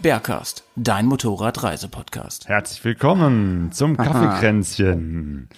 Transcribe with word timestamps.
Bergcast, 0.00 0.64
dein 0.74 1.06
Motorradreisepodcast. 1.06 2.48
Herzlich 2.48 2.84
willkommen 2.84 3.70
zum 3.72 3.96
Kaffeekränzchen. 3.96 5.48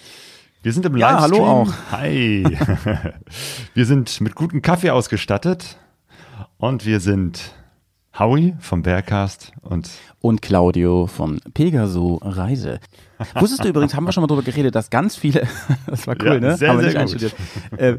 Wir 0.61 0.71
sind 0.71 0.85
im 0.85 0.95
Ja, 0.97 1.11
Livestream. 1.19 1.41
hallo 1.41 1.45
auch. 1.51 1.73
Hi. 1.91 2.43
wir 3.73 3.85
sind 3.85 4.21
mit 4.21 4.35
gutem 4.35 4.61
Kaffee 4.61 4.91
ausgestattet 4.91 5.77
und 6.57 6.85
wir 6.85 6.99
sind 6.99 7.53
Howie 8.19 8.55
vom 8.59 8.83
Bergcast 8.83 9.51
und 9.61 9.89
Und 10.19 10.43
Claudio 10.43 11.07
von 11.07 11.39
Pegaso 11.53 12.19
Reise. 12.23 12.79
Wusstest 13.33 13.63
du 13.63 13.69
übrigens, 13.69 13.95
haben 13.95 14.05
wir 14.05 14.11
schon 14.11 14.21
mal 14.21 14.27
drüber 14.27 14.43
geredet, 14.43 14.75
dass 14.75 14.91
ganz 14.91 15.15
viele, 15.15 15.47
das 15.87 16.05
war 16.05 16.15
cool, 16.21 16.27
Ja, 16.35 16.39
ne? 16.39 16.57
sehr, 16.57 16.69
haben 16.69 16.81
wir 16.81 16.91
sehr 16.91 17.03
nicht 17.03 17.19
gut. 17.71 17.79
Äh, 17.79 17.97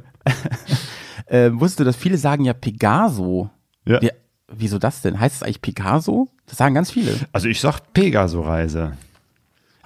äh, 1.26 1.50
wusstest 1.52 1.80
du, 1.80 1.84
dass 1.84 1.96
viele 1.96 2.18
sagen 2.18 2.44
ja 2.44 2.52
Pegaso? 2.52 3.50
Ja. 3.84 4.00
Wie, 4.00 4.10
wieso 4.48 4.78
das 4.78 5.02
denn? 5.02 5.18
Heißt 5.18 5.36
es 5.36 5.42
eigentlich 5.42 5.62
Picasso? 5.62 6.28
Das 6.46 6.58
sagen 6.58 6.74
ganz 6.74 6.90
viele. 6.90 7.14
also 7.32 7.48
ich 7.48 7.60
sag 7.60 7.92
Pegaso-Reise. 7.92 8.92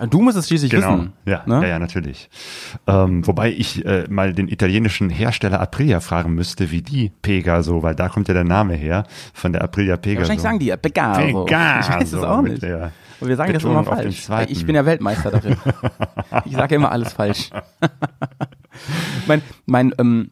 Du 0.09 0.23
musst 0.23 0.39
es 0.39 0.47
schließlich 0.49 0.71
Genau. 0.71 0.95
wissen. 0.95 1.13
Ja, 1.27 1.43
ne? 1.45 1.61
ja, 1.63 1.69
ja, 1.69 1.79
natürlich. 1.79 2.31
Ähm, 2.87 3.27
wobei 3.27 3.51
ich 3.51 3.85
äh, 3.85 4.07
mal 4.09 4.33
den 4.33 4.49
italienischen 4.49 5.11
Hersteller 5.11 5.61
Aprilia 5.61 6.01
fragen 6.01 6.35
müsste, 6.35 6.71
wie 6.71 6.81
die 6.81 7.13
Pegaso, 7.21 7.83
weil 7.83 7.95
da 7.95 8.09
kommt 8.09 8.29
ja 8.29 8.35
der 8.35 8.45
Name 8.45 8.75
her 8.75 9.05
von 9.35 9.53
der 9.53 9.63
Aprilia 9.63 9.99
Pegaso. 9.99 10.21
Wahrscheinlich 10.21 10.43
sagen 10.43 10.59
die 10.59 10.67
ja 10.67 10.77
Pegaso. 10.79 11.45
Pegaso. 11.45 11.91
Ich 11.91 12.01
weiß 12.01 12.13
es 12.15 12.23
auch 12.23 12.41
nicht. 12.41 12.63
Und 12.63 13.29
wir 13.29 13.37
sagen 13.37 13.53
das 13.53 13.63
immer 13.63 13.81
Betonung 13.81 13.99
auf 13.99 14.01
dem 14.03 14.13
falsch. 14.13 14.51
Ich 14.51 14.65
bin 14.65 14.75
ja 14.75 14.87
Weltmeister 14.87 15.31
darin. 15.31 15.57
ich 16.47 16.53
sage 16.53 16.77
immer 16.77 16.91
alles 16.91 17.13
falsch. 17.13 17.51
mein, 19.27 19.43
mein, 19.67 19.93
ähm, 19.99 20.31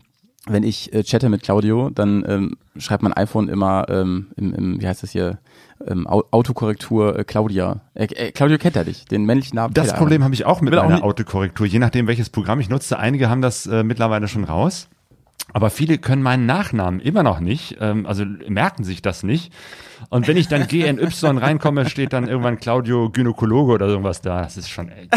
wenn 0.51 0.63
ich 0.63 0.93
äh, 0.93 1.03
chatte 1.03 1.29
mit 1.29 1.43
Claudio, 1.43 1.91
dann 1.91 2.25
ähm, 2.29 2.57
schreibt 2.77 3.03
mein 3.03 3.13
iPhone 3.13 3.49
immer 3.49 3.87
ähm, 3.89 4.29
im, 4.37 4.55
im, 4.55 4.81
wie 4.81 4.87
heißt 4.89 5.03
das 5.03 5.11
hier, 5.11 5.39
ähm, 5.87 6.07
Au- 6.07 6.25
Autokorrektur 6.31 7.19
äh, 7.19 7.25
Claudia. 7.25 7.81
Äh, 7.95 8.05
äh, 8.05 8.33
Claudio 8.33 8.59
kennt 8.59 8.77
er 8.77 8.85
dich, 8.85 9.05
den 9.05 9.25
männlichen 9.25 9.57
Namen. 9.57 9.75
Das 9.75 9.89
Problem 9.95 10.25
habe 10.25 10.35
ich 10.35 10.45
auch 10.47 10.61
mit 10.61 10.75
meiner 10.75 11.05
Autokorrektur, 11.05 11.67
je 11.67 11.79
nachdem 11.79 12.07
welches 12.07 12.31
Programm 12.31 12.61
ich 12.61 12.69
nutze. 12.69 12.99
Einige 12.99 13.29
haben 13.31 13.43
das 13.43 13.67
äh, 13.67 13.83
mittlerweile 13.85 14.27
schon 14.29 14.45
raus. 14.45 14.89
Aber 15.55 15.71
viele 15.71 15.97
können 15.99 16.23
meinen 16.23 16.45
Nachnamen 16.45 17.01
immer 17.01 17.23
noch 17.23 17.41
nicht, 17.41 17.79
ähm, 17.81 18.05
also 18.07 18.25
merken 18.49 18.85
sich 18.85 19.01
das 19.01 19.23
nicht. 19.23 19.51
Und 20.11 20.29
wenn 20.29 20.37
ich 20.37 20.47
dann 20.49 20.69
GNY 20.69 21.09
reinkomme, 21.23 21.89
steht 21.89 22.13
dann 22.13 22.29
irgendwann 22.29 22.59
Claudio 22.59 23.09
Gynäkologe 23.11 23.73
oder 23.73 23.87
irgendwas 23.87 24.21
da. 24.21 24.43
Das 24.43 24.57
ist 24.59 24.69
schon 24.69 24.91
ey, 24.91 25.09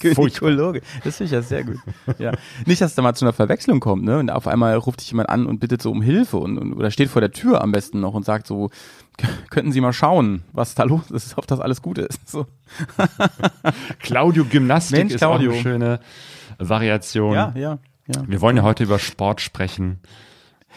Gynäkologe. 0.00 0.82
Das 1.04 1.16
finde 1.16 1.26
ich 1.26 1.32
ja 1.32 1.42
sehr 1.42 1.64
gut. 1.64 1.78
Ja. 2.18 2.32
Nicht, 2.66 2.80
dass 2.80 2.90
es 2.90 2.94
da 2.94 3.02
mal 3.02 3.14
zu 3.14 3.24
einer 3.24 3.32
Verwechslung 3.32 3.80
kommt, 3.80 4.04
ne? 4.04 4.18
Und 4.18 4.30
auf 4.30 4.46
einmal 4.46 4.76
ruft 4.76 5.00
dich 5.00 5.10
jemand 5.10 5.28
an 5.30 5.46
und 5.46 5.60
bittet 5.60 5.82
so 5.82 5.90
um 5.90 6.02
Hilfe 6.02 6.36
und, 6.36 6.58
und 6.58 6.72
oder 6.74 6.90
steht 6.90 7.08
vor 7.08 7.20
der 7.20 7.32
Tür 7.32 7.62
am 7.62 7.72
besten 7.72 8.00
noch 8.00 8.14
und 8.14 8.24
sagt 8.24 8.46
so, 8.46 8.68
"K- 9.16 9.26
könnten 9.50 9.72
Sie 9.72 9.80
mal 9.80 9.92
schauen, 9.92 10.42
was 10.52 10.74
da 10.74 10.84
los 10.84 11.10
ist, 11.10 11.36
ob 11.38 11.46
das 11.46 11.60
alles 11.60 11.82
gut 11.82 11.98
ist. 11.98 12.28
So. 12.28 12.46
Claudio 14.00 14.44
Gymnastik 14.44 14.98
Mensch, 14.98 15.14
ist 15.14 15.18
Claudio. 15.20 15.50
auch 15.50 15.54
eine 15.54 15.62
schöne 15.62 16.00
Variation. 16.58 17.34
Ja, 17.34 17.52
ja, 17.56 17.78
ja. 18.14 18.22
Wir 18.26 18.40
wollen 18.40 18.56
ja 18.56 18.62
heute 18.62 18.84
über 18.84 18.98
Sport 18.98 19.40
sprechen. 19.40 20.00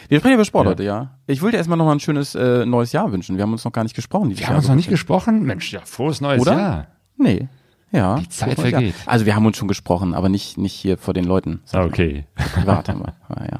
Wir 0.09 0.19
sprechen 0.19 0.35
über 0.35 0.45
Sport 0.45 0.65
Ja. 0.65 0.71
heute, 0.71 0.83
ja. 0.83 1.11
Ich 1.27 1.41
wollte 1.41 1.57
erstmal 1.57 1.77
noch 1.77 1.85
mal 1.85 1.93
ein 1.93 1.99
schönes 1.99 2.35
äh, 2.35 2.65
neues 2.65 2.91
Jahr 2.91 3.11
wünschen. 3.11 3.37
Wir 3.37 3.43
haben 3.43 3.51
uns 3.53 3.63
noch 3.63 3.71
gar 3.71 3.83
nicht 3.83 3.95
gesprochen. 3.95 4.29
Wir 4.29 4.37
haben 4.37 4.53
Jahr 4.53 4.57
uns 4.57 4.67
noch 4.67 4.75
nicht 4.75 4.89
gesprochen. 4.89 5.43
Mensch, 5.43 5.71
ja, 5.71 5.81
frohes 5.83 6.19
neues 6.21 6.41
Oder? 6.41 6.53
Jahr. 6.57 6.87
Nee. 7.17 7.47
Ja. 7.91 8.15
Die 8.15 8.27
Zeit 8.27 8.59
vergeht. 8.59 8.95
Jahr. 8.95 9.07
Also 9.07 9.25
wir 9.27 9.35
haben 9.35 9.45
uns 9.45 9.55
schon 9.57 9.67
gesprochen, 9.67 10.15
aber 10.15 10.27
nicht, 10.29 10.57
nicht 10.57 10.73
hier 10.73 10.97
vor 10.97 11.13
den 11.13 11.25
Leuten. 11.25 11.61
Okay. 11.71 12.25
Privat 12.55 12.89
haben 12.89 13.01
wir. 13.01 13.13
Ja, 13.29 13.45
ja. 13.51 13.59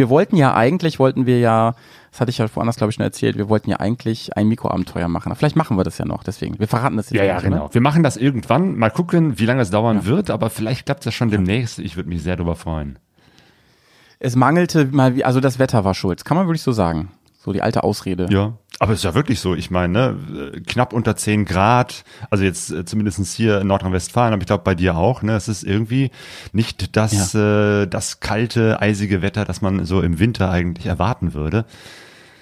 Wir 0.00 0.08
wollten 0.08 0.34
ja 0.34 0.54
eigentlich, 0.54 0.98
wollten 0.98 1.26
wir 1.26 1.40
ja, 1.40 1.74
das 2.10 2.22
hatte 2.22 2.30
ich 2.30 2.38
ja 2.38 2.46
woanders, 2.54 2.76
glaube 2.76 2.88
ich, 2.90 2.94
schon 2.94 3.04
erzählt, 3.04 3.36
wir 3.36 3.50
wollten 3.50 3.68
ja 3.68 3.80
eigentlich 3.80 4.34
ein 4.34 4.48
Mikroabenteuer 4.48 5.08
machen. 5.08 5.34
Vielleicht 5.36 5.56
machen 5.56 5.76
wir 5.76 5.84
das 5.84 5.98
ja 5.98 6.06
noch, 6.06 6.24
deswegen. 6.24 6.58
Wir 6.58 6.68
verraten 6.68 6.96
das 6.96 7.10
jetzt 7.10 7.18
Ja, 7.18 7.24
ja, 7.24 7.34
nicht, 7.34 7.44
genau. 7.44 7.64
Ne? 7.64 7.74
Wir 7.74 7.82
machen 7.82 8.02
das 8.02 8.16
irgendwann. 8.16 8.78
Mal 8.78 8.88
gucken, 8.88 9.38
wie 9.38 9.44
lange 9.44 9.60
es 9.60 9.68
dauern 9.68 10.06
wird, 10.06 10.30
aber 10.30 10.48
vielleicht 10.48 10.86
klappt 10.86 11.04
das 11.04 11.12
schon 11.12 11.30
demnächst. 11.30 11.78
Ich 11.80 11.96
würde 11.96 12.08
mich 12.08 12.22
sehr 12.22 12.36
darüber 12.36 12.56
freuen. 12.56 12.98
Es 14.20 14.36
mangelte 14.36 14.86
mal, 14.86 15.16
wie, 15.16 15.24
also 15.26 15.38
das 15.40 15.58
Wetter 15.58 15.84
war 15.84 15.92
schuld. 15.92 16.24
Kann 16.24 16.38
man 16.38 16.46
wirklich 16.46 16.62
so 16.62 16.72
sagen. 16.72 17.10
So 17.38 17.52
die 17.52 17.60
alte 17.60 17.84
Ausrede. 17.84 18.26
Ja. 18.30 18.54
Aber 18.82 18.94
es 18.94 19.00
ist 19.00 19.04
ja 19.04 19.14
wirklich 19.14 19.40
so. 19.40 19.54
Ich 19.54 19.70
meine, 19.70 19.92
ne, 19.92 20.62
knapp 20.66 20.94
unter 20.94 21.14
10 21.14 21.44
Grad, 21.44 22.02
also 22.30 22.44
jetzt 22.44 22.70
äh, 22.72 22.86
zumindest 22.86 23.22
hier 23.34 23.60
in 23.60 23.66
Nordrhein-Westfalen, 23.66 24.32
aber 24.32 24.40
ich 24.40 24.46
glaube 24.46 24.64
bei 24.64 24.74
dir 24.74 24.96
auch, 24.96 25.20
ne? 25.20 25.34
Es 25.36 25.48
ist 25.48 25.64
irgendwie 25.64 26.10
nicht 26.52 26.96
das, 26.96 27.34
äh, 27.34 27.86
das 27.86 28.20
kalte, 28.20 28.80
eisige 28.80 29.20
Wetter, 29.20 29.44
das 29.44 29.60
man 29.60 29.84
so 29.84 30.00
im 30.00 30.18
Winter 30.18 30.50
eigentlich 30.50 30.86
erwarten 30.86 31.34
würde. 31.34 31.66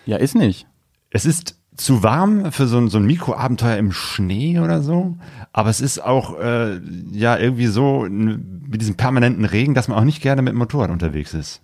ja 0.07 0.17
ist 0.17 0.37
nicht. 0.37 0.69
Es 1.11 1.27
ist 1.27 1.57
zu 1.77 2.05
warm 2.05 2.53
für 2.53 2.69
so 2.69 2.79
ein, 2.79 2.89
so 2.89 2.99
ein 2.99 3.07
Mikroabenteuer 3.07 3.77
im 3.77 3.91
Schnee 3.91 4.61
oder 4.61 4.81
so, 4.81 5.19
aber 5.53 5.71
es 5.71 5.81
ist 5.81 5.99
auch 5.99 6.39
äh, 6.39 6.81
ja 7.11 7.37
irgendwie 7.37 7.67
so 7.67 8.07
mit 8.09 8.81
diesem 8.81 8.95
permanenten 8.95 9.45
Regen, 9.45 9.75
dass 9.75 9.89
man 9.89 9.99
auch 9.99 10.05
nicht 10.05 10.23
gerne 10.23 10.43
mit 10.43 10.53
dem 10.53 10.59
Motorrad 10.59 10.91
unterwegs 10.91 11.35
ist. 11.35 11.63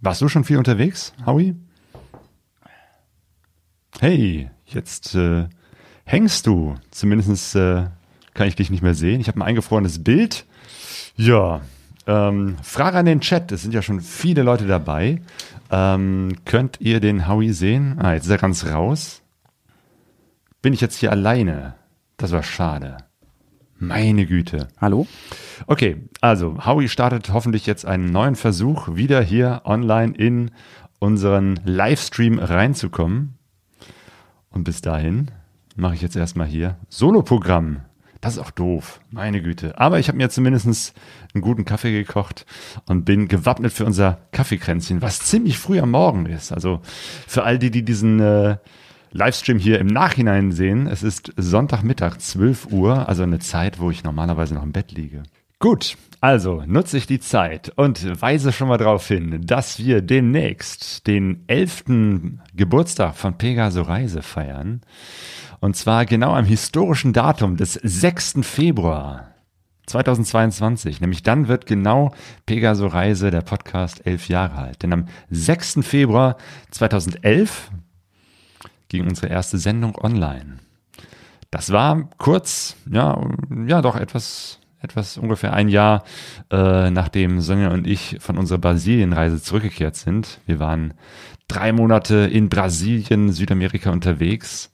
Warst 0.00 0.20
du 0.22 0.28
schon 0.28 0.44
viel 0.44 0.58
unterwegs, 0.58 1.12
Howie? 1.26 1.56
Hey, 3.98 4.50
jetzt 4.66 5.14
äh, 5.14 5.46
hängst 6.04 6.46
du. 6.46 6.74
Zumindest 6.90 7.56
äh, 7.56 7.86
kann 8.34 8.46
ich 8.46 8.54
dich 8.54 8.70
nicht 8.70 8.82
mehr 8.82 8.94
sehen. 8.94 9.20
Ich 9.20 9.28
habe 9.28 9.38
ein 9.40 9.42
eingefrorenes 9.42 10.04
Bild. 10.04 10.44
Ja, 11.16 11.62
ähm, 12.06 12.56
Frage 12.62 12.98
an 12.98 13.06
den 13.06 13.20
Chat. 13.20 13.50
Es 13.52 13.62
sind 13.62 13.72
ja 13.72 13.80
schon 13.80 14.02
viele 14.02 14.42
Leute 14.42 14.66
dabei. 14.66 15.22
Ähm, 15.70 16.36
könnt 16.44 16.78
ihr 16.80 17.00
den 17.00 17.26
Howie 17.26 17.52
sehen? 17.52 17.98
Ah, 17.98 18.12
jetzt 18.12 18.24
ist 18.24 18.30
er 18.30 18.38
ganz 18.38 18.66
raus. 18.66 19.22
Bin 20.60 20.74
ich 20.74 20.82
jetzt 20.82 20.98
hier 20.98 21.10
alleine? 21.10 21.74
Das 22.18 22.32
war 22.32 22.42
schade. 22.42 22.98
Meine 23.78 24.26
Güte. 24.26 24.68
Hallo? 24.78 25.06
Okay, 25.66 25.96
also 26.20 26.64
Howie 26.66 26.88
startet 26.88 27.32
hoffentlich 27.32 27.66
jetzt 27.66 27.86
einen 27.86 28.06
neuen 28.06 28.36
Versuch, 28.36 28.94
wieder 28.94 29.22
hier 29.22 29.62
online 29.64 30.14
in 30.14 30.50
unseren 30.98 31.60
Livestream 31.64 32.38
reinzukommen. 32.38 33.35
Und 34.56 34.64
bis 34.64 34.80
dahin 34.80 35.30
mache 35.76 35.96
ich 35.96 36.00
jetzt 36.00 36.16
erstmal 36.16 36.46
hier 36.46 36.78
Soloprogramm. 36.88 37.82
Das 38.22 38.36
ist 38.36 38.38
auch 38.38 38.50
doof, 38.50 39.00
meine 39.10 39.42
Güte. 39.42 39.78
Aber 39.78 39.98
ich 39.98 40.08
habe 40.08 40.16
mir 40.16 40.30
zumindest 40.30 40.94
einen 41.34 41.42
guten 41.42 41.66
Kaffee 41.66 41.92
gekocht 41.92 42.46
und 42.86 43.04
bin 43.04 43.28
gewappnet 43.28 43.70
für 43.74 43.84
unser 43.84 44.18
Kaffeekränzchen, 44.32 45.02
was 45.02 45.18
ziemlich 45.20 45.58
früh 45.58 45.78
am 45.78 45.90
Morgen 45.90 46.24
ist. 46.24 46.52
Also 46.52 46.80
für 47.28 47.42
all 47.42 47.58
die, 47.58 47.70
die 47.70 47.84
diesen 47.84 48.18
äh, 48.18 48.56
Livestream 49.12 49.58
hier 49.58 49.78
im 49.78 49.88
Nachhinein 49.88 50.52
sehen, 50.52 50.86
es 50.86 51.02
ist 51.02 51.34
Sonntagmittag, 51.36 52.16
12 52.16 52.72
Uhr, 52.72 53.10
also 53.10 53.24
eine 53.24 53.40
Zeit, 53.40 53.78
wo 53.78 53.90
ich 53.90 54.04
normalerweise 54.04 54.54
noch 54.54 54.62
im 54.62 54.72
Bett 54.72 54.90
liege. 54.92 55.22
Gut, 55.58 55.98
also 56.20 56.62
nutze 56.66 56.96
ich 56.98 57.06
die 57.06 57.20
Zeit 57.20 57.72
und 57.76 58.20
weise 58.20 58.52
schon 58.52 58.68
mal 58.68 58.78
darauf 58.78 59.06
hin, 59.06 59.42
dass 59.44 59.78
wir 59.78 60.02
demnächst 60.02 61.06
den 61.06 61.44
11. 61.46 61.84
Geburtstag 62.54 63.16
von 63.16 63.38
Pegaso 63.38 63.82
Reise 63.82 64.22
feiern. 64.22 64.80
Und 65.60 65.76
zwar 65.76 66.06
genau 66.06 66.34
am 66.34 66.44
historischen 66.44 67.12
Datum 67.12 67.56
des 67.56 67.74
6. 67.74 68.36
Februar 68.42 69.34
2022. 69.86 71.00
Nämlich 71.00 71.22
dann 71.22 71.48
wird 71.48 71.66
genau 71.66 72.14
Pegaso 72.44 72.86
Reise, 72.86 73.30
der 73.30 73.42
Podcast, 73.42 74.06
elf 74.06 74.28
Jahre 74.28 74.58
alt. 74.58 74.82
Denn 74.82 74.92
am 74.92 75.06
6. 75.30 75.78
Februar 75.82 76.36
2011 76.70 77.70
ging 78.88 79.06
unsere 79.06 79.28
erste 79.28 79.58
Sendung 79.58 79.96
online. 79.96 80.58
Das 81.50 81.72
war 81.72 82.08
kurz, 82.18 82.76
ja, 82.90 83.20
ja, 83.66 83.80
doch 83.80 83.96
etwas, 83.96 84.60
etwas 84.80 85.18
ungefähr 85.18 85.52
ein 85.52 85.68
Jahr, 85.68 86.04
äh, 86.50 86.90
nachdem 86.90 87.40
Sonja 87.40 87.70
und 87.70 87.86
ich 87.86 88.16
von 88.20 88.38
unserer 88.38 88.58
Brasilienreise 88.58 89.42
zurückgekehrt 89.42 89.96
sind. 89.96 90.40
Wir 90.46 90.58
waren 90.58 90.94
drei 91.48 91.72
Monate 91.72 92.16
in 92.16 92.48
Brasilien, 92.48 93.32
Südamerika 93.32 93.90
unterwegs. 93.90 94.70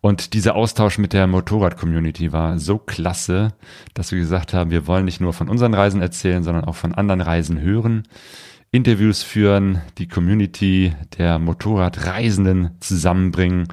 Und 0.00 0.32
dieser 0.32 0.54
Austausch 0.54 0.98
mit 0.98 1.12
der 1.12 1.26
Motorrad-Community 1.26 2.32
war 2.32 2.58
so 2.58 2.78
klasse, 2.78 3.52
dass 3.92 4.12
wir 4.12 4.18
gesagt 4.18 4.54
haben, 4.54 4.70
wir 4.70 4.86
wollen 4.86 5.04
nicht 5.04 5.20
nur 5.20 5.34
von 5.34 5.48
unseren 5.48 5.74
Reisen 5.74 6.00
erzählen, 6.00 6.42
sondern 6.42 6.64
auch 6.64 6.74
von 6.74 6.94
anderen 6.94 7.20
Reisen 7.20 7.60
hören. 7.60 8.04
Interviews 8.70 9.22
führen, 9.22 9.82
die 9.98 10.08
Community 10.08 10.94
der 11.18 11.38
Motorradreisenden 11.38 12.70
zusammenbringen 12.80 13.68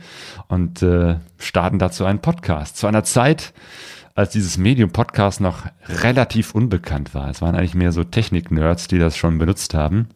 und 0.47 0.83
äh, 0.83 1.15
starten 1.39 1.79
dazu 1.79 2.05
einen 2.05 2.19
Podcast. 2.19 2.77
Zu 2.77 2.85
einer 2.85 3.03
Zeit, 3.03 3.53
als 4.15 4.31
dieses 4.31 4.57
Medium 4.57 4.91
Podcast 4.91 5.41
noch 5.41 5.65
relativ 5.87 6.53
unbekannt 6.53 7.13
war. 7.13 7.29
Es 7.29 7.41
waren 7.41 7.55
eigentlich 7.55 7.75
mehr 7.75 7.91
so 7.91 8.03
Technik-Nerds, 8.03 8.87
die 8.87 8.99
das 8.99 9.17
schon 9.17 9.37
benutzt 9.37 9.73
haben. 9.73 10.09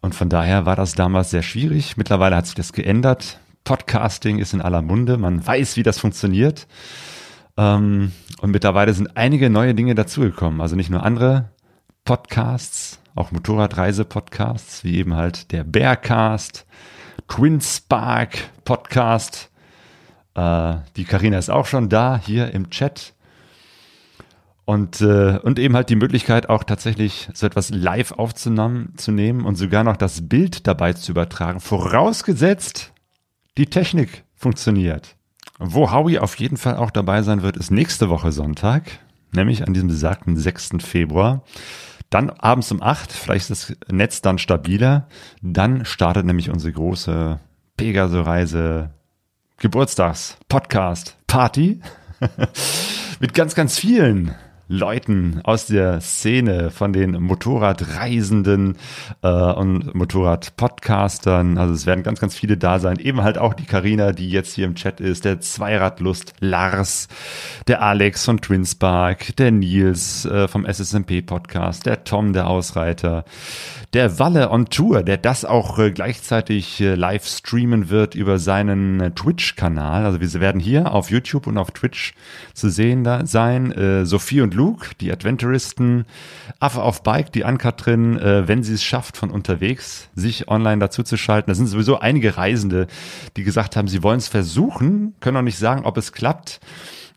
Und 0.00 0.14
von 0.14 0.28
daher 0.28 0.66
war 0.66 0.74
das 0.74 0.94
damals 0.94 1.30
sehr 1.30 1.42
schwierig. 1.42 1.96
Mittlerweile 1.96 2.36
hat 2.36 2.46
sich 2.46 2.56
das 2.56 2.72
geändert. 2.72 3.38
Podcasting 3.64 4.38
ist 4.38 4.52
in 4.52 4.60
aller 4.60 4.82
Munde. 4.82 5.16
Man 5.16 5.46
weiß, 5.46 5.76
wie 5.76 5.84
das 5.84 6.00
funktioniert. 6.00 6.66
Ähm, 7.56 8.10
und 8.40 8.50
mittlerweile 8.50 8.92
sind 8.94 9.16
einige 9.16 9.48
neue 9.48 9.74
Dinge 9.74 9.94
dazugekommen. 9.94 10.60
Also 10.60 10.74
nicht 10.74 10.90
nur 10.90 11.04
andere 11.04 11.50
Podcasts, 12.04 12.98
auch 13.14 13.30
Motorradreise-Podcasts, 13.30 14.82
wie 14.82 14.96
eben 14.96 15.14
halt 15.14 15.52
der 15.52 15.62
Bearcast, 15.62 16.66
Twin 17.28 17.60
Spark 17.60 18.50
Podcast. 18.64 19.51
Äh, 20.34 20.76
die 20.96 21.04
Karina 21.04 21.38
ist 21.38 21.50
auch 21.50 21.66
schon 21.66 21.88
da, 21.88 22.20
hier 22.24 22.52
im 22.52 22.70
Chat. 22.70 23.14
Und, 24.64 25.00
äh, 25.00 25.38
und 25.42 25.58
eben 25.58 25.74
halt 25.74 25.90
die 25.90 25.96
Möglichkeit, 25.96 26.48
auch 26.48 26.64
tatsächlich 26.64 27.28
so 27.34 27.46
etwas 27.46 27.70
live 27.70 28.12
aufzunehmen 28.12 28.94
zu 28.96 29.10
nehmen 29.10 29.44
und 29.44 29.56
sogar 29.56 29.82
noch 29.82 29.96
das 29.96 30.28
Bild 30.28 30.66
dabei 30.66 30.92
zu 30.92 31.12
übertragen, 31.12 31.58
vorausgesetzt, 31.58 32.92
die 33.58 33.66
Technik 33.66 34.24
funktioniert. 34.34 35.16
Wo 35.58 35.90
Howie 35.90 36.18
auf 36.18 36.36
jeden 36.36 36.56
Fall 36.56 36.76
auch 36.76 36.90
dabei 36.90 37.22
sein 37.22 37.42
wird, 37.42 37.56
ist 37.56 37.70
nächste 37.70 38.08
Woche 38.08 38.32
Sonntag, 38.32 38.84
nämlich 39.32 39.66
an 39.66 39.74
diesem 39.74 39.88
besagten 39.88 40.36
6. 40.36 40.70
Februar. 40.80 41.42
Dann 42.08 42.30
abends 42.30 42.70
um 42.70 42.82
8, 42.82 43.10
vielleicht 43.12 43.50
ist 43.50 43.70
das 43.70 43.76
Netz 43.90 44.22
dann 44.22 44.38
stabiler. 44.38 45.08
Dann 45.40 45.84
startet 45.84 46.26
nämlich 46.26 46.50
unsere 46.50 46.72
große 46.72 47.40
Pegaso-Reise 47.76 48.90
Geburtstags-Podcast-Party 49.62 51.80
mit 53.20 53.32
ganz, 53.32 53.54
ganz 53.54 53.78
vielen 53.78 54.34
Leuten 54.66 55.40
aus 55.44 55.66
der 55.66 56.00
Szene, 56.00 56.70
von 56.70 56.92
den 56.92 57.22
Motorradreisenden 57.22 58.76
äh, 59.22 59.28
und 59.28 59.94
Motorradpodcastern. 59.94 61.58
Also 61.58 61.74
es 61.74 61.86
werden 61.86 62.02
ganz, 62.02 62.18
ganz 62.20 62.34
viele 62.34 62.56
da 62.56 62.80
sein. 62.80 62.98
Eben 62.98 63.22
halt 63.22 63.38
auch 63.38 63.54
die 63.54 63.66
Karina, 63.66 64.10
die 64.12 64.30
jetzt 64.30 64.54
hier 64.54 64.66
im 64.66 64.74
Chat 64.74 65.00
ist, 65.00 65.24
der 65.24 65.40
Zweiradlust 65.40 66.34
Lars, 66.40 67.06
der 67.68 67.82
Alex 67.82 68.24
von 68.24 68.40
Twinspark, 68.40 69.36
der 69.36 69.52
Nils 69.52 70.24
äh, 70.24 70.48
vom 70.48 70.66
SSMP 70.66 71.24
Podcast, 71.24 71.86
der 71.86 72.02
Tom, 72.02 72.32
der 72.32 72.48
Ausreiter, 72.48 73.24
der 73.92 74.18
Walle 74.18 74.50
on 74.50 74.70
Tour, 74.70 75.02
der 75.02 75.18
das 75.18 75.44
auch 75.44 75.78
äh, 75.78 75.90
gleichzeitig 75.90 76.80
äh, 76.80 76.94
live 76.94 77.26
streamen 77.26 77.90
wird 77.90 78.14
über 78.14 78.38
seinen 78.38 79.00
äh, 79.00 79.10
Twitch-Kanal. 79.10 80.06
Also 80.06 80.20
wir 80.20 80.32
werden 80.40 80.60
hier 80.60 80.92
auf 80.92 81.10
YouTube 81.10 81.46
und 81.46 81.58
auf 81.58 81.72
Twitch 81.72 82.14
zu 82.54 82.70
sehen 82.70 83.04
da 83.04 83.26
sein. 83.26 83.72
Sophie 84.04 84.40
und 84.40 84.54
Luke, 84.54 84.88
die 85.00 85.12
Adventuristen, 85.12 86.04
Affe 86.58 86.82
auf 86.82 87.02
Bike, 87.02 87.32
die 87.32 87.44
Ankatrin, 87.44 88.18
wenn 88.20 88.62
sie 88.62 88.74
es 88.74 88.82
schafft, 88.82 89.16
von 89.16 89.30
unterwegs 89.30 90.08
sich 90.14 90.48
online 90.48 90.78
dazu 90.78 91.02
zu 91.02 91.16
schalten. 91.16 91.50
Da 91.50 91.54
sind 91.54 91.66
sowieso 91.66 91.98
einige 91.98 92.36
Reisende, 92.36 92.86
die 93.36 93.44
gesagt 93.44 93.76
haben, 93.76 93.88
sie 93.88 94.02
wollen 94.02 94.18
es 94.18 94.28
versuchen, 94.28 95.14
können 95.20 95.36
auch 95.36 95.42
nicht 95.42 95.58
sagen, 95.58 95.84
ob 95.84 95.96
es 95.96 96.12
klappt. 96.12 96.60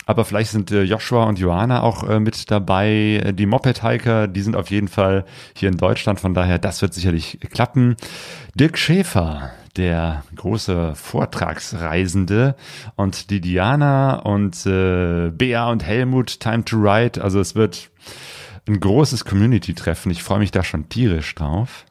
Aber 0.05 0.25
vielleicht 0.25 0.51
sind 0.51 0.71
äh, 0.71 0.83
Joshua 0.83 1.23
und 1.25 1.39
Johanna 1.39 1.81
auch 1.81 2.07
äh, 2.07 2.19
mit 2.19 2.51
dabei. 2.51 3.21
Äh, 3.23 3.33
die 3.33 3.45
Moped-Hiker, 3.45 4.27
die 4.27 4.41
sind 4.41 4.55
auf 4.55 4.69
jeden 4.69 4.87
Fall 4.87 5.25
hier 5.55 5.69
in 5.69 5.77
Deutschland. 5.77 6.19
Von 6.19 6.33
daher, 6.33 6.59
das 6.59 6.81
wird 6.81 6.93
sicherlich 6.93 7.39
klappen. 7.51 7.95
Dirk 8.53 8.77
Schäfer, 8.77 9.51
der 9.75 10.23
große 10.35 10.95
Vortragsreisende 10.95 12.55
und 12.95 13.29
die 13.29 13.41
Diana 13.41 14.17
und 14.17 14.65
äh, 14.65 15.31
Bea 15.31 15.69
und 15.69 15.83
Helmut, 15.83 16.39
Time 16.39 16.63
to 16.65 16.77
Ride. 16.77 17.21
Also 17.21 17.39
es 17.39 17.55
wird 17.55 17.89
ein 18.67 18.79
großes 18.79 19.25
Community-Treffen. 19.25 20.11
Ich 20.11 20.23
freue 20.23 20.39
mich 20.39 20.51
da 20.51 20.63
schon 20.63 20.89
tierisch 20.89 21.33
drauf. 21.35 21.85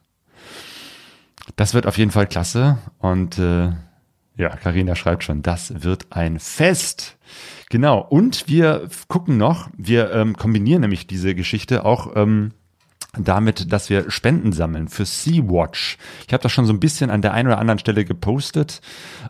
Das 1.55 1.73
wird 1.73 1.85
auf 1.85 1.97
jeden 1.97 2.11
Fall 2.11 2.27
klasse. 2.27 2.77
Und 2.99 3.37
äh, 3.37 3.71
ja, 4.37 4.49
Karina 4.49 4.95
schreibt 4.95 5.23
schon, 5.23 5.41
das 5.41 5.83
wird 5.83 6.07
ein 6.09 6.39
Fest. 6.39 7.17
Genau. 7.75 7.99
Und 7.99 8.47
wir 8.47 8.87
gucken 9.09 9.35
noch, 9.35 9.69
wir 9.75 10.09
ähm, 10.13 10.37
kombinieren 10.37 10.79
nämlich 10.79 11.07
diese 11.07 11.35
Geschichte 11.35 11.83
auch 11.83 12.15
ähm, 12.15 12.53
damit, 13.17 13.71
dass 13.71 13.89
wir 13.89 14.09
Spenden 14.11 14.51
sammeln 14.51 14.87
für 14.87 15.05
Sea-Watch. 15.05 15.97
Ich 16.27 16.33
habe 16.33 16.43
das 16.43 16.51
schon 16.51 16.65
so 16.65 16.73
ein 16.73 16.79
bisschen 16.79 17.09
an 17.09 17.21
der 17.21 17.33
einen 17.33 17.47
oder 17.47 17.59
anderen 17.59 17.79
Stelle 17.79 18.05
gepostet 18.05 18.81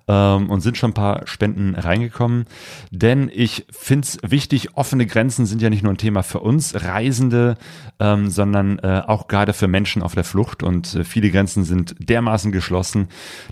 ähm, 0.07 0.49
und 0.49 0.61
sind 0.61 0.77
schon 0.77 0.91
ein 0.91 0.95
paar 0.95 1.27
Spenden 1.27 1.75
reingekommen. 1.75 2.45
Denn 2.91 3.31
ich 3.33 3.65
finde 3.71 4.07
es 4.07 4.17
wichtig, 4.23 4.75
offene 4.75 5.05
Grenzen 5.05 5.45
sind 5.45 5.61
ja 5.61 5.69
nicht 5.69 5.83
nur 5.83 5.93
ein 5.93 5.97
Thema 5.97 6.23
für 6.23 6.39
uns 6.39 6.75
Reisende, 6.75 7.57
ähm, 7.99 8.29
sondern 8.29 8.79
äh, 8.79 9.03
auch 9.05 9.27
gerade 9.27 9.53
für 9.53 9.67
Menschen 9.67 10.01
auf 10.01 10.15
der 10.15 10.23
Flucht. 10.23 10.63
Und 10.63 10.95
äh, 10.95 11.03
viele 11.03 11.29
Grenzen 11.29 11.63
sind 11.63 11.95
dermaßen 11.99 12.51
geschlossen, 12.51 13.07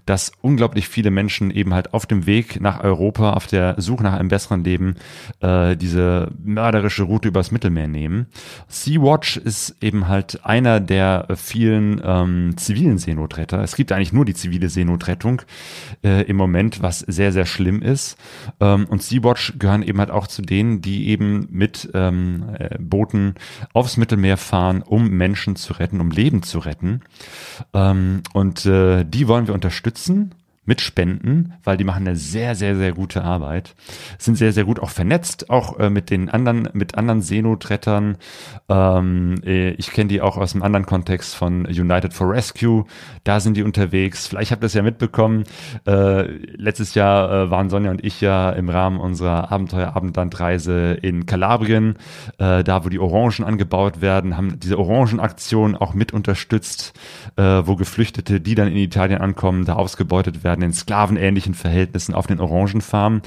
dass 0.05 0.31
unglaublich 0.41 0.87
viele 0.87 1.11
Menschen 1.11 1.51
eben 1.51 1.73
halt 1.73 1.93
auf 1.93 2.05
dem 2.05 2.25
Weg 2.25 2.61
nach 2.61 2.83
Europa, 2.83 3.33
auf 3.33 3.47
der 3.47 3.75
Suche 3.79 4.03
nach 4.03 4.13
einem 4.13 4.29
besseren 4.29 4.63
Leben, 4.63 4.95
äh, 5.41 5.75
diese 5.75 6.31
mörderische 6.43 7.03
Route 7.03 7.27
übers 7.27 7.51
Mittelmeer 7.51 7.87
nehmen. 7.87 8.27
Sea-Watch 8.67 9.37
ist 9.37 9.75
eben 9.81 10.07
halt 10.07 10.22
halt 10.23 10.45
einer 10.45 10.79
der 10.79 11.27
vielen 11.35 12.01
ähm, 12.03 12.53
zivilen 12.57 12.97
Seenotretter. 12.97 13.61
Es 13.61 13.75
gibt 13.75 13.91
eigentlich 13.91 14.13
nur 14.13 14.25
die 14.25 14.33
zivile 14.33 14.69
Seenotrettung 14.69 15.41
äh, 16.03 16.23
im 16.23 16.37
Moment, 16.37 16.81
was 16.81 16.99
sehr, 16.99 17.31
sehr 17.31 17.45
schlimm 17.45 17.81
ist. 17.81 18.17
Ähm, 18.59 18.85
und 18.85 19.03
Sea-Watch 19.03 19.53
gehören 19.59 19.83
eben 19.83 19.99
halt 19.99 20.11
auch 20.11 20.27
zu 20.27 20.41
denen, 20.41 20.81
die 20.81 21.09
eben 21.09 21.47
mit 21.51 21.89
ähm, 21.93 22.45
äh, 22.57 22.77
Booten 22.79 23.35
aufs 23.73 23.97
Mittelmeer 23.97 24.37
fahren, 24.37 24.81
um 24.81 25.09
Menschen 25.09 25.55
zu 25.55 25.73
retten, 25.73 25.99
um 25.99 26.11
Leben 26.11 26.43
zu 26.43 26.59
retten. 26.59 27.01
Ähm, 27.73 28.23
und 28.33 28.65
äh, 28.65 29.03
die 29.03 29.27
wollen 29.27 29.47
wir 29.47 29.53
unterstützen 29.53 30.33
mit 30.65 30.79
Spenden, 30.79 31.53
weil 31.63 31.77
die 31.77 31.83
machen 31.83 32.07
eine 32.07 32.15
sehr, 32.15 32.55
sehr, 32.55 32.75
sehr 32.75 32.93
gute 32.93 33.23
Arbeit. 33.23 33.75
Sind 34.17 34.37
sehr, 34.37 34.53
sehr 34.53 34.63
gut 34.63 34.79
auch 34.79 34.89
vernetzt, 34.89 35.49
auch 35.49 35.77
äh, 35.79 35.89
mit 35.89 36.09
den 36.09 36.29
anderen, 36.29 36.69
mit 36.73 36.95
anderen 36.95 37.21
Seenotrettern. 37.21 38.17
Ähm, 38.69 39.35
äh, 39.45 39.71
ich 39.71 39.91
kenne 39.91 40.07
die 40.07 40.21
auch 40.21 40.37
aus 40.37 40.53
einem 40.53 40.63
anderen 40.63 40.85
Kontext 40.85 41.35
von 41.35 41.65
United 41.65 42.13
for 42.13 42.29
Rescue. 42.29 42.85
Da 43.25 43.41
sind 43.41 43.57
die 43.57 43.63
unterwegs. 43.63 44.27
Vielleicht 44.27 44.51
habt 44.51 44.63
ihr 44.63 44.67
es 44.67 44.73
ja 44.73 44.83
mitbekommen. 44.83 45.43
Äh, 45.85 46.23
letztes 46.55 46.95
Jahr 46.95 47.31
äh, 47.31 47.51
waren 47.51 47.69
Sonja 47.69 47.91
und 47.91 48.03
ich 48.03 48.21
ja 48.21 48.49
im 48.51 48.69
Rahmen 48.69 48.99
unserer 48.99 49.51
Abenteuer-Abendlandreise 49.51 50.93
in 51.01 51.25
Kalabrien, 51.25 51.97
äh, 52.37 52.63
da 52.63 52.85
wo 52.85 52.89
die 52.89 52.99
Orangen 52.99 53.43
angebaut 53.43 54.01
werden, 54.01 54.37
haben 54.37 54.59
diese 54.59 54.79
Orangenaktion 54.79 55.75
auch 55.75 55.93
mit 55.93 56.13
unterstützt, 56.13 56.93
äh, 57.35 57.41
wo 57.65 57.75
Geflüchtete, 57.75 58.39
die 58.39 58.55
dann 58.55 58.67
in 58.67 58.77
Italien 58.77 59.19
ankommen, 59.19 59.65
da 59.65 59.73
ausgebeutet 59.73 60.43
werden 60.43 60.52
werden 60.53 60.63
in 60.63 60.73
sklavenähnlichen 60.73 61.55
Verhältnissen 61.55 62.13
auf 62.13 62.27
den 62.27 62.39
Orangenfarmen. 62.39 63.21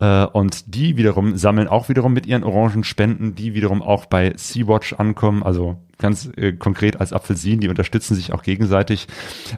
Äh, 0.00 0.26
und 0.26 0.74
die 0.74 0.96
wiederum 0.96 1.36
sammeln 1.36 1.68
auch 1.68 1.88
wiederum 1.88 2.12
mit 2.12 2.26
ihren 2.26 2.42
Orangenspenden, 2.42 3.34
die 3.34 3.54
wiederum 3.54 3.80
auch 3.80 4.06
bei 4.06 4.32
Sea-Watch 4.36 4.94
ankommen. 4.94 5.42
Also 5.44 5.76
ganz 5.98 6.28
äh, 6.36 6.52
konkret 6.52 7.00
als 7.00 7.12
Apfelsinen, 7.12 7.60
die 7.60 7.68
unterstützen 7.68 8.16
sich 8.16 8.32
auch 8.32 8.42
gegenseitig. 8.42 9.06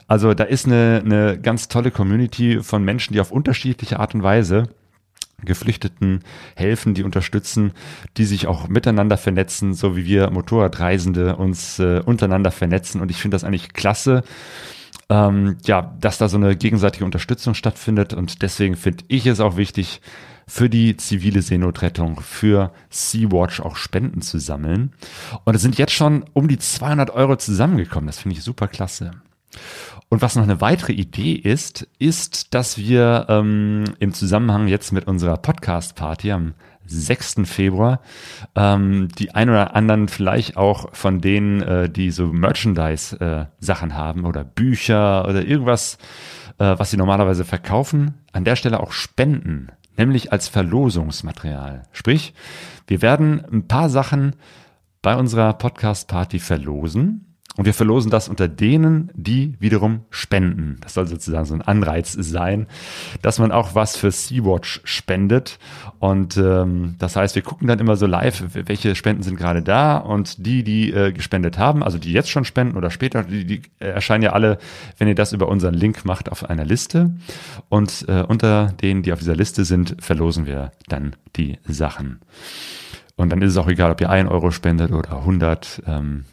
Also 0.07 0.33
da 0.35 0.43
ist 0.43 0.67
eine, 0.67 1.01
eine 1.03 1.39
ganz 1.39 1.67
tolle 1.67 1.89
Community 1.89 2.61
von 2.61 2.83
Menschen, 2.83 3.13
die 3.13 3.19
auf 3.19 3.31
unterschiedliche 3.31 3.99
Art 3.99 4.13
und 4.13 4.21
Weise 4.21 4.69
Geflüchteten 5.43 6.23
helfen, 6.55 6.95
die 6.95 7.03
unterstützen, 7.03 7.73
die 8.17 8.25
sich 8.25 8.47
auch 8.47 8.69
miteinander 8.69 9.17
vernetzen, 9.17 9.75
so 9.75 9.95
wie 9.95 10.05
wir 10.05 10.31
Motorradreisende 10.31 11.35
uns 11.35 11.77
äh, 11.77 12.01
untereinander 12.03 12.49
vernetzen. 12.49 13.01
Und 13.01 13.11
ich 13.11 13.17
finde 13.17 13.35
das 13.35 13.43
eigentlich 13.43 13.73
klasse, 13.73 14.23
ähm, 15.09 15.57
ja, 15.65 15.95
dass 15.99 16.17
da 16.17 16.29
so 16.29 16.37
eine 16.37 16.55
gegenseitige 16.55 17.05
Unterstützung 17.05 17.53
stattfindet. 17.53 18.13
Und 18.13 18.41
deswegen 18.41 18.75
finde 18.75 19.05
ich 19.07 19.25
es 19.25 19.39
auch 19.39 19.57
wichtig, 19.57 20.01
für 20.49 20.69
die 20.69 20.95
zivile 20.95 21.41
Seenotrettung, 21.41 22.21
für 22.21 22.71
Sea-Watch 22.89 23.59
auch 23.59 23.75
Spenden 23.75 24.21
zu 24.21 24.39
sammeln. 24.39 24.93
Und 25.43 25.55
es 25.55 25.61
sind 25.61 25.77
jetzt 25.77 25.91
schon 25.91 26.23
um 26.33 26.47
die 26.47 26.57
200 26.57 27.09
Euro 27.09 27.35
zusammengekommen. 27.35 28.07
Das 28.07 28.19
finde 28.19 28.37
ich 28.37 28.43
super 28.43 28.67
klasse. 28.69 29.11
Und 30.09 30.21
was 30.21 30.35
noch 30.35 30.43
eine 30.43 30.61
weitere 30.61 30.93
Idee 30.93 31.33
ist, 31.33 31.87
ist, 31.99 32.53
dass 32.53 32.77
wir 32.77 33.25
ähm, 33.27 33.83
im 33.99 34.13
Zusammenhang 34.13 34.69
jetzt 34.69 34.93
mit 34.93 35.05
unserer 35.05 35.35
Podcast-Party 35.35 36.31
am 36.31 36.53
6. 36.87 37.41
Februar. 37.45 38.01
Ähm, 38.55 39.09
die 39.17 39.35
ein 39.35 39.49
oder 39.49 39.75
anderen 39.75 40.07
vielleicht 40.07 40.57
auch 40.57 40.93
von 40.93 41.21
denen, 41.21 41.61
äh, 41.61 41.89
die 41.89 42.11
so 42.11 42.27
Merchandise-Sachen 42.27 43.91
äh, 43.91 43.93
haben 43.93 44.25
oder 44.25 44.43
Bücher 44.43 45.27
oder 45.27 45.45
irgendwas, 45.45 45.97
äh, 46.57 46.75
was 46.77 46.91
sie 46.91 46.97
normalerweise 46.97 47.45
verkaufen, 47.45 48.15
an 48.31 48.43
der 48.43 48.55
Stelle 48.55 48.79
auch 48.79 48.91
spenden, 48.91 49.69
nämlich 49.97 50.31
als 50.31 50.47
Verlosungsmaterial. 50.47 51.83
Sprich, 51.91 52.33
wir 52.87 53.01
werden 53.01 53.43
ein 53.51 53.67
paar 53.67 53.89
Sachen 53.89 54.35
bei 55.01 55.15
unserer 55.15 55.53
Podcast-Party 55.53 56.39
verlosen 56.39 57.26
Und 57.57 57.65
wir 57.65 57.73
verlosen 57.73 58.11
das 58.11 58.29
unter 58.29 58.47
denen, 58.47 59.11
die 59.15 59.55
wiederum 59.59 60.01
spenden. 60.11 60.77
Das 60.81 60.93
soll 60.93 61.07
sozusagen 61.07 61.45
so 61.45 61.55
ein 61.55 61.63
Anreiz 61.63 62.13
sein, 62.13 62.67
dass 63.23 63.39
man 63.39 63.51
auch 63.51 63.73
was 63.73 63.97
für 63.97 64.11
Sea-Watch 64.11 64.81
spendet. 64.83 65.57
Und 65.97 66.37
ähm, 66.37 66.95
das 66.99 67.15
heißt, 67.15 67.33
wir 67.33 67.41
gucken 67.41 67.67
dann 67.67 67.79
immer 67.79 67.95
so 67.95 68.05
live, 68.05 68.43
welche 68.53 68.93
Spenden 68.93 69.23
sind 69.23 69.37
gerade 69.37 69.63
da 69.63 69.97
und 69.97 70.45
die, 70.45 70.63
die 70.63 70.91
äh, 70.91 71.11
gespendet 71.11 71.57
haben, 71.57 71.83
also 71.83 71.97
die 71.97 72.13
jetzt 72.13 72.29
schon 72.29 72.45
spenden 72.45 72.77
oder 72.77 72.91
später, 72.91 73.23
die, 73.23 73.43
die 73.43 73.61
erscheinen 73.79 74.23
ja 74.23 74.33
alle, 74.33 74.59
wenn 74.99 75.07
ihr 75.07 75.15
das 75.15 75.33
über 75.33 75.47
unseren 75.47 75.73
Link 75.73 76.05
macht, 76.05 76.31
auf 76.31 76.47
einer 76.47 76.63
Liste. 76.63 77.15
Und 77.69 78.05
äh, 78.07 78.21
unter 78.21 78.73
denen, 78.83 79.01
die 79.01 79.13
auf 79.13 79.19
dieser 79.19 79.35
Liste 79.35 79.65
sind, 79.65 79.95
verlosen 79.99 80.45
wir 80.45 80.73
dann 80.89 81.15
die 81.35 81.57
Sachen. 81.67 82.19
Und 83.15 83.31
dann 83.31 83.41
ist 83.41 83.53
es 83.53 83.57
auch 83.57 83.67
egal, 83.67 83.91
ob 83.91 83.99
ihr 83.99 84.11
ein 84.11 84.27
Euro 84.27 84.51
spendet 84.51 84.91
oder 84.91 85.17
100. 85.17 85.81
Ähm, 85.87 86.25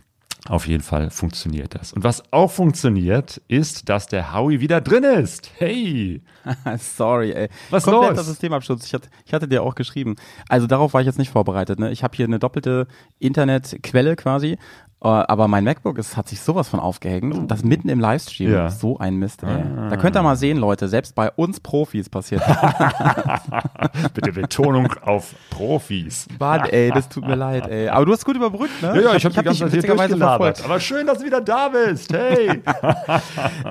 auf 0.47 0.67
jeden 0.67 0.83
Fall 0.83 1.09
funktioniert 1.09 1.75
das. 1.75 1.95
Und 1.95 2.05
was 2.05 2.23
auch 2.31 2.51
funktioniert, 2.51 3.41
ist, 3.49 3.89
dass 3.89 4.07
der 4.09 4.35
Howie 4.35 4.61
wieder 4.61 4.83
drin 4.83 5.03
ist. 5.03 5.51
Hey! 5.57 6.23
Sorry, 6.79 7.33
ey. 7.33 7.49
Was 7.71 7.85
Kompletter 7.85 8.17
los? 8.17 8.27
Systemabsturz. 8.27 8.85
Ich 8.85 8.93
hatte, 8.93 9.09
ich 9.25 9.33
hatte 9.33 9.49
dir 9.49 9.63
auch 9.63 9.75
geschrieben. 9.75 10.17
Also 10.51 10.67
darauf 10.67 10.93
war 10.93 11.01
ich 11.01 11.07
jetzt 11.07 11.19
nicht 11.19 11.31
vorbereitet. 11.31 11.79
Ne? 11.79 11.91
Ich 11.93 12.05
habe 12.05 12.15
hier 12.15 12.27
eine 12.27 12.39
doppelte 12.39 12.87
Internetquelle 13.19 14.17
quasi. 14.17 14.59
Äh, 15.05 15.09
Aber 15.09 15.49
mein 15.49 15.65
MacBook 15.65 15.99
ist, 15.99 16.17
hat 16.17 16.29
sich 16.29 16.41
sowas 16.41 16.69
von 16.69 16.81
aufgehängt. 16.81 17.51
Das 17.51 17.63
mitten 17.63 17.89
im 17.89 18.01
Livestream. 18.01 18.51
Ja. 18.53 18.71
So 18.71 18.99
ein 18.99 19.17
Mist, 19.17 19.43
ey. 19.43 19.63
Da 19.91 19.97
könnt 19.97 20.17
ihr 20.17 20.23
mal 20.23 20.37
sehen, 20.37 20.59
Leute. 20.59 20.89
Selbst 20.89 21.15
bei 21.15 21.31
uns 21.31 21.61
Profis 21.61 22.09
passiert 22.09 22.43
Bitte 24.15 24.33
Betonung 24.33 24.93
auf 25.03 25.35
Profis. 25.51 26.27
Mann, 26.39 26.61
ey, 26.71 26.91
das 26.91 27.09
tut 27.09 27.27
mir 27.27 27.35
leid, 27.37 27.67
ey. 27.69 27.89
Aber 27.89 28.07
du 28.07 28.13
hast 28.13 28.25
gut 28.25 28.37
überbrückt, 28.37 28.83
ne? 28.83 28.97
Ja, 28.97 29.01
ja, 29.11 29.15
ich 29.17 29.25
habe 29.25 29.35
hab 29.35 29.43
die 29.43 29.59
ganze 29.61 29.69
Zeit 29.71 29.89
durchgelabert. 29.89 30.65
Aber 30.65 30.81
schön, 30.81 31.07
dass 31.07 31.19
du 31.19 31.25
wieder 31.25 31.41
da 31.41 31.69
bist. 31.69 32.13
Hey! 32.13 32.63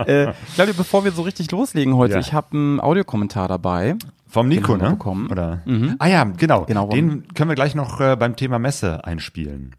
Äh, 0.06 0.34
Claudia, 0.56 0.74
bevor 0.76 1.04
wir 1.06 1.12
so 1.12 1.22
richtig 1.22 1.52
loslegen 1.52 1.96
heute, 1.96 2.16
Ja. 2.16 2.20
ich 2.20 2.34
habe 2.34 2.48
einen 2.54 2.80
Audiokommentar 2.80 3.48
dabei. 3.48 3.96
Vom 4.28 4.48
Nico, 4.48 4.76
ne? 4.76 4.92
bekommen. 4.92 5.30
Oder? 5.32 5.62
Ah 6.00 6.08
ja, 6.08 6.24
genau. 6.24 6.66
Genau. 6.66 6.88
Den 6.88 7.28
können 7.34 7.50
wir 7.50 7.56
gleich 7.56 7.76
noch 7.76 8.00
äh, 8.02 8.16
beim 8.16 8.36
Thema 8.36 8.60
Messe 8.60 9.06
einspielen. 9.06 9.76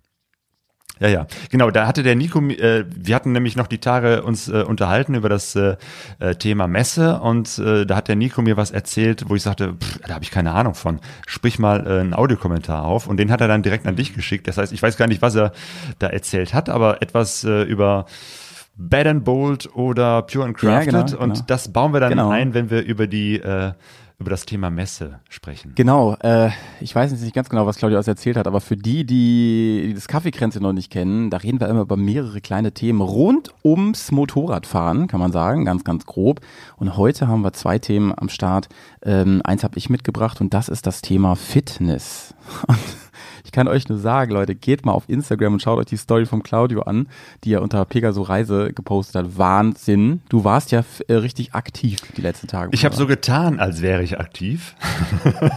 Ja, 1.01 1.09
ja, 1.09 1.27
genau. 1.51 1.71
Da 1.71 1.87
hatte 1.89 2.03
der 2.05 2.15
Nico, 2.15 2.41
äh, 2.41 2.85
wir 2.89 3.15
hatten 3.17 3.33
nämlich 3.33 3.57
noch 3.57 3.67
die 3.67 3.79
Tage 3.79 4.23
uns 4.23 4.49
äh, 4.49 4.63
unterhalten 4.63 5.15
über 5.15 5.29
das 5.29 5.57
äh, 5.57 5.77
äh, 6.21 6.37
Thema 6.37 6.69
Messe 6.69 7.19
und 7.21 7.59
äh, 7.59 7.85
da 7.85 7.97
hat 7.97 8.07
der 8.09 8.15
Nico 8.17 8.43
mir 8.43 8.57
was 8.57 8.71
erzählt, 8.71 9.25
wo 9.29 9.35
ich 9.35 9.43
sagte, 9.43 9.75
pff, 9.75 9.99
da 10.07 10.15
habe 10.15 10.25
ich 10.25 10.31
keine 10.31 10.53
Ahnung 10.53 10.75
von. 10.75 11.01
Sprich 11.27 11.59
mal 11.59 11.85
äh, 11.87 12.01
einen 12.01 12.15
Audiokommentar 12.15 12.85
auf 12.85 13.09
und 13.09 13.17
den 13.17 13.33
hat 13.33 13.41
er 13.41 13.49
dann 13.49 13.63
direkt 13.63 13.87
an 13.89 13.97
dich 13.97 14.15
geschickt. 14.15 14.47
Das 14.47 14.57
heißt, 14.57 14.73
ich 14.73 14.83
weiß 14.83 14.97
gar 14.97 15.09
nicht, 15.09 15.21
was 15.21 15.35
er 15.35 15.53
da 15.99 16.07
erzählt 16.07 16.55
hat, 16.55 16.69
aber 16.69 17.03
etwas 17.03 17.43
äh, 17.43 17.63
über 17.63 18.07
Bad 18.77 19.07
and 19.07 19.25
Bold 19.25 19.75
oder 19.75 20.23
Pure 20.23 20.45
and 20.47 20.63
Ja, 20.63 20.81
Crafted 20.81 21.07
genau, 21.11 21.23
und 21.23 21.33
genau. 21.35 21.45
das 21.47 21.73
bauen 21.73 21.93
wir 21.93 22.01
dann 22.01 22.11
Genau. 22.11 22.31
ein, 22.31 22.55
wenn 22.55 22.71
wir 22.71 22.83
über 22.83 23.07
die 23.09 23.41
äh, 23.41 23.73
über 24.19 24.31
das 24.31 24.47
Thema 24.47 24.71
Messe 24.71 25.21
sprechen. 25.29 25.73
Genau, 25.75 26.15
äh, 26.21 26.51
ich 26.81 26.95
weiß 26.95 27.11
jetzt 27.11 27.23
nicht 27.23 27.35
ganz 27.35 27.49
genau, 27.49 27.67
was 27.67 27.79
Claudia 27.79 27.99
uns 27.99 28.07
erzählt 28.07 28.37
hat, 28.37 28.47
aber 28.47 28.61
für 28.61 28.77
die, 28.77 29.05
die 29.05 29.93
das 29.95 30.07
Kaffeekränze 30.07 30.61
noch 30.61 30.73
nicht 30.73 30.91
kennen, 30.91 31.31
da 31.31 31.39
reden 31.39 31.61
wir 31.61 31.69
immer 31.69 31.83
über 31.83 31.97
mehrere 31.97 32.41
kleine 32.41 32.73
Themen 32.73 33.01
rund 33.01 33.53
ums 33.65 34.13
Motorradfahren, 34.13 35.09
kann 35.09 35.21
man 35.21 35.33
sagen, 35.33 35.65
ganz, 35.65 35.83
ganz 35.83 36.07
grob. 36.07 36.41
Und 36.77 36.97
heute 36.97 37.27
haben 37.27 37.43
wir 37.43 37.53
zwei 37.53 37.79
Themen 37.79 38.13
am 38.17 38.29
Start. 38.29 38.69
Ähm, 39.03 39.43
eins 39.45 39.65
habe 39.65 39.79
ich 39.79 39.91
mitgebracht 39.91 40.41
und 40.41 40.55
das 40.55 40.69
ist 40.69 40.87
das 40.87 41.03
Thema 41.03 41.35
Fitness. 41.35 42.35
Und 42.67 43.04
ich 43.45 43.53
kann 43.53 43.69
euch 43.69 43.89
nur 43.89 43.99
sagen, 43.99 44.33
Leute, 44.33 44.55
geht 44.55 44.87
mal 44.87 44.93
auf 44.93 45.05
Instagram 45.07 45.55
und 45.55 45.61
schaut 45.61 45.79
euch 45.79 45.87
die 45.87 45.99
Story 45.99 46.25
vom 46.25 46.43
Claudio 46.43 46.83
an, 46.83 47.09
die 47.45 47.53
er 47.53 47.63
unter 47.63 47.85
Pegaso 47.85 48.23
Reise 48.23 48.73
gepostet 48.73 49.17
hat. 49.17 49.39
Wahnsinn. 49.39 50.23
Du 50.31 50.45
warst 50.45 50.73
ja 50.73 50.83
äh, 51.09 51.15
richtig 51.15 51.55
aktiv 51.55 52.01
die 52.17 52.23
letzten 52.23 52.49
Tage. 52.49 52.71
Ich 52.73 52.85
habe 52.85 52.97
so 52.97 53.07
getan, 53.07 53.61
als 53.61 53.83
wäre 53.83 54.03
ich 54.03 54.19
aktiv 54.19 54.75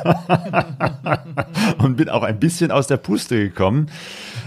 und 1.77 1.96
bin 1.96 2.10
auch 2.10 2.24
ein 2.24 2.39
bisschen 2.39 2.72
aus 2.72 2.88
der 2.88 2.98
Puste 2.98 3.39
gekommen. 3.39 3.89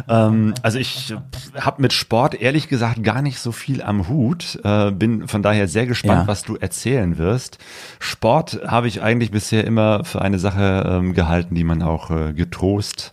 Ähm, 0.08 0.54
also 0.62 0.78
ich 0.78 1.14
habe 1.58 1.82
mit 1.82 1.92
Sport 1.92 2.34
ehrlich 2.34 2.68
gesagt 2.68 3.02
gar 3.02 3.22
nicht 3.22 3.38
so 3.38 3.52
viel 3.52 3.82
am 3.82 4.08
Hut. 4.08 4.58
Äh, 4.64 4.90
bin 4.92 5.28
von 5.28 5.42
daher 5.42 5.68
sehr 5.68 5.86
gespannt, 5.86 6.22
Ja. 6.22 6.26
was 6.26 6.42
du 6.42 6.56
erzählen 6.56 7.18
wirst. 7.18 7.58
Sport 7.98 8.60
habe 8.66 8.88
ich 8.88 9.02
eigentlich 9.02 9.30
bisher 9.30 9.64
immer 9.64 10.04
für 10.04 10.22
eine 10.22 10.38
Sache 10.38 10.84
ähm, 10.86 11.14
gehalten, 11.14 11.54
die 11.54 11.64
man 11.64 11.82
auch 11.82 12.10
äh, 12.10 12.32
getrost 12.32 13.12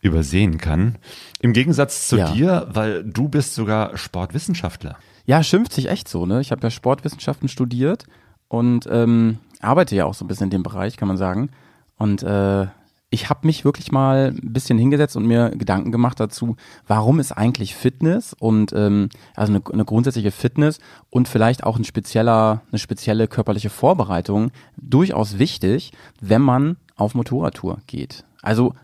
übersehen 0.00 0.58
kann. 0.58 0.96
Im 1.40 1.52
Gegensatz 1.52 2.08
zu 2.08 2.16
Ja. 2.18 2.30
dir, 2.32 2.66
weil 2.70 3.04
du 3.04 3.28
bist 3.28 3.54
sogar 3.54 3.96
Sportwissenschaftler. 3.96 4.96
Ja, 5.26 5.42
schimpft 5.42 5.72
sich 5.72 5.88
echt 5.88 6.08
so, 6.08 6.24
ne? 6.26 6.40
Ich 6.40 6.50
habe 6.52 6.62
ja 6.62 6.70
Sportwissenschaften 6.70 7.48
studiert 7.48 8.04
und 8.48 8.88
ähm, 8.90 9.38
arbeite 9.60 9.94
ja 9.96 10.04
auch 10.04 10.14
so 10.14 10.24
ein 10.24 10.28
bisschen 10.28 10.44
in 10.44 10.50
dem 10.50 10.62
Bereich, 10.62 10.96
kann 10.96 11.08
man 11.08 11.16
sagen. 11.16 11.50
Und 11.98 12.22
äh, 12.22 12.66
ich 13.10 13.30
habe 13.30 13.46
mich 13.46 13.64
wirklich 13.64 13.90
mal 13.90 14.34
ein 14.36 14.52
bisschen 14.52 14.78
hingesetzt 14.78 15.16
und 15.16 15.26
mir 15.26 15.50
Gedanken 15.50 15.92
gemacht 15.92 16.20
dazu, 16.20 16.56
warum 16.86 17.20
ist 17.20 17.32
eigentlich 17.32 17.74
Fitness 17.74 18.34
und 18.38 18.72
ähm, 18.74 19.08
also 19.34 19.52
eine, 19.52 19.62
eine 19.72 19.84
grundsätzliche 19.84 20.30
Fitness 20.30 20.78
und 21.08 21.26
vielleicht 21.26 21.64
auch 21.64 21.78
ein 21.78 21.84
spezieller, 21.84 22.62
eine 22.70 22.78
spezielle 22.78 23.26
körperliche 23.26 23.70
Vorbereitung 23.70 24.50
durchaus 24.76 25.38
wichtig, 25.38 25.92
wenn 26.20 26.42
man 26.42 26.76
auf 26.96 27.14
Motorradtour 27.14 27.78
geht. 27.86 28.24
Also 28.42 28.74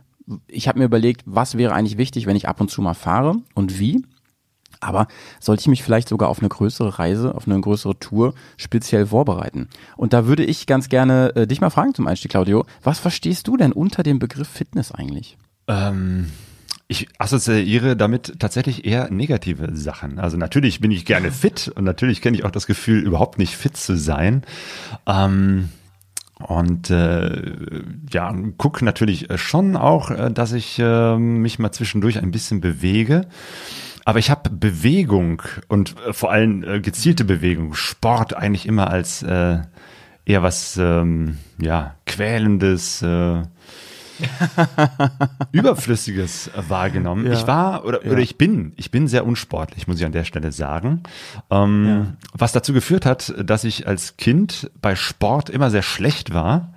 ich 0.49 0.69
habe 0.69 0.78
mir 0.78 0.87
überlegt, 0.87 1.23
was 1.26 1.59
wäre 1.59 1.75
eigentlich 1.75 1.99
wichtig, 1.99 2.26
wenn 2.26 2.37
ich 2.37 2.49
ab 2.49 2.61
und 2.61 2.71
zu 2.71 2.81
mal 2.81 2.95
fahre 2.95 3.37
und 3.54 3.78
wie. 3.78 4.02
Aber 4.84 5.08
sollte 5.40 5.62
ich 5.62 5.68
mich 5.68 5.82
vielleicht 5.82 6.08
sogar 6.08 6.28
auf 6.28 6.40
eine 6.40 6.48
größere 6.48 6.98
Reise, 6.98 7.34
auf 7.34 7.46
eine 7.46 7.60
größere 7.60 7.98
Tour 7.98 8.34
speziell 8.56 9.06
vorbereiten? 9.06 9.68
Und 9.96 10.12
da 10.12 10.26
würde 10.26 10.44
ich 10.44 10.66
ganz 10.66 10.88
gerne 10.88 11.34
äh, 11.34 11.46
dich 11.46 11.60
mal 11.60 11.70
fragen 11.70 11.94
zum 11.94 12.06
Einstieg, 12.06 12.30
Claudio. 12.30 12.66
Was 12.82 12.98
verstehst 12.98 13.48
du 13.48 13.56
denn 13.56 13.72
unter 13.72 14.02
dem 14.02 14.18
Begriff 14.18 14.48
Fitness 14.48 14.92
eigentlich? 14.92 15.38
Ähm, 15.68 16.26
ich 16.86 17.08
assoziiere 17.18 17.96
damit 17.96 18.34
tatsächlich 18.38 18.84
eher 18.84 19.10
negative 19.10 19.74
Sachen. 19.74 20.18
Also 20.18 20.36
natürlich 20.36 20.80
bin 20.80 20.90
ich 20.90 21.06
gerne 21.06 21.32
fit 21.32 21.72
und 21.74 21.84
natürlich 21.84 22.20
kenne 22.20 22.36
ich 22.36 22.44
auch 22.44 22.50
das 22.50 22.66
Gefühl, 22.66 23.02
überhaupt 23.02 23.38
nicht 23.38 23.56
fit 23.56 23.76
zu 23.76 23.96
sein. 23.96 24.42
Ähm, 25.06 25.70
und 26.40 26.90
äh, 26.90 27.52
ja, 28.10 28.34
guck 28.58 28.82
natürlich 28.82 29.30
äh, 29.30 29.38
schon 29.38 29.76
auch, 29.76 30.10
äh, 30.10 30.30
dass 30.30 30.52
ich 30.52 30.78
äh, 30.78 31.16
mich 31.16 31.58
mal 31.58 31.72
zwischendurch 31.72 32.18
ein 32.18 32.32
bisschen 32.32 32.60
bewege. 32.60 33.26
Aber 34.04 34.18
ich 34.18 34.30
habe 34.30 34.50
Bewegung 34.50 35.42
und 35.68 35.94
äh, 36.06 36.12
vor 36.12 36.30
allem 36.30 36.62
äh, 36.62 36.80
gezielte 36.80 37.25
Bewegung, 37.25 37.75
Sport 37.75 38.37
eigentlich 38.37 38.66
immer 38.66 38.90
als 38.90 39.23
äh, 39.23 39.58
eher 40.26 40.42
was 40.42 40.76
ähm, 40.76 41.38
ja 41.58 41.94
quälendes, 42.06 43.02
äh, 43.02 43.42
überflüssiges 45.52 46.49
äh, 46.49 46.62
wahrgenommen. 46.68 47.26
Ja. 47.26 47.32
Ich 47.32 47.46
war 47.46 47.84
oder, 47.84 48.04
Ja. 48.04 48.12
oder 48.12 48.20
ich 48.20 48.37
bin, 48.38 48.73
ich 48.76 48.90
bin 48.90 49.08
sehr 49.08 49.26
unsportlich, 49.26 49.87
muss 49.87 49.99
ich 49.99 50.04
an 50.04 50.12
der 50.12 50.25
Stelle 50.25 50.52
sagen. 50.52 51.02
Ähm, 51.50 52.14
Was 52.32 52.52
dazu 52.52 52.73
geführt 52.73 53.06
hat, 53.06 53.34
dass 53.42 53.64
ich 53.64 53.87
als 53.87 54.16
Kind 54.16 54.70
bei 54.80 54.96
Sport 54.96 55.50
immer 55.50 55.70
sehr 55.70 55.82
schlecht 55.82 56.32
war. 56.34 56.74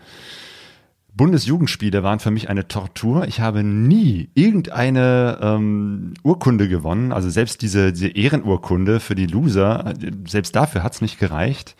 Bundesjugendspiele 1.18 2.04
waren 2.04 2.20
für 2.20 2.32
mich 2.32 2.50
eine 2.50 2.68
Tortur. 2.68 3.28
Ich 3.28 3.42
habe 3.42 3.64
nie 3.64 4.30
irgendeine 4.36 5.40
ähm, 5.42 6.14
Urkunde 6.24 6.70
gewonnen. 6.70 7.12
Also 7.12 7.30
selbst 7.30 7.62
diese, 7.62 7.92
diese 7.92 8.08
Ehrenurkunde 8.08 9.00
für 9.00 9.16
die 9.16 9.26
Loser, 9.26 9.94
äh, 10.00 10.12
selbst 10.28 10.56
dafür 10.56 10.84
hat's 10.84 11.02
nicht 11.02 11.20
gereicht. 11.20 11.76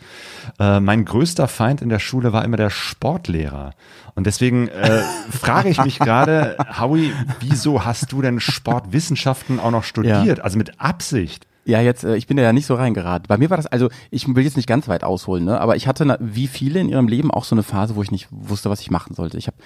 Äh, 0.58 0.80
mein 0.80 1.04
größter 1.04 1.48
Feind 1.48 1.80
in 1.80 1.88
der 1.88 2.00
Schule 2.00 2.32
war 2.32 2.44
immer 2.44 2.56
der 2.56 2.70
Sportlehrer. 2.70 3.74
Und 4.14 4.26
deswegen 4.26 4.68
äh, 4.68 5.00
frage 5.30 5.70
ich 5.70 5.82
mich 5.82 5.98
gerade, 5.98 6.56
Howie, 6.78 7.12
wieso 7.40 7.84
hast 7.84 8.12
du 8.12 8.20
denn 8.20 8.40
Sportwissenschaften 8.40 9.60
auch 9.60 9.70
noch 9.70 9.84
studiert? 9.84 10.40
Also 10.40 10.58
mit 10.58 10.80
Absicht. 10.80 11.47
Ja, 11.68 11.82
jetzt, 11.82 12.02
äh, 12.02 12.16
ich 12.16 12.26
bin 12.26 12.38
ja 12.38 12.50
nicht 12.54 12.64
so 12.64 12.76
reingeraten. 12.76 13.26
Bei 13.28 13.36
mir 13.36 13.50
war 13.50 13.58
das, 13.58 13.66
also 13.66 13.90
ich 14.10 14.26
will 14.34 14.42
jetzt 14.42 14.56
nicht 14.56 14.66
ganz 14.66 14.88
weit 14.88 15.04
ausholen, 15.04 15.44
ne? 15.44 15.60
aber 15.60 15.76
ich 15.76 15.86
hatte, 15.86 16.16
wie 16.18 16.46
viele 16.46 16.80
in 16.80 16.88
ihrem 16.88 17.08
Leben, 17.08 17.30
auch 17.30 17.44
so 17.44 17.54
eine 17.54 17.62
Phase, 17.62 17.94
wo 17.94 18.02
ich 18.02 18.10
nicht 18.10 18.26
wusste, 18.30 18.70
was 18.70 18.80
ich 18.80 18.90
machen 18.90 19.14
sollte. 19.14 19.36
Ich 19.36 19.48
habe 19.48 19.58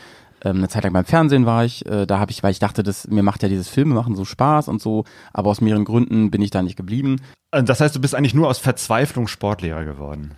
ähm, 0.44 0.56
eine 0.56 0.68
Zeit 0.68 0.82
lang 0.82 0.92
beim 0.92 1.04
Fernsehen 1.04 1.46
war 1.46 1.64
ich, 1.64 1.86
äh, 1.86 2.04
da 2.04 2.18
habe 2.18 2.32
ich, 2.32 2.42
weil 2.42 2.50
ich 2.50 2.58
dachte, 2.58 2.82
das, 2.82 3.06
mir 3.06 3.22
macht 3.22 3.44
ja 3.44 3.48
dieses 3.48 3.68
Filme 3.68 3.94
machen 3.94 4.16
so 4.16 4.24
Spaß 4.24 4.66
und 4.66 4.82
so, 4.82 5.04
aber 5.32 5.50
aus 5.50 5.60
mehreren 5.60 5.84
Gründen 5.84 6.32
bin 6.32 6.42
ich 6.42 6.50
da 6.50 6.60
nicht 6.60 6.74
geblieben. 6.76 7.20
Äh, 7.52 7.62
Das 7.62 7.80
heißt, 7.80 7.94
du 7.94 8.00
bist 8.00 8.16
eigentlich 8.16 8.34
nur 8.34 8.48
aus 8.48 8.58
Verzweiflung 8.58 9.28
Sportlehrer 9.28 9.84
geworden. 9.84 10.32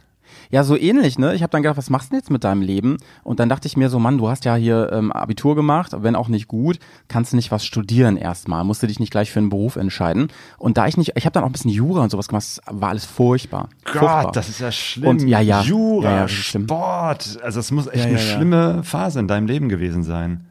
Ja, 0.54 0.62
so 0.62 0.76
ähnlich, 0.78 1.18
ne? 1.18 1.34
Ich 1.34 1.42
habe 1.42 1.50
dann 1.50 1.62
gedacht, 1.62 1.76
was 1.76 1.90
machst 1.90 2.06
du 2.06 2.10
denn 2.10 2.20
jetzt 2.20 2.30
mit 2.30 2.44
deinem 2.44 2.62
Leben? 2.62 2.98
Und 3.24 3.40
dann 3.40 3.48
dachte 3.48 3.66
ich 3.66 3.76
mir 3.76 3.88
so, 3.90 3.98
Mann, 3.98 4.18
du 4.18 4.28
hast 4.28 4.44
ja 4.44 4.54
hier 4.54 4.88
ähm, 4.92 5.10
Abitur 5.10 5.56
gemacht, 5.56 5.90
wenn 5.98 6.14
auch 6.14 6.28
nicht 6.28 6.46
gut, 6.46 6.78
kannst 7.08 7.32
du 7.32 7.36
nicht 7.36 7.50
was 7.50 7.64
studieren 7.66 8.16
erstmal, 8.16 8.62
musst 8.62 8.80
du 8.80 8.86
dich 8.86 9.00
nicht 9.00 9.10
gleich 9.10 9.32
für 9.32 9.40
einen 9.40 9.48
Beruf 9.48 9.74
entscheiden. 9.74 10.28
Und 10.56 10.76
da 10.78 10.86
ich 10.86 10.96
nicht, 10.96 11.10
ich 11.16 11.24
habe 11.26 11.32
dann 11.32 11.42
auch 11.42 11.48
ein 11.48 11.52
bisschen 11.52 11.72
Jura 11.72 12.02
und 12.04 12.10
sowas 12.10 12.28
gemacht, 12.28 12.60
war 12.70 12.90
alles 12.90 13.04
furchtbar. 13.04 13.68
furchtbar. 13.84 14.24
Gott, 14.26 14.36
das 14.36 14.48
ist 14.48 14.60
ja 14.60 14.70
schlimm. 14.70 15.08
Und- 15.08 15.26
ja, 15.26 15.40
ja. 15.40 15.60
Jura, 15.62 16.04
Ja, 16.08 16.16
ja, 16.18 16.22
das 16.22 16.30
ist 16.30 16.38
schlimm. 16.38 16.62
Sport. 16.68 17.38
Also 17.42 17.58
es 17.58 17.72
muss 17.72 17.88
echt 17.88 18.04
Ja, 18.04 18.10
eine 18.10 18.18
schlimme 18.20 18.84
Phase 18.84 19.18
in 19.18 19.26
deinem 19.26 19.48
Leben 19.48 19.68
gewesen 19.68 20.04
sein. 20.04 20.46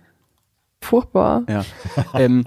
Furchtbar. 0.81 1.43
Ja. 1.47 1.63
ähm, 2.13 2.45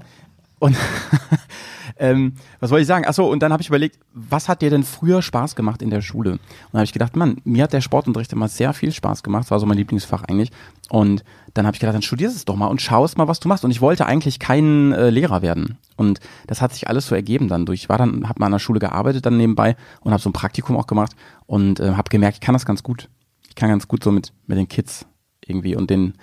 und 0.58 0.76
ähm, 1.98 2.34
was 2.60 2.70
wollte 2.70 2.82
ich 2.82 2.88
sagen? 2.88 3.06
Achso, 3.06 3.26
und 3.26 3.42
dann 3.42 3.52
habe 3.52 3.62
ich 3.62 3.68
überlegt, 3.68 3.98
was 4.12 4.48
hat 4.48 4.62
dir 4.62 4.70
denn 4.70 4.82
früher 4.82 5.22
Spaß 5.22 5.56
gemacht 5.56 5.82
in 5.82 5.90
der 5.90 6.02
Schule? 6.02 6.32
Und 6.32 6.40
dann 6.72 6.80
habe 6.80 6.84
ich 6.84 6.92
gedacht, 6.92 7.16
Mann, 7.16 7.38
mir 7.44 7.64
hat 7.64 7.72
der 7.72 7.80
Sportunterricht 7.80 8.32
immer 8.32 8.48
sehr 8.48 8.72
viel 8.72 8.92
Spaß 8.92 9.22
gemacht. 9.22 9.44
Das 9.44 9.50
war 9.50 9.60
so 9.60 9.66
mein 9.66 9.78
Lieblingsfach 9.78 10.24
eigentlich. 10.24 10.50
Und 10.90 11.24
dann 11.54 11.66
habe 11.66 11.74
ich 11.74 11.80
gedacht, 11.80 11.94
dann 11.94 12.02
studierst 12.02 12.36
es 12.36 12.44
doch 12.44 12.56
mal 12.56 12.66
und 12.66 12.82
schaust 12.82 13.16
mal, 13.18 13.28
was 13.28 13.40
du 13.40 13.48
machst. 13.48 13.64
Und 13.64 13.70
ich 13.70 13.80
wollte 13.80 14.06
eigentlich 14.06 14.38
kein 14.38 14.92
äh, 14.92 15.10
Lehrer 15.10 15.42
werden. 15.42 15.78
Und 15.96 16.20
das 16.46 16.60
hat 16.60 16.72
sich 16.72 16.88
alles 16.88 17.06
so 17.06 17.14
ergeben 17.14 17.48
dann 17.48 17.66
durch. 17.66 17.82
Ich 17.82 17.88
war 17.88 17.98
dann, 17.98 18.28
habe 18.28 18.40
mal 18.40 18.46
an 18.46 18.52
der 18.52 18.58
Schule 18.58 18.80
gearbeitet 18.80 19.24
dann 19.24 19.36
nebenbei 19.36 19.76
und 20.00 20.12
habe 20.12 20.22
so 20.22 20.28
ein 20.28 20.34
Praktikum 20.34 20.76
auch 20.76 20.86
gemacht 20.86 21.12
und 21.46 21.80
äh, 21.80 21.92
habe 21.92 22.10
gemerkt, 22.10 22.36
ich 22.36 22.40
kann 22.40 22.52
das 22.52 22.66
ganz 22.66 22.82
gut. 22.82 23.08
Ich 23.48 23.54
kann 23.54 23.70
ganz 23.70 23.88
gut 23.88 24.04
so 24.04 24.12
mit 24.12 24.32
mit 24.46 24.58
den 24.58 24.68
Kids 24.68 25.06
irgendwie 25.46 25.76
und 25.76 25.88
den 25.88 26.14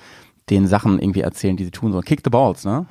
den 0.50 0.68
Sachen 0.68 1.00
irgendwie 1.00 1.22
erzählen, 1.22 1.56
die 1.56 1.64
sie 1.66 1.72
tun 1.72 1.92
sollen. 1.94 2.04
Kick 2.04 2.20
the 2.24 2.30
balls, 2.30 2.66
ne? 2.66 2.86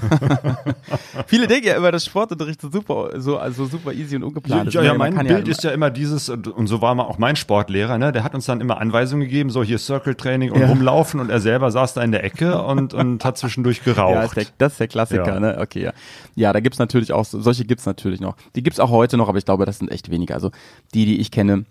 Viele 1.26 1.46
denken 1.46 1.68
ja 1.68 1.74
immer, 1.76 1.92
dass 1.92 2.04
Sportunterricht 2.04 2.60
so 2.60 2.70
super, 2.70 3.10
so 3.20 3.38
also 3.38 3.66
super 3.66 3.92
easy 3.92 4.16
und 4.16 4.24
ungeplant 4.24 4.68
ist. 4.68 4.74
Ja, 4.74 4.82
ja, 4.82 4.94
Man 4.94 5.14
mein 5.14 5.26
Bild 5.26 5.46
ja, 5.46 5.52
ist 5.52 5.62
ja 5.64 5.70
immer 5.70 5.90
dieses, 5.90 6.28
und 6.28 6.48
und 6.48 6.66
so 6.66 6.82
war 6.82 6.94
mal 6.94 7.04
auch 7.04 7.18
mein 7.18 7.36
Sportlehrer, 7.36 7.98
ne? 7.98 8.12
der 8.12 8.24
hat 8.24 8.34
uns 8.34 8.46
dann 8.46 8.60
immer 8.60 8.78
Anweisungen 8.80 9.22
gegeben, 9.22 9.50
so 9.50 9.62
hier 9.62 9.78
Circle-Training 9.78 10.50
und 10.50 10.60
Ja. 10.60 10.66
rumlaufen 10.68 11.20
und 11.20 11.30
er 11.30 11.40
selber 11.40 11.70
saß 11.70 11.94
da 11.94 12.02
in 12.02 12.12
der 12.12 12.24
Ecke 12.24 12.60
und, 12.66 12.92
und 12.94 13.24
hat 13.24 13.38
zwischendurch 13.38 13.84
geraucht. 13.84 14.14
Ja, 14.14 14.22
ist 14.24 14.36
der, 14.36 14.46
das 14.58 14.72
ist 14.72 14.80
der 14.80 14.88
Klassiker, 14.88 15.34
Ja. 15.34 15.40
ne? 15.40 15.58
Okay, 15.60 15.82
ja. 15.84 15.92
Ja, 16.34 16.52
da 16.52 16.60
gibt's 16.60 16.78
natürlich 16.78 17.12
auch, 17.12 17.24
so- 17.24 17.40
solche 17.40 17.64
gibt's 17.64 17.86
natürlich 17.86 18.20
noch. 18.20 18.36
Die 18.56 18.62
gibt's 18.62 18.80
auch 18.80 18.90
heute 18.90 19.16
noch, 19.16 19.28
aber 19.28 19.38
ich 19.38 19.44
glaube, 19.44 19.64
das 19.64 19.78
sind 19.78 19.90
echt 19.90 20.10
wenige. 20.10 20.34
Also 20.34 20.50
die, 20.92 21.06
die 21.06 21.20
ich 21.20 21.30
kenne, 21.30 21.64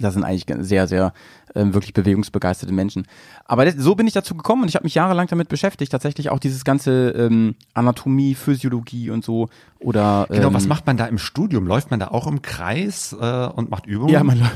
das 0.00 0.14
sind 0.14 0.24
eigentlich 0.24 0.46
sehr, 0.60 0.86
sehr 0.86 1.12
ähm, 1.54 1.74
wirklich 1.74 1.94
bewegungsbegeisterte 1.94 2.72
Menschen. 2.72 3.06
Aber 3.44 3.64
das, 3.64 3.74
so 3.76 3.94
bin 3.94 4.06
ich 4.06 4.12
dazu 4.12 4.34
gekommen 4.34 4.62
und 4.62 4.68
ich 4.68 4.74
habe 4.74 4.84
mich 4.84 4.94
jahrelang 4.94 5.26
damit 5.26 5.48
beschäftigt, 5.48 5.90
tatsächlich 5.92 6.30
auch 6.30 6.38
dieses 6.38 6.64
ganze 6.64 7.10
ähm, 7.10 7.54
Anatomie, 7.74 8.34
Physiologie 8.34 9.10
und 9.10 9.24
so 9.24 9.48
oder 9.78 10.26
Genau, 10.30 10.48
ähm, 10.48 10.54
was 10.54 10.66
macht 10.66 10.86
man 10.86 10.96
da 10.96 11.06
im 11.06 11.18
Studium? 11.18 11.66
Läuft 11.66 11.90
man 11.90 12.00
da 12.00 12.08
auch 12.08 12.26
im 12.26 12.42
Kreis 12.42 13.16
äh, 13.18 13.46
und 13.46 13.70
macht 13.70 13.86
Übungen? 13.86 14.12
Ja, 14.12 14.22
man, 14.22 14.50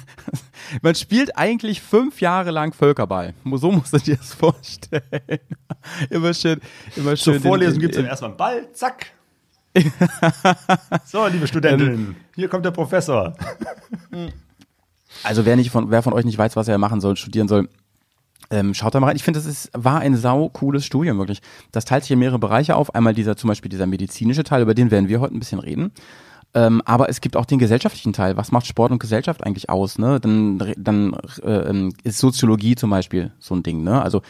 man 0.82 0.94
spielt 0.94 1.36
eigentlich 1.36 1.82
fünf 1.82 2.20
Jahre 2.20 2.50
lang 2.50 2.72
Völkerball. 2.72 3.34
So 3.44 3.70
musst 3.70 3.92
du 3.92 3.98
dir 3.98 4.16
das 4.16 4.34
vorstellen. 4.34 5.02
Immer 6.10 6.34
schön, 6.34 6.60
immer 6.96 7.16
schön. 7.16 7.34
Zur 7.34 7.40
Vorlesung 7.40 7.78
gibt's 7.78 7.96
dann 7.96 8.06
erstmal 8.06 8.30
einen 8.30 8.36
Ball, 8.36 8.72
zack. 8.72 9.06
so, 11.04 11.26
liebe 11.26 11.46
Studentinnen, 11.46 12.16
hier 12.34 12.48
kommt 12.48 12.64
der 12.64 12.70
Professor. 12.70 13.34
Also 15.22 15.44
wer 15.44 15.56
nicht 15.56 15.70
von, 15.70 15.90
wer 15.90 16.02
von 16.02 16.12
euch 16.12 16.24
nicht 16.24 16.38
weiß, 16.38 16.56
was 16.56 16.68
er 16.68 16.78
machen 16.78 17.00
soll, 17.00 17.16
studieren 17.16 17.48
soll, 17.48 17.68
ähm, 18.50 18.72
schaut 18.74 18.94
da 18.94 19.00
mal 19.00 19.08
rein. 19.08 19.16
Ich 19.16 19.24
finde, 19.24 19.40
das 19.40 19.46
ist, 19.46 19.70
war 19.74 20.00
ein 20.00 20.16
sau 20.16 20.48
cooles 20.48 20.84
Studium, 20.84 21.18
wirklich. 21.18 21.40
Das 21.70 21.84
teilt 21.84 22.04
sich 22.04 22.12
in 22.12 22.18
mehrere 22.18 22.38
Bereiche 22.38 22.76
auf. 22.76 22.94
Einmal 22.94 23.14
dieser, 23.14 23.36
zum 23.36 23.48
Beispiel 23.48 23.68
dieser 23.68 23.86
medizinische 23.86 24.44
Teil, 24.44 24.62
über 24.62 24.74
den 24.74 24.90
werden 24.90 25.08
wir 25.08 25.20
heute 25.20 25.34
ein 25.34 25.40
bisschen 25.40 25.58
reden. 25.58 25.92
Ähm, 26.54 26.80
aber 26.86 27.10
es 27.10 27.20
gibt 27.20 27.36
auch 27.36 27.44
den 27.44 27.58
gesellschaftlichen 27.58 28.14
Teil. 28.14 28.38
Was 28.38 28.52
macht 28.52 28.66
Sport 28.66 28.90
und 28.90 29.00
Gesellschaft 29.00 29.44
eigentlich 29.44 29.68
aus? 29.68 29.98
Ne? 29.98 30.18
Dann, 30.18 30.58
dann 30.78 31.14
äh, 31.42 31.50
ähm, 31.50 31.92
ist 32.04 32.18
Soziologie 32.18 32.74
zum 32.74 32.88
Beispiel 32.88 33.32
so 33.38 33.54
ein 33.54 33.62
Ding. 33.62 33.82
Ne? 33.82 34.00
Also 34.00 34.22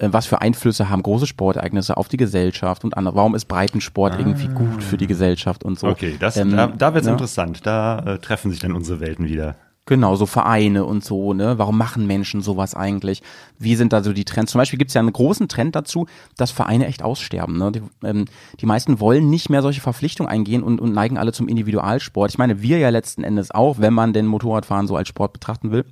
was 0.00 0.26
für 0.26 0.40
Einflüsse 0.40 0.88
haben 0.88 1.02
große 1.02 1.26
Sportereignisse 1.26 1.96
auf 1.96 2.08
die 2.08 2.16
Gesellschaft 2.16 2.84
und 2.84 2.96
andere? 2.96 3.14
Warum 3.16 3.34
ist 3.34 3.46
Breitensport 3.46 4.18
irgendwie 4.18 4.48
gut 4.48 4.82
für 4.82 4.96
die 4.96 5.06
Gesellschaft 5.06 5.64
und 5.64 5.78
so? 5.78 5.88
Okay, 5.88 6.16
das, 6.18 6.36
Ähm, 6.36 6.50
da, 6.50 6.66
da 6.66 6.94
wird's 6.94 7.06
ne? 7.06 7.12
interessant. 7.12 7.60
Da 7.64 7.98
äh, 8.00 8.18
treffen 8.18 8.50
sich 8.50 8.60
dann 8.60 8.72
unsere 8.72 9.00
Welten 9.00 9.26
wieder. 9.26 9.56
Genau, 9.88 10.16
so 10.16 10.26
Vereine 10.26 10.84
und 10.84 11.04
so, 11.04 11.32
ne? 11.32 11.58
Warum 11.58 11.78
machen 11.78 12.08
Menschen 12.08 12.42
sowas 12.42 12.74
eigentlich? 12.74 13.22
Wie 13.56 13.76
sind 13.76 13.92
da 13.92 14.02
so 14.02 14.12
die 14.12 14.24
Trends? 14.24 14.50
Zum 14.50 14.58
Beispiel 14.58 14.80
gibt 14.80 14.90
es 14.90 14.94
ja 14.94 15.00
einen 15.00 15.12
großen 15.12 15.46
Trend 15.46 15.76
dazu, 15.76 16.08
dass 16.36 16.50
Vereine 16.50 16.86
echt 16.88 17.04
aussterben. 17.04 17.56
Ne? 17.56 17.70
Die, 17.70 17.82
ähm, 18.04 18.24
die 18.60 18.66
meisten 18.66 18.98
wollen 18.98 19.30
nicht 19.30 19.48
mehr 19.48 19.62
solche 19.62 19.80
Verpflichtungen 19.80 20.28
eingehen 20.28 20.64
und, 20.64 20.80
und 20.80 20.92
neigen 20.92 21.18
alle 21.18 21.32
zum 21.32 21.46
Individualsport. 21.46 22.32
Ich 22.32 22.38
meine, 22.38 22.62
wir 22.62 22.78
ja 22.78 22.90
letzten 22.90 23.22
Endes 23.22 23.52
auch, 23.52 23.78
wenn 23.78 23.94
man 23.94 24.12
denn 24.12 24.26
Motorradfahren 24.26 24.88
so 24.88 24.96
als 24.96 25.08
Sport 25.08 25.32
betrachten 25.32 25.70
will, 25.70 25.84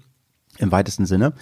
im 0.59 0.73
weitesten 0.73 1.07
Sinne. 1.07 1.33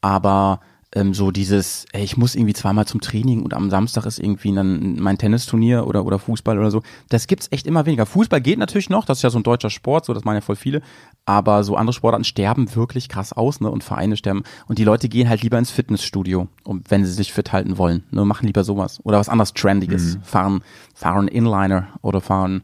Aber 0.00 0.60
ähm, 0.94 1.12
so 1.12 1.30
dieses, 1.30 1.86
ey, 1.92 2.04
ich 2.04 2.16
muss 2.16 2.34
irgendwie 2.36 2.54
zweimal 2.54 2.86
zum 2.86 3.00
Training 3.00 3.42
und 3.42 3.52
am 3.52 3.68
Samstag 3.68 4.06
ist 4.06 4.20
irgendwie 4.20 4.54
dann 4.54 4.98
mein 5.00 5.18
Tennisturnier 5.18 5.86
oder, 5.86 6.04
oder 6.06 6.18
Fußball 6.18 6.58
oder 6.58 6.70
so. 6.70 6.82
Das 7.08 7.26
gibt's 7.26 7.48
echt 7.50 7.66
immer 7.66 7.84
weniger. 7.84 8.06
Fußball 8.06 8.40
geht 8.40 8.58
natürlich 8.58 8.90
noch, 8.90 9.04
das 9.04 9.18
ist 9.18 9.22
ja 9.22 9.30
so 9.30 9.38
ein 9.38 9.42
deutscher 9.42 9.70
Sport, 9.70 10.04
so 10.04 10.14
das 10.14 10.24
machen 10.24 10.36
ja 10.36 10.40
voll 10.40 10.56
viele. 10.56 10.82
Aber 11.26 11.64
so 11.64 11.76
andere 11.76 11.92
Sportarten 11.92 12.24
sterben 12.24 12.74
wirklich 12.76 13.08
krass 13.08 13.32
aus, 13.32 13.60
ne? 13.60 13.70
Und 13.70 13.82
Vereine 13.82 14.16
sterben. 14.16 14.44
Und 14.66 14.78
die 14.78 14.84
Leute 14.84 15.08
gehen 15.08 15.28
halt 15.28 15.42
lieber 15.42 15.58
ins 15.58 15.70
Fitnessstudio, 15.70 16.48
um, 16.62 16.82
wenn 16.88 17.04
sie 17.04 17.12
sich 17.12 17.32
fit 17.32 17.52
halten 17.52 17.76
wollen. 17.76 18.04
Ne? 18.10 18.24
Machen 18.24 18.46
lieber 18.46 18.62
sowas. 18.62 19.00
Oder 19.04 19.18
was 19.18 19.28
anderes 19.28 19.52
Trendiges. 19.52 20.18
Fahren, 20.22 20.62
fahren 20.94 21.28
Inliner 21.28 21.88
oder 22.02 22.20
fahren, 22.20 22.62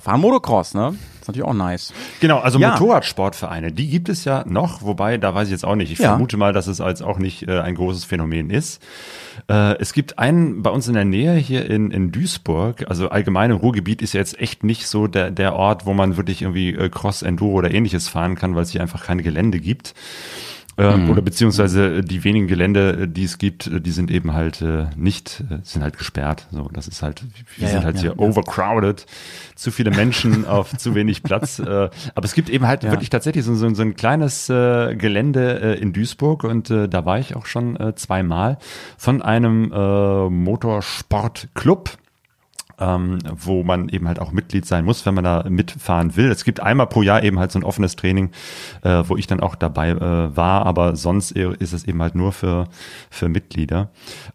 fahren 0.00 0.20
Motocross, 0.20 0.74
ne? 0.74 0.94
ist 1.20 1.28
natürlich 1.28 1.48
auch 1.48 1.54
nice. 1.54 1.92
Genau, 2.20 2.38
also 2.40 2.58
Ja. 2.58 2.72
Motorradsportvereine, 2.72 3.72
die 3.72 3.88
gibt 3.88 4.08
es 4.10 4.24
ja 4.24 4.44
noch, 4.46 4.82
wobei, 4.82 5.16
da 5.16 5.34
weiß 5.34 5.48
ich 5.48 5.52
jetzt 5.52 5.64
auch 5.64 5.74
nicht. 5.76 5.90
Ich 5.90 5.98
Ja. 5.98 6.10
vermute 6.10 6.36
mal, 6.36 6.52
dass 6.52 6.66
es 6.66 6.80
als 6.80 7.00
auch 7.00 7.18
nicht 7.18 7.48
äh, 7.48 7.60
ein 7.60 7.74
großes 7.76 8.04
Phänomen 8.04 8.50
ist. 8.50 8.82
Äh, 9.48 9.78
es 9.78 9.92
gibt 9.94 10.18
einen 10.18 10.62
bei 10.62 10.70
uns 10.70 10.86
in 10.88 10.94
der 10.94 11.04
Nähe 11.06 11.34
hier 11.34 11.68
in, 11.70 11.90
in 11.90 12.12
Duisburg, 12.12 12.84
also 12.88 13.08
allgemein 13.08 13.50
im 13.50 13.56
Ruhrgebiet 13.56 14.02
ist 14.02 14.12
ja 14.12 14.20
jetzt 14.20 14.38
echt 14.38 14.64
nicht 14.64 14.86
so 14.86 15.06
der, 15.06 15.30
der 15.30 15.54
Ort, 15.54 15.86
wo 15.86 15.94
man 15.94 16.16
wirklich 16.16 16.42
irgendwie 16.42 16.70
äh, 16.74 16.88
Cross, 16.90 17.22
Enduro 17.22 17.52
oder 17.54 17.70
ähnliches 17.72 18.08
fahren 18.08 18.34
kann, 18.34 18.54
weil 18.54 18.62
es 18.64 18.70
hier 18.70 18.82
einfach 18.82 19.04
keine 19.04 19.22
Gelände 19.22 19.60
gibt. 19.60 19.94
Ähm, 20.76 21.10
Oder 21.10 21.22
beziehungsweise 21.22 21.98
äh, 21.98 22.02
die 22.02 22.24
wenigen 22.24 22.46
Gelände, 22.46 23.02
äh, 23.02 23.08
die 23.08 23.24
es 23.24 23.38
gibt, 23.38 23.68
äh, 23.68 23.80
die 23.80 23.92
sind 23.92 24.10
eben 24.10 24.32
halt 24.32 24.60
äh, 24.60 24.86
nicht, 24.96 25.44
sind 25.62 25.82
halt 25.82 25.98
gesperrt. 25.98 26.46
So, 26.50 26.68
das 26.72 26.88
ist 26.88 27.02
halt, 27.02 27.22
wir 27.56 27.68
Ja, 27.68 27.74
sind 27.74 27.84
halt 27.84 27.96
ja, 27.96 28.02
hier 28.02 28.10
ja. 28.10 28.18
overcrowded, 28.18 29.06
zu 29.54 29.70
viele 29.70 29.90
Menschen 29.90 30.46
auf 30.54 30.76
zu 30.76 30.94
wenig 30.94 31.22
Platz. 31.22 31.58
Äh, 31.58 31.90
aber 32.14 32.24
es 32.24 32.34
gibt 32.34 32.50
eben 32.50 32.66
halt 32.66 32.82
wirklich 32.82 33.10
tatsächlich 33.10 33.44
so, 33.44 33.54
so, 33.54 33.72
so 33.72 33.82
ein 33.82 33.94
kleines 33.94 34.48
äh, 34.50 34.94
Gelände 34.96 35.78
in 35.80 35.92
Duisburg 35.92 36.44
und 36.44 36.70
da 36.70 37.04
war 37.04 37.18
ich 37.18 37.36
auch 37.36 37.46
schon 37.46 37.78
zweimal 37.96 38.58
von 38.96 39.22
einem 39.22 39.68
Motorsportclub 39.68 41.90
ähm, 42.84 43.18
wo 43.24 43.62
man 43.62 43.88
eben 43.88 44.08
halt 44.08 44.18
auch 44.18 44.32
Mitglied 44.32 44.66
sein 44.66 44.84
muss, 44.84 45.06
wenn 45.06 45.14
man 45.14 45.24
da 45.24 45.44
mitfahren 45.48 46.16
will. 46.16 46.30
Es 46.30 46.44
gibt 46.44 46.60
einmal 46.60 46.86
pro 46.86 47.02
Jahr 47.02 47.22
eben 47.22 47.38
halt 47.38 47.52
so 47.52 47.58
ein 47.58 47.64
offenes 47.64 47.96
Training, 47.96 48.30
äh, 48.82 49.02
wo 49.06 49.16
ich 49.16 49.26
dann 49.26 49.40
auch 49.40 49.54
dabei 49.54 49.90
äh, 49.90 50.36
war, 50.36 50.66
aber 50.66 50.96
sonst 50.96 51.32
ist 51.32 51.72
es 51.72 51.84
eben 51.84 52.02
halt 52.02 52.14
nur 52.14 52.32
für, 52.32 52.68
für 53.10 53.28
Mitglieder. 53.28 53.90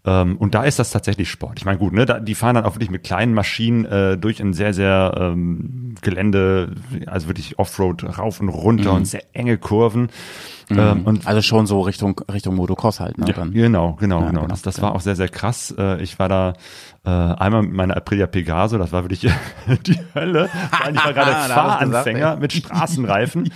Ähm, 0.05 0.37
und 0.37 0.55
da 0.55 0.63
ist 0.63 0.79
das 0.79 0.91
tatsächlich 0.91 1.29
Sport. 1.29 1.59
Ich 1.59 1.65
meine, 1.65 1.77
gut, 1.77 1.93
ne, 1.93 2.05
da, 2.05 2.19
die 2.19 2.35
fahren 2.35 2.55
dann 2.55 2.65
auch 2.65 2.75
wirklich 2.75 2.91
mit 2.91 3.03
kleinen 3.03 3.33
Maschinen 3.33 3.85
äh, 3.85 4.17
durch 4.17 4.41
ein 4.41 4.53
sehr, 4.53 4.73
sehr 4.73 5.13
ähm, 5.17 5.95
Gelände, 6.01 6.75
also 7.05 7.27
wirklich 7.27 7.59
Offroad 7.59 8.17
rauf 8.17 8.39
und 8.39 8.49
runter 8.49 8.93
und 8.93 9.05
sehr 9.05 9.23
enge 9.33 9.57
Kurven. 9.57 10.09
Ähm, 10.77 11.05
und 11.05 11.25
Also 11.27 11.41
schon 11.41 11.65
so 11.67 11.81
Richtung, 11.81 12.19
Richtung 12.31 12.55
Motocross 12.55 12.99
halt, 12.99 13.17
ne? 13.17 13.25
ja, 13.27 13.33
Dann. 13.33 13.51
genau, 13.51 13.93
genau, 13.99 14.21
Ja, 14.21 14.27
genau. 14.27 14.41
genau, 14.41 14.47
Das, 14.51 14.61
das 14.61 14.77
ja. 14.77 14.83
war 14.83 14.95
auch 14.95 15.01
sehr, 15.01 15.15
sehr 15.15 15.29
krass. 15.29 15.73
Äh, 15.77 16.01
Ich 16.03 16.19
war 16.19 16.29
da 16.29 16.53
äh, 17.05 17.09
einmal 17.09 17.61
mit 17.63 17.73
meiner 17.73 17.95
Aprilia 17.97 18.27
Pegaso, 18.27 18.77
das 18.77 18.91
war 18.91 19.03
wirklich 19.03 19.21
die 19.87 19.99
Hölle. 20.13 20.49
Ich 20.91 21.03
war 21.05 21.13
gerade 21.13 21.31
Fahranfänger 21.53 22.19
gesagt, 22.19 22.41
mit 22.41 22.53
Straßenreifen. 22.53 23.51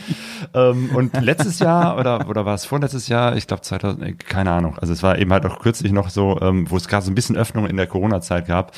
ähm, 0.54 0.90
und 0.96 1.20
letztes 1.22 1.60
Jahr, 1.60 2.00
oder, 2.00 2.28
oder 2.30 2.46
war 2.46 2.56
es 2.56 2.66
vorletztes 2.66 3.08
Jahr, 3.10 3.36
ich 3.36 3.46
glaube 3.48 3.62
2000, 3.62 4.02
äh, 4.04 4.14
keine 4.14 4.52
Ahnung, 4.52 4.78
also 4.80 4.94
es 4.94 5.04
war 5.04 5.20
eben 5.20 5.32
halt 5.34 5.46
auch 5.46 5.60
kürzlich 5.60 5.92
noch 5.92 6.10
so, 6.10 6.40
ähm, 6.42 6.70
wo 6.72 6.78
es 6.78 6.88
gerade 6.88 7.06
so 7.06 7.12
ein 7.12 7.16
bisschen 7.16 7.36
Öffnung 7.36 7.68
in 7.68 7.76
der 7.78 7.86
Corona-Zeit 7.88 8.48
gab, 8.48 8.72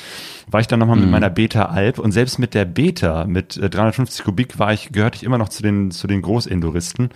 war 0.48 0.60
ich 0.60 0.66
dann 0.66 0.80
nochmal 0.80 0.96
Mhm. 0.96 1.02
mit 1.02 1.10
meiner 1.12 1.30
Beta 1.30 1.66
Alp 1.66 1.98
und 1.98 2.12
selbst 2.12 2.38
mit 2.38 2.52
der 2.54 2.64
Beta 2.64 3.24
mit 3.24 3.56
äh, 3.56 3.70
350 3.70 4.24
Kubik 4.24 4.58
war 4.58 4.72
ich, 4.72 4.90
gehörte 4.90 5.16
ich 5.16 5.22
immer 5.24 5.38
noch 5.38 5.48
zu 5.48 5.62
den, 5.62 5.90
zu 5.92 6.06
den 6.08 6.22
Großinduristen. 6.22 7.10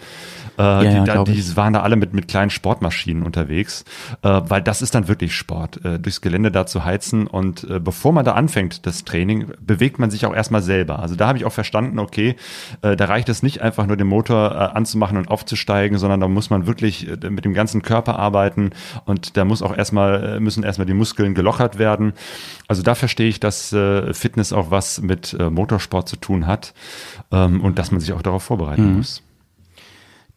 Äh, 0.61 0.63
ja, 0.63 0.81
die, 0.83 1.07
da, 1.07 1.13
glaub 1.15 1.27
die 1.27 1.57
waren 1.57 1.73
da 1.73 1.81
alle 1.81 1.97
mit, 1.97 2.13
mit 2.13 2.29
kleinen 2.29 2.51
Sportmaschinen 2.51 3.23
unterwegs, 3.23 3.85
äh, 4.23 4.41
weil 4.45 4.61
das 4.61 4.83
ist 4.83 4.95
dann 4.95 5.09
wirklich 5.09 5.35
Sport, 5.35 5.83
äh, 5.85 5.99
durchs 5.99 6.21
Gelände 6.21 6.51
da 6.51 6.67
zu 6.67 6.85
heizen 6.85 7.27
und 7.27 7.65
äh, 7.65 7.81
bevor 7.81 8.13
man 8.13 8.27
da 8.27 8.33
anfängt, 8.33 8.85
das 8.85 9.05
Training, 9.05 9.53
bewegt 9.61 9.99
man 9.99 10.11
sich 10.11 10.27
auch 10.27 10.35
erstmal 10.35 10.61
selber. 10.61 10.99
Also 10.99 11.17
da 11.17 11.29
habe 11.29 11.39
ich 11.39 11.47
auch 11.47 11.53
verstanden, 11.53 11.99
okay, 11.99 12.37
äh, 12.83 12.95
da 12.95 13.07
reicht 13.07 13.31
es 13.31 13.43
nicht 13.43 13.63
einfach 13.63 13.87
nur 13.87 13.97
den 13.97 14.07
Motor 14.07 14.53
äh, 14.53 14.77
anzumachen 14.77 15.17
und 15.17 15.31
aufzusteigen, 15.31 15.97
sondern 15.97 16.21
da 16.21 16.29
muss 16.29 16.51
man 16.51 16.67
wirklich 16.67 17.09
äh, 17.09 17.31
mit 17.31 17.47
dem 17.47 17.55
ganzen 17.55 17.81
Körper 17.81 18.19
arbeiten 18.19 18.73
und 19.07 19.39
da 19.39 19.47
muss 19.47 19.63
auch 19.63 19.75
erstmal, 19.75 20.37
äh, 20.37 20.41
müssen 20.41 20.63
erstmal 20.63 20.87
die 20.87 20.95
Muskeln 20.95 21.35
gelockert 21.35 21.79
werden. 21.79 22.13
Also 22.69 22.83
da 22.83 22.95
verstehe 22.95 23.29
ich, 23.29 23.41
dass 23.41 23.73
äh, 23.73 24.13
Fitness 24.13 24.53
auch 24.53 24.71
was 24.71 25.01
mit 25.01 25.33
äh, 25.33 25.49
Motorsport 25.49 26.07
zu 26.07 26.17
tun 26.17 26.47
hat 26.47 26.75
ähm, 27.33 27.63
und 27.63 27.79
dass 27.79 27.91
man 27.91 28.01
sich 28.01 28.13
auch 28.13 28.23
darauf 28.23 28.43
vorbereiten 28.43 28.97
muss. 28.97 29.23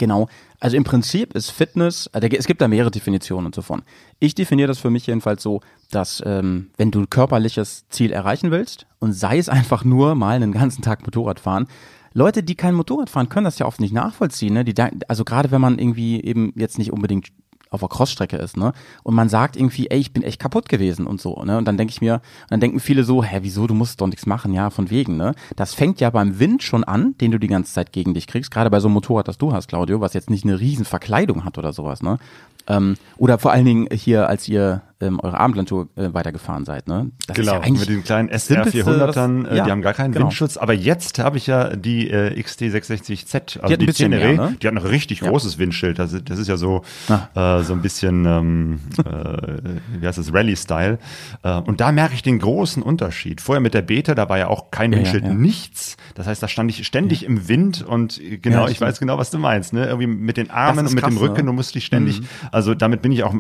Genau. 0.03 0.27
Also 0.59 0.75
im 0.75 0.83
Prinzip 0.83 1.33
ist 1.33 1.49
Fitness, 1.49 2.07
äh, 2.07 2.27
es 2.35 2.45
gibt 2.45 2.59
da 2.59 2.67
mehrere 2.67 2.91
Definitionen 2.91 3.45
und 3.45 3.55
so 3.55 3.61
von. 3.61 3.83
Ich 4.19 4.35
definiere 4.35 4.67
das 4.67 4.77
für 4.77 4.89
mich 4.89 5.07
jedenfalls 5.07 5.41
so, 5.41 5.61
dass 5.91 6.21
ähm, 6.25 6.71
wenn 6.75 6.91
du 6.91 6.99
ein 6.99 7.09
körperliches 7.09 7.87
Ziel 7.87 8.11
erreichen 8.11 8.51
willst 8.51 8.85
und 8.99 9.13
sei 9.13 9.37
es 9.37 9.47
einfach 9.47 9.85
nur 9.85 10.15
mal 10.15 10.35
einen 10.35 10.51
ganzen 10.51 10.81
Tag 10.81 11.03
Motorrad 11.03 11.39
fahren, 11.39 11.67
Leute, 12.11 12.43
die 12.43 12.55
kein 12.55 12.75
Motorrad 12.75 13.09
fahren, 13.09 13.29
können 13.29 13.45
das 13.45 13.59
ja 13.59 13.65
oft 13.65 13.79
nicht 13.79 13.93
nachvollziehen. 13.93 14.55
Ne? 14.55 14.65
Die, 14.65 14.75
also 15.07 15.23
gerade 15.23 15.51
wenn 15.51 15.61
man 15.61 15.79
irgendwie 15.79 16.21
eben 16.21 16.51
jetzt 16.57 16.77
nicht 16.77 16.91
unbedingt 16.91 17.29
auf 17.73 17.81
der 17.81 17.89
Crossstrecke 17.89 18.37
ist, 18.37 18.57
ne? 18.57 18.73
Und 19.03 19.15
man 19.15 19.29
sagt 19.29 19.55
irgendwie, 19.55 19.89
ey, 19.89 19.99
ich 19.99 20.13
bin 20.13 20.23
echt 20.23 20.39
kaputt 20.39 20.69
gewesen 20.69 21.05
und 21.07 21.19
so, 21.19 21.43
ne? 21.43 21.57
Und 21.57 21.65
dann 21.65 21.77
denke 21.77 21.91
ich 21.91 22.01
mir, 22.01 22.21
dann 22.49 22.59
denken 22.59 22.79
viele 22.79 23.03
so, 23.03 23.23
hä, 23.23 23.39
wieso, 23.41 23.67
du 23.67 23.73
musst 23.73 24.01
doch 24.01 24.07
nichts 24.07 24.25
machen, 24.25 24.53
ja, 24.53 24.69
von 24.69 24.89
wegen, 24.89 25.17
ne? 25.17 25.33
Das 25.55 25.73
fängt 25.73 25.99
ja 25.99 26.09
beim 26.09 26.39
Wind 26.39 26.63
schon 26.63 26.83
an, 26.83 27.15
den 27.19 27.31
du 27.31 27.39
die 27.39 27.47
ganze 27.47 27.73
Zeit 27.73 27.91
gegen 27.91 28.13
dich 28.13 28.27
kriegst, 28.27 28.51
gerade 28.51 28.69
bei 28.69 28.79
so 28.79 28.87
einem 28.87 28.93
Motorrad, 28.93 29.27
das 29.27 29.37
du 29.37 29.53
hast, 29.53 29.67
Claudio, 29.67 30.01
was 30.01 30.13
jetzt 30.13 30.29
nicht 30.29 30.43
eine 30.43 30.59
riesen 30.59 30.85
Verkleidung 30.85 31.45
hat 31.45 31.57
oder 31.57 31.73
sowas, 31.73 32.01
ne? 32.01 32.19
Ähm, 32.67 32.95
oder 33.17 33.37
vor 33.39 33.51
allen 33.51 33.65
Dingen 33.65 33.87
hier, 33.91 34.29
als 34.29 34.47
ihr 34.47 34.81
ähm, 35.01 35.19
eure 35.19 35.37
Abendlandtour 35.37 35.89
äh, 35.97 36.13
weitergefahren 36.13 36.63
seid, 36.63 36.87
ne? 36.87 37.11
Das 37.27 37.35
genau, 37.35 37.59
mit 37.59 37.89
den 37.89 38.03
kleinen 38.05 38.29
SR 38.29 38.65
400ern, 38.65 39.45
äh, 39.49 39.57
ja, 39.57 39.65
die 39.65 39.71
haben 39.71 39.81
gar 39.81 39.93
keinen 39.93 40.13
genau. 40.13 40.27
Windschutz. 40.27 40.55
Aber 40.55 40.71
jetzt 40.73 41.19
habe 41.19 41.35
ich 41.37 41.45
ja 41.47 41.75
die 41.75 42.09
äh, 42.09 42.39
XT660Z, 42.41 43.59
also 43.59 43.73
hat 43.73 43.79
ein 43.81 43.85
bisschen 43.85 44.11
mehr, 44.11 44.33
ne? 44.33 44.57
die 44.61 44.67
hat 44.67 44.73
noch 44.73 44.83
ein 44.85 44.89
richtig 44.89 45.19
Ja. 45.21 45.29
großes 45.29 45.57
Windschild. 45.57 45.99
Das, 45.99 46.13
ist- 46.13 46.29
das 46.29 46.39
ist 46.39 46.47
ja 46.47 46.55
so, 46.57 46.83
Ah. 47.09 47.59
äh, 47.59 47.63
so 47.63 47.73
ein 47.73 47.81
bisschen, 47.81 48.25
ähm, 48.25 48.79
äh, 48.99 49.99
wie 49.99 50.07
heißt 50.07 50.17
das, 50.17 50.33
Rallye-Style. 50.33 50.99
Äh, 51.43 51.53
und 51.61 51.81
da 51.81 51.91
merke 51.91 52.13
ich 52.13 52.21
den 52.23 52.39
großen 52.39 52.81
Unterschied. 52.81 53.41
Vorher 53.41 53.61
mit 53.61 53.73
der 53.73 53.81
Beta, 53.81 54.15
da 54.15 54.29
war 54.29 54.37
ja 54.37 54.47
auch 54.47 54.71
kein 54.71 54.91
Ja, 54.93 54.99
ja, 54.99 55.03
Windschild, 55.03 55.25
ja. 55.25 55.33
nichts. 55.33 55.97
Das 56.15 56.27
heißt, 56.27 56.41
da 56.41 56.47
stand 56.47 56.69
ich 56.71 56.85
ständig 56.87 57.25
im 57.25 57.47
Wind 57.49 57.81
und 57.85 58.21
äh, 58.21 58.37
genau, 58.37 58.65
Ja, 58.65 58.71
ich 58.71 58.79
weiß 58.79 58.99
genau, 58.99 59.17
was 59.17 59.31
du 59.31 59.37
meinst. 59.37 59.73
Ne? 59.73 59.85
Irgendwie 59.85 60.07
mit 60.07 60.37
den 60.37 60.49
Armen 60.49 60.79
und 60.87 60.93
mit 60.93 61.03
dem 61.03 61.09
krass, 61.09 61.13
ne? 61.13 61.19
Rücken, 61.21 61.45
du 61.45 61.53
musst 61.53 61.75
dich 61.75 61.85
ständig, 61.85 62.21
also 62.53 62.73
damit 62.73 63.01
bin 63.01 63.11
ich 63.11 63.23
auch 63.23 63.33
äh, 63.33 63.39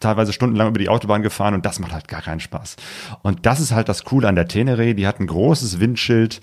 teilweise 0.00 0.32
stundenlang 0.32 0.68
über 0.68 0.78
die 0.78 0.88
Autobahn 0.88 1.22
gefahren 1.22 1.54
und 1.54 1.66
das 1.66 1.78
macht 1.78 1.92
halt 1.92 2.08
gar 2.08 2.22
keinen 2.22 2.40
Spaß. 2.40 2.76
Und 3.22 3.46
das 3.46 3.60
ist 3.60 3.72
halt 3.72 3.88
das 3.88 4.04
Coole 4.04 4.28
an 4.28 4.34
der 4.34 4.48
Tenere, 4.48 4.94
die 4.94 5.06
hat 5.06 5.20
ein 5.20 5.26
großes 5.26 5.80
Windschild 5.80 6.40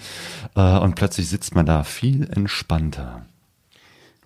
äh, 0.56 0.78
und 0.78 0.96
plötzlich 0.96 1.28
sitzt 1.30 1.56
man 1.56 1.66
da 1.66 1.84
viel 1.84 2.30
entspannter. 2.30 3.26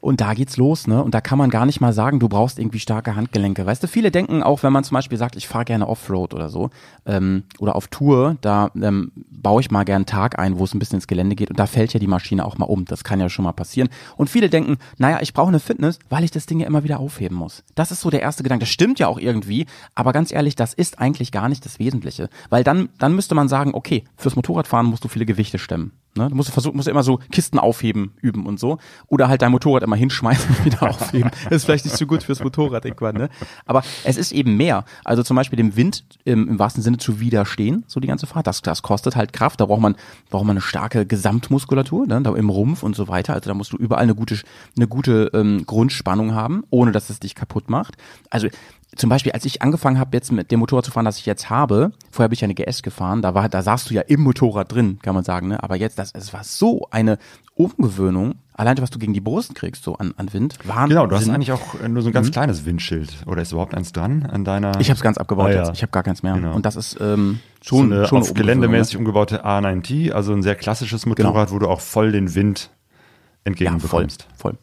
Und 0.01 0.21
da 0.21 0.33
geht's 0.33 0.57
los, 0.57 0.87
ne? 0.87 1.03
Und 1.03 1.13
da 1.13 1.21
kann 1.21 1.37
man 1.37 1.49
gar 1.49 1.65
nicht 1.65 1.81
mal 1.81 1.93
sagen, 1.93 2.19
du 2.19 2.29
brauchst 2.29 2.59
irgendwie 2.59 2.79
starke 2.79 3.15
Handgelenke. 3.15 3.65
Weißt 3.65 3.83
du, 3.83 3.87
viele 3.87 4.11
denken 4.11 4.43
auch, 4.43 4.63
wenn 4.63 4.73
man 4.73 4.83
zum 4.83 4.95
Beispiel 4.95 5.17
sagt, 5.17 5.35
ich 5.35 5.47
fahre 5.47 5.65
gerne 5.65 5.87
Offroad 5.87 6.33
oder 6.33 6.49
so, 6.49 6.69
ähm, 7.05 7.43
oder 7.59 7.75
auf 7.75 7.87
Tour, 7.87 8.37
da 8.41 8.71
ähm, 8.81 9.11
baue 9.29 9.61
ich 9.61 9.71
mal 9.71 9.83
gern 9.83 9.97
einen 9.97 10.05
Tag 10.05 10.39
ein, 10.39 10.59
wo 10.59 10.63
es 10.63 10.73
ein 10.73 10.79
bisschen 10.79 10.97
ins 10.97 11.07
Gelände 11.07 11.35
geht 11.35 11.49
und 11.49 11.59
da 11.59 11.65
fällt 11.65 11.93
ja 11.93 11.99
die 11.99 12.07
Maschine 12.07 12.45
auch 12.45 12.57
mal 12.57 12.65
um. 12.65 12.85
Das 12.85 13.03
kann 13.03 13.19
ja 13.19 13.29
schon 13.29 13.43
mal 13.43 13.51
passieren. 13.51 13.89
Und 14.17 14.29
viele 14.29 14.49
denken, 14.49 14.77
naja, 14.97 15.19
ich 15.21 15.33
brauche 15.33 15.49
eine 15.49 15.59
Fitness, 15.59 15.99
weil 16.09 16.23
ich 16.23 16.31
das 16.31 16.45
Ding 16.45 16.59
ja 16.59 16.67
immer 16.67 16.83
wieder 16.83 16.99
aufheben 16.99 17.37
muss. 17.37 17.63
Das 17.75 17.91
ist 17.91 18.01
so 18.01 18.09
der 18.09 18.21
erste 18.21 18.43
Gedanke. 18.43 18.63
Das 18.63 18.69
stimmt 18.69 18.99
ja 18.99 19.07
auch 19.07 19.19
irgendwie, 19.19 19.65
aber 19.95 20.13
ganz 20.13 20.31
ehrlich, 20.31 20.55
das 20.55 20.73
ist 20.73 20.99
eigentlich 20.99 21.31
gar 21.31 21.49
nicht 21.49 21.65
das 21.65 21.79
Wesentliche. 21.79 22.29
Weil 22.49 22.63
dann, 22.63 22.89
dann 22.97 23.15
müsste 23.15 23.35
man 23.35 23.49
sagen, 23.49 23.71
okay, 23.73 24.03
fürs 24.17 24.35
Motorradfahren 24.35 24.85
musst 24.85 25.03
du 25.03 25.07
viele 25.07 25.25
Gewichte 25.25 25.59
stemmen. 25.59 25.91
Ne? 26.19 26.29
Du 26.29 26.35
musst 26.35 26.51
versuchen, 26.51 26.75
musst 26.75 26.87
immer 26.87 27.03
so 27.03 27.17
Kisten 27.31 27.57
aufheben 27.57 28.11
üben 28.21 28.45
und 28.45 28.59
so. 28.59 28.77
Oder 29.07 29.29
halt 29.29 29.41
dein 29.41 29.51
Motorrad 29.51 29.83
immer 29.83 29.95
hinschmeißen 29.95 30.49
und 30.49 30.65
wieder 30.65 30.83
aufheben. 30.89 31.31
Das 31.45 31.57
ist 31.57 31.65
vielleicht 31.65 31.85
nicht 31.85 31.97
so 31.97 32.05
gut 32.05 32.23
fürs 32.23 32.43
Motorrad 32.43 32.85
irgendwann, 32.85 33.15
ne? 33.15 33.29
Aber 33.65 33.83
es 34.03 34.17
ist 34.17 34.31
eben 34.31 34.57
mehr. 34.57 34.85
Also 35.05 35.23
zum 35.23 35.35
Beispiel 35.35 35.57
dem 35.57 35.75
Wind 35.75 36.03
im, 36.25 36.47
im 36.47 36.59
wahrsten 36.59 36.83
Sinne 36.83 36.97
zu 36.97 37.19
widerstehen, 37.19 37.83
so 37.87 37.99
die 37.99 38.07
ganze 38.07 38.27
Fahrt. 38.27 38.47
Das, 38.47 38.61
das 38.61 38.81
kostet 38.81 39.15
halt 39.15 39.33
Kraft. 39.33 39.61
Da 39.61 39.65
braucht 39.65 39.81
man, 39.81 39.95
braucht 40.29 40.45
man 40.45 40.55
eine 40.55 40.61
starke 40.61 41.05
Gesamtmuskulatur, 41.05 42.05
ne? 42.05 42.21
Da 42.21 42.35
im 42.35 42.49
Rumpf 42.49 42.83
und 42.83 42.95
so 42.95 43.07
weiter. 43.07 43.33
Also 43.33 43.49
da 43.49 43.53
musst 43.53 43.73
du 43.73 43.77
überall 43.77 44.03
eine 44.03 44.15
gute, 44.15 44.39
eine 44.77 44.87
gute 44.87 45.31
ähm, 45.33 45.63
Grundspannung 45.65 46.35
haben, 46.35 46.63
ohne 46.69 46.91
dass 46.91 47.09
es 47.09 47.19
dich 47.19 47.35
kaputt 47.35 47.69
macht. 47.69 47.95
Also 48.29 48.49
zum 48.95 49.09
Beispiel, 49.09 49.31
als 49.33 49.45
ich 49.45 49.61
angefangen 49.61 49.99
habe, 49.99 50.09
jetzt 50.17 50.31
mit 50.31 50.51
dem 50.51 50.59
Motorrad 50.59 50.83
zu 50.83 50.91
fahren, 50.91 51.05
das 51.05 51.17
ich 51.19 51.25
jetzt 51.25 51.49
habe, 51.49 51.91
vorher 52.11 52.27
bin 52.29 52.33
ich 52.33 52.41
ja 52.41 52.45
eine 52.45 52.55
GS 52.55 52.81
gefahren, 52.81 53.21
da 53.21 53.33
war, 53.35 53.47
da 53.47 53.61
saßt 53.61 53.89
du 53.89 53.93
ja 53.93 54.01
im 54.01 54.21
Motorrad 54.21 54.73
drin, 54.73 54.97
kann 55.03 55.13
man 55.15 55.23
sagen, 55.23 55.47
ne? 55.47 55.61
Aber 55.61 55.75
jetzt, 55.75 55.99
das, 55.99 56.11
es 56.13 56.33
war 56.33 56.43
so 56.43 56.87
eine 56.89 57.17
Umgewöhnung, 57.53 58.35
allein 58.53 58.77
was 58.79 58.89
du 58.89 58.97
gegen 58.99 59.13
die 59.13 59.21
Brust 59.21 59.53
kriegst, 59.53 59.83
so 59.83 59.95
an, 59.97 60.13
an 60.17 60.33
Wind. 60.33 60.57
Wahnsinn. 60.63 60.89
Genau, 60.89 61.05
du 61.07 61.15
hast 61.15 61.29
eigentlich 61.29 61.51
auch 61.51 61.79
äh, 61.83 61.87
nur 61.89 62.01
so 62.01 62.09
ein 62.09 62.13
ganz 62.13 62.31
kleines 62.31 62.65
Windschild. 62.65 63.11
Oder 63.27 63.41
ist 63.41 63.51
überhaupt 63.51 63.75
eins 63.75 63.91
dran 63.91 64.25
an 64.25 64.43
deiner? 64.43 64.75
Mhm. 64.75 64.81
Ich 64.81 64.89
habe 64.89 64.95
es 64.97 65.01
ganz 65.03 65.17
abgebaut 65.17 65.47
Ah, 65.47 65.51
ja. 65.51 65.57
jetzt. 65.65 65.71
Ich 65.73 65.81
habe 65.81 65.91
gar 65.91 66.03
keins 66.03 66.23
mehr. 66.23 66.33
Genau. 66.33 66.53
Und 66.55 66.65
das 66.65 66.75
ist 66.75 66.97
ähm, 67.01 67.39
so 67.61 67.77
schon, 67.77 67.93
eine 67.93 68.07
schon 68.07 68.19
auf 68.21 68.29
Umgewöhnung, 68.29 68.61
geländemäßig 68.61 68.97
umgebaute 68.97 69.45
A9T, 69.45 70.11
also 70.13 70.33
ein 70.33 70.41
sehr 70.41 70.55
klassisches 70.55 71.05
Motorrad, 71.05 71.51
wo 71.51 71.59
du 71.59 71.67
auch 71.67 71.81
voll 71.81 72.11
den 72.11 72.33
Wind 72.33 72.69
Ja, 72.69 72.69
voll, 72.69 73.43
entgegenbekommst. 73.45 74.27
voll. 74.35 74.57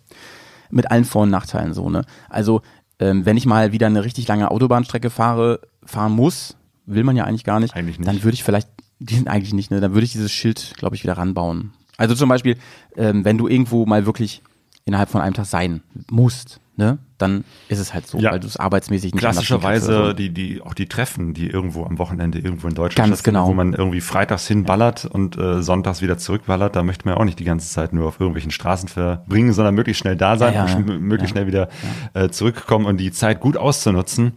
Mit 0.71 0.91
allen 0.91 1.05
Vor- 1.05 1.23
und 1.23 1.31
Nachteilen 1.31 1.75
so, 1.75 1.89
ne? 1.91 2.03
Also, 2.29 2.61
ähm, 2.99 3.27
wenn 3.27 3.37
ich 3.37 3.47
mal 3.47 3.73
wieder 3.73 3.87
eine 3.87 4.05
richtig 4.05 4.27
lange 4.29 4.51
Autobahnstrecke 4.51 5.11
fahre, 5.11 5.61
fahren 5.85 6.13
muss, 6.13 6.57
will 6.87 7.05
man 7.05 7.17
ja 7.17 7.25
eigentlich 7.25 7.45
gar 7.45 7.61
nicht, 7.61 7.75
Eigentlich 7.75 7.99
nicht. 7.99 8.09
dann 8.09 8.23
würde 8.23 8.35
ich 8.35 8.45
vielleicht, 8.45 8.69
die 8.99 9.15
sind 9.15 9.29
eigentlich 9.29 9.53
nicht, 9.55 9.71
ne? 9.71 9.81
Dann 9.81 9.93
würde 9.95 10.05
ich 10.05 10.13
dieses 10.13 10.33
Schild, 10.33 10.75
glaube 10.79 10.97
ich, 10.97 11.03
wieder 11.03 11.17
ranbauen. 11.17 11.73
Also 11.99 12.15
zum 12.15 12.29
Beispiel, 12.29 12.57
ähm, 12.97 13.25
wenn 13.25 13.39
du 13.39 13.49
irgendwo 13.49 13.87
mal 13.87 14.07
wirklich 14.07 14.43
innerhalb 14.85 15.09
von 15.11 15.21
einem 15.21 15.35
Tag 15.35 15.47
sein 15.47 15.83
musst, 16.11 16.61
ne? 16.77 16.99
Dann 17.19 17.45
ist 17.69 17.79
es 17.79 17.95
halt 17.95 18.07
so, 18.07 18.19
Ja. 18.19 18.33
weil 18.33 18.41
du 18.41 18.47
es 18.47 18.57
arbeitsmäßig 18.57 19.15
nicht 19.15 19.21
Klassischerweise 19.23 20.15
die, 20.15 20.31
die, 20.31 20.61
auch 20.61 20.75
die 20.75 20.87
Treffen, 20.87 21.33
die 21.35 21.49
irgendwo 21.49 21.85
am 21.85 21.99
Wochenende 21.99 22.39
irgendwo 22.39 22.69
in 22.69 22.75
Deutschland 22.75 23.09
Ganz 23.11 23.23
genau. 23.23 23.49
wo 23.49 23.55
man 23.55 23.73
irgendwie 23.73 24.01
freitags 24.03 24.47
hinballert 24.47 25.05
und 25.07 25.37
äh, 25.39 25.63
sonntags 25.63 26.03
wieder 26.03 26.19
zurückballert, 26.19 26.77
da 26.77 26.83
möchte 26.83 27.07
man 27.07 27.15
ja 27.15 27.21
auch 27.21 27.25
nicht 27.25 27.39
die 27.39 27.45
ganze 27.45 27.69
Zeit 27.71 27.93
nur 27.93 28.07
auf 28.09 28.21
irgendwelchen 28.21 28.51
Straßen 28.51 28.89
verbringen, 28.89 29.53
sondern 29.55 29.75
möglichst 29.75 30.01
schnell 30.03 30.17
da 30.17 30.37
sein 30.37 30.53
Ja, 30.55 30.67
ja, 30.67 30.77
und 30.77 30.87
möglichst 31.01 31.35
ja. 31.35 31.41
schnell 31.43 31.47
wieder 31.47 31.69
äh, 32.15 32.29
zurückkommen 32.29 32.85
und 32.87 32.99
die 32.99 33.11
Zeit 33.13 33.41
gut 33.41 33.57
auszunutzen. 33.57 34.33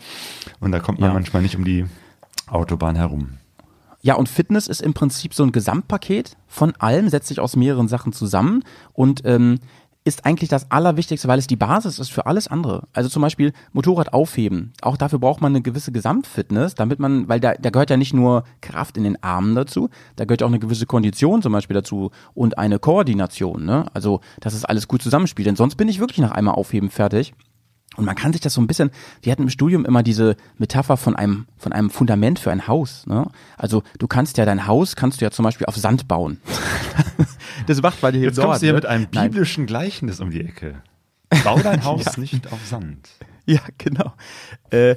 Und 0.61 0.71
da 0.71 0.79
kommt 0.79 0.99
man 0.99 1.09
Ja. 1.09 1.13
manchmal 1.13 1.41
nicht 1.41 1.55
um 1.57 1.65
die 1.65 1.85
Autobahn 2.47 2.95
herum. 2.95 3.29
Ja, 4.01 4.15
und 4.15 4.29
Fitness 4.29 4.67
ist 4.67 4.81
im 4.81 4.93
Prinzip 4.93 5.33
so 5.33 5.43
ein 5.43 5.51
Gesamtpaket 5.51 6.37
von 6.47 6.73
allem, 6.79 7.09
setzt 7.09 7.27
sich 7.27 7.41
aus 7.41 7.57
mehreren 7.57 7.89
Sachen 7.89 8.13
zusammen 8.13 8.63
und 8.93 9.21
ähm, 9.25 9.59
ist 10.05 10.25
eigentlich 10.25 10.49
das 10.49 10.71
Allerwichtigste, 10.71 11.27
weil 11.27 11.39
es 11.39 11.47
die 11.47 11.55
Basis 11.55 11.99
ist 11.99 12.09
für 12.09 12.25
alles 12.25 12.47
andere. 12.47 12.87
Also 12.93 13.09
zum 13.09 13.21
Beispiel 13.21 13.53
Motorrad 13.73 14.13
aufheben. 14.13 14.73
Auch 14.81 14.97
dafür 14.97 15.19
braucht 15.19 15.41
man 15.41 15.51
eine 15.51 15.61
gewisse 15.61 15.91
Gesamtfitness, 15.91 16.75
damit 16.75 16.99
man, 16.99 17.27
weil 17.27 17.39
da, 17.39 17.53
da 17.53 17.69
gehört 17.69 17.89
ja 17.89 17.97
nicht 17.97 18.13
nur 18.13 18.43
Kraft 18.61 18.97
in 18.97 19.03
den 19.03 19.21
Armen 19.21 19.55
dazu, 19.55 19.89
da 20.15 20.25
gehört 20.25 20.41
ja 20.41 20.47
auch 20.47 20.51
eine 20.51 20.59
gewisse 20.59 20.85
Kondition 20.85 21.41
zum 21.41 21.53
Beispiel 21.53 21.73
dazu 21.73 22.11
und 22.33 22.57
eine 22.57 22.79
Koordination. 22.79 23.65
Ne? 23.65 23.85
Also, 23.93 24.21
dass 24.39 24.53
es 24.53 24.65
alles 24.65 24.87
gut 24.87 25.01
zusammenspielt. 25.01 25.47
Denn 25.47 25.55
sonst 25.55 25.75
bin 25.75 25.89
ich 25.89 25.99
wirklich 25.99 26.19
nach 26.19 26.31
einmal 26.31 26.55
aufheben 26.55 26.89
fertig. 26.89 27.33
Und 27.99 28.05
man 28.05 28.15
kann 28.15 28.31
sich 28.31 28.39
das 28.39 28.53
so 28.53 28.61
ein 28.61 28.67
bisschen, 28.67 28.91
wir 29.21 29.31
hatten 29.31 29.43
im 29.43 29.49
Studium 29.49 29.83
immer 29.83 30.03
diese 30.03 30.37
Metapher 30.57 30.95
von 30.95 31.17
einem, 31.17 31.47
von 31.57 31.73
einem 31.73 31.89
Fundament 31.89 32.39
für 32.39 32.49
ein 32.49 32.65
Haus. 32.65 33.05
Ne? 33.07 33.29
Also 33.57 33.83
du 33.97 34.07
kannst 34.07 34.37
ja 34.37 34.45
dein 34.45 34.67
Haus, 34.67 34.95
kannst 34.95 35.19
du 35.19 35.25
ja 35.25 35.31
zum 35.31 35.43
Beispiel 35.43 35.65
auf 35.65 35.75
Sand 35.75 36.07
bauen. 36.07 36.39
das 37.67 37.81
macht 37.81 38.01
weil 38.01 38.13
hier 38.13 38.21
Jetzt 38.21 38.39
kommst 38.39 38.61
du 38.61 38.67
hier 38.67 38.73
ne? 38.73 38.77
mit 38.77 38.85
einem 38.85 39.07
Nein. 39.11 39.31
biblischen 39.31 39.65
Gleichnis 39.65 40.21
um 40.21 40.31
die 40.31 40.39
Ecke. 40.39 40.81
Bau 41.43 41.59
dein 41.59 41.83
Haus 41.83 42.17
nicht 42.17 42.51
auf 42.53 42.65
Sand. 42.65 43.09
Ja, 43.45 43.59
genau. 43.77 44.13
Äh, 44.69 44.95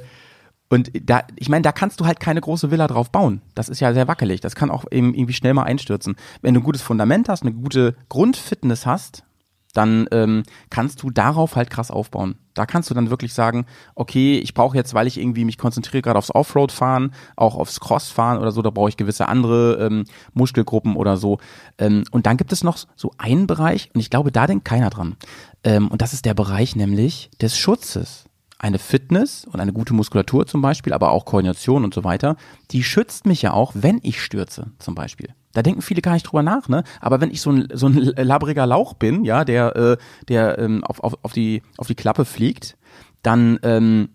und 0.68 0.92
da, 1.02 1.24
ich 1.34 1.48
meine, 1.48 1.62
da 1.62 1.72
kannst 1.72 1.98
du 1.98 2.06
halt 2.06 2.20
keine 2.20 2.40
große 2.40 2.70
Villa 2.70 2.86
drauf 2.86 3.10
bauen. 3.10 3.42
Das 3.56 3.68
ist 3.68 3.80
ja 3.80 3.92
sehr 3.92 4.06
wackelig. 4.06 4.40
Das 4.40 4.54
kann 4.54 4.70
auch 4.70 4.84
eben 4.92 5.12
irgendwie 5.12 5.34
schnell 5.34 5.54
mal 5.54 5.64
einstürzen. 5.64 6.14
Wenn 6.40 6.54
du 6.54 6.60
ein 6.60 6.64
gutes 6.64 6.82
Fundament 6.82 7.28
hast, 7.28 7.42
eine 7.42 7.52
gute 7.52 7.96
Grundfitness 8.08 8.86
hast, 8.86 9.24
dann 9.72 10.06
ähm, 10.12 10.42
kannst 10.70 11.02
du 11.02 11.10
darauf 11.10 11.56
halt 11.56 11.70
krass 11.70 11.90
aufbauen. 11.90 12.36
Da 12.54 12.66
kannst 12.66 12.90
du 12.90 12.94
dann 12.94 13.10
wirklich 13.10 13.32
sagen, 13.32 13.64
okay, 13.94 14.38
ich 14.38 14.52
brauche 14.52 14.76
jetzt, 14.76 14.92
weil 14.92 15.06
ich 15.06 15.18
irgendwie 15.18 15.44
mich 15.44 15.56
konzentriere 15.56 16.02
gerade 16.02 16.18
aufs 16.18 16.34
Offroad-Fahren, 16.34 17.14
auch 17.36 17.56
aufs 17.56 17.80
Cross-Fahren 17.80 18.38
oder 18.38 18.52
so, 18.52 18.60
da 18.60 18.70
brauche 18.70 18.90
ich 18.90 18.98
gewisse 18.98 19.28
andere 19.28 19.86
ähm, 19.86 20.04
Muskelgruppen 20.34 20.96
oder 20.96 21.16
so. 21.16 21.38
Ähm, 21.78 22.04
und 22.10 22.26
dann 22.26 22.36
gibt 22.36 22.52
es 22.52 22.62
noch 22.62 22.76
so 22.94 23.12
einen 23.16 23.46
Bereich, 23.46 23.90
und 23.94 24.00
ich 24.00 24.10
glaube, 24.10 24.32
da 24.32 24.46
denkt 24.46 24.66
keiner 24.66 24.90
dran. 24.90 25.16
Ähm, 25.64 25.88
und 25.88 26.02
das 26.02 26.12
ist 26.12 26.26
der 26.26 26.34
Bereich 26.34 26.76
nämlich 26.76 27.30
des 27.40 27.56
Schutzes 27.56 28.24
eine 28.58 28.78
Fitness 28.78 29.44
und 29.44 29.60
eine 29.60 29.72
gute 29.72 29.92
Muskulatur 29.92 30.46
zum 30.46 30.62
Beispiel, 30.62 30.92
aber 30.92 31.10
auch 31.10 31.24
Koordination 31.24 31.84
und 31.84 31.94
so 31.94 32.04
weiter, 32.04 32.36
die 32.70 32.84
schützt 32.84 33.26
mich 33.26 33.42
ja 33.42 33.52
auch, 33.52 33.72
wenn 33.74 33.98
ich 34.02 34.22
stürze 34.22 34.70
zum 34.78 34.94
Beispiel. 34.94 35.34
Da 35.52 35.62
denken 35.62 35.82
viele 35.82 36.02
gar 36.02 36.14
nicht 36.14 36.24
drüber 36.24 36.42
nach, 36.42 36.68
ne? 36.68 36.84
Aber 37.00 37.20
wenn 37.20 37.30
ich 37.30 37.40
so 37.40 37.50
ein, 37.50 37.68
so 37.72 37.86
ein 37.86 37.94
labriger 38.16 38.66
Lauch 38.66 38.94
bin, 38.94 39.24
ja, 39.24 39.44
der, 39.44 39.76
äh, 39.76 39.96
der 40.28 40.58
ähm, 40.58 40.84
auf, 40.84 41.00
auf, 41.00 41.18
auf, 41.22 41.32
die, 41.32 41.62
auf 41.76 41.86
die 41.86 41.94
Klappe 41.94 42.24
fliegt, 42.24 42.76
dann 43.22 43.58
ähm, 43.62 44.08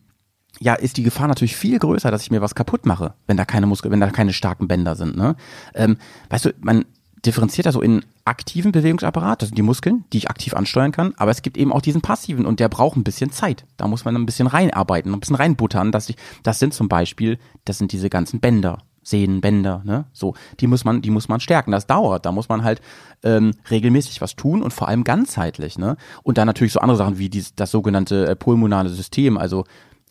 ja, 0.59 0.73
ist 0.73 0.97
die 0.97 1.03
Gefahr 1.03 1.27
natürlich 1.27 1.55
viel 1.55 1.79
größer, 1.79 2.11
dass 2.11 2.23
ich 2.23 2.31
mir 2.31 2.41
was 2.41 2.55
kaputt 2.55 2.85
mache, 2.85 3.13
wenn 3.27 3.37
da 3.37 3.45
keine 3.45 3.67
Muskel, 3.67 3.91
wenn 3.91 3.99
da 3.99 4.09
keine 4.09 4.33
starken 4.33 4.67
Bänder 4.67 4.95
sind. 4.95 5.15
Ne? 5.15 5.35
Ähm, 5.75 5.97
weißt 6.29 6.45
du, 6.45 6.53
man 6.59 6.85
differenziert 7.25 7.65
da 7.65 7.71
so 7.71 7.81
in 7.81 8.03
aktiven 8.25 8.71
Bewegungsapparat, 8.71 9.41
das 9.41 9.49
sind 9.49 9.57
die 9.57 9.63
Muskeln, 9.63 10.05
die 10.13 10.17
ich 10.17 10.29
aktiv 10.29 10.53
ansteuern 10.53 10.91
kann, 10.91 11.13
aber 11.17 11.31
es 11.31 11.41
gibt 11.41 11.57
eben 11.57 11.71
auch 11.71 11.81
diesen 11.81 12.01
passiven 12.01 12.45
und 12.45 12.59
der 12.59 12.69
braucht 12.69 12.97
ein 12.97 13.03
bisschen 13.03 13.31
Zeit. 13.31 13.65
Da 13.75 13.87
muss 13.87 14.05
man 14.05 14.15
ein 14.15 14.25
bisschen 14.25 14.47
reinarbeiten, 14.47 15.13
ein 15.13 15.19
bisschen 15.19 15.35
reinbuttern. 15.35 15.91
Dass 15.91 16.09
ich, 16.09 16.15
das 16.43 16.59
sind 16.59 16.73
zum 16.73 16.89
Beispiel, 16.89 17.37
das 17.65 17.77
sind 17.77 17.91
diese 17.91 18.09
ganzen 18.09 18.39
Bänder. 18.39 18.83
Sehnen, 19.07 19.39
Bänder, 19.39 19.81
ne? 19.85 20.05
So, 20.11 20.33
die 20.59 20.67
muss 20.67 20.83
man, 20.83 21.01
die 21.01 21.11
muss 21.11 21.29
man 21.29 21.39
stärken. 21.39 21.71
Das 21.71 21.87
dauert. 21.87 22.25
Da 22.25 22.31
muss 22.33 22.49
man 22.49 22.63
halt 22.63 22.81
ähm, 23.23 23.51
regelmäßig 23.71 24.19
was 24.21 24.35
tun 24.35 24.61
und 24.61 24.73
vor 24.73 24.89
allem 24.89 25.05
ganzheitlich, 25.05 25.77
ne? 25.77 25.95
Und 26.23 26.37
dann 26.37 26.47
natürlich 26.47 26.73
so 26.73 26.81
andere 26.81 26.97
Sachen 26.97 27.17
wie 27.17 27.29
dies, 27.29 27.55
das 27.55 27.71
sogenannte 27.71 28.27
äh, 28.27 28.35
pulmonale 28.35 28.89
System, 28.89 29.37
also 29.37 29.63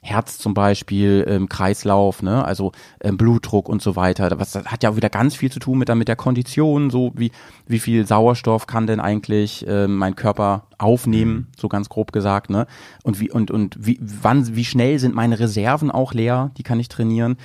Herz 0.06 0.38
zum 0.38 0.54
Beispiel, 0.54 1.24
ähm, 1.28 1.48
Kreislauf, 1.48 2.22
ne, 2.22 2.44
also 2.44 2.72
ähm, 3.00 3.16
Blutdruck 3.16 3.68
und 3.68 3.82
so 3.82 3.96
weiter. 3.96 4.30
Was 4.38 4.52
das 4.52 4.66
hat 4.66 4.82
ja 4.82 4.90
auch 4.90 4.96
wieder 4.96 5.10
ganz 5.10 5.34
viel 5.34 5.50
zu 5.50 5.58
tun 5.58 5.78
mit 5.78 5.88
der, 5.88 5.96
mit 5.96 6.08
der 6.08 6.16
Kondition, 6.16 6.90
so 6.90 7.12
wie 7.16 7.32
wie 7.66 7.80
viel 7.80 8.06
Sauerstoff 8.06 8.66
kann 8.66 8.86
denn 8.86 9.00
eigentlich 9.00 9.66
äh, 9.66 9.88
mein 9.88 10.14
Körper 10.14 10.66
aufnehmen, 10.78 11.48
so 11.58 11.68
ganz 11.68 11.88
grob 11.88 12.12
gesagt, 12.12 12.50
ne? 12.50 12.66
Und 13.02 13.20
wie 13.20 13.30
und 13.30 13.50
und 13.50 13.76
wie 13.78 13.98
wann 14.00 14.54
wie 14.54 14.64
schnell 14.64 14.98
sind 14.98 15.14
meine 15.14 15.38
Reserven 15.38 15.90
auch 15.90 16.14
leer? 16.14 16.50
Die 16.56 16.62
kann 16.62 16.80
ich 16.80 16.88
trainieren. 16.88 17.36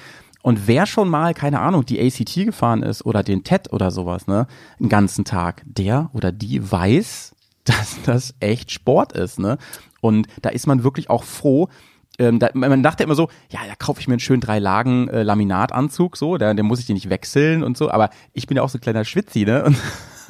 Und 0.42 0.68
wer 0.68 0.86
schon 0.86 1.10
mal, 1.10 1.34
keine 1.34 1.60
Ahnung, 1.60 1.86
die 1.86 2.00
ACT 2.00 2.46
gefahren 2.46 2.84
ist 2.84 3.06
oder 3.06 3.24
den 3.24 3.44
TED 3.44 3.72
oder 3.72 3.92
sowas, 3.92 4.28
ne, 4.28 4.48
einen 4.80 4.90
ganzen 4.90 5.26
Tag, 5.26 5.62
der 5.66 6.10
oder 6.14 6.32
die 6.32 6.72
weiß, 6.72 7.36
dass 7.64 8.02
das 8.04 8.34
echt 8.40 8.72
Sport 8.72 9.14
ist, 9.14 9.40
ne? 9.40 9.58
Und 10.02 10.28
da 10.42 10.50
ist 10.50 10.66
man 10.66 10.84
wirklich 10.84 11.12
auch 11.12 11.24
froh. 11.24 11.70
Ähm, 12.18 12.40
da, 12.40 12.50
man 12.54 12.82
dachte 12.82 13.04
immer 13.04 13.14
so, 13.14 13.30
ja, 13.50 13.60
da 13.68 13.76
kaufe 13.76 14.02
ich 14.02 14.08
mir 14.08 14.16
einen 14.16 14.20
schönen 14.20 14.42
drei 14.42 14.58
Lagen 14.58 15.08
äh, 15.10 15.22
Laminatanzug, 15.22 16.18
so, 16.18 16.38
da, 16.38 16.54
der 16.56 16.64
muss 16.64 16.80
ich 16.80 16.88
den 16.88 16.96
nicht 16.96 17.10
wechseln 17.12 17.64
und 17.64 17.78
so. 17.78 17.92
Aber 17.92 18.10
ich 18.34 18.48
bin 18.48 18.58
ja 18.58 18.64
auch 18.64 18.70
so 18.70 18.80
ein 18.80 18.82
kleiner 18.82 19.06
Schwitzi, 19.06 19.46
ne? 19.46 19.64
Und 19.64 19.78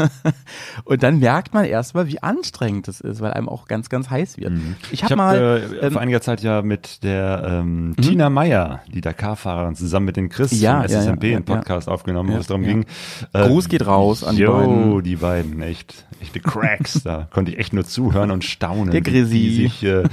und 0.85 1.03
dann 1.03 1.19
merkt 1.19 1.53
man 1.53 1.65
erstmal, 1.65 2.07
wie 2.07 2.21
anstrengend 2.21 2.87
das 2.87 3.01
ist, 3.01 3.21
weil 3.21 3.33
einem 3.33 3.49
auch 3.49 3.67
ganz, 3.67 3.89
ganz 3.89 4.09
heiß 4.09 4.37
wird. 4.37 4.51
Mhm. 4.51 4.75
Ich 4.91 5.03
habe 5.03 5.13
hab, 5.13 5.17
mal 5.17 5.37
äh, 5.37 5.85
ähm, 5.85 5.91
vor 5.93 6.01
einiger 6.01 6.21
Zeit 6.21 6.41
ja 6.41 6.61
mit 6.61 7.03
der 7.03 7.43
ähm, 7.45 7.95
Tina 8.01 8.29
Meyer, 8.29 8.81
die 8.93 9.01
Dakar-Fahrerin, 9.01 9.75
zusammen 9.75 10.05
mit 10.05 10.17
den 10.17 10.29
Chris 10.29 10.59
Ja, 10.59 10.81
vom 10.81 10.91
ja, 10.91 11.01
SSMP 11.01 11.23
ja, 11.25 11.35
einen 11.37 11.45
Podcast 11.45 11.87
aufgenommen, 11.87 12.33
wo 12.33 12.37
es 12.37 12.47
darum 12.47 12.63
ging. 12.63 12.85
äh, 13.33 13.47
Gruß 13.47 13.69
geht 13.69 13.85
raus 13.85 14.23
an 14.23 14.35
die 14.35 14.43
yo, 14.43 14.53
beiden. 14.53 15.03
die 15.03 15.15
beiden, 15.15 15.61
echt, 15.61 16.05
echte 16.21 16.39
Cracks. 16.39 17.03
da 17.03 17.27
konnte 17.31 17.51
ich 17.51 17.59
echt 17.59 17.73
nur 17.73 17.85
zuhören 17.85 18.31
und 18.31 18.43
staunen, 18.43 18.91
Der 18.91 19.05
wie 19.05 19.11
Grisi. 19.11 19.39
die 19.39 19.55
sich 19.63 19.83
äh, 19.83 20.03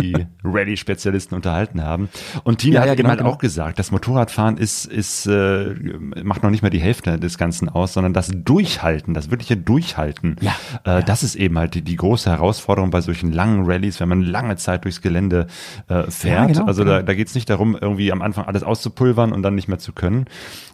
die 0.00 0.26
Rallye-Spezialisten 0.44 1.34
unterhalten 1.34 1.82
haben. 1.82 2.08
Und 2.44 2.58
Tina 2.58 2.80
hat 2.80 2.86
ja, 2.86 2.92
eben 2.92 2.98
genau, 2.98 3.08
halt 3.10 3.18
genau. 3.20 3.30
auch 3.30 3.38
gesagt, 3.38 3.78
das 3.78 3.90
Motorradfahren 3.90 4.56
ist, 4.56 4.86
ist 4.86 5.26
äh, 5.26 5.74
macht 6.22 6.42
noch 6.42 6.50
nicht 6.50 6.62
mal 6.62 6.70
die 6.70 6.80
Hälfte 6.80 7.18
des 7.18 7.38
Ganzen 7.38 7.68
aus, 7.68 7.92
sondern 7.92 8.12
das 8.12 8.30
Durchhalten, 8.34 9.14
das 9.14 9.30
wirkliche 9.32 9.56
Durchhalten, 9.56 10.36
Ja, 10.40 10.54
äh, 10.84 11.02
das 11.02 11.22
ist 11.22 11.34
eben 11.34 11.58
halt 11.58 11.74
die, 11.74 11.82
die 11.82 11.96
große 11.96 12.30
Herausforderung 12.30 12.90
bei 12.90 13.00
solchen 13.00 13.32
langen 13.32 13.64
Rallyes, 13.66 13.98
wenn 13.98 14.08
man 14.08 14.22
lange 14.22 14.56
Zeit 14.56 14.84
durchs 14.84 15.00
Gelände 15.00 15.48
äh, 15.88 16.04
fährt. 16.10 16.48
genau, 16.48 16.66
also 16.66 16.84
genau. 16.84 16.98
da, 16.98 17.02
da 17.02 17.14
geht 17.14 17.28
es 17.28 17.34
nicht 17.34 17.50
darum, 17.50 17.76
irgendwie 17.80 18.12
am 18.12 18.22
Anfang 18.22 18.44
alles 18.44 18.62
auszupulvern 18.62 19.32
und 19.32 19.42
dann 19.42 19.54
nicht 19.54 19.68
mehr 19.68 19.78
zu 19.78 19.92
können, 19.92 20.26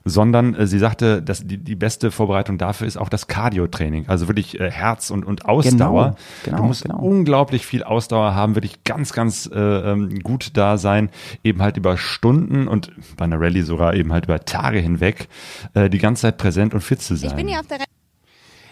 sondern 0.05 0.55
äh, 0.55 0.67
sie 0.67 0.79
sagte, 0.79 1.23
dass 1.23 1.47
die, 1.47 1.59
die 1.59 1.77
beste 1.77 2.11
Vorbereitung 2.11 2.59
dafür 2.59 2.87
ist 2.87 2.97
auch 2.97 3.09
das 3.09 3.27
Cardio-Training, 3.27 4.09
also 4.09 4.29
wirklich 4.29 4.61
äh, 4.61 4.71
Herz 4.71 5.11
und, 5.11 5.25
und 5.25 5.47
Ausdauer. 5.47 6.17
genau, 6.45 6.59
du 6.59 6.63
musst 6.65 6.83
genau. 6.83 6.99
unglaublich 6.99 7.67
viel 7.67 7.83
Ausdauer 7.83 8.35
haben, 8.35 8.55
wirklich 8.55 8.85
ganz, 8.85 9.13
ganz 9.13 9.49
äh, 9.53 9.59
ähm, 9.59 10.21
gut 10.21 10.57
da 10.57 10.79
sein, 10.79 11.11
eben 11.45 11.63
halt 11.63 11.77
über 11.77 11.97
Stunden 11.97 12.69
und 12.69 12.93
bei 13.17 13.25
einer 13.25 13.41
Rallye 13.41 13.63
sogar 13.63 13.95
eben 13.95 14.13
halt 14.13 14.25
über 14.25 14.41
Tage 14.41 14.79
hinweg 14.79 15.29
äh, 15.75 15.89
die 15.89 15.99
ganze 15.99 16.23
Zeit 16.23 16.39
präsent 16.39 16.75
und 16.75 16.81
fit 16.81 17.01
zu 17.01 17.17
sein. 17.17 17.31
Ich 17.31 17.37
bin 17.37 17.49
hier 17.49 17.61
auf 17.61 17.67
der 17.67 17.79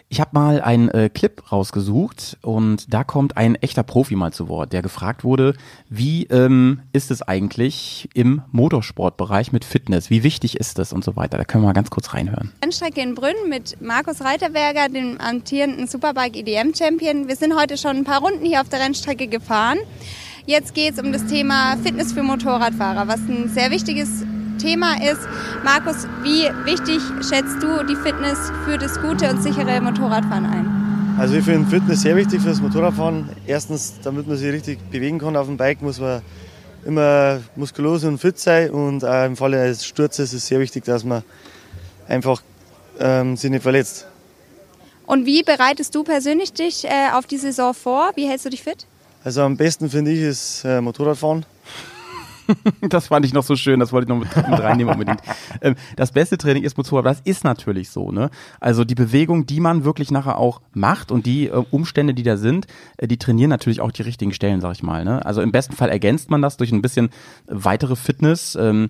Ich 0.08 0.20
habe 0.20 0.30
mal 0.34 0.60
einen 0.60 0.88
äh, 0.90 1.10
Clip 1.12 1.50
rausgesucht 1.50 2.38
und 2.42 2.92
da 2.94 3.02
kommt 3.02 3.36
ein 3.36 3.56
echter 3.56 3.82
Profi 3.82 4.14
mal 4.14 4.32
zu 4.32 4.48
Wort, 4.48 4.72
der 4.72 4.80
gefragt 4.80 5.24
wurde, 5.24 5.54
wie 5.90 6.24
ähm, 6.26 6.80
ist 6.92 7.10
es 7.10 7.22
eigentlich 7.22 8.08
im 8.14 8.42
Motorsportbereich 8.52 9.50
mit 9.50 9.64
Fitness? 9.64 10.08
Wie 10.08 10.22
wichtig 10.22 10.60
ist 10.60 10.78
das 10.78 10.92
und 10.92 11.02
so 11.02 11.16
weiter? 11.16 11.38
Da 11.38 11.44
können 11.44 11.64
wir 11.64 11.68
mal 11.68 11.72
ganz 11.72 11.90
kurz 11.90 12.14
reinhören. 12.14 12.52
Rennstrecke 12.62 13.00
in 13.00 13.16
Brünn 13.16 13.34
mit 13.48 13.80
Markus 13.80 14.20
Reiterberger, 14.22 14.88
dem 14.88 15.20
amtierenden 15.20 15.88
Superbike 15.88 16.36
EDM 16.36 16.72
Champion. 16.72 17.26
Wir 17.26 17.34
sind 17.34 17.56
heute 17.56 17.76
schon 17.76 17.96
ein 17.96 18.04
paar 18.04 18.20
Runden 18.20 18.44
hier 18.44 18.60
auf 18.60 18.68
der 18.68 18.78
Rennstrecke 18.78 19.26
gefahren. 19.26 19.78
Jetzt 20.46 20.74
geht 20.74 20.94
es 20.94 21.02
um 21.02 21.12
das 21.12 21.26
Thema 21.26 21.76
Fitness 21.82 22.12
für 22.12 22.22
Motorradfahrer, 22.22 23.08
was 23.08 23.18
ein 23.22 23.48
sehr 23.48 23.72
wichtiges 23.72 24.22
Thema 24.58 24.94
ist. 25.02 25.20
Markus, 25.64 26.06
wie 26.22 26.50
wichtig 26.64 27.00
schätzt 27.28 27.62
du 27.62 27.84
die 27.84 27.96
Fitness 27.96 28.50
für 28.64 28.78
das 28.78 29.00
gute 29.00 29.30
und 29.30 29.42
sichere 29.42 29.80
Motorradfahren 29.80 30.46
ein? 30.46 31.16
Also 31.18 31.34
ich 31.36 31.44
finde 31.44 31.68
Fitness 31.68 32.02
sehr 32.02 32.16
wichtig 32.16 32.42
fürs 32.42 32.60
Motorradfahren. 32.60 33.28
Erstens, 33.46 33.94
damit 34.02 34.26
man 34.26 34.36
sich 34.36 34.52
richtig 34.52 34.78
bewegen 34.90 35.18
kann 35.18 35.36
auf 35.36 35.46
dem 35.46 35.56
Bike, 35.56 35.80
muss 35.80 35.98
man 35.98 36.20
immer 36.84 37.40
muskulös 37.56 38.04
und 38.04 38.18
fit 38.18 38.38
sein. 38.38 38.70
Und 38.70 39.04
auch 39.04 39.24
im 39.24 39.36
Falle 39.36 39.62
eines 39.62 39.86
Sturzes 39.86 40.32
ist 40.32 40.42
es 40.42 40.46
sehr 40.46 40.60
wichtig, 40.60 40.84
dass 40.84 41.04
man 41.04 41.22
einfach 42.08 42.42
ähm, 42.98 43.36
sich 43.36 43.50
nicht 43.50 43.62
verletzt. 43.62 44.06
Und 45.06 45.24
wie 45.24 45.42
bereitest 45.42 45.94
du 45.94 46.02
persönlich 46.02 46.52
dich 46.52 46.84
äh, 46.84 47.10
auf 47.14 47.26
die 47.26 47.38
Saison 47.38 47.72
vor? 47.74 48.10
Wie 48.14 48.28
hältst 48.28 48.44
du 48.44 48.50
dich 48.50 48.62
fit? 48.62 48.86
Also 49.24 49.42
am 49.42 49.56
besten 49.56 49.88
finde 49.90 50.10
ich 50.10 50.20
ist 50.20 50.64
äh, 50.64 50.80
Motorradfahren. 50.80 51.46
Das 52.88 53.08
fand 53.08 53.24
ich 53.26 53.32
noch 53.32 53.42
so 53.42 53.56
schön, 53.56 53.80
das 53.80 53.92
wollte 53.92 54.04
ich 54.04 54.08
noch 54.08 54.18
mit, 54.18 54.48
mit 54.48 54.60
reinnehmen 54.60 54.92
unbedingt. 54.92 55.20
Ähm, 55.62 55.74
das 55.96 56.12
beste 56.12 56.36
Training 56.36 56.64
ist 56.64 56.76
Motorrad, 56.76 57.06
das 57.06 57.20
ist 57.20 57.44
natürlich 57.44 57.90
so, 57.90 58.10
ne? 58.10 58.30
Also 58.60 58.84
die 58.84 58.94
Bewegung, 58.94 59.46
die 59.46 59.60
man 59.60 59.84
wirklich 59.84 60.10
nachher 60.10 60.38
auch 60.38 60.60
macht 60.72 61.10
und 61.10 61.24
die 61.24 61.46
äh, 61.46 61.64
Umstände, 61.70 62.14
die 62.14 62.22
da 62.22 62.36
sind, 62.36 62.66
äh, 62.98 63.06
die 63.08 63.16
trainieren 63.16 63.48
natürlich 63.48 63.80
auch 63.80 63.90
die 63.90 64.02
richtigen 64.02 64.32
Stellen, 64.32 64.60
sag 64.60 64.72
ich 64.72 64.82
mal, 64.82 65.04
ne? 65.04 65.24
Also 65.24 65.40
im 65.40 65.52
besten 65.52 65.74
Fall 65.74 65.88
ergänzt 65.88 66.30
man 66.30 66.42
das 66.42 66.56
durch 66.56 66.72
ein 66.72 66.82
bisschen 66.82 67.10
weitere 67.46 67.96
Fitness. 67.96 68.54
Ähm, 68.56 68.88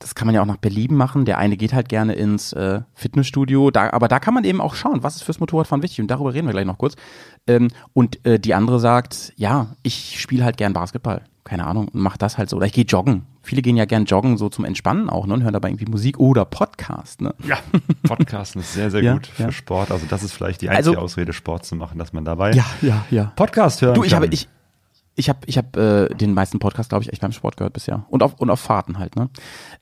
das 0.00 0.14
kann 0.14 0.26
man 0.26 0.34
ja 0.34 0.40
auch 0.40 0.46
nach 0.46 0.56
Belieben 0.56 0.96
machen. 0.96 1.26
Der 1.26 1.38
eine 1.38 1.56
geht 1.56 1.74
halt 1.74 1.88
gerne 1.88 2.14
ins 2.14 2.54
äh, 2.54 2.80
Fitnessstudio, 2.94 3.70
da, 3.70 3.90
aber 3.90 4.08
da 4.08 4.18
kann 4.18 4.34
man 4.34 4.44
eben 4.44 4.60
auch 4.60 4.74
schauen, 4.74 5.02
was 5.02 5.16
ist 5.16 5.22
fürs 5.22 5.40
Motorradfahren 5.40 5.82
wichtig. 5.82 6.00
Und 6.00 6.10
darüber 6.10 6.32
reden 6.32 6.48
wir 6.48 6.52
gleich 6.52 6.66
noch 6.66 6.78
kurz. 6.78 6.96
Ähm, 7.46 7.68
und 7.92 8.24
äh, 8.26 8.40
die 8.40 8.54
andere 8.54 8.80
sagt, 8.80 9.34
ja, 9.36 9.76
ich 9.82 10.18
spiele 10.18 10.44
halt 10.44 10.56
gern 10.56 10.72
Basketball. 10.72 11.22
Keine 11.50 11.66
Ahnung, 11.66 11.88
und 11.88 12.00
mach 12.00 12.16
das 12.16 12.38
halt 12.38 12.48
so. 12.48 12.56
Oder 12.58 12.66
ich 12.66 12.72
gehe 12.72 12.84
joggen. 12.84 13.22
Viele 13.42 13.60
gehen 13.60 13.76
ja 13.76 13.84
gern 13.84 14.04
joggen, 14.04 14.36
so 14.38 14.48
zum 14.50 14.64
Entspannen 14.64 15.10
auch, 15.10 15.26
ne? 15.26 15.34
Und 15.34 15.42
hören 15.42 15.52
dabei 15.52 15.70
irgendwie 15.70 15.86
Musik 15.90 16.20
oder 16.20 16.44
Podcast, 16.44 17.20
ne? 17.20 17.34
Ja, 17.44 17.58
Podcasten 18.04 18.60
ist 18.60 18.72
sehr, 18.74 18.88
sehr 18.92 19.02
Ja, 19.02 19.14
gut 19.14 19.26
für 19.26 19.42
ja. 19.42 19.50
Sport. 19.50 19.90
Also 19.90 20.06
das 20.08 20.22
ist 20.22 20.30
vielleicht 20.32 20.62
die 20.62 20.68
einzige 20.68 20.90
Also- 20.96 21.00
Ausrede, 21.04 21.32
Sport 21.32 21.66
zu 21.66 21.74
machen, 21.74 21.98
dass 21.98 22.12
man 22.12 22.24
dabei 22.24 22.52
ja, 22.52 22.64
ja. 23.10 23.32
Podcast 23.34 23.82
hören 23.82 23.94
Du, 23.96 24.04
ich 24.04 24.10
kann. 24.12 24.22
habe, 24.22 24.32
ich, 24.32 24.48
ich 25.16 25.28
habe, 25.28 25.40
ich 25.46 25.58
habe 25.58 26.08
äh, 26.10 26.14
den 26.14 26.34
meisten 26.34 26.60
Podcast, 26.60 26.90
glaube 26.90 27.02
ich, 27.02 27.12
echt 27.12 27.20
beim 27.20 27.32
Sport 27.32 27.56
gehört 27.56 27.72
bisher 27.72 28.06
und 28.10 28.22
auf 28.22 28.34
und 28.40 28.48
auf 28.48 28.60
Fahrten 28.60 29.00
halt. 29.00 29.16
Ne, 29.16 29.28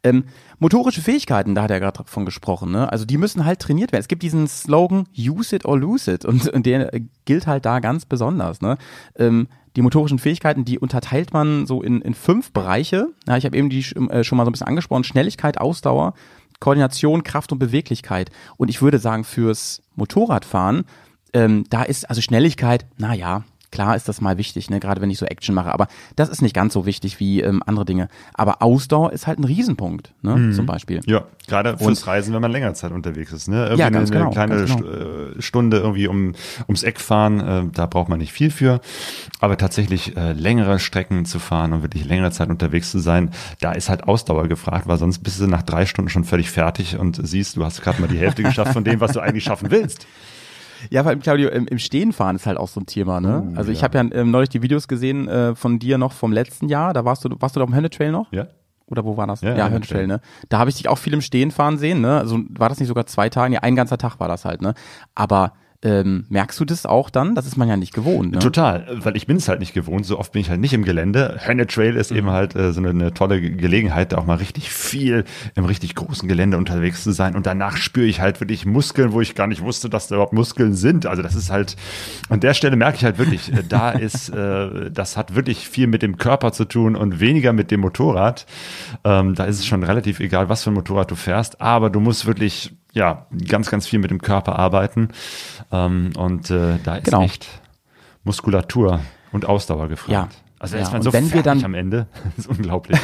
ähm, 0.03 0.25
motorische 0.59 1.03
Fähigkeiten, 1.03 1.55
da 1.55 1.65
hat 1.65 1.71
er 1.71 1.81
gerade 1.81 2.03
von 2.07 2.25
gesprochen. 2.25 2.73
Ne, 2.73 2.91
also 2.91 3.05
die 3.05 3.19
müssen 3.19 3.45
halt 3.45 3.59
trainiert 3.61 3.93
werden. 3.93 4.01
Es 4.01 4.09
gibt 4.09 4.23
diesen 4.23 4.49
Slogan 4.49 5.05
Use 5.19 5.55
it 5.55 5.67
or 5.67 5.79
lose 5.79 6.11
it 6.11 6.25
und, 6.25 6.49
und 6.49 6.65
der 6.65 6.91
gilt 7.27 7.47
halt 7.47 7.67
da 7.67 7.81
ganz 7.81 8.07
besonders. 8.07 8.63
Ne, 8.63 8.79
ähm, 9.17 9.49
die 9.77 9.83
motorischen 9.83 10.19
Fähigkeiten, 10.19 10.65
die 10.65 10.79
unterteilt 10.79 11.33
man 11.33 11.67
so 11.67 11.83
in, 11.83 12.01
in 12.01 12.15
fünf 12.15 12.53
Bereiche. 12.53 13.09
Ja, 13.27 13.37
ich 13.37 13.45
habe 13.45 13.57
eben 13.57 13.71
die 13.71 13.83
sch- 13.83 14.11
äh, 14.11 14.25
schon 14.25 14.37
mal 14.39 14.45
so 14.45 14.51
ein 14.51 14.53
bisschen 14.53 14.67
angesprochen: 14.67 15.05
Schnelligkeit, 15.05 15.61
Ausdauer, 15.61 16.15
Koordination, 16.61 17.23
Kraft 17.23 17.53
und 17.53 17.59
Beweglichkeit. 17.59 18.31
Und 18.57 18.69
ich 18.69 18.83
würde 18.83 18.99
sagen, 18.99 19.25
fürs 19.25 19.83
Motorradfahren, 19.95 20.85
ähm, 21.33 21.65
da 21.71 21.83
ist 21.83 22.09
also 22.09 22.21
Schnelligkeit, 22.21 22.87
na 22.97 23.15
ja, 23.15 23.45
klar 23.71 23.97
ist 23.97 24.09
das 24.09 24.21
mal 24.21 24.39
wichtig, 24.39 24.71
ne, 24.71 24.81
gerade 24.81 25.01
wenn 25.01 25.11
ich 25.11 25.19
so 25.19 25.27
Action 25.27 25.55
mache, 25.55 25.73
aber 25.73 25.89
das 26.17 26.29
ist 26.29 26.43
nicht 26.43 26.55
ganz 26.55 26.73
so 26.73 26.87
wichtig 26.87 27.21
wie 27.21 27.41
ähm, 27.43 27.63
andere 27.67 27.85
Dinge. 27.85 28.09
Aber 28.35 28.63
Ausdauer 28.63 29.13
ist 29.13 29.27
halt 29.27 29.39
ein 29.39 29.45
Riesenpunkt, 29.45 30.13
ne, 30.23 30.37
Mhm. 30.37 30.53
zum 30.53 30.67
Beispiel. 30.67 31.01
Ja, 31.07 31.25
gerade 31.47 31.77
fürs 31.79 32.07
Reisen, 32.07 32.33
wenn 32.35 32.41
man 32.43 32.51
länger 32.53 32.75
Zeit 32.75 32.93
unterwegs 32.93 33.33
ist. 33.33 33.49
Ne? 33.49 33.57
Irgendwie 33.65 33.81
Ja, 33.81 33.91
ganz 33.91 34.11
eine, 34.11 34.19
genau, 34.21 34.31
eine 34.31 34.35
kleine 34.35 34.57
ganz 34.67 34.77
genau. 34.77 34.89
St- 34.91 35.43
Stunde 35.43 35.79
irgendwie 35.79 36.09
um, 36.09 36.33
ums 36.67 36.83
Eck 36.83 37.01
fahren, 37.01 37.41
äh, 37.41 37.63
da 37.73 37.87
braucht 37.87 38.09
man 38.09 38.19
nicht 38.19 38.33
viel 38.33 38.51
für. 38.51 38.81
Aber 39.41 39.57
tatsächlich 39.57 40.17
äh, 40.17 40.33
längere 40.33 40.79
Strecken 40.79 41.25
zu 41.25 41.39
fahren 41.39 41.73
und 41.73 41.83
wirklich 41.83 42.05
längere 42.05 42.31
Zeit 42.31 42.49
unterwegs 42.51 42.91
zu 42.91 42.99
sein, 42.99 43.31
da 43.61 43.73
ist 43.73 43.89
halt 43.89 44.05
Ausdauer 44.05 44.49
gefragt, 44.49 44.87
weil 44.89 44.99
sonst 44.99 45.19
bist 45.21 45.41
du 45.41 45.47
nach 45.47 45.63
drei 45.63 45.87
Stunden 45.87 46.09
schon 46.11 46.25
völlig 46.25 46.51
fertig 46.51 46.99
und 46.99 47.21
siehst, 47.23 47.57
du 47.57 47.65
hast 47.65 47.83
gerade 47.83 48.01
mal 48.01 48.09
die 48.09 48.19
Hälfte 48.19 48.43
geschafft 48.45 48.73
von 48.73 48.85
dem, 48.85 49.01
was 49.01 49.13
du 49.13 49.21
eigentlich 49.21 49.45
schaffen 49.45 49.71
willst. 49.71 50.07
Ja, 50.91 51.05
weil 51.05 51.17
Claudio, 51.19 51.49
im, 51.49 51.67
im 51.67 51.79
Stehen 51.79 52.13
fahren 52.13 52.37
ist 52.37 52.47
halt 52.47 52.59
auch 52.59 52.69
so 52.69 52.81
ein 52.81 52.87
Thema, 52.87 53.21
ne? 53.21 53.53
also 53.57 53.71
ich 53.71 53.79
ja. 53.79 53.85
habe 53.85 53.99
ja 53.99 54.05
ähm, 54.13 54.31
neulich 54.31 54.49
die 54.49 54.63
Videos 54.63 54.89
gesehen 54.89 55.29
äh, 55.29 55.55
von 55.55 55.79
dir 55.79 55.99
noch 55.99 56.13
vom 56.13 56.33
letzten 56.33 56.69
Jahr, 56.69 56.93
da 56.93 57.05
warst 57.05 57.25
du, 57.25 57.31
warst 57.39 57.57
du 57.57 57.61
da 57.61 57.67
am 57.67 57.75
Hönne 57.75 57.91
Trail 57.91 58.13
noch? 58.13 58.33
Ja? 58.33 58.47
Oder 58.91 59.05
wo 59.05 59.17
war 59.17 59.27
das? 59.27 59.43
Ja, 59.43 59.55
Ja, 59.55 59.69
Hönnetrail. 59.69 59.99
Trail, 59.99 60.07
ne? 60.07 60.21
Da 60.49 60.59
habe 60.59 60.71
ich 60.71 60.77
dich 60.77 60.89
auch 60.89 60.99
viel 60.99 61.13
im 61.13 61.21
Stehen 61.21 61.51
fahren 61.51 61.79
sehen, 61.79 62.01
ne? 62.01 62.19
Also 62.19 62.41
war 62.51 62.69
das 62.69 62.79
nicht 62.79 62.89
sogar 62.89 63.07
zwei 63.07 63.29
Tage? 63.29 63.55
Ja, 63.55 63.61
ein 63.61 63.77
ganzer 63.77 63.99
Tag 63.99 64.19
war 64.19 64.29
das 64.29 64.45
halt, 64.45 64.63
ne? 64.63 64.75
Aber 65.15 65.53
ähm, 65.83 66.27
merkst 66.29 66.59
du 66.59 66.65
das 66.65 66.87
auch 66.87 67.09
dann? 67.09 67.37
Das 67.37 67.47
ist 67.47 67.57
man 67.57 67.69
ja 67.69 67.77
nicht 67.77 67.95
gewohnt, 67.95 68.33
ne? 68.33 68.41
Total, 68.41 68.85
weil 69.05 69.17
ich 69.17 69.29
bin 69.29 69.37
es 69.37 69.49
halt 69.49 69.61
nicht 69.61 69.75
gewohnt. 69.75 70.05
So 70.07 70.19
oft 70.19 70.33
bin 70.33 70.41
ich 70.43 70.51
halt 70.51 70.61
nicht 70.61 70.73
im 70.73 70.85
Gelände. 70.85 71.39
Hönne 71.45 71.69
Trail 71.69 71.95
ist 71.95 72.11
eben 72.11 72.31
halt 72.31 72.57
äh, 72.57 72.73
so 72.73 72.81
eine, 72.81 72.91
eine 72.91 73.15
tolle 73.15 73.41
Ge- 73.41 73.51
Gelegenheit, 73.51 74.13
da 74.13 74.19
auch 74.19 74.27
mal 74.27 74.39
richtig 74.39 74.71
viel 74.73 75.25
im 75.55 75.65
richtig 75.67 75.95
großen 75.95 76.29
Gelände 76.29 76.57
unterwegs 76.59 77.05
zu 77.05 77.13
sein. 77.13 77.37
Und 77.37 77.47
danach 77.47 77.77
spüre 77.77 78.07
ich 78.07 78.21
halt 78.21 78.41
wirklich 78.41 78.67
Muskeln, 78.67 79.13
wo 79.13 79.21
ich 79.21 79.37
gar 79.37 79.47
nicht 79.47 79.63
wusste, 79.63 79.89
dass 79.89 80.09
da 80.09 80.17
überhaupt 80.17 80.33
Muskeln 80.33 80.75
sind. 80.75 81.07
Also 81.07 81.23
das 81.23 81.37
ist 81.37 81.51
halt, 81.51 81.77
an 82.29 82.41
der 82.41 82.55
Stelle 82.55 82.75
merke 82.75 82.97
ich 82.97 83.05
halt 83.05 83.19
wirklich, 83.19 83.53
äh, 83.53 83.63
da 83.69 83.91
ist, 83.93 84.31
äh, 84.31 84.91
das 84.91 85.17
hat 85.17 85.37
wirklich 85.37 85.69
viel 85.69 85.87
mit 85.87 86.03
dem 86.03 86.17
Körper 86.19 86.51
zu 86.53 86.65
tun 86.65 86.97
und 86.97 87.21
weniger 87.21 87.53
mit 87.53 87.71
dem 87.71 87.81
Motorrad. 87.83 88.47
Ähm, 89.05 89.37
da 89.37 89.45
ist 89.45 89.61
es 89.61 89.67
schon 89.67 89.85
relativ 89.85 90.19
egal, 90.19 90.49
was 90.49 90.65
für 90.65 90.71
ein 90.71 90.75
Motorrad 90.75 91.09
du 91.11 91.15
fährst, 91.15 91.61
aber 91.61 91.89
du 91.89 92.01
musst 92.01 92.27
wirklich 92.27 92.73
ja, 92.93 93.27
ganz, 93.49 93.71
ganz 93.71 93.87
viel 93.87 93.99
mit 93.99 94.11
dem 94.11 94.21
Körper 94.21 94.59
arbeiten. 94.59 95.09
Ähm, 95.73 96.11
und 96.17 96.51
äh, 96.51 96.79
da 96.85 96.97
ist 96.97 97.05
Genau. 97.05 97.23
echt 97.23 97.47
Muskulatur 98.25 99.01
und 99.33 99.47
Ausdauer 99.47 99.89
gefragt. 99.89 100.11
Ja. 100.11 100.29
Also 100.61 100.77
Ja, 100.77 100.83
ist 100.83 100.93
man 100.93 101.03
so 101.03 101.13
wenn 101.13 101.33
wir 101.33 101.43
dann- 101.43 101.65
am 101.65 101.75
Ende. 101.75 102.07
Das 102.37 102.47
ist 102.47 102.49
unglaublich. 102.49 102.99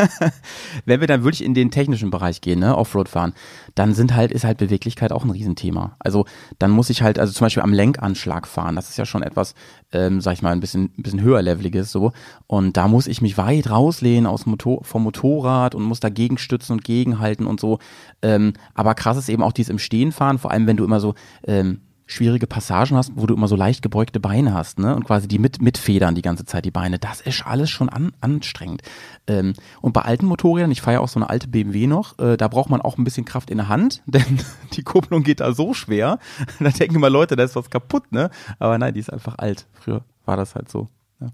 Wenn 0.84 1.00
wir 1.00 1.06
dann 1.06 1.22
wirklich 1.24 1.44
in 1.44 1.54
den 1.54 1.70
technischen 1.70 2.10
Bereich 2.10 2.40
gehen, 2.40 2.60
ne, 2.60 2.76
Offroad 2.76 3.08
fahren, 3.08 3.32
dann 3.74 3.94
sind 3.94 4.14
halt, 4.14 4.32
ist 4.32 4.44
halt 4.44 4.58
Beweglichkeit 4.58 5.12
auch 5.12 5.24
ein 5.24 5.30
Riesenthema. 5.30 5.96
Also 5.98 6.24
dann 6.58 6.70
muss 6.70 6.90
ich 6.90 7.02
halt, 7.02 7.18
also 7.18 7.32
zum 7.32 7.44
Beispiel 7.46 7.62
am 7.62 7.72
Lenkanschlag 7.72 8.46
fahren, 8.46 8.76
das 8.76 8.90
ist 8.90 8.96
ja 8.96 9.06
schon 9.06 9.22
etwas, 9.22 9.54
ähm, 9.92 10.20
sag 10.20 10.32
ich 10.34 10.42
mal, 10.42 10.50
ein 10.52 10.60
bisschen, 10.60 10.90
ein 10.98 11.02
bisschen 11.02 11.20
höherleveliges 11.22 11.90
so. 11.92 12.12
Und 12.46 12.76
da 12.76 12.88
muss 12.88 13.06
ich 13.06 13.22
mich 13.22 13.36
weit 13.38 13.70
rauslehnen 13.70 14.26
aus 14.26 14.44
dem 14.44 14.50
Motor, 14.50 14.84
vom 14.84 15.02
Motorrad 15.04 15.74
und 15.74 15.82
muss 15.84 16.00
dagegen 16.00 16.38
stützen 16.38 16.72
und 16.72 16.84
gegenhalten 16.84 17.46
und 17.46 17.60
so. 17.60 17.78
Ähm, 18.22 18.52
aber 18.74 18.94
krass 18.94 19.16
ist 19.16 19.28
eben 19.28 19.42
auch 19.42 19.52
dieses 19.52 19.70
im 19.70 19.78
Stehen 19.78 20.12
fahren, 20.12 20.38
vor 20.38 20.50
allem 20.50 20.66
wenn 20.66 20.76
du 20.76 20.84
immer 20.84 21.00
so, 21.00 21.14
ähm, 21.46 21.80
schwierige 22.10 22.46
Passagen 22.46 22.96
hast, 22.96 23.12
wo 23.14 23.26
du 23.26 23.34
immer 23.34 23.48
so 23.48 23.56
leicht 23.56 23.82
gebeugte 23.82 24.20
Beine 24.20 24.52
hast, 24.52 24.78
ne? 24.78 24.94
Und 24.94 25.04
quasi 25.04 25.28
die 25.28 25.38
mit, 25.38 25.62
mitfedern 25.62 26.14
die 26.14 26.22
ganze 26.22 26.44
Zeit 26.44 26.64
die 26.64 26.70
Beine. 26.70 26.98
Das 26.98 27.20
ist 27.20 27.46
alles 27.46 27.70
schon 27.70 27.88
an, 27.88 28.12
anstrengend. 28.20 28.82
Ähm, 29.26 29.54
und 29.80 29.92
bei 29.92 30.02
alten 30.02 30.26
Motorrädern, 30.26 30.70
ich 30.70 30.82
fahre 30.82 30.96
ja 30.96 31.00
auch 31.00 31.08
so 31.08 31.20
eine 31.20 31.30
alte 31.30 31.48
BMW 31.48 31.86
noch, 31.86 32.18
äh, 32.18 32.36
da 32.36 32.48
braucht 32.48 32.68
man 32.68 32.80
auch 32.80 32.98
ein 32.98 33.04
bisschen 33.04 33.24
Kraft 33.24 33.50
in 33.50 33.58
der 33.58 33.68
Hand, 33.68 34.02
denn 34.06 34.40
die 34.72 34.82
Kupplung 34.82 35.22
geht 35.22 35.40
da 35.40 35.52
so 35.52 35.72
schwer. 35.72 36.18
da 36.60 36.70
denken 36.70 36.96
immer 36.96 37.10
Leute, 37.10 37.36
da 37.36 37.44
ist 37.44 37.56
was 37.56 37.70
kaputt, 37.70 38.10
ne? 38.12 38.30
Aber 38.58 38.76
nein, 38.76 38.94
die 38.94 39.00
ist 39.00 39.12
einfach 39.12 39.38
alt. 39.38 39.66
Früher 39.72 40.04
war 40.24 40.36
das 40.36 40.54
halt 40.54 40.68
so. 40.68 40.88
Ja. 41.20 41.28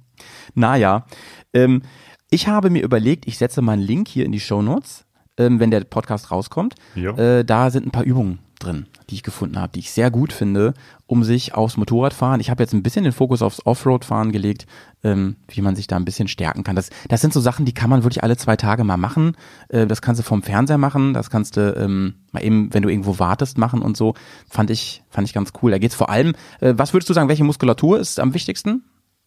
Naja, 0.55 1.07
ähm, 1.55 1.83
ich 2.31 2.49
habe 2.49 2.71
mir 2.71 2.83
überlegt, 2.83 3.27
ich 3.27 3.39
setze 3.39 3.62
meinen 3.62 3.83
Link 3.83 4.09
hier 4.09 4.27
in 4.27 4.33
die 4.33 4.41
Show 4.41 4.61
Notes, 4.61 5.07
ähm, 5.39 5.59
wenn 5.61 5.71
der 5.71 5.85
Podcast 5.85 6.31
rauskommt. 6.31 6.75
Äh, 7.12 7.45
da 7.45 7.71
sind 7.71 7.87
ein 7.87 7.93
paar 7.93 8.05
Übungen 8.05 8.41
drin, 8.66 8.87
die 9.09 9.14
ich 9.14 9.22
gefunden 9.22 9.59
habe, 9.59 9.72
die 9.72 9.81
ich 9.81 9.90
sehr 9.90 10.11
gut 10.11 10.33
finde, 10.33 10.74
um 11.07 11.24
sich 11.24 11.55
aufs 11.55 11.76
Motorradfahren. 11.76 12.40
Ich 12.40 12.50
habe 12.50 12.62
jetzt 12.62 12.72
ein 12.72 12.83
bisschen 12.83 13.05
den 13.05 13.12
Fokus 13.12 13.42
aufs 13.42 13.64
Offroad-Fahren 13.64 14.33
gelegt, 14.33 14.66
ähm, 15.05 15.37
wie 15.48 15.62
man 15.62 15.76
sich 15.76 15.87
da 15.87 15.96
ein 15.96 16.05
bisschen 16.05 16.29
stärken 16.29 16.64
kann. 16.64 16.76
Das, 16.76 16.90
das 17.09 17.20
sind 17.20 17.33
so 17.33 17.40
Sachen, 17.40 17.64
die 17.64 17.74
kann 17.74 17.90
man 17.90 18.02
wirklich 18.02 18.22
alle 18.22 18.37
zwei 18.37 18.57
Tage 18.57 18.85
mal 18.85 18.96
machen. 18.96 19.37
Äh, 19.68 19.87
das 19.87 20.02
kannst 20.02 20.18
du 20.18 20.24
vom 20.24 20.42
Fernseher 20.42 20.79
machen, 20.79 21.14
das 21.14 21.31
kannst 21.31 21.57
du 21.57 21.74
ähm, 21.76 22.14
mal 22.33 22.42
eben, 22.42 22.74
wenn 22.74 22.83
du 22.83 22.88
irgendwo 22.88 23.18
wartest, 23.18 23.59
machen 23.59 23.83
und 23.83 23.96
so. 23.96 24.14
Fand 24.48 24.70
ich, 24.70 25.02
fand 25.09 25.26
ich 25.26 25.35
ganz 25.35 25.52
cool. 25.62 25.70
Da 25.70 25.79
geht's 25.79 25.94
vor 25.94 26.11
allem, 26.11 26.35
äh, 26.61 26.74
was 26.76 26.92
würdest 26.92 27.09
du 27.09 27.14
sagen, 27.14 27.29
welche 27.29 27.44
Muskulatur 27.44 27.98
ist 27.98 28.20
am 28.20 28.35
wichtigsten? 28.35 28.85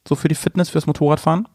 So 0.08 0.15
für 0.15 0.28
die 0.28 0.36
Fitness, 0.36 0.69
fürs 0.69 0.88
Motorradfahren? 0.88 1.47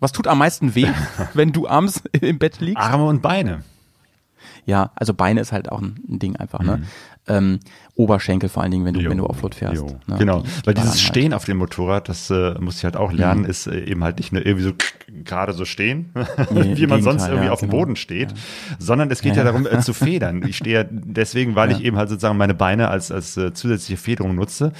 Was 0.00 0.10
tut 0.12 0.26
am 0.26 0.38
meisten 0.38 0.74
weh, 0.74 0.88
wenn 1.34 1.52
du 1.52 1.68
abends 1.68 2.02
im 2.20 2.38
Bett 2.38 2.60
liegst? 2.60 2.82
Arme 2.82 3.06
und 3.06 3.22
Beine. 3.22 3.62
Ja, 4.64 4.92
also 4.94 5.12
Beine 5.14 5.40
ist 5.40 5.52
halt 5.52 5.70
auch 5.70 5.80
ein, 5.80 5.96
Ding 6.06 6.36
einfach, 6.36 6.60
ne? 6.60 6.82
Ähm, 7.28 7.60
Oberschenkel 7.94 8.48
vor 8.48 8.62
allen 8.62 8.72
Dingen, 8.72 8.84
wenn 8.86 8.94
du, 8.94 9.00
Jo, 9.00 9.10
wenn 9.10 9.18
du 9.18 9.26
Offroad 9.26 9.54
fährst. 9.54 9.84
Ne? 9.84 10.16
Genau, 10.18 10.42
weil 10.64 10.72
dieses 10.74 10.92
halt. 10.92 11.00
Stehen 11.00 11.34
auf 11.34 11.44
dem 11.44 11.58
Motorrad, 11.58 12.08
das 12.08 12.30
äh, 12.30 12.54
muss 12.58 12.78
ich 12.78 12.84
halt 12.84 12.96
auch 12.96 13.12
lernen, 13.12 13.44
ist 13.44 13.66
äh, 13.66 13.84
eben 13.84 14.02
halt 14.02 14.16
nicht 14.16 14.32
nur 14.32 14.44
irgendwie 14.44 14.64
so 14.64 14.72
gerade 15.24 15.52
so 15.52 15.64
stehen, 15.66 16.10
Nee, 16.50 16.76
wie 16.78 16.86
man 16.86 17.02
sonst 17.02 17.26
irgendwie 17.28 17.46
ja, 17.46 17.52
auf 17.52 17.60
dem 17.60 17.68
genau. 17.68 17.82
Boden 17.82 17.96
steht, 17.96 18.32
sondern 18.78 19.10
es 19.10 19.20
geht 19.20 19.36
ja, 19.36 19.44
Ja, 19.44 19.52
ja. 19.52 19.52
darum 19.52 19.66
äh, 19.66 19.80
zu 19.82 19.92
federn. 19.92 20.42
Ich 20.52 20.56
stehe 20.56 20.80
ja 20.80 20.84
deswegen, 20.90 21.54
weil 21.54 21.70
ich 21.70 21.84
eben 21.84 21.96
halt 21.96 22.08
sozusagen 22.08 22.36
meine 22.38 22.54
Beine 22.54 22.88
als, 22.88 23.12
als 23.12 23.36
äh, 23.36 23.52
zusätzliche 23.52 23.98
Federung 24.00 24.34
nutze. 24.34 24.72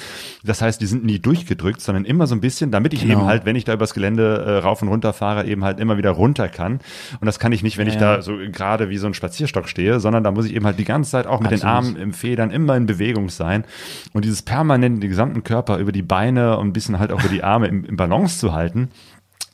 Das 0.42 0.60
heißt, 0.62 0.80
die 0.80 0.86
sind 0.86 1.04
nie 1.04 1.18
durchgedrückt, 1.18 1.80
sondern 1.80 2.04
immer 2.06 2.26
so 2.26 2.34
ein 2.34 2.40
bisschen, 2.40 2.70
damit 2.70 2.92
ich 2.94 3.02
Genau. 3.02 3.12
eben 3.20 3.24
halt, 3.26 3.44
wenn 3.44 3.56
ich 3.56 3.64
da 3.64 3.74
übers 3.74 3.92
Gelände 3.94 4.42
äh, 4.44 4.56
rauf 4.58 4.80
und 4.82 4.88
runter 4.88 5.12
fahre, 5.12 5.46
eben 5.46 5.64
halt 5.64 5.78
immer 5.80 5.96
wieder 5.98 6.10
runter 6.10 6.48
kann. 6.48 6.80
Und 7.20 7.26
das 7.26 7.38
kann 7.38 7.52
ich 7.52 7.62
nicht, 7.62 7.76
wenn 7.78 7.86
ich 7.88 7.94
Ja, 7.94 8.00
ja. 8.00 8.16
da 8.16 8.22
so 8.22 8.36
gerade 8.50 8.88
wie 8.88 8.96
so 8.96 9.06
ein 9.06 9.14
Spazierstock 9.14 9.68
stehe, 9.68 10.00
sondern 10.00 10.24
da 10.24 10.30
muss 10.30 10.46
ich 10.46 10.54
eben 10.54 10.64
halt 10.64 10.78
die 10.78 10.84
ganze 10.84 11.10
Zeit 11.10 11.26
auch 11.26 11.40
mit 11.40 11.50
den 11.50 11.62
Absolut. 11.62 11.74
Armen 11.76 11.96
im 11.96 12.12
Federn 12.12 12.31
immer 12.38 12.76
in 12.76 12.86
Bewegung 12.86 13.28
sein. 13.28 13.64
Und 14.12 14.24
dieses 14.24 14.42
permanent 14.42 15.02
den 15.02 15.10
gesamten 15.10 15.42
Körper 15.44 15.78
über 15.78 15.92
die 15.92 16.02
Beine 16.02 16.58
und 16.58 16.68
ein 16.68 16.72
bisschen 16.72 16.98
halt 16.98 17.12
auch 17.12 17.20
über 17.20 17.28
die 17.28 17.42
Arme 17.44 17.66
im, 17.68 17.84
im 17.84 17.96
Balance 17.96 18.38
zu 18.38 18.52
halten, 18.52 18.90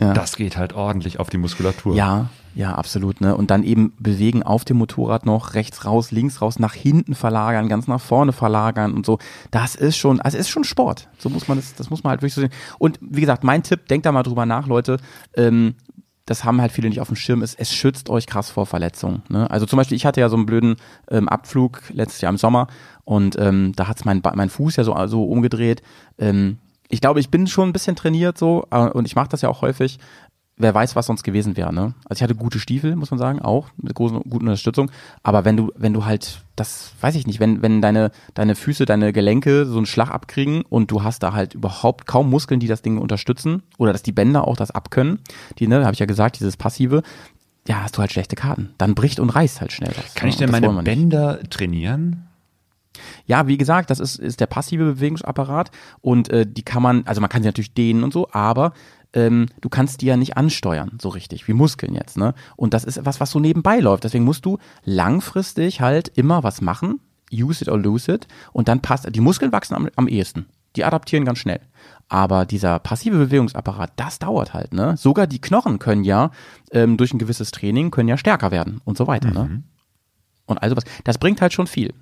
Ja. 0.00 0.12
das 0.14 0.36
geht 0.36 0.56
halt 0.56 0.72
ordentlich 0.74 1.18
auf 1.20 1.28
die 1.30 1.38
Muskulatur. 1.38 1.94
Ja, 1.94 2.30
ja, 2.54 2.74
absolut, 2.74 3.20
ne? 3.20 3.36
Und 3.36 3.50
dann 3.52 3.62
eben 3.62 3.92
bewegen 4.00 4.42
auf 4.42 4.64
dem 4.64 4.78
Motorrad 4.78 5.26
noch 5.26 5.54
rechts 5.54 5.84
raus, 5.84 6.10
links 6.10 6.40
raus, 6.42 6.58
nach 6.58 6.74
hinten 6.74 7.14
verlagern, 7.14 7.68
ganz 7.68 7.86
nach 7.86 8.00
vorne 8.00 8.32
verlagern 8.32 8.94
und 8.94 9.06
so. 9.06 9.18
Das 9.52 9.76
ist 9.76 9.96
schon, 9.96 10.20
also 10.20 10.36
ist 10.38 10.48
schon 10.48 10.64
Sport. 10.64 11.08
So 11.18 11.28
muss 11.28 11.46
man 11.46 11.58
das, 11.58 11.74
das 11.76 11.88
muss 11.90 12.02
man 12.02 12.10
halt 12.10 12.22
wirklich 12.22 12.34
so 12.34 12.40
sehen. 12.40 12.50
Und 12.78 12.98
wie 13.00 13.20
gesagt, 13.20 13.44
mein 13.44 13.62
Tipp, 13.62 13.86
denkt 13.86 14.06
da 14.06 14.12
mal 14.12 14.24
drüber 14.24 14.44
nach, 14.44 14.66
Leute. 14.66 14.96
Ähm, 15.36 15.74
das 16.28 16.44
haben 16.44 16.60
halt 16.60 16.72
viele 16.72 16.88
nicht 16.88 17.00
auf 17.00 17.08
dem 17.08 17.16
Schirm, 17.16 17.42
ist, 17.42 17.58
es 17.58 17.72
schützt 17.72 18.10
euch 18.10 18.26
krass 18.26 18.50
vor 18.50 18.66
Verletzungen. 18.66 19.22
Ne? 19.28 19.50
Also 19.50 19.66
zum 19.66 19.78
Beispiel, 19.78 19.96
ich 19.96 20.04
hatte 20.04 20.20
ja 20.20 20.28
so 20.28 20.36
einen 20.36 20.46
blöden 20.46 20.76
ähm, 21.10 21.28
Abflug 21.28 21.82
letztes 21.90 22.20
Jahr 22.20 22.30
im 22.30 22.38
Sommer 22.38 22.66
und 23.04 23.38
ähm, 23.38 23.72
da 23.74 23.88
hat's 23.88 24.04
mein, 24.04 24.20
mein 24.34 24.50
Fuß 24.50 24.76
ja 24.76 24.84
so, 24.84 24.94
so 25.06 25.24
umgedreht. 25.24 25.82
Ähm, 26.18 26.58
ich 26.88 27.00
glaube, 27.00 27.20
ich 27.20 27.30
bin 27.30 27.46
schon 27.46 27.68
ein 27.68 27.72
bisschen 27.72 27.96
trainiert 27.96 28.38
so 28.38 28.66
äh, 28.70 28.88
und 28.88 29.06
ich 29.06 29.14
mache 29.16 29.28
das 29.28 29.42
ja 29.42 29.48
auch 29.48 29.62
häufig. 29.62 29.98
Wer 30.60 30.74
weiß, 30.74 30.96
was 30.96 31.06
sonst 31.06 31.22
gewesen 31.22 31.56
wäre, 31.56 31.72
ne? 31.72 31.94
Also 32.04 32.18
ich 32.18 32.22
hatte 32.22 32.34
gute 32.34 32.58
Stiefel, 32.58 32.96
muss 32.96 33.10
man 33.10 33.18
sagen, 33.18 33.40
auch 33.40 33.68
mit 33.76 33.94
großen, 33.94 34.20
guten 34.22 34.46
Unterstützung. 34.46 34.90
Aber 35.22 35.44
wenn 35.44 35.56
du, 35.56 35.70
wenn 35.76 35.92
du 35.92 36.04
halt, 36.04 36.42
das 36.56 36.92
weiß 37.00 37.14
ich 37.14 37.26
nicht, 37.26 37.38
wenn, 37.38 37.62
wenn 37.62 37.80
deine, 37.80 38.10
deine 38.34 38.56
Füße, 38.56 38.84
deine 38.84 39.12
Gelenke 39.12 39.66
so 39.66 39.76
einen 39.76 39.86
Schlag 39.86 40.10
abkriegen 40.10 40.62
und 40.62 40.90
du 40.90 41.04
hast 41.04 41.22
da 41.22 41.32
halt 41.32 41.54
überhaupt 41.54 42.06
kaum 42.06 42.28
Muskeln, 42.28 42.58
die 42.58 42.66
das 42.66 42.82
Ding 42.82 42.98
unterstützen 42.98 43.62
oder 43.78 43.92
dass 43.92 44.02
die 44.02 44.12
Bänder 44.12 44.48
auch 44.48 44.56
das 44.56 44.72
abkönnen, 44.72 45.20
die, 45.58 45.68
ne, 45.68 45.84
habe 45.84 45.94
ich 45.94 46.00
ja 46.00 46.06
gesagt, 46.06 46.40
dieses 46.40 46.56
Passive, 46.56 47.02
ja, 47.68 47.82
hast 47.82 47.96
du 47.96 48.00
halt 48.00 48.10
schlechte 48.10 48.34
Karten. 48.34 48.70
Dann 48.78 48.94
bricht 48.94 49.20
und 49.20 49.30
reißt 49.30 49.60
halt 49.60 49.72
schnell 49.72 49.92
was. 49.96 50.14
Kann 50.14 50.26
ne? 50.26 50.30
ich 50.30 50.38
denn 50.38 50.50
meine. 50.50 50.82
Bänder 50.82 51.38
trainieren? 51.50 52.28
Ja, 53.26 53.46
wie 53.46 53.58
gesagt, 53.58 53.90
das 53.90 54.00
ist, 54.00 54.18
ist 54.18 54.40
der 54.40 54.46
passive 54.46 54.84
Bewegungsapparat 54.84 55.70
und 56.00 56.30
äh, 56.30 56.46
die 56.46 56.62
kann 56.62 56.82
man, 56.82 57.06
also 57.06 57.20
man 57.20 57.30
kann 57.30 57.42
sie 57.42 57.48
natürlich 57.48 57.74
dehnen 57.74 58.02
und 58.02 58.12
so, 58.12 58.28
aber 58.32 58.72
ähm, 59.12 59.46
du 59.60 59.68
kannst 59.68 60.00
die 60.00 60.06
ja 60.06 60.16
nicht 60.16 60.36
ansteuern, 60.36 60.98
so 61.00 61.08
richtig, 61.08 61.48
wie 61.48 61.52
Muskeln 61.52 61.94
jetzt, 61.94 62.16
ne? 62.16 62.34
Und 62.56 62.74
das 62.74 62.84
ist 62.84 62.96
etwas, 62.96 63.20
was 63.20 63.30
so 63.30 63.40
nebenbei 63.40 63.78
läuft. 63.78 64.04
Deswegen 64.04 64.24
musst 64.24 64.44
du 64.44 64.58
langfristig 64.84 65.80
halt 65.80 66.08
immer 66.08 66.42
was 66.42 66.60
machen, 66.60 67.00
use 67.32 67.62
it 67.62 67.68
or 67.68 67.78
lose 67.78 68.12
it, 68.12 68.28
und 68.52 68.68
dann 68.68 68.80
passt, 68.80 69.06
die 69.14 69.20
Muskeln 69.20 69.52
wachsen 69.52 69.74
am, 69.74 69.88
am 69.96 70.08
ehesten. 70.08 70.46
Die 70.76 70.84
adaptieren 70.84 71.24
ganz 71.24 71.38
schnell. 71.38 71.60
Aber 72.08 72.44
dieser 72.44 72.78
passive 72.78 73.16
Bewegungsapparat, 73.18 73.92
das 73.96 74.18
dauert 74.18 74.54
halt, 74.54 74.72
ne? 74.72 74.96
Sogar 74.96 75.26
die 75.26 75.40
Knochen 75.40 75.78
können 75.78 76.04
ja 76.04 76.30
ähm, 76.70 76.96
durch 76.96 77.12
ein 77.12 77.18
gewisses 77.18 77.50
Training 77.50 77.90
können 77.90 78.08
ja 78.08 78.16
stärker 78.18 78.50
werden 78.50 78.80
und 78.84 78.96
so 78.96 79.06
weiter, 79.06 79.30
ne? 79.30 79.62
Und 80.48 80.58
also 80.58 80.76
was. 80.76 80.84
Das 81.04 81.18
bringt 81.18 81.40
halt 81.40 81.52
schon 81.52 81.66
viel. 81.66 81.94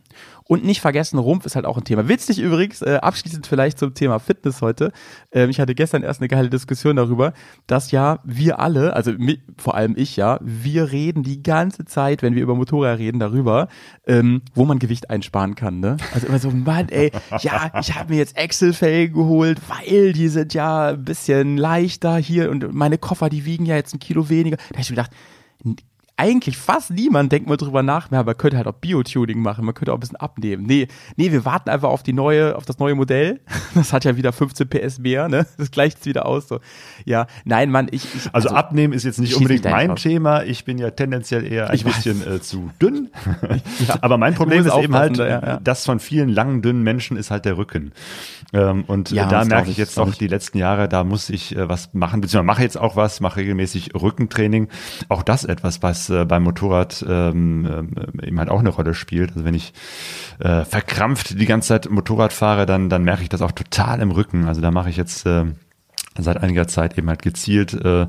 Und 0.49 0.65
nicht 0.65 0.81
vergessen, 0.81 1.19
Rumpf 1.19 1.45
ist 1.45 1.57
halt 1.57 1.67
auch 1.67 1.77
ein 1.77 1.83
Thema. 1.83 2.09
Witzig 2.09 2.39
übrigens, 2.39 2.81
äh, 2.81 2.99
abschließend 3.03 3.47
vielleicht 3.49 3.79
zum 3.81 3.95
Thema 3.95 4.21
Fitness 4.21 4.63
heute. 4.63 4.93
Ähm, 5.33 5.51
ich 5.51 5.59
hatte 5.59 5.75
gestern 5.75 6.05
erst 6.05 6.21
eine 6.21 6.29
geile 6.29 6.49
Diskussion 6.49 6.95
darüber, 6.95 7.33
dass 7.67 7.91
ja 7.91 8.21
wir 8.23 8.61
alle, 8.61 8.95
also 8.95 9.11
mi- 9.11 9.41
vor 9.59 9.75
allem 9.75 9.95
ich 9.97 10.17
ja, 10.17 10.39
wir 10.41 10.93
reden 10.93 11.25
die 11.25 11.43
ganze 11.43 11.85
Zeit, 11.85 12.23
wenn 12.23 12.37
wir 12.37 12.43
über 12.45 12.55
Motorräder 12.55 12.99
reden, 12.99 13.19
darüber, 13.19 13.67
ähm, 14.07 14.43
wo 14.55 14.65
man 14.65 14.79
Gewicht 14.79 15.11
einsparen 15.11 15.57
kann. 15.57 15.81
Ne? 15.81 15.97
Also 16.15 16.29
immer 16.29 16.39
so, 16.39 16.51
Mann, 16.53 16.89
ey, 16.91 17.11
ja, 17.41 17.73
ich 17.81 17.95
habe 17.97 18.13
mir 18.13 18.19
jetzt 18.19 18.37
Excel-Felgen 18.37 19.17
geholt, 19.17 19.59
weil 19.69 20.13
die 20.13 20.29
sind 20.29 20.55
ja 20.55 20.91
ein 20.91 21.05
bisschen 21.05 21.57
leichter 21.59 22.17
hier 22.19 22.51
und 22.53 22.73
meine 22.73 22.99
Koffer, 22.99 23.29
die 23.29 23.45
wiegen 23.45 23.67
ja 23.67 23.75
jetzt 23.75 23.95
ein 23.95 23.99
Kilo 23.99 24.29
weniger. 24.29 24.57
Da 24.57 24.75
hab 24.75 24.81
ich 24.81 24.91
mir 24.91 24.97
gedacht, 24.97 25.11
eigentlich 26.19 26.57
fast 26.57 26.91
niemand 26.91 27.31
denkt 27.31 27.47
mal 27.49 27.59
drüber 27.59 27.83
nach, 27.83 28.11
ja, 28.11 28.23
man 28.23 28.37
könnte 28.37 28.57
halt 28.57 28.67
auch 28.67 28.73
Biotuning 28.73 29.39
machen, 29.39 29.67
man 29.67 29.75
könnte 29.75 29.93
auch 29.93 29.99
ein 29.99 30.01
bisschen 30.01 30.17
abnehmen. 30.17 30.65
Nee, 30.65 30.89
nee, 31.17 31.31
wir 31.31 31.45
warten 31.45 31.69
einfach 31.69 31.91
auf 31.91 32.03
die 32.03 32.15
neue, 32.15 32.57
auf 32.57 32.65
das 32.65 32.79
neue 32.79 32.95
Modell. 32.95 33.41
Das 33.75 33.93
hat 33.93 34.05
ja 34.05 34.17
wieder 34.17 34.33
15 34.33 34.69
PS 34.69 34.99
mehr, 35.01 35.29
ne? 35.29 35.47
Das 35.59 35.71
gleicht 35.71 35.99
es 36.01 36.07
wieder 36.07 36.25
aus. 36.25 36.49
So. 36.49 36.61
Ja, 37.05 37.27
nein, 37.45 37.71
Mann, 37.71 37.89
ich. 37.91 38.07
ich 38.15 38.35
Also, 38.35 38.49
abnehmen 38.49 38.95
ist 38.95 39.05
jetzt 39.05 39.21
nicht 39.21 39.35
unbedingt 39.35 39.67
da 39.67 39.71
mein 39.71 39.91
raus. 39.91 40.01
Thema. 40.01 40.45
Ich 40.45 40.65
bin 40.65 40.79
ja 40.79 40.91
tendenziell 40.93 41.45
eher 41.45 41.69
ein 41.69 41.77
Ich 41.77 41.85
bisschen 41.85 42.27
äh, 42.27 42.41
zu 42.41 42.71
dünn. 42.81 43.11
Aber 44.01 44.17
mein 44.17 44.35
Problem 44.35 44.65
ist 44.65 44.75
eben 44.75 44.95
halt, 44.95 45.19
ja, 45.19 45.27
ja. 45.27 45.61
das 45.63 45.85
von 45.85 46.01
vielen 46.01 46.31
langen, 46.31 46.63
dünnen 46.63 46.83
Menschen 46.83 47.19
ist 47.19 47.31
halt 47.31 47.45
der 47.45 47.59
Rücken. 47.59 47.93
Ähm, 48.53 48.85
und 48.87 49.11
Ja, 49.11 49.27
äh, 49.27 49.29
da 49.29 49.39
das 49.41 49.49
merke 49.49 49.71
ich 49.71 49.77
jetzt 49.77 49.99
auch 49.99 50.15
die 50.15 50.29
letzten 50.29 50.59
Jahre, 50.59 50.89
da 50.89 51.05
muss 51.05 51.31
ich 51.31 51.57
äh, 51.57 51.69
was 51.69 51.93
machen, 51.95 52.21
beziehungsweise 52.21 52.47
mache 52.47 52.63
jetzt 52.63 52.79
auch 52.79 52.97
was, 52.97 53.21
mache 53.21 53.41
regelmäßig 53.41 53.95
Rückentraining. 53.95 54.69
Auch 55.09 55.23
das 55.23 55.45
etwas, 55.45 55.83
was 55.83 56.11
äh, 56.11 56.25
beim 56.25 56.45
Motorrad 56.45 57.05
ähm, 57.09 57.67
ähm, 57.67 58.21
eben 58.23 58.39
halt 58.39 58.49
auch 58.49 58.61
eine 58.61 58.71
Rolle 58.71 58.95
spielt. 58.95 59.31
Also 59.31 59.45
wenn 59.45 59.55
ich 59.55 59.73
äh, 60.39 60.65
verkrampft 60.65 61.39
die 61.39 61.47
ganze 61.47 61.69
Zeit 61.69 61.91
Motorrad 61.91 62.33
fahre, 62.33 62.67
dann, 62.67 62.89
dann 62.89 63.03
merke 63.03 63.23
ich 63.23 63.29
das 63.29 63.43
auch 63.43 63.53
total 63.53 64.01
im 64.01 64.11
Rücken. 64.11 64.47
Also 64.47 64.61
da 64.61 64.71
mache 64.71 64.91
ich 64.91 64.97
jetzt 64.97 65.27
äh, 65.27 65.45
seit 66.23 66.43
einiger 66.43 66.67
Zeit 66.69 66.97
eben 66.99 67.09
halt 67.09 67.23
gezielt 67.23 67.75
äh, 67.75 68.07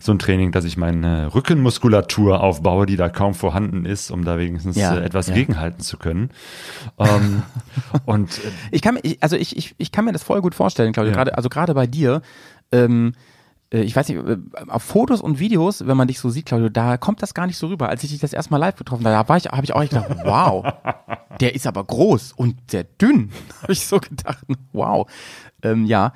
so 0.00 0.12
ein 0.12 0.18
Training, 0.18 0.52
dass 0.52 0.64
ich 0.64 0.76
meine 0.76 1.34
Rückenmuskulatur 1.34 2.40
aufbaue, 2.42 2.86
die 2.86 2.96
da 2.96 3.08
kaum 3.08 3.34
vorhanden 3.34 3.84
ist, 3.84 4.10
um 4.10 4.24
da 4.24 4.38
wenigstens 4.38 4.76
Ja, 4.76 4.96
äh, 4.96 5.04
etwas 5.04 5.28
ja. 5.28 5.34
gegenhalten 5.34 5.80
zu 5.82 5.96
können. 5.96 6.30
Ähm, 6.98 7.42
und 8.06 8.38
äh, 8.38 8.50
Ich 8.70 8.82
kann 8.82 8.94
mir, 8.94 9.00
ich, 9.02 9.22
also 9.22 9.36
ich, 9.36 9.56
ich, 9.56 9.74
ich 9.78 9.92
kann 9.92 10.04
mir 10.04 10.12
das 10.12 10.22
voll 10.22 10.40
gut 10.40 10.54
vorstellen, 10.54 10.92
Claudio. 10.92 11.10
Ja. 11.12 11.16
Gerade, 11.16 11.36
also 11.36 11.48
gerade 11.48 11.74
bei 11.74 11.86
dir, 11.86 12.22
ähm, 12.72 13.12
äh, 13.72 13.80
ich 13.80 13.94
weiß 13.94 14.08
nicht, 14.08 14.18
äh, 14.18 14.36
auf 14.68 14.82
Fotos 14.82 15.20
und 15.20 15.38
Videos, 15.38 15.86
wenn 15.86 15.96
man 15.96 16.08
dich 16.08 16.20
so 16.20 16.30
sieht, 16.30 16.46
Claudio, 16.46 16.68
da 16.68 16.96
kommt 16.96 17.22
das 17.22 17.34
gar 17.34 17.46
nicht 17.46 17.58
so 17.58 17.68
rüber. 17.68 17.88
Als 17.88 18.04
ich 18.04 18.10
dich 18.10 18.20
das 18.20 18.32
erste 18.32 18.50
Mal 18.50 18.58
live 18.58 18.76
getroffen 18.76 19.04
habe, 19.06 19.14
da 19.14 19.28
war 19.28 19.36
ich, 19.36 19.46
habe 19.46 19.64
ich 19.64 19.74
auch 19.74 19.82
echt 19.82 19.92
gedacht, 19.92 20.10
wow, 20.24 20.66
der 21.40 21.54
ist 21.54 21.66
aber 21.66 21.84
groß 21.84 22.32
und 22.32 22.56
sehr 22.70 22.84
dünn. 22.84 23.30
habe 23.62 23.72
ich 23.72 23.86
so 23.86 23.98
gedacht, 24.00 24.44
wow. 24.72 25.06
Ähm, 25.62 25.86
ja. 25.86 26.12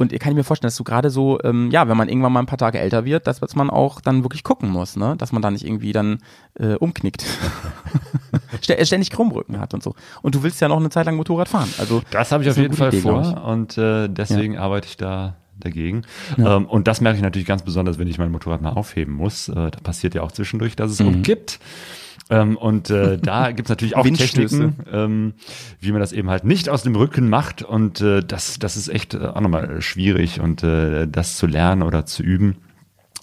Und 0.00 0.18
kann 0.18 0.32
ich 0.32 0.36
mir 0.36 0.44
vorstellen, 0.44 0.68
dass 0.68 0.76
du 0.76 0.84
gerade 0.84 1.10
so, 1.10 1.38
ähm, 1.44 1.70
ja, 1.70 1.86
wenn 1.86 1.96
man 1.96 2.08
irgendwann 2.08 2.32
mal 2.32 2.40
ein 2.40 2.46
paar 2.46 2.56
Tage 2.58 2.78
älter 2.80 3.04
wird, 3.04 3.26
dass 3.26 3.54
man 3.54 3.68
auch 3.70 4.00
dann 4.00 4.24
wirklich 4.24 4.42
gucken 4.44 4.70
muss, 4.70 4.96
ne? 4.96 5.14
Dass 5.18 5.30
man 5.30 5.42
da 5.42 5.50
nicht 5.50 5.64
irgendwie 5.64 5.92
dann 5.92 6.18
äh, 6.58 6.74
umknickt. 6.74 7.24
Stä- 8.62 8.84
ständig 8.84 9.10
Krummrücken 9.10 9.60
hat 9.60 9.74
und 9.74 9.82
so. 9.82 9.94
Und 10.22 10.34
du 10.34 10.42
willst 10.42 10.60
ja 10.60 10.68
noch 10.68 10.78
eine 10.78 10.90
Zeit 10.90 11.06
lang 11.06 11.16
Motorrad 11.16 11.48
fahren. 11.48 11.68
Also 11.78 12.02
Das 12.10 12.32
habe 12.32 12.42
ich 12.42 12.50
auf 12.50 12.56
jeden 12.56 12.74
Fall 12.74 12.88
Idee, 12.88 13.00
vor 13.02 13.44
und 13.46 13.76
äh, 13.78 14.08
deswegen 14.08 14.58
arbeite 14.58 14.88
ich 14.88 14.96
da 14.96 15.36
dagegen. 15.58 16.02
Ähm, 16.38 16.64
und 16.66 16.88
das 16.88 17.00
merke 17.02 17.16
ich 17.18 17.22
natürlich 17.22 17.46
ganz 17.46 17.62
besonders, 17.62 17.98
wenn 17.98 18.08
ich 18.08 18.18
mein 18.18 18.32
Motorrad 18.32 18.62
mal 18.62 18.70
aufheben 18.72 19.12
muss. 19.14 19.48
Äh, 19.50 19.54
da 19.54 19.70
passiert 19.82 20.14
ja 20.14 20.22
auch 20.22 20.32
zwischendurch, 20.32 20.76
dass 20.76 20.90
es 20.90 21.00
umkippt. 21.00 21.58
Ähm, 22.30 22.56
und 22.56 22.90
äh, 22.90 23.18
da 23.22 23.52
gibt's 23.52 23.68
natürlich 23.68 23.96
auch. 23.96 24.04
Techniken, 24.04 24.76
ähm, 24.92 25.34
wie 25.80 25.92
man 25.92 26.00
das 26.00 26.12
eben 26.12 26.30
halt 26.30 26.44
nicht 26.44 26.68
aus 26.68 26.82
dem 26.82 26.96
Rücken 26.96 27.28
macht. 27.28 27.62
Und 27.62 28.00
äh, 28.00 28.22
das, 28.22 28.58
das 28.58 28.76
ist 28.76 28.88
echt 28.88 29.14
äh, 29.14 29.18
auch 29.18 29.40
nochmal 29.40 29.82
schwierig 29.82 30.40
und 30.40 30.62
äh, 30.62 31.06
das 31.06 31.36
zu 31.36 31.46
lernen 31.46 31.82
oder 31.82 32.06
zu 32.06 32.22
üben. 32.22 32.56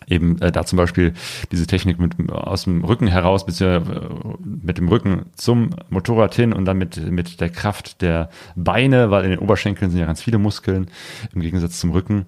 Eben 0.07 0.41
äh, 0.41 0.51
da 0.51 0.65
zum 0.65 0.77
Beispiel 0.77 1.13
diese 1.51 1.67
Technik 1.67 1.99
mit 1.99 2.31
aus 2.31 2.63
dem 2.63 2.83
Rücken 2.83 3.07
heraus, 3.07 3.45
beziehungsweise 3.45 3.99
äh, 3.99 4.35
mit 4.43 4.77
dem 4.77 4.87
Rücken 4.87 5.25
zum 5.35 5.71
Motorrad 5.89 6.33
hin 6.33 6.53
und 6.53 6.65
dann 6.65 6.77
mit, 6.77 7.11
mit 7.11 7.41
der 7.41 7.49
Kraft 7.49 8.01
der 8.01 8.29
Beine, 8.55 9.11
weil 9.11 9.25
in 9.25 9.31
den 9.31 9.39
Oberschenkeln 9.39 9.91
sind 9.91 9.99
ja 9.99 10.05
ganz 10.05 10.21
viele 10.21 10.37
Muskeln, 10.37 10.87
im 11.33 11.41
Gegensatz 11.41 11.79
zum 11.79 11.91
Rücken. 11.91 12.25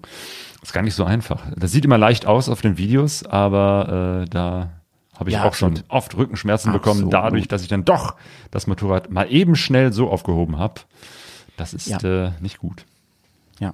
Ist 0.62 0.74
gar 0.74 0.82
nicht 0.82 0.94
so 0.94 1.04
einfach. 1.04 1.42
Das 1.56 1.72
sieht 1.72 1.86
immer 1.86 1.96
leicht 1.96 2.26
aus 2.26 2.50
auf 2.50 2.60
den 2.60 2.76
Videos, 2.76 3.24
aber 3.24 4.24
äh, 4.24 4.28
da 4.28 4.79
habe 5.20 5.30
ich 5.30 5.36
Ja, 5.36 5.44
auch 5.44 5.54
schon 5.54 5.80
oft 5.88 6.16
Rückenschmerzen 6.16 6.72
bekommen, 6.72 7.04
Absolut. 7.04 7.12
dadurch, 7.14 7.48
dass 7.48 7.62
ich 7.62 7.68
dann 7.68 7.84
doch 7.84 8.16
das 8.50 8.66
Motorrad 8.66 9.10
mal 9.10 9.30
eben 9.30 9.54
schnell 9.54 9.92
so 9.92 10.10
aufgehoben 10.10 10.58
habe. 10.58 10.80
Das 11.56 11.74
ist 11.74 11.86
Ja. 11.86 11.98
äh, 12.02 12.32
nicht 12.40 12.58
gut. 12.58 12.84
Ja. 13.60 13.72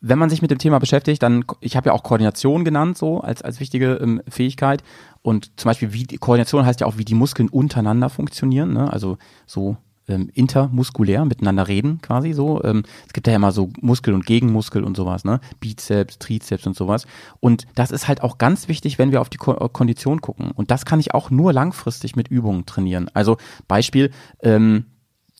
Wenn 0.00 0.18
man 0.18 0.30
sich 0.30 0.40
mit 0.42 0.50
dem 0.50 0.58
Thema 0.58 0.78
beschäftigt, 0.78 1.22
dann, 1.22 1.44
ich 1.60 1.76
habe 1.76 1.88
ja 1.88 1.92
auch 1.92 2.02
Koordination 2.02 2.64
genannt, 2.64 2.96
so 2.96 3.20
als, 3.20 3.42
als 3.42 3.60
wichtige 3.60 3.94
ähm, 3.94 4.22
Fähigkeit. 4.28 4.82
Und 5.22 5.50
zum 5.60 5.68
Beispiel, 5.68 5.92
wie 5.92 6.04
die 6.04 6.16
Koordination 6.18 6.64
heißt 6.66 6.80
ja 6.80 6.86
auch, 6.86 6.96
wie 6.98 7.04
die 7.04 7.14
Muskeln 7.14 7.48
untereinander 7.48 8.08
funktionieren, 8.08 8.72
ne? 8.72 8.92
Also 8.92 9.18
so 9.46 9.76
ähm, 10.12 10.30
intermuskulär 10.34 11.24
miteinander 11.24 11.68
reden, 11.68 12.00
quasi 12.02 12.32
so. 12.32 12.62
Ähm, 12.62 12.82
es 13.06 13.12
gibt 13.12 13.26
ja 13.26 13.34
immer 13.34 13.52
so 13.52 13.70
Muskel 13.80 14.14
und 14.14 14.26
Gegenmuskel 14.26 14.84
und 14.84 14.96
sowas, 14.96 15.24
ne? 15.24 15.40
Bizeps, 15.60 16.18
Trizeps 16.18 16.66
und 16.66 16.76
sowas. 16.76 17.06
Und 17.40 17.66
das 17.74 17.90
ist 17.90 18.08
halt 18.08 18.22
auch 18.22 18.38
ganz 18.38 18.68
wichtig, 18.68 18.98
wenn 18.98 19.12
wir 19.12 19.20
auf 19.20 19.28
die 19.28 19.38
Ko 19.38 19.52
Kondition 19.68 20.20
gucken. 20.20 20.50
Und 20.50 20.70
das 20.70 20.84
kann 20.84 21.00
ich 21.00 21.14
auch 21.14 21.30
nur 21.30 21.52
langfristig 21.52 22.16
mit 22.16 22.28
Übungen 22.28 22.66
trainieren. 22.66 23.10
Also 23.14 23.36
Beispiel, 23.68 24.10
ähm, 24.42 24.86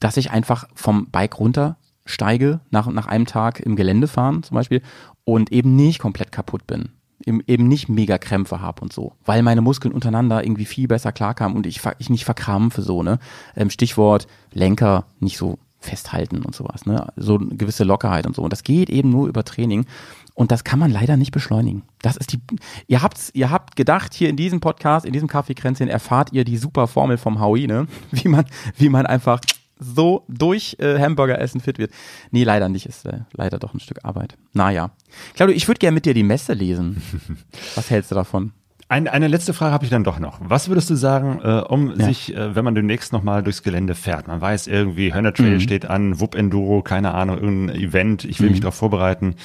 dass 0.00 0.16
ich 0.16 0.30
einfach 0.30 0.68
vom 0.74 1.08
Bike 1.10 1.38
runter 1.38 1.76
steige 2.04 2.60
nach, 2.70 2.86
nach 2.88 3.06
einem 3.06 3.26
Tag 3.26 3.60
im 3.60 3.76
Gelände 3.76 4.08
fahren 4.08 4.42
zum 4.42 4.56
Beispiel 4.56 4.82
und 5.24 5.52
eben 5.52 5.76
nicht 5.76 6.00
komplett 6.00 6.32
kaputt 6.32 6.66
bin. 6.66 6.90
Eben 7.24 7.68
nicht 7.68 7.88
mega 7.88 8.18
Krämpfe 8.18 8.60
habe 8.60 8.82
und 8.82 8.92
so, 8.92 9.12
weil 9.24 9.42
meine 9.42 9.60
Muskeln 9.60 9.94
untereinander 9.94 10.44
irgendwie 10.44 10.64
viel 10.64 10.88
besser 10.88 11.12
klarkamen 11.12 11.56
und 11.56 11.66
ich, 11.66 11.80
ich 11.98 12.10
nicht 12.10 12.24
verkrampfe 12.24 12.82
so, 12.82 13.02
ne? 13.02 13.18
Ähm, 13.56 13.70
Stichwort 13.70 14.26
Lenker 14.52 15.06
nicht 15.20 15.38
so 15.38 15.58
festhalten 15.78 16.42
und 16.42 16.54
sowas, 16.54 16.86
ne? 16.86 17.12
So 17.16 17.38
eine 17.38 17.56
gewisse 17.56 17.84
Lockerheit 17.84 18.26
und 18.26 18.34
so. 18.34 18.42
Und 18.42 18.52
das 18.52 18.62
geht 18.62 18.90
eben 18.90 19.10
nur 19.10 19.28
über 19.28 19.44
Training. 19.44 19.86
Und 20.34 20.50
das 20.50 20.64
kann 20.64 20.78
man 20.78 20.90
leider 20.90 21.16
nicht 21.16 21.32
beschleunigen. 21.32 21.82
Das 22.00 22.16
ist 22.16 22.32
die, 22.32 22.40
ihr 22.86 23.02
habt's, 23.02 23.30
ihr 23.34 23.50
habt 23.50 23.76
gedacht, 23.76 24.14
hier 24.14 24.30
in 24.30 24.36
diesem 24.36 24.60
Podcast, 24.60 25.04
in 25.04 25.12
diesem 25.12 25.28
Kaffeekränzchen 25.28 25.88
erfahrt 25.88 26.32
ihr 26.32 26.44
die 26.44 26.56
super 26.56 26.86
Formel 26.86 27.18
vom 27.18 27.40
Howie, 27.40 27.66
ne? 27.66 27.86
Wie 28.10 28.28
man, 28.28 28.46
wie 28.76 28.88
man 28.88 29.06
einfach 29.06 29.40
so 29.78 30.24
durch 30.28 30.76
äh, 30.78 30.98
Hamburger 30.98 31.40
essen 31.40 31.60
fit 31.60 31.78
wird. 31.78 31.90
Nee, 32.30 32.44
leider 32.44 32.68
nicht. 32.68 32.86
Ist 32.86 33.04
äh, 33.06 33.20
leider 33.32 33.58
doch 33.58 33.74
ein 33.74 33.80
Stück 33.80 34.00
Arbeit. 34.04 34.36
Naja. 34.52 34.90
Claudio, 35.34 35.54
ich 35.56 35.66
würde 35.68 35.78
gerne 35.78 35.94
mit 35.94 36.06
dir 36.06 36.14
die 36.14 36.22
Messe 36.22 36.52
lesen. 36.52 37.02
Was 37.74 37.90
hältst 37.90 38.10
du 38.10 38.14
davon? 38.14 38.52
Ein, 38.88 39.08
eine 39.08 39.26
letzte 39.28 39.54
Frage 39.54 39.72
habe 39.72 39.84
ich 39.84 39.90
dann 39.90 40.04
doch 40.04 40.18
noch. 40.18 40.38
Was 40.42 40.68
würdest 40.68 40.90
du 40.90 40.96
sagen, 40.96 41.40
äh, 41.42 41.62
um 41.66 41.98
Ja. 41.98 42.04
sich, 42.06 42.34
äh, 42.36 42.54
wenn 42.54 42.64
man 42.64 42.74
demnächst 42.74 43.10
nochmal 43.12 43.42
durchs 43.42 43.62
Gelände 43.62 43.94
fährt, 43.94 44.28
man 44.28 44.40
weiß 44.40 44.66
irgendwie, 44.66 45.14
Hönner 45.14 45.32
Trail 45.32 45.60
steht 45.60 45.86
an, 45.86 46.20
Wupp 46.20 46.34
Enduro, 46.34 46.82
keine 46.82 47.14
Ahnung, 47.14 47.38
irgendein 47.38 47.76
Event, 47.80 48.24
ich 48.26 48.40
will 48.40 48.50
mich 48.50 48.60
darauf 48.60 48.74
vorbereiten. 48.74 49.36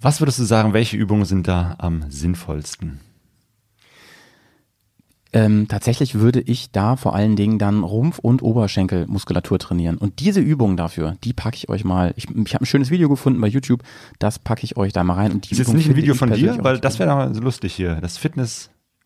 Was 0.00 0.20
würdest 0.22 0.38
du 0.38 0.44
sagen, 0.44 0.72
welche 0.72 0.96
Übungen 0.96 1.26
sind 1.26 1.46
da 1.48 1.74
am 1.78 2.04
sinnvollsten? 2.10 3.00
Ähm, 5.34 5.66
tatsächlich 5.66 6.16
würde 6.16 6.40
ich 6.40 6.72
da 6.72 6.96
vor 6.96 7.14
allen 7.14 7.36
Dingen 7.36 7.58
dann 7.58 7.84
Rumpf- 7.84 8.18
und 8.18 8.42
Oberschenkelmuskulatur 8.42 9.58
trainieren. 9.58 9.96
Und 9.96 10.20
diese 10.20 10.40
Übungen 10.40 10.76
dafür, 10.76 11.16
die 11.24 11.32
packe 11.32 11.56
ich 11.56 11.68
euch 11.70 11.84
mal. 11.84 12.12
Ich, 12.16 12.28
ich 12.28 12.54
habe 12.54 12.64
ein 12.64 12.66
schönes 12.66 12.90
Video 12.90 13.08
gefunden 13.08 13.40
bei 13.40 13.48
YouTube, 13.48 13.82
das 14.18 14.38
packe 14.38 14.64
ich 14.64 14.76
euch 14.76 14.92
da 14.92 15.04
mal 15.04 15.14
rein. 15.14 15.32
Und 15.32 15.48
die 15.48 15.52
Ist 15.52 15.58
jetzt 15.58 15.68
Übung 15.68 15.76
nicht 15.76 15.88
ein 15.88 15.96
Video 15.96 16.14
von 16.14 16.32
dir, 16.32 16.58
weil 16.60 16.78
das 16.78 16.98
wäre 16.98 17.08
doch 17.08 17.34
so 17.34 17.40
lustig 17.40 17.74
hier, 17.74 17.96
das 18.00 18.18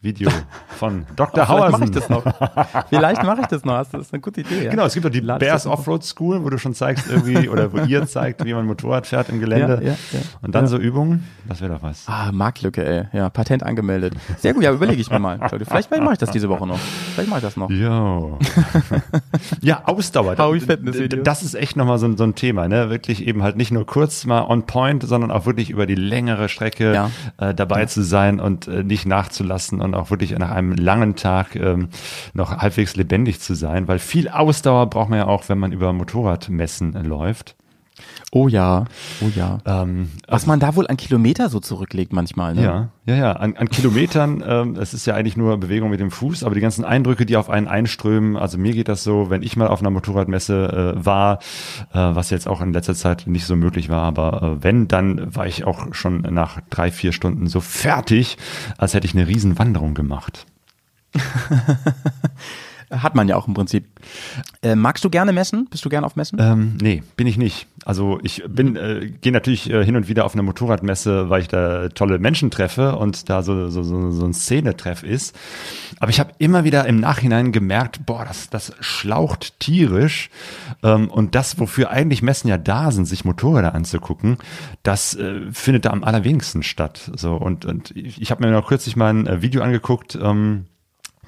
Fitness-Video 0.03 0.30
von 0.78 1.07
Dr. 1.16 1.47
Vielleicht 1.47 1.49
Hauersen. 1.49 1.70
mache 1.80 1.84
ich 1.84 1.90
das 1.90 2.09
noch. 2.09 2.24
Vielleicht 2.88 3.22
mache 3.24 3.40
ich 3.42 3.47
das 3.47 3.64
noch. 3.64 3.76
Das 3.90 3.94
ist 4.03 4.12
eine 4.12 4.20
gute 4.20 4.40
Idee. 4.42 4.64
Ja? 4.64 4.70
Genau, 4.70 4.84
es 4.84 4.94
gibt 4.94 5.07
doch 5.07 5.11
die 5.11 5.20
Lade 5.20 5.44
Bears. 5.44 5.66
Offroad 5.66 6.05
School, 6.05 6.44
wo 6.44 6.51
du 6.51 6.59
schon 6.59 6.74
zeigst 6.74 7.09
irgendwie, 7.11 7.49
oder 7.49 7.72
wo 7.72 7.78
ihr 7.78 8.07
zeigt, 8.07 8.44
wie 8.44 8.55
man 8.55 8.66
Motorrad 8.66 9.07
fährt 9.07 9.28
im 9.28 9.40
Gelände. 9.40 9.80
Ja, 9.82 9.90
ja. 9.90 9.97
Und 10.42 10.55
dann 10.55 10.66
so 10.66 10.76
Übungen, 10.76 11.24
das 11.49 11.61
wäre 11.61 11.74
doch 11.74 11.82
was. 11.82 12.05
Ah, 12.07 12.30
Marktlücke, 12.32 12.84
ey. 12.84 13.05
Ja, 13.12 13.30
Patent 13.30 13.62
angemeldet. 13.62 14.14
Sehr 14.38 14.55
gut, 14.55 14.62
ja, 14.62 14.72
überlege 14.72 15.01
ich 15.01 15.11
mir 15.11 15.18
mal. 15.18 15.38
Vielleicht 15.49 15.90
mache 15.90 16.12
ich 16.12 16.18
das 16.18 16.30
diese 16.30 16.49
Woche 16.49 16.66
noch. 16.66 16.78
Vielleicht 17.14 17.28
mache 17.28 17.38
ich 17.40 17.44
das 17.44 17.57
noch. 17.57 17.70
Jo. 17.70 18.38
ja, 19.61 19.82
Ausdauer. 19.86 20.34
Das 20.36 21.42
ist 21.42 21.55
echt 21.55 21.76
nochmal 21.76 21.99
so, 21.99 22.07
ein- 22.07 22.16
so 22.16 22.24
ein 22.24 22.34
Thema, 22.34 22.68
ne? 22.68 22.90
Wirklich 22.90 23.26
eben 23.26 23.42
halt 23.42 23.57
nicht 23.57 23.70
nur 23.72 23.86
kurz 23.86 24.24
mal 24.26 24.42
on 24.42 24.64
point, 24.66 25.03
sondern 25.03 25.30
auch 25.30 25.47
wirklich 25.47 25.70
über 25.70 25.86
die 25.86 25.94
längere 25.94 26.49
Strecke 26.49 27.11
äh, 27.38 27.55
dabei 27.55 27.86
zu 27.86 28.03
sein 28.03 28.40
und 28.40 28.68
äh, 28.68 28.82
nicht 28.82 29.07
nachzulassen 29.07 29.80
und 29.87 29.95
auch 29.95 30.11
wirklich 30.11 30.37
nach 30.39 30.51
einem 30.51 30.72
langen 30.72 31.16
Tag 31.16 31.57
ähm, 31.57 31.89
noch 32.34 32.59
halbwegs 32.59 32.97
lebendig 32.97 33.41
zu 33.41 33.55
sein, 33.55 33.89
weil 33.89 33.99
viel 33.99 34.28
Ausdauer 34.28 34.91
braucht 34.91 35.09
man 35.09 35.18
ja 35.20 35.26
auch, 35.26 35.49
wenn 35.49 35.59
man 35.59 35.72
über 35.72 35.93
Motorradmessen 35.93 36.93
läuft. 37.05 37.57
Oh 38.32 38.49
ja, 38.49 38.84
oh 39.22 39.30
ja. 39.34 39.59
Ähm, 39.64 40.11
Was 40.28 40.47
man 40.47 40.61
da 40.61 40.76
wohl 40.76 40.86
an 40.86 40.97
Kilometer 40.97 41.49
so 41.49 41.61
zurücklegt 41.61 42.12
manchmal, 42.12 42.55
ne? 42.55 42.62
Ja, 42.62 42.88
ja, 43.07 43.14
ja. 43.14 43.32
An, 43.32 43.57
an 43.57 43.68
Kilometern, 43.68 44.42
ähm, 44.47 44.76
es 44.76 44.92
ist 44.92 45.07
ja 45.07 45.14
eigentlich 45.14 45.36
nur 45.36 45.57
Bewegung 45.59 45.90
mit 45.90 46.01
dem 46.01 46.11
Fuß, 46.11 46.44
aber 46.44 46.55
die 46.55 46.61
ganzen 46.61 46.84
Eindrücke, 46.84 47.24
die 47.24 47.36
auf 47.36 47.49
einen 47.49 47.68
einströmen, 47.68 48.36
also 48.36 48.59
mir 48.59 48.72
geht 48.72 48.88
das 48.88 49.05
so, 49.05 49.30
wenn 49.30 49.42
ich 49.42 49.57
mal 49.57 49.68
auf 49.68 49.80
einer 49.80 49.90
Motorradmesse 49.90 50.94
äh, 50.97 51.05
war, 51.05 51.38
äh, 51.92 51.99
was 51.99 52.30
jetzt 52.30 52.49
auch 52.49 52.61
in 52.61 52.72
letzter 52.72 52.94
Zeit 52.94 53.26
nicht 53.26 53.47
so 53.47 53.57
möglich 53.57 53.88
war, 53.88 54.03
aber 54.03 54.42
äh, 54.42 54.64
wenn, 54.64 54.88
dann 54.88 55.34
war 55.34 55.47
ich 55.47 55.64
auch 55.64 55.94
schon 55.94 56.20
nach 56.20 56.61
drei, 56.68 56.90
vier 56.90 57.12
Stunden 57.12 57.47
so 57.47 57.61
fertig, 57.61 58.36
als 58.76 58.94
hätte 58.94 59.07
ich 59.07 59.14
eine 59.14 59.28
Riesenwanderung 59.28 59.94
gemacht. 59.94 60.47
Hat 62.91 63.16
man 63.16 63.26
ja 63.28 63.37
auch 63.37 63.49
im 63.49 63.55
Prinzip. 63.55 63.87
Äh, 64.62 64.76
magst 64.76 65.05
du 65.05 65.11
gerne 65.11 65.32
messen? 65.32 65.66
Bist 65.70 65.84
du 65.84 65.89
gerne 65.89 66.07
auf 66.07 66.14
Messen? 66.14 66.39
Ähm, 66.41 66.76
nee, 66.80 67.03
bin 67.16 67.26
ich 67.26 67.37
nicht. 67.37 67.66
Also 67.84 68.20
ich 68.22 68.45
bin, 68.49 68.76
äh, 68.76 69.12
gehe 69.20 69.32
natürlich 69.32 69.68
äh, 69.70 69.84
hin 69.84 69.97
und 69.97 70.09
wieder 70.09 70.24
auf 70.24 70.34
eine 70.34 70.43
Motorradmesse, 70.43 71.28
weil 71.28 71.43
ich 71.43 71.49
da 71.49 71.89
tolle 71.89 72.18
Menschen 72.18 72.51
treffe 72.51 72.97
und 72.97 73.28
da 73.28 73.43
so, 73.43 73.68
so, 73.70 73.82
so, 73.82 74.11
so 74.12 74.24
ein 74.24 74.34
Szenetreff 74.34 75.03
ist. 75.03 75.37
Aber 75.99 76.11
ich 76.11 76.20
habe 76.20 76.32
immer 76.39 76.62
wieder 76.62 76.87
im 76.87 77.01
Nachhinein 77.01 77.51
gemerkt, 77.51 78.07
boah, 78.07 78.24
das, 78.24 78.51
das 78.51 78.72
schlaucht 78.80 79.59
tierisch. 79.59 80.30
Ähm, 80.84 81.11
und 81.11 81.34
das, 81.34 81.59
wofür 81.59 81.91
eigentlich 81.91 82.22
Messen 82.22 82.49
ja 82.49 82.59
da 82.59 82.93
sind, 82.93 83.07
sich 83.07 83.24
Motorräder 83.24 83.74
anzugucken, 83.74 84.39
das 84.84 85.14
äh, 85.14 85.41
findet 85.53 85.87
da 85.87 85.91
am 85.91 86.05
allerwenigsten 86.05 86.62
statt. 86.62 87.11
So 87.16 87.34
und, 87.34 87.64
und 87.64 87.97
ich, 87.97 88.22
ich 88.22 88.30
habe 88.30 88.47
mir 88.47 88.53
noch 88.53 88.68
kürzlich 88.68 88.95
mal 88.95 89.12
ein 89.12 89.26
äh, 89.26 89.43
Video 89.43 89.62
angeguckt. 89.62 90.16
Ähm, 90.20 90.66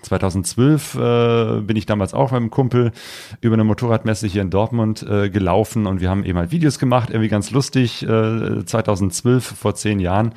2012 0.02 0.94
äh, 0.94 1.60
bin 1.62 1.76
ich 1.76 1.86
damals 1.86 2.14
auch 2.14 2.30
mit 2.30 2.36
einem 2.40 2.50
Kumpel 2.50 2.92
über 3.40 3.54
eine 3.54 3.64
Motorradmesse 3.64 4.26
hier 4.26 4.42
in 4.42 4.50
Dortmund 4.50 5.02
äh, 5.02 5.28
gelaufen 5.30 5.86
und 5.86 6.00
wir 6.00 6.08
haben 6.10 6.24
eben 6.24 6.38
halt 6.38 6.50
Videos 6.50 6.78
gemacht, 6.78 7.10
irgendwie 7.10 7.28
ganz 7.28 7.50
lustig, 7.50 8.02
äh, 8.04 8.64
2012, 8.64 9.44
vor 9.44 9.74
zehn 9.74 10.00
Jahren. 10.00 10.32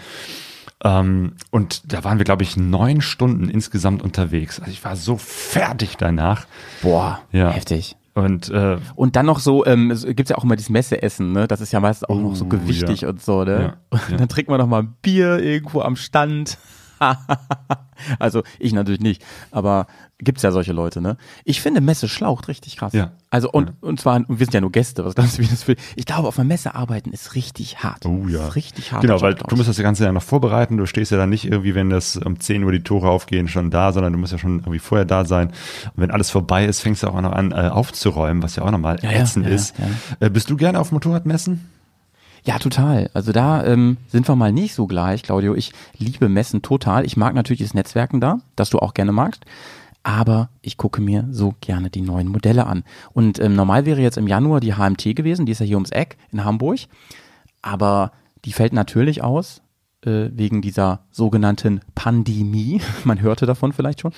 Ähm, 0.83 1.33
und 1.51 1.93
da 1.93 2.03
waren 2.03 2.17
wir, 2.17 2.25
glaube 2.25 2.43
ich, 2.43 2.57
neun 2.57 3.01
Stunden 3.01 3.49
insgesamt 3.49 4.01
unterwegs. 4.01 4.59
Also 4.59 4.71
ich 4.71 4.83
war 4.83 4.95
so 4.95 5.15
fertig 5.17 5.95
danach. 5.97 6.47
Boah, 6.81 7.19
Ja. 7.31 7.51
heftig. 7.51 7.95
Und 8.13 8.49
äh, 8.49 8.77
Und 8.95 9.15
dann 9.15 9.25
noch 9.27 9.39
so, 9.39 9.65
ähm, 9.65 9.89
es 9.89 10.05
gibt 10.05 10.27
ja 10.29 10.37
auch 10.37 10.43
immer 10.43 10.55
dieses 10.57 10.69
Messeessen, 10.69 11.31
ne? 11.31 11.47
Das 11.47 11.61
ist 11.61 11.71
ja 11.71 11.79
meistens 11.79 12.09
auch 12.09 12.19
noch 12.19 12.35
so 12.35 12.43
Oh, 12.45 12.49
gewichtig 12.49 13.01
ja. 13.01 13.09
und 13.09 13.21
so, 13.21 13.43
ne? 13.45 13.75
Ja, 13.93 13.99
Und 14.11 14.19
dann 14.19 14.27
trinkt 14.27 14.49
man 14.49 14.59
noch 14.59 14.67
mal 14.67 14.81
ein 14.81 14.95
Bier 15.01 15.39
irgendwo 15.39 15.81
am 15.81 15.95
Stand. 15.95 16.57
also 18.19 18.43
ich 18.59 18.73
natürlich 18.73 19.01
nicht, 19.01 19.23
aber 19.51 19.87
gibt's 20.19 20.43
ja 20.43 20.51
solche 20.51 20.71
Leute, 20.71 21.01
ne? 21.01 21.17
Ich 21.45 21.61
finde 21.61 21.81
Messe 21.81 22.07
schlaucht 22.07 22.47
richtig 22.47 22.77
krass. 22.77 22.93
Ja. 22.93 23.11
Also 23.29 23.49
und 23.51 23.73
und 23.81 23.99
zwar 23.99 24.15
und 24.15 24.39
wir 24.39 24.45
sind 24.45 24.53
ja 24.53 24.61
nur 24.61 24.71
Gäste, 24.71 25.03
was 25.03 25.15
glaubst 25.15 25.37
du, 25.37 25.41
wie 25.41 25.47
das 25.47 25.63
für 25.63 25.75
Ich 25.95 26.05
glaube, 26.05 26.27
auf 26.27 26.37
einer 26.37 26.47
Messe 26.47 26.75
arbeiten 26.75 27.11
ist 27.11 27.35
richtig 27.35 27.79
hart. 27.79 28.05
Oh 28.05 28.27
ja. 28.27 28.47
Richtig 28.49 28.91
hart. 28.91 29.01
Genau, 29.01 29.21
weil 29.21 29.35
du 29.35 29.55
musst 29.55 29.69
das 29.69 29.77
Ganze 29.77 30.05
ja 30.05 30.11
noch 30.11 30.23
vorbereiten. 30.23 30.77
Du 30.77 30.85
stehst 30.85 31.11
ja 31.11 31.17
dann 31.17 31.29
nicht 31.29 31.45
irgendwie, 31.45 31.75
wenn 31.75 31.89
das 31.89 32.17
um 32.17 32.39
10 32.39 32.63
Uhr 32.63 32.71
die 32.71 32.83
Tore 32.83 33.09
aufgehen, 33.09 33.47
schon 33.47 33.71
da, 33.71 33.91
sondern 33.93 34.13
du 34.13 34.19
musst 34.19 34.31
ja 34.31 34.37
schon 34.37 34.59
irgendwie 34.59 34.79
vorher 34.79 35.05
da 35.05 35.25
sein. 35.25 35.47
Und 35.49 35.93
wenn 35.95 36.11
alles 36.11 36.29
vorbei 36.29 36.65
ist, 36.65 36.81
fängst 36.81 37.03
du 37.03 37.07
auch 37.07 37.21
noch 37.21 37.31
an 37.31 37.51
äh, 37.51 37.69
aufzuräumen, 37.69 38.43
was 38.43 38.55
ja 38.55 38.63
auch 38.63 38.71
nochmal 38.71 38.99
Ja, 39.01 39.11
ja, 39.11 39.21
ätzend 39.21 39.45
ja, 39.47 39.53
ist. 39.53 39.75
ja. 39.77 40.27
Äh, 40.27 40.29
bist 40.29 40.49
du 40.49 40.57
gerne 40.57 40.79
auf 40.79 40.91
Motorradmessen? 40.91 41.69
Ja, 42.43 42.57
total. 42.59 43.09
Also 43.13 43.31
da 43.31 43.63
ähm, 43.65 43.97
sind 44.07 44.27
wir 44.27 44.35
mal 44.35 44.51
nicht 44.51 44.73
so 44.73 44.87
gleich, 44.87 45.21
Claudio. 45.23 45.53
Ich 45.55 45.73
liebe 45.97 46.27
Messen 46.29 46.61
total. 46.61 47.05
Ich 47.05 47.15
mag 47.17 47.35
natürlich 47.35 47.61
das 47.61 47.73
Netzwerken 47.73 48.19
da, 48.19 48.39
das 48.55 48.69
du 48.71 48.79
auch 48.79 48.93
gerne 48.93 49.11
magst. 49.11 49.45
Aber 50.03 50.49
ich 50.63 50.77
gucke 50.77 50.99
mir 51.01 51.27
so 51.29 51.53
gerne 51.61 51.91
die 51.91 52.01
neuen 52.01 52.27
Modelle 52.27 52.65
an. 52.65 52.83
Und 53.13 53.39
ähm, 53.39 53.55
normal 53.55 53.85
wäre 53.85 54.01
jetzt 54.01 54.17
im 54.17 54.27
Januar 54.27 54.59
die 54.59 54.73
HMT 54.73 55.15
gewesen, 55.15 55.45
die 55.45 55.51
ist 55.51 55.59
ja 55.59 55.65
hier 55.67 55.75
ums 55.77 55.91
Eck 55.91 56.17
in 56.31 56.43
Hamburg. 56.43 56.79
Aber 57.61 58.11
die 58.45 58.53
fällt 58.53 58.73
natürlich 58.73 59.23
aus 59.23 59.61
äh, 60.03 60.29
wegen 60.33 60.63
dieser 60.63 61.01
sogenannten 61.11 61.81
Pandemie. 61.93 62.81
Man 63.03 63.21
hörte 63.21 63.45
davon 63.45 63.73
vielleicht 63.73 64.01
schon. 64.01 64.13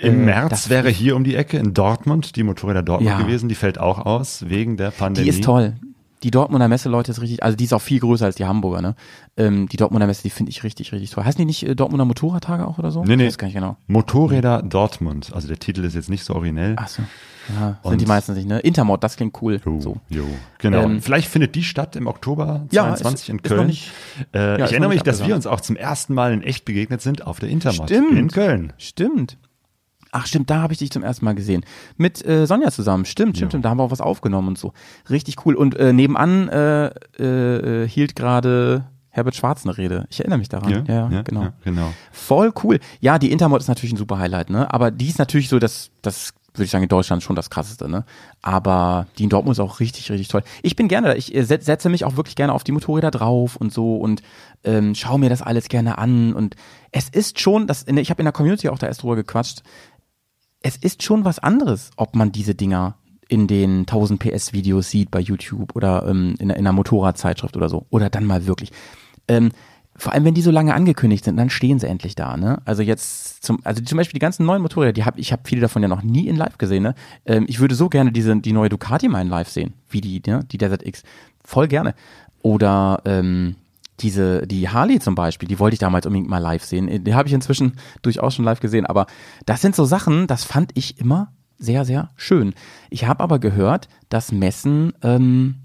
Im 0.00 0.22
Äh, 0.22 0.24
März 0.24 0.48
das- 0.50 0.68
wäre 0.70 0.88
hier 0.88 1.14
um 1.16 1.24
die 1.24 1.34
Ecke 1.36 1.58
in 1.58 1.74
Dortmund 1.74 2.34
die 2.36 2.42
Motorräder 2.42 2.82
Dortmund 2.82 3.10
Ja. 3.10 3.18
gewesen. 3.20 3.50
Die 3.50 3.54
fällt 3.54 3.78
auch 3.78 3.98
aus 4.06 4.48
wegen 4.48 4.78
der 4.78 4.90
Pandemie. 4.90 5.30
Die 5.30 5.36
ist 5.36 5.44
toll. 5.44 5.76
Die 6.24 6.30
Dortmunder 6.32 6.66
Messe, 6.68 6.88
Leute, 6.88 7.12
ist 7.12 7.20
richtig, 7.20 7.42
also 7.44 7.56
die 7.56 7.64
ist 7.64 7.72
auch 7.72 7.80
viel 7.80 8.00
größer 8.00 8.24
als 8.26 8.34
die 8.34 8.44
Hamburger, 8.44 8.82
ne? 8.82 8.94
Ähm, 9.36 9.68
die 9.68 9.76
Dortmunder 9.76 10.06
Messe, 10.08 10.22
die 10.22 10.30
finde 10.30 10.50
ich 10.50 10.64
richtig, 10.64 10.90
richtig 10.92 11.10
toll. 11.10 11.24
Heißen 11.24 11.38
die 11.38 11.44
nicht 11.44 11.62
äh, 11.64 11.76
Dortmunder 11.76 12.04
Motorradtage 12.04 12.66
auch 12.66 12.78
oder 12.78 12.90
so? 12.90 13.04
Nee, 13.04 13.14
nee. 13.16 13.24
Ich 13.24 13.28
weiß 13.28 13.38
gar 13.38 13.46
nicht 13.46 13.54
genau. 13.54 13.76
Motorräder 13.86 14.62
Dortmund. 14.62 15.30
Also 15.32 15.46
der 15.46 15.58
Titel 15.58 15.84
ist 15.84 15.94
jetzt 15.94 16.10
nicht 16.10 16.24
so 16.24 16.34
originell. 16.34 16.74
Ach 16.76 16.88
so. 16.88 17.02
Ja, 17.58 17.78
sind 17.88 18.00
die 18.00 18.06
meistens 18.06 18.36
nicht, 18.36 18.46
ne? 18.48 18.58
Intermod, 18.58 19.02
das 19.02 19.16
klingt 19.16 19.40
cool. 19.40 19.58
Jo, 19.64 19.80
So. 19.80 19.96
jo, 20.10 20.24
genau. 20.58 20.82
Ähm, 20.82 21.00
Vielleicht 21.00 21.28
findet 21.28 21.54
die 21.54 21.62
statt 21.62 21.96
im 21.96 22.06
Oktober 22.06 22.66
Ja, 22.72 22.82
22 22.94 23.14
ist- 23.14 23.28
in 23.30 23.36
ist 23.38 23.44
noch 23.50 23.56
Köln. 23.56 23.66
nicht- 23.68 23.90
äh, 24.34 24.58
ja, 24.58 24.64
ich 24.66 24.72
erinnere 24.72 24.90
mich, 24.90 25.02
dass 25.02 25.26
wir 25.26 25.34
uns 25.34 25.46
auch 25.46 25.60
zum 25.62 25.76
ersten 25.76 26.12
Mal 26.12 26.32
in 26.34 26.42
echt 26.42 26.66
begegnet 26.66 27.00
sind 27.00 27.26
auf 27.26 27.40
der 27.40 27.48
Intermod 27.48 27.88
Stimmt. 27.88 28.12
in 28.18 28.28
Köln. 28.28 28.72
Stimmt. 28.76 29.38
Ach 30.12 30.26
stimmt, 30.26 30.48
da 30.50 30.62
habe 30.62 30.72
ich 30.72 30.78
dich 30.78 30.90
zum 30.90 31.02
ersten 31.02 31.24
Mal 31.24 31.34
gesehen. 31.34 31.64
Mit 31.96 32.24
äh, 32.26 32.46
Sonja 32.46 32.70
zusammen. 32.70 33.04
Stimmt, 33.04 33.36
stimmt, 33.36 33.52
stimmt. 33.52 33.64
Da 33.64 33.70
haben 33.70 33.78
wir 33.78 33.84
auch 33.84 33.90
was 33.90 34.00
aufgenommen 34.00 34.48
und 34.48 34.58
so. 34.58 34.72
Richtig 35.10 35.44
cool. 35.44 35.54
Und 35.54 35.76
äh, 35.76 35.92
nebenan 35.92 36.48
äh, 36.48 36.86
äh, 37.18 37.82
äh, 37.84 37.88
hielt 37.88 38.16
gerade 38.16 38.84
Herbert 39.10 39.36
Schwarz 39.36 39.64
eine 39.64 39.76
Rede. 39.76 40.06
Ich 40.10 40.20
erinnere 40.20 40.38
mich 40.38 40.48
daran. 40.48 40.70
Ja, 40.70 40.80
genau. 41.22 41.42
ja, 41.42 41.52
genau. 41.64 41.92
Voll 42.12 42.52
cool. 42.62 42.78
Ja, 43.00 43.18
die 43.18 43.32
Intermod 43.32 43.60
ist 43.60 43.68
natürlich 43.68 43.92
ein 43.92 43.96
super 43.98 44.18
Highlight, 44.18 44.48
ne? 44.50 44.72
Aber 44.72 44.90
die 44.90 45.08
ist 45.08 45.18
natürlich 45.18 45.48
so 45.48 45.58
das, 45.58 45.90
das 46.02 46.32
würde 46.54 46.64
ich 46.64 46.70
sagen, 46.70 46.82
in 46.84 46.88
Deutschland 46.88 47.22
schon 47.22 47.36
das 47.36 47.50
krasseste, 47.50 47.88
ne? 47.88 48.04
Aber 48.42 49.06
die 49.18 49.24
in 49.24 49.28
Dortmund 49.30 49.56
ist 49.56 49.60
auch 49.60 49.80
richtig, 49.80 50.10
richtig 50.10 50.28
toll. 50.28 50.42
Ich 50.62 50.76
bin 50.76 50.88
gerne 50.88 51.08
da. 51.08 51.14
Ich 51.14 51.34
äh, 51.34 51.42
set- 51.42 51.64
setze 51.64 51.88
mich 51.88 52.04
auch 52.04 52.16
wirklich 52.16 52.36
gerne 52.36 52.52
auf 52.52 52.64
die 52.64 52.72
Motorräder 52.72 53.10
drauf 53.10 53.56
und 53.56 53.72
so 53.72 53.96
und 53.96 54.22
ähm, 54.64 54.94
schaue 54.94 55.18
mir 55.18 55.30
das 55.30 55.42
alles 55.42 55.68
gerne 55.68 55.98
an. 55.98 56.32
Und 56.32 56.54
es 56.92 57.08
ist 57.08 57.40
schon, 57.40 57.66
das, 57.66 57.84
der- 57.86 57.96
ich 57.98 58.10
habe 58.10 58.22
in 58.22 58.26
der 58.26 58.32
Community 58.32 58.68
auch 58.68 58.78
da 58.78 58.86
erst 58.86 59.02
drüber 59.02 59.16
gequatscht, 59.16 59.62
es 60.62 60.76
ist 60.76 61.02
schon 61.02 61.24
was 61.24 61.38
anderes, 61.38 61.90
ob 61.96 62.16
man 62.16 62.32
diese 62.32 62.54
Dinger 62.54 62.96
in 63.28 63.46
den 63.46 63.80
1000 63.80 64.20
PS 64.20 64.52
Videos 64.52 64.90
sieht 64.90 65.10
bei 65.10 65.20
YouTube 65.20 65.76
oder 65.76 66.06
ähm, 66.08 66.34
in, 66.38 66.50
in 66.50 66.52
einer 66.52 66.72
Motorradzeitschrift 66.72 67.56
oder 67.56 67.68
so. 67.68 67.86
Oder 67.90 68.10
dann 68.10 68.24
mal 68.24 68.46
wirklich. 68.46 68.72
Ähm, 69.28 69.52
vor 69.96 70.12
allem, 70.12 70.24
wenn 70.24 70.34
die 70.34 70.42
so 70.42 70.52
lange 70.52 70.74
angekündigt 70.74 71.24
sind, 71.24 71.36
dann 71.36 71.50
stehen 71.50 71.80
sie 71.80 71.88
endlich 71.88 72.14
da. 72.14 72.36
Ne? 72.36 72.62
Also 72.64 72.82
jetzt 72.82 73.42
zum, 73.44 73.58
also 73.64 73.82
zum 73.82 73.98
Beispiel 73.98 74.14
die 74.14 74.24
ganzen 74.24 74.46
neuen 74.46 74.62
Motorräder, 74.62 74.92
die 74.92 75.04
hab, 75.04 75.18
ich 75.18 75.32
habe 75.32 75.42
viele 75.44 75.60
davon 75.60 75.82
ja 75.82 75.88
noch 75.88 76.02
nie 76.02 76.28
in 76.28 76.36
Live 76.36 76.56
gesehen. 76.56 76.84
Ne? 76.84 76.94
Ähm, 77.26 77.46
ich 77.48 77.58
würde 77.58 77.74
so 77.74 77.88
gerne 77.88 78.12
diese 78.12 78.34
die 78.36 78.52
neue 78.52 78.68
Ducati 78.68 79.08
mal 79.08 79.20
in 79.20 79.28
Live 79.28 79.48
sehen, 79.48 79.74
wie 79.90 80.00
die 80.00 80.22
ne? 80.24 80.44
die 80.50 80.58
Desert 80.58 80.86
X, 80.86 81.02
voll 81.44 81.68
gerne. 81.68 81.94
Oder 82.42 83.02
ähm, 83.04 83.56
diese 84.00 84.46
die 84.46 84.68
Harley 84.68 85.00
zum 85.00 85.14
Beispiel, 85.14 85.48
die 85.48 85.58
wollte 85.58 85.74
ich 85.74 85.80
damals 85.80 86.06
unbedingt 86.06 86.28
mal 86.28 86.38
live 86.38 86.64
sehen. 86.64 87.04
Die 87.04 87.14
habe 87.14 87.28
ich 87.28 87.34
inzwischen 87.34 87.74
durchaus 88.02 88.34
schon 88.34 88.44
live 88.44 88.60
gesehen. 88.60 88.86
Aber 88.86 89.06
das 89.46 89.60
sind 89.60 89.74
so 89.74 89.84
Sachen, 89.84 90.26
das 90.26 90.44
fand 90.44 90.72
ich 90.74 90.98
immer 90.98 91.32
sehr 91.58 91.84
sehr 91.84 92.10
schön. 92.16 92.54
Ich 92.90 93.06
habe 93.06 93.22
aber 93.22 93.38
gehört, 93.38 93.88
dass 94.08 94.32
Messen 94.32 94.92
ähm, 95.02 95.56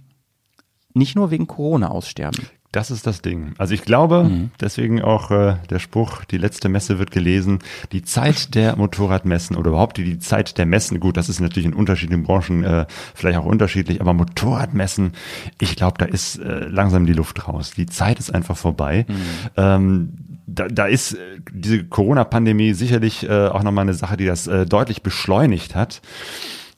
nicht 0.94 1.16
nur 1.16 1.32
wegen 1.32 1.48
Corona 1.48 1.90
aussterben. 1.90 2.48
Das 2.74 2.90
ist 2.90 3.06
das 3.06 3.22
Ding. 3.22 3.54
Also 3.60 3.74
ich 3.76 3.84
glaube, 3.84 4.24
Mhm. 4.24 4.52
deswegen 4.60 5.02
auch 5.02 5.30
äh, 5.30 5.56
der 5.70 5.78
Spruch, 5.78 6.26
die 6.26 6.40
letzte 6.40 6.70
Messe 6.70 6.98
wird 6.98 7.12
gelesen, 7.12 7.60
die 7.92 8.02
Zeit 8.02 8.56
der 8.56 8.76
Motorradmessen 8.76 9.56
oder 9.56 9.70
überhaupt 9.70 9.98
die, 9.98 10.04
die 10.04 10.18
Zeit 10.18 10.58
der 10.58 10.66
Messen, 10.66 11.00
gut, 11.00 11.16
das 11.16 11.30
ist 11.30 11.40
natürlich 11.40 11.68
in 11.68 11.76
unterschiedlichen 11.76 12.24
Branchen 12.24 12.64
äh, 12.64 12.88
vielleicht 13.14 13.38
auch 13.38 13.46
unterschiedlich, 13.46 14.02
aber 14.02 14.14
Motorradmessen, 14.14 15.14
ich 15.62 15.76
glaube, 15.76 16.00
da 16.00 16.06
ist 16.06 16.40
äh, 16.40 16.66
langsam 16.68 17.06
die 17.06 17.14
Luft 17.14 17.48
raus. 17.48 17.72
Die 17.78 17.86
Zeit 17.86 18.18
ist 18.20 18.34
einfach 18.34 18.58
vorbei. 18.58 19.06
Mhm. 19.08 19.16
Ähm, 19.56 20.10
da, 20.48 20.68
da 20.68 20.88
ist 20.88 21.14
äh, 21.14 21.18
diese 21.54 21.84
Corona-Pandemie 21.84 22.74
sicherlich 22.74 23.30
äh, 23.30 23.48
auch 23.50 23.62
nochmal 23.62 23.84
eine 23.84 23.94
Sache, 23.94 24.18
die 24.18 24.26
das 24.26 24.48
äh, 24.48 24.66
deutlich 24.66 25.04
beschleunigt 25.04 25.76
hat. 25.76 26.02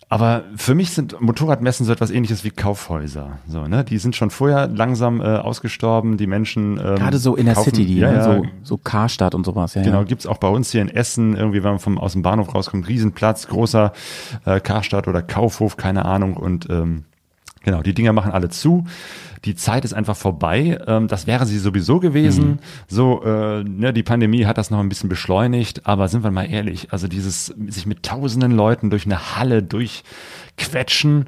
Aber 0.08 0.43
für 0.56 0.76
mich 0.76 0.91
sind 0.91 1.20
Motorradmessen 1.20 1.86
so 1.86 1.91
etwas 1.91 2.12
ähnliches 2.12 2.43
wie 2.43 2.51
Kaufhäuser. 2.51 3.39
So, 3.47 3.68
ne? 3.68 3.84
Die 3.84 3.97
sind 3.97 4.16
schon 4.16 4.30
vorher 4.30 4.68
langsam 4.68 5.20
äh, 5.20 5.24
ausgestorben. 5.24 6.18
Die 6.18 6.28
Menschen. 6.28 6.78
Ähm, 6.78 6.95
Gerade 6.95 7.18
so 7.18 7.36
in 7.36 7.45
der 7.45 7.56
kaufen, 7.56 7.72
City, 7.72 7.86
die, 7.86 7.97
ja, 7.97 8.12
ne? 8.12 8.24
so, 8.24 8.45
so 8.64 8.78
Karstadt 8.78 9.34
und 9.34 9.45
sowas. 9.45 9.74
Ja, 9.74 9.82
Genau, 9.82 9.99
ja. 9.99 10.03
gibt's 10.03 10.28
auch 10.28 10.38
bei 10.38 10.47
uns 10.47 10.72
hier 10.72 10.82
in 10.82 10.89
Essen, 10.89 11.36
irgendwie, 11.36 11.64
wenn 11.64 11.72
man 11.72 11.80
vom, 11.80 11.97
aus 11.97 12.14
dem 12.14 12.22
Bahnhof 12.22 12.53
rauskommt, 12.53 12.88
Riesenplatz, 12.88 13.47
großer 13.47 13.93
äh, 14.45 14.60
Karstadt 14.60 15.08
oder 15.08 15.24
Kaufhof, 15.24 15.76
keine 15.76 16.06
Ahnung. 16.06 16.38
Und 16.38 16.70
ähm, 16.70 17.06
genau, 17.66 17.82
die 17.82 17.93
Dinger 17.93 18.13
machen 18.13 18.32
alle 18.32 18.47
zu. 18.49 18.86
Die 19.43 19.55
Zeit 19.55 19.86
ist 19.86 19.93
einfach 19.93 20.16
vorbei. 20.16 20.80
Ähm, 20.88 21.07
das 21.07 21.28
wäre 21.28 21.45
sie 21.45 21.59
sowieso 21.59 21.99
gewesen. 21.99 22.59
So, 22.88 23.24
äh, 23.24 23.63
ne, 23.63 23.93
die 23.93 24.03
Pandemie 24.03 24.45
hat 24.45 24.57
das 24.57 24.72
noch 24.72 24.80
ein 24.80 24.89
bisschen 24.89 25.09
beschleunigt, 25.09 25.86
aber 25.86 26.07
sind 26.07 26.24
wir 26.24 26.32
mal 26.32 26.49
ehrlich, 26.49 26.91
also 26.91 27.07
dieses 27.07 27.47
sich 27.68 27.86
mit 27.86 28.03
tausenden 28.03 28.51
Leuten 28.51 28.89
durch 28.89 29.05
eine 29.05 29.36
Halle 29.36 29.61
durchquetschen, 29.61 31.26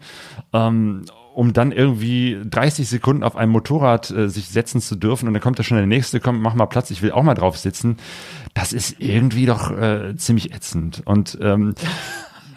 ähm, 0.53 1.05
um 1.35 1.53
dann 1.53 1.71
irgendwie 1.71 2.39
30 2.49 2.89
Sekunden 2.89 3.23
auf 3.23 3.35
einem 3.35 3.51
Motorrad 3.51 4.09
äh, 4.09 4.29
sich 4.29 4.47
setzen 4.47 4.81
zu 4.81 4.95
dürfen 4.95 5.27
und 5.27 5.33
dann 5.33 5.43
kommt 5.43 5.59
da 5.59 5.63
schon 5.63 5.77
der 5.77 5.85
nächste, 5.85 6.19
komm, 6.19 6.41
mach 6.41 6.55
mal 6.55 6.65
Platz, 6.65 6.89
ich 6.89 7.03
will 7.03 7.11
auch 7.11 7.21
mal 7.21 7.35
drauf 7.35 7.57
sitzen. 7.57 7.97
Das 8.55 8.73
ist 8.73 8.95
irgendwie 8.99 9.45
doch 9.45 9.69
äh, 9.69 10.15
ziemlich 10.15 10.55
ätzend. 10.55 11.03
Und 11.05 11.37
ähm, 11.39 11.75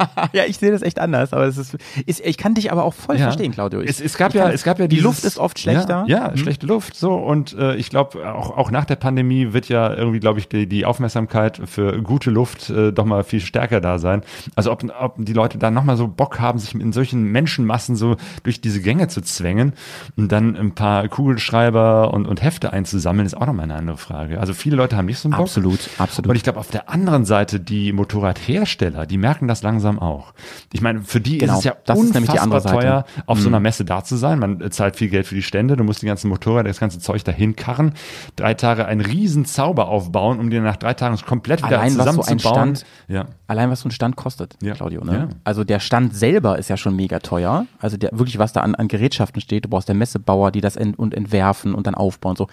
ja, 0.32 0.44
ich 0.46 0.59
sehe 0.59 0.70
das 0.70 0.82
echt 0.82 0.98
anders, 0.98 1.32
aber 1.32 1.44
es 1.46 1.57
ist, 1.59 1.76
ist 2.07 2.20
ich 2.24 2.36
kann 2.38 2.55
dich 2.55 2.72
aber 2.72 2.84
auch 2.84 2.94
voll 2.94 3.16
Ja. 3.16 3.24
verstehen, 3.24 3.53
Claudio. 3.53 3.80
Ich, 3.80 3.90
Es, 3.90 4.01
es 4.01 4.16
gab 4.16 4.34
ja, 4.34 4.44
kann- 4.44 4.53
es 4.53 4.62
gab 4.64 4.78
ja 4.78 4.86
die 4.86 4.96
dieses- 4.96 5.05
Luft 5.05 5.24
ist 5.24 5.38
oft 5.38 5.59
schlechter. 5.59 6.05
Ja, 6.07 6.24
ja 6.26 6.30
Mhm. 6.30 6.36
schlechte 6.36 6.66
Luft. 6.66 6.96
So 6.96 7.14
und 7.14 7.53
äh, 7.59 7.76
ich 7.76 7.90
glaube 7.90 8.32
auch 8.34 8.57
auch 8.57 8.70
nach 8.70 8.84
der 8.84 8.96
Pandemie 8.96 9.53
wird 9.53 9.68
ja 9.68 9.92
irgendwie, 9.94 10.20
glaube 10.20 10.38
ich, 10.38 10.48
die, 10.48 10.66
die 10.66 10.84
Aufmerksamkeit 10.84 11.61
für 11.66 12.01
gute 12.03 12.30
Luft 12.30 12.70
äh, 12.70 12.92
doch 12.92 13.05
mal 13.05 13.24
viel 13.24 13.40
stärker 13.40 13.80
da 13.80 13.98
sein. 13.98 14.22
Also 14.57 14.72
ob, 14.72 14.84
ob 15.01 15.14
die 15.18 15.32
Leute 15.32 15.59
da 15.59 15.70
noch 15.70 15.84
mal 15.84 15.96
so 15.96 16.09
Bock 16.09 16.40
haben, 16.40 16.59
sich 16.59 16.74
in 16.74 16.92
solchen 16.92 17.24
Menschenmassen 17.24 17.96
so 17.96 18.16
durch 18.42 18.61
diese 18.61 18.80
Gänge 18.80 19.09
zu 19.09 19.20
zwängen 19.22 19.72
und 20.16 20.30
dann 20.32 20.57
ein 20.57 20.74
paar 20.74 21.09
Kugelschreiber 21.09 22.12
und, 22.12 22.26
und 22.26 22.42
Hefte 22.42 22.72
einzusammeln, 22.72 23.26
ist 23.26 23.34
auch 23.36 23.46
noch 23.46 23.53
mal 23.55 23.62
eine 23.64 23.74
andere 23.74 23.96
Frage. 23.96 24.40
Also 24.40 24.53
viele 24.55 24.76
Leute 24.76 24.96
haben 24.96 25.07
nicht 25.07 25.18
so 25.18 25.28
einen 25.28 25.32
Bock. 25.32 25.42
Absolut, 25.46 25.78
absolut. 25.98 26.28
Und 26.30 26.36
ich 26.36 26.42
glaube, 26.42 26.59
auf 26.59 26.68
der 26.68 26.88
anderen 26.90 27.24
Seite, 27.24 27.61
die 27.61 27.92
Motorradhersteller, 27.92 29.07
die 29.07 29.18
merken 29.18 29.48
das 29.48 29.62
langsam 29.62 29.89
auch. 29.99 30.32
Ich 30.72 30.80
meine, 30.80 31.03
für 31.03 31.20
die 31.20 31.38
Genau, 31.38 31.55
ist 31.55 31.59
es 31.61 31.64
ja 31.64 31.74
das 31.84 31.99
ist 31.99 32.14
nämlich 32.14 32.30
die 32.30 32.38
andere 32.38 32.61
Seite. 32.61 32.76
Mhm. 32.76 32.80
teuer, 32.80 33.05
auf 33.26 33.41
so 33.41 33.49
einer 33.49 33.61
Messe 33.61 33.84
da 33.84 34.05
zu 34.05 34.16
sein. 34.16 34.38
Man 34.38 34.70
zahlt 34.70 34.97
viel 34.97 35.09
Geld 35.09 35.26
für 35.26 35.34
die 35.34 35.43
Stände, 35.43 35.76
du 35.76 35.84
musst 35.84 36.03
die 36.03 36.07
ganzen 36.07 36.28
Motorräder, 36.28 36.68
das 36.68 36.78
ganze 36.80 36.99
Zeug 37.01 37.24
dahin 37.24 37.57
karren, 37.57 37.95
drei 38.36 38.55
Tage 38.55 38.86
einen 38.86 39.01
riesen 39.01 39.45
Zauber 39.45 39.88
aufbauen, 39.88 40.38
um 40.38 40.51
dir 40.51 40.61
nach 40.62 40.76
drei 40.76 40.95
Tagen 40.95 41.16
komplett 41.26 41.64
wieder 41.64 41.78
Allein 41.80 41.97
was 41.99 42.05
so 42.14 42.22
ein 42.22 42.38
zusammenzubauen. 42.38 42.76
Stand- 42.76 42.86
ja. 43.09 43.24
Allein 43.47 43.70
was 43.70 43.80
so 43.80 43.88
ein 43.88 43.93
Stand 43.93 44.16
kostet, 44.16 44.57
Ja. 44.62 44.74
Claudio. 44.74 45.05
Ne? 45.05 45.12
Ja. 45.12 45.28
Also 45.45 45.64
der 45.64 45.80
Stand 45.80 46.14
selber 46.14 46.59
ist 46.59 46.68
ja 46.70 46.76
schon 46.76 46.95
mega 46.95 47.18
teuer. 47.18 47.66
Also 47.80 47.97
der 47.97 48.11
wirklich, 48.12 48.38
was 48.38 48.53
da 48.53 48.61
an, 48.61 48.74
an 48.74 48.88
Gerätschaften 48.88 49.41
steht, 49.41 49.64
du 49.64 49.68
brauchst 49.68 49.88
der 49.88 49.95
Messebauer, 49.97 50.51
die 50.53 50.61
das 50.61 50.76
ent 50.76 50.99
und 50.99 51.14
entwerfen 51.14 51.74
und 51.74 51.86
dann 51.86 51.95
aufbauen 51.95 52.30
und 52.30 52.38
so. 52.38 52.47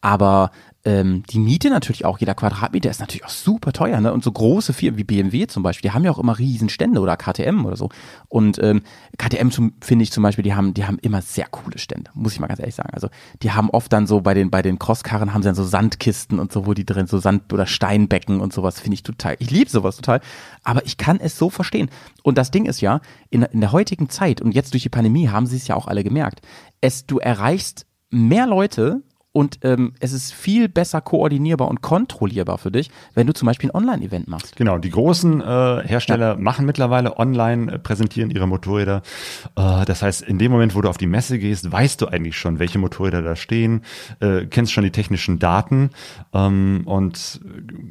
Aber 0.00 0.50
ähm, 0.86 1.22
die 1.30 1.38
Miete 1.38 1.70
natürlich 1.70 2.04
auch, 2.04 2.18
jeder 2.18 2.34
Quadratmeter 2.34 2.90
ist 2.90 3.00
natürlich 3.00 3.24
auch 3.24 3.30
super 3.30 3.72
teuer, 3.72 4.00
ne? 4.00 4.12
Und 4.12 4.22
so 4.22 4.30
große 4.30 4.74
Firmen 4.74 4.98
wie 4.98 5.04
BMW 5.04 5.46
zum 5.46 5.62
Beispiel, 5.62 5.88
die 5.88 5.94
haben 5.94 6.04
ja 6.04 6.10
auch 6.10 6.18
immer 6.18 6.38
riesen 6.38 6.68
Stände 6.68 7.00
oder 7.00 7.16
KTM 7.16 7.64
oder 7.64 7.76
so. 7.76 7.88
Und 8.28 8.62
ähm, 8.62 8.82
KTM 9.16 9.48
finde 9.80 10.02
ich 10.02 10.12
zum 10.12 10.22
Beispiel, 10.22 10.42
die 10.42 10.54
haben, 10.54 10.74
die 10.74 10.84
haben 10.84 10.98
immer 10.98 11.22
sehr 11.22 11.46
coole 11.46 11.78
Stände, 11.78 12.10
muss 12.12 12.34
ich 12.34 12.40
mal 12.40 12.48
ganz 12.48 12.60
ehrlich 12.60 12.74
sagen. 12.74 12.90
Also 12.92 13.08
die 13.42 13.52
haben 13.52 13.70
oft 13.70 13.90
dann 13.94 14.06
so 14.06 14.20
bei 14.20 14.34
den, 14.34 14.50
bei 14.50 14.60
den 14.60 14.78
Crosskarren 14.78 15.32
haben 15.32 15.42
sie 15.42 15.48
dann 15.48 15.54
so 15.54 15.64
Sandkisten 15.64 16.38
und 16.38 16.52
so, 16.52 16.66
wo 16.66 16.74
die 16.74 16.84
drin 16.84 17.06
so 17.06 17.18
Sand- 17.18 17.50
oder 17.54 17.66
Steinbecken 17.66 18.40
und 18.40 18.52
sowas 18.52 18.78
finde 18.78 18.94
ich 18.94 19.02
total. 19.02 19.36
Ich 19.38 19.50
liebe 19.50 19.70
sowas 19.70 19.96
total, 19.96 20.20
aber 20.64 20.84
ich 20.84 20.98
kann 20.98 21.18
es 21.18 21.38
so 21.38 21.48
verstehen. 21.48 21.88
Und 22.22 22.36
das 22.36 22.50
Ding 22.50 22.66
ist 22.66 22.82
ja, 22.82 23.00
in, 23.30 23.42
in 23.42 23.62
der 23.62 23.72
heutigen 23.72 24.10
Zeit 24.10 24.42
und 24.42 24.54
jetzt 24.54 24.74
durch 24.74 24.82
die 24.82 24.90
Pandemie 24.90 25.28
haben 25.28 25.46
sie 25.46 25.56
es 25.56 25.66
ja 25.66 25.76
auch 25.76 25.86
alle 25.86 26.04
gemerkt, 26.04 26.42
es, 26.82 27.06
du 27.06 27.18
erreichst 27.18 27.86
mehr 28.10 28.46
Leute 28.46 29.02
und 29.36 29.58
ähm, 29.62 29.94
es 29.98 30.12
ist 30.12 30.32
viel 30.32 30.68
besser 30.68 31.00
koordinierbar 31.00 31.66
und 31.66 31.82
kontrollierbar 31.82 32.56
für 32.56 32.70
dich, 32.70 32.88
wenn 33.14 33.26
du 33.26 33.34
zum 33.34 33.46
Beispiel 33.46 33.68
ein 33.70 33.74
Online-Event 33.74 34.28
machst. 34.28 34.54
Genau, 34.54 34.78
die 34.78 34.90
großen 34.90 35.40
äh, 35.40 35.82
Hersteller 35.84 36.36
machen 36.36 36.66
mittlerweile 36.66 37.18
online, 37.18 37.72
äh, 37.72 37.78
präsentieren 37.80 38.30
ihre 38.30 38.46
Motorräder. 38.46 39.02
Äh, 39.56 39.84
das 39.86 40.02
heißt, 40.02 40.22
in 40.22 40.38
dem 40.38 40.52
Moment, 40.52 40.76
wo 40.76 40.82
du 40.82 40.88
auf 40.88 40.98
die 40.98 41.08
Messe 41.08 41.40
gehst, 41.40 41.72
weißt 41.72 42.00
du 42.00 42.06
eigentlich 42.06 42.38
schon, 42.38 42.60
welche 42.60 42.78
Motorräder 42.78 43.22
da 43.22 43.34
stehen, 43.34 43.82
äh, 44.20 44.46
kennst 44.46 44.72
schon 44.72 44.84
die 44.84 44.92
technischen 44.92 45.40
Daten 45.40 45.90
ähm, 46.32 46.82
und 46.84 47.40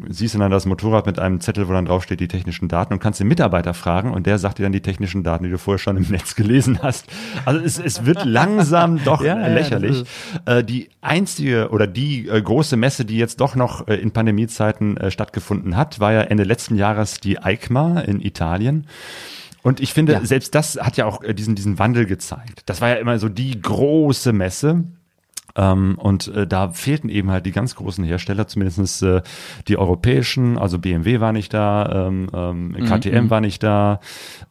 siehst 0.07 0.35
dann 0.35 0.49
das 0.49 0.65
Motorrad 0.65 1.05
mit 1.05 1.19
einem 1.19 1.41
Zettel, 1.41 1.67
wo 1.67 1.73
dann 1.73 1.85
draufsteht 1.85 2.21
die 2.21 2.29
technischen 2.29 2.69
Daten 2.69 2.93
und 2.93 2.99
kannst 2.99 3.19
den 3.19 3.27
Mitarbeiter 3.27 3.73
fragen 3.73 4.13
und 4.13 4.27
der 4.27 4.39
sagt 4.39 4.59
dir 4.59 4.63
dann 4.63 4.71
die 4.71 4.81
technischen 4.81 5.23
Daten, 5.23 5.43
die 5.43 5.49
du 5.49 5.57
vorher 5.57 5.79
schon 5.79 5.97
im 5.97 6.09
Netz 6.09 6.35
gelesen 6.35 6.79
hast. 6.81 7.05
Also 7.43 7.59
es, 7.59 7.79
es 7.79 8.05
wird 8.05 8.23
langsam 8.23 9.03
doch 9.03 9.21
Ja, 9.23 9.39
ja, 9.39 9.47
lächerlich. 9.47 10.05
das 10.45 10.59
Äh, 10.59 10.63
die 10.63 10.89
einzige 11.33 11.69
oder 11.69 11.87
die 11.87 12.27
äh, 12.27 12.41
große 12.41 12.77
Messe, 12.77 13.05
die 13.05 13.17
jetzt 13.17 13.39
doch 13.41 13.55
noch 13.55 13.87
äh, 13.87 13.95
in 13.95 14.11
Pandemiezeiten 14.11 14.97
äh, 14.97 15.11
stattgefunden 15.11 15.75
hat, 15.75 15.99
war 15.99 16.13
ja 16.13 16.21
Ende 16.21 16.43
letzten 16.43 16.75
Jahres 16.75 17.19
die 17.19 17.39
EICMA 17.39 18.01
in 18.01 18.21
Italien. 18.21 18.87
Und 19.63 19.79
ich 19.79 19.93
finde, 19.93 20.13
Ja. 20.13 20.25
selbst 20.25 20.53
das 20.55 20.77
hat 20.79 20.97
ja 20.97 21.05
auch 21.05 21.23
äh, 21.23 21.33
diesen, 21.33 21.55
diesen 21.55 21.79
Wandel 21.79 22.05
gezeigt. 22.05 22.63
Das 22.67 22.81
war 22.81 22.89
ja 22.89 22.95
immer 22.95 23.17
so 23.17 23.29
die 23.29 23.59
große 23.59 24.31
Messe. 24.33 24.83
Ähm, 25.55 25.99
und 25.99 26.27
äh, 26.29 26.47
da 26.47 26.69
fehlten 26.71 27.09
eben 27.09 27.29
halt 27.29 27.45
die 27.45 27.51
ganz 27.51 27.75
großen 27.75 28.03
Hersteller, 28.03 28.47
zumindest 28.47 29.03
äh, 29.03 29.21
die 29.67 29.77
europäischen, 29.77 30.57
also 30.57 30.79
BMW 30.79 31.19
war 31.19 31.31
nicht 31.31 31.53
da, 31.53 32.07
ähm, 32.07 32.27
ähm, 32.33 32.75
KTM 32.85 33.29
war 33.29 33.39
nicht 33.39 33.61
da, 33.61 33.99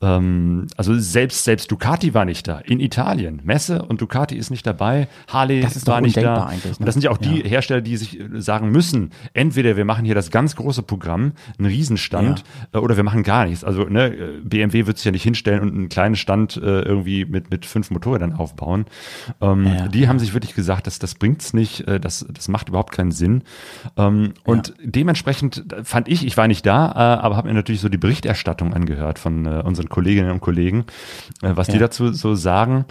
ähm, 0.00 0.66
also 0.76 0.94
selbst, 0.98 1.44
selbst 1.44 1.70
Ducati 1.70 2.14
war 2.14 2.24
nicht 2.24 2.46
da, 2.48 2.58
in 2.58 2.80
Italien. 2.80 3.40
Messe 3.44 3.82
und 3.82 4.00
Ducati 4.00 4.36
ist 4.36 4.50
nicht 4.50 4.66
dabei, 4.66 5.08
Harley 5.28 5.60
Das 5.60 5.76
ist 5.76 5.86
war 5.86 6.00
nicht 6.00 6.16
da. 6.16 6.46
ne? 6.46 6.58
Und 6.78 6.86
das 6.86 6.94
sind 6.94 7.02
ja 7.02 7.10
auch 7.10 7.18
die 7.18 7.40
Ja. 7.42 7.48
Hersteller, 7.48 7.80
die 7.80 7.96
sich 7.96 8.20
äh, 8.20 8.40
sagen 8.40 8.70
müssen, 8.70 9.10
entweder 9.34 9.76
wir 9.76 9.84
machen 9.84 10.04
hier 10.04 10.14
das 10.14 10.30
ganz 10.30 10.56
große 10.56 10.82
Programm, 10.82 11.32
einen 11.58 11.66
Riesenstand, 11.66 12.44
äh, 12.72 12.78
oder 12.78 12.96
wir 12.96 13.04
machen 13.04 13.22
gar 13.22 13.46
nichts. 13.46 13.64
Also 13.64 13.84
ne, 13.84 14.06
äh, 14.14 14.40
BMW 14.44 14.86
wird 14.86 14.98
sich 14.98 15.04
ja 15.06 15.10
nicht 15.12 15.22
hinstellen 15.24 15.60
und 15.62 15.74
einen 15.74 15.88
kleinen 15.88 16.16
Stand 16.16 16.56
äh, 16.56 16.60
irgendwie 16.82 17.24
mit, 17.24 17.50
mit 17.50 17.66
fünf 17.66 17.90
Motorrädern 17.90 18.34
aufbauen. 18.34 18.86
Ähm, 19.40 19.66
Ja. 19.66 19.88
Die 19.88 20.08
haben 20.08 20.18
sich 20.18 20.32
wirklich 20.34 20.54
gesagt, 20.54 20.86
dass 20.92 20.98
das 20.98 21.14
bringt's 21.14 21.54
nicht, 21.54 21.86
äh, 21.88 21.98
das, 21.98 22.26
das 22.30 22.48
macht 22.48 22.68
überhaupt 22.68 22.92
keinen 22.92 23.12
Sinn. 23.12 23.42
Ähm, 23.96 24.34
und 24.44 24.74
dementsprechend 24.82 25.72
äh, 25.72 25.84
fand 25.84 26.08
ich, 26.08 26.26
ich 26.26 26.36
war 26.36 26.48
nicht 26.48 26.66
da, 26.66 26.90
äh, 26.92 27.22
aber 27.22 27.36
habe 27.36 27.48
mir 27.48 27.54
natürlich 27.54 27.80
so 27.80 27.88
die 27.88 27.98
Berichterstattung 27.98 28.74
angehört 28.74 29.18
von 29.18 29.46
äh, 29.46 29.62
unseren 29.64 29.88
Kolleginnen 29.88 30.30
und 30.30 30.40
Kollegen, 30.40 30.84
äh, 31.42 31.52
was 31.54 31.68
die 31.68 31.74
Ja. 31.74 31.80
dazu 31.80 32.12
so 32.12 32.34
sagen. 32.34 32.84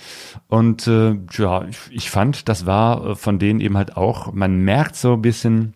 Und 0.47 0.87
äh, 0.87 1.17
ja, 1.37 1.65
ich, 1.65 1.77
ich 1.91 2.09
fand, 2.09 2.49
das 2.49 2.65
war 2.65 3.11
äh, 3.11 3.15
von 3.15 3.39
denen 3.39 3.59
eben 3.59 3.77
halt 3.77 3.97
auch, 3.97 4.33
man 4.33 4.57
merkt 4.57 4.95
so 4.95 5.13
ein 5.13 5.21
bisschen, 5.21 5.73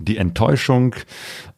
die 0.00 0.16
Enttäuschung, 0.16 0.94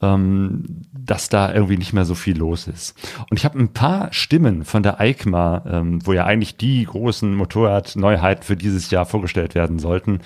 ähm, 0.00 0.82
dass 0.92 1.28
da 1.28 1.52
irgendwie 1.52 1.76
nicht 1.76 1.92
mehr 1.92 2.04
so 2.04 2.14
viel 2.14 2.36
los 2.36 2.68
ist. 2.68 2.94
Und 3.30 3.38
ich 3.38 3.44
habe 3.44 3.58
ein 3.58 3.72
paar 3.72 4.12
Stimmen 4.12 4.64
von 4.64 4.82
der 4.82 5.00
EICMA, 5.00 5.64
ähm, 5.66 6.06
wo 6.06 6.12
ja 6.12 6.24
eigentlich 6.24 6.56
die 6.56 6.84
großen 6.84 7.34
Motorradneuheiten 7.34 8.42
für 8.44 8.56
dieses 8.56 8.90
Jahr 8.90 9.06
vorgestellt 9.06 9.54
werden 9.54 9.78
sollten, 9.78 10.20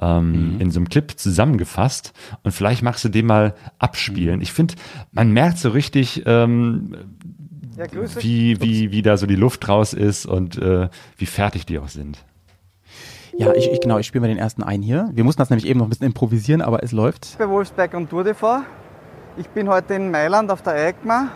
ähm, 0.00 0.56
in 0.58 0.70
so 0.70 0.80
einem 0.80 0.88
Clip 0.88 1.10
zusammengefasst. 1.16 2.12
Und 2.42 2.52
vielleicht 2.52 2.82
magst 2.82 3.04
du 3.04 3.08
den 3.08 3.26
mal 3.26 3.54
abspielen. 3.78 4.40
Ich 4.40 4.52
finde, 4.52 4.74
man 5.12 5.32
merkt 5.32 5.58
so 5.58 5.70
richtig, 5.70 6.22
ähm, 6.26 6.96
Ja, 7.76 7.86
wie, 8.20 8.60
wie, 8.60 8.90
wie 8.90 9.02
da 9.02 9.16
so 9.16 9.26
die 9.26 9.36
Luft 9.36 9.68
raus 9.68 9.92
ist 9.92 10.26
und 10.26 10.58
äh, 10.58 10.88
wie 11.16 11.26
fertig 11.26 11.64
die 11.64 11.78
auch 11.78 11.88
sind. 11.88 12.24
Ja, 13.38 13.54
ich, 13.54 13.70
ich 13.70 13.80
genau, 13.80 13.98
ich 13.98 14.06
spiele 14.08 14.22
mal 14.22 14.26
den 14.26 14.36
ersten 14.36 14.64
ein 14.64 14.82
hier. 14.82 15.10
Wir 15.12 15.22
mussten 15.22 15.40
das 15.40 15.48
nämlich 15.48 15.68
eben 15.68 15.78
noch 15.78 15.86
ein 15.86 15.90
bisschen 15.90 16.06
improvisieren, 16.06 16.60
aber 16.60 16.82
es 16.82 16.90
läuft. 16.90 17.38
bei 17.38 17.48
Wolfsberg 17.48 17.94
und 17.94 18.10
Tour 18.10 18.24
TV. 18.24 18.62
Ich 19.36 19.48
bin 19.50 19.68
heute 19.68 19.94
in 19.94 20.10
Mailand 20.10 20.50
auf 20.50 20.60
der 20.62 20.72
EICMA 20.72 21.28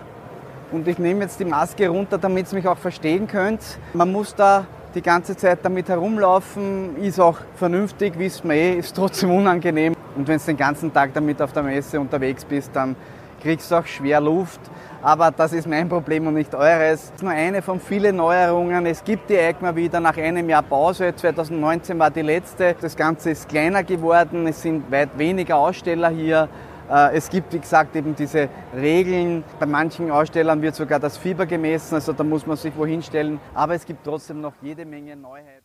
und 0.72 0.88
ich 0.88 0.98
nehme 0.98 1.20
jetzt 1.20 1.38
die 1.38 1.44
Maske 1.44 1.88
runter, 1.88 2.18
damit 2.18 2.50
ihr 2.50 2.56
mich 2.56 2.66
auch 2.66 2.76
verstehen 2.76 3.28
könnt. 3.28 3.78
Man 3.94 4.10
muss 4.10 4.34
da 4.34 4.66
die 4.96 5.00
ganze 5.00 5.36
Zeit 5.36 5.60
damit 5.62 5.88
herumlaufen, 5.88 6.96
ist 6.96 7.20
auch 7.20 7.38
vernünftig, 7.54 8.14
wisst 8.18 8.44
man 8.44 8.56
eh, 8.56 8.78
ist 8.80 8.96
trotzdem 8.96 9.30
unangenehm. 9.30 9.94
Und 10.16 10.26
wenn 10.26 10.40
du 10.40 10.44
den 10.44 10.56
ganzen 10.56 10.92
Tag 10.92 11.14
damit 11.14 11.40
auf 11.40 11.52
der 11.52 11.62
Messe 11.62 12.00
unterwegs 12.00 12.44
bist, 12.44 12.70
dann 12.74 12.96
kriegst 13.42 13.70
du 13.70 13.76
auch 13.76 13.86
schwer 13.86 14.20
Luft. 14.20 14.60
Aber 15.02 15.32
das 15.32 15.52
ist 15.52 15.66
mein 15.66 15.88
Problem 15.88 16.26
und 16.28 16.34
nicht 16.34 16.54
eures. 16.54 17.02
Das 17.02 17.16
ist 17.16 17.22
nur 17.22 17.32
eine 17.32 17.60
von 17.60 17.80
vielen 17.80 18.16
Neuerungen. 18.16 18.86
Es 18.86 19.02
gibt 19.02 19.28
die 19.28 19.36
EICMA 19.36 19.74
wieder 19.74 19.98
nach 19.98 20.16
einem 20.16 20.48
Jahr 20.48 20.62
Pause. 20.62 21.12
2019 21.14 21.98
war 21.98 22.10
die 22.10 22.22
letzte. 22.22 22.76
Das 22.80 22.96
Ganze 22.96 23.30
ist 23.30 23.48
kleiner 23.48 23.82
geworden. 23.82 24.46
Es 24.46 24.62
sind 24.62 24.90
weit 24.90 25.18
weniger 25.18 25.56
Aussteller 25.56 26.10
hier. 26.10 26.48
Äh, 26.88 27.16
Es 27.16 27.28
gibt, 27.28 27.52
wie 27.52 27.58
gesagt, 27.58 27.96
eben 27.96 28.14
diese 28.14 28.48
Regeln. 28.74 29.42
Bei 29.58 29.66
manchen 29.66 30.10
Ausstellern 30.10 30.62
wird 30.62 30.76
sogar 30.76 31.00
das 31.00 31.16
Fieber 31.18 31.46
gemessen, 31.46 31.94
also 31.96 32.12
da 32.12 32.22
muss 32.22 32.46
man 32.46 32.56
sich 32.56 32.76
wohin 32.76 33.02
stellen. 33.02 33.40
Aber 33.54 33.74
es 33.74 33.84
gibt 33.84 34.04
trotzdem 34.04 34.40
noch 34.40 34.54
jede 34.62 34.84
Menge 34.84 35.16
Neuheiten. 35.16 35.61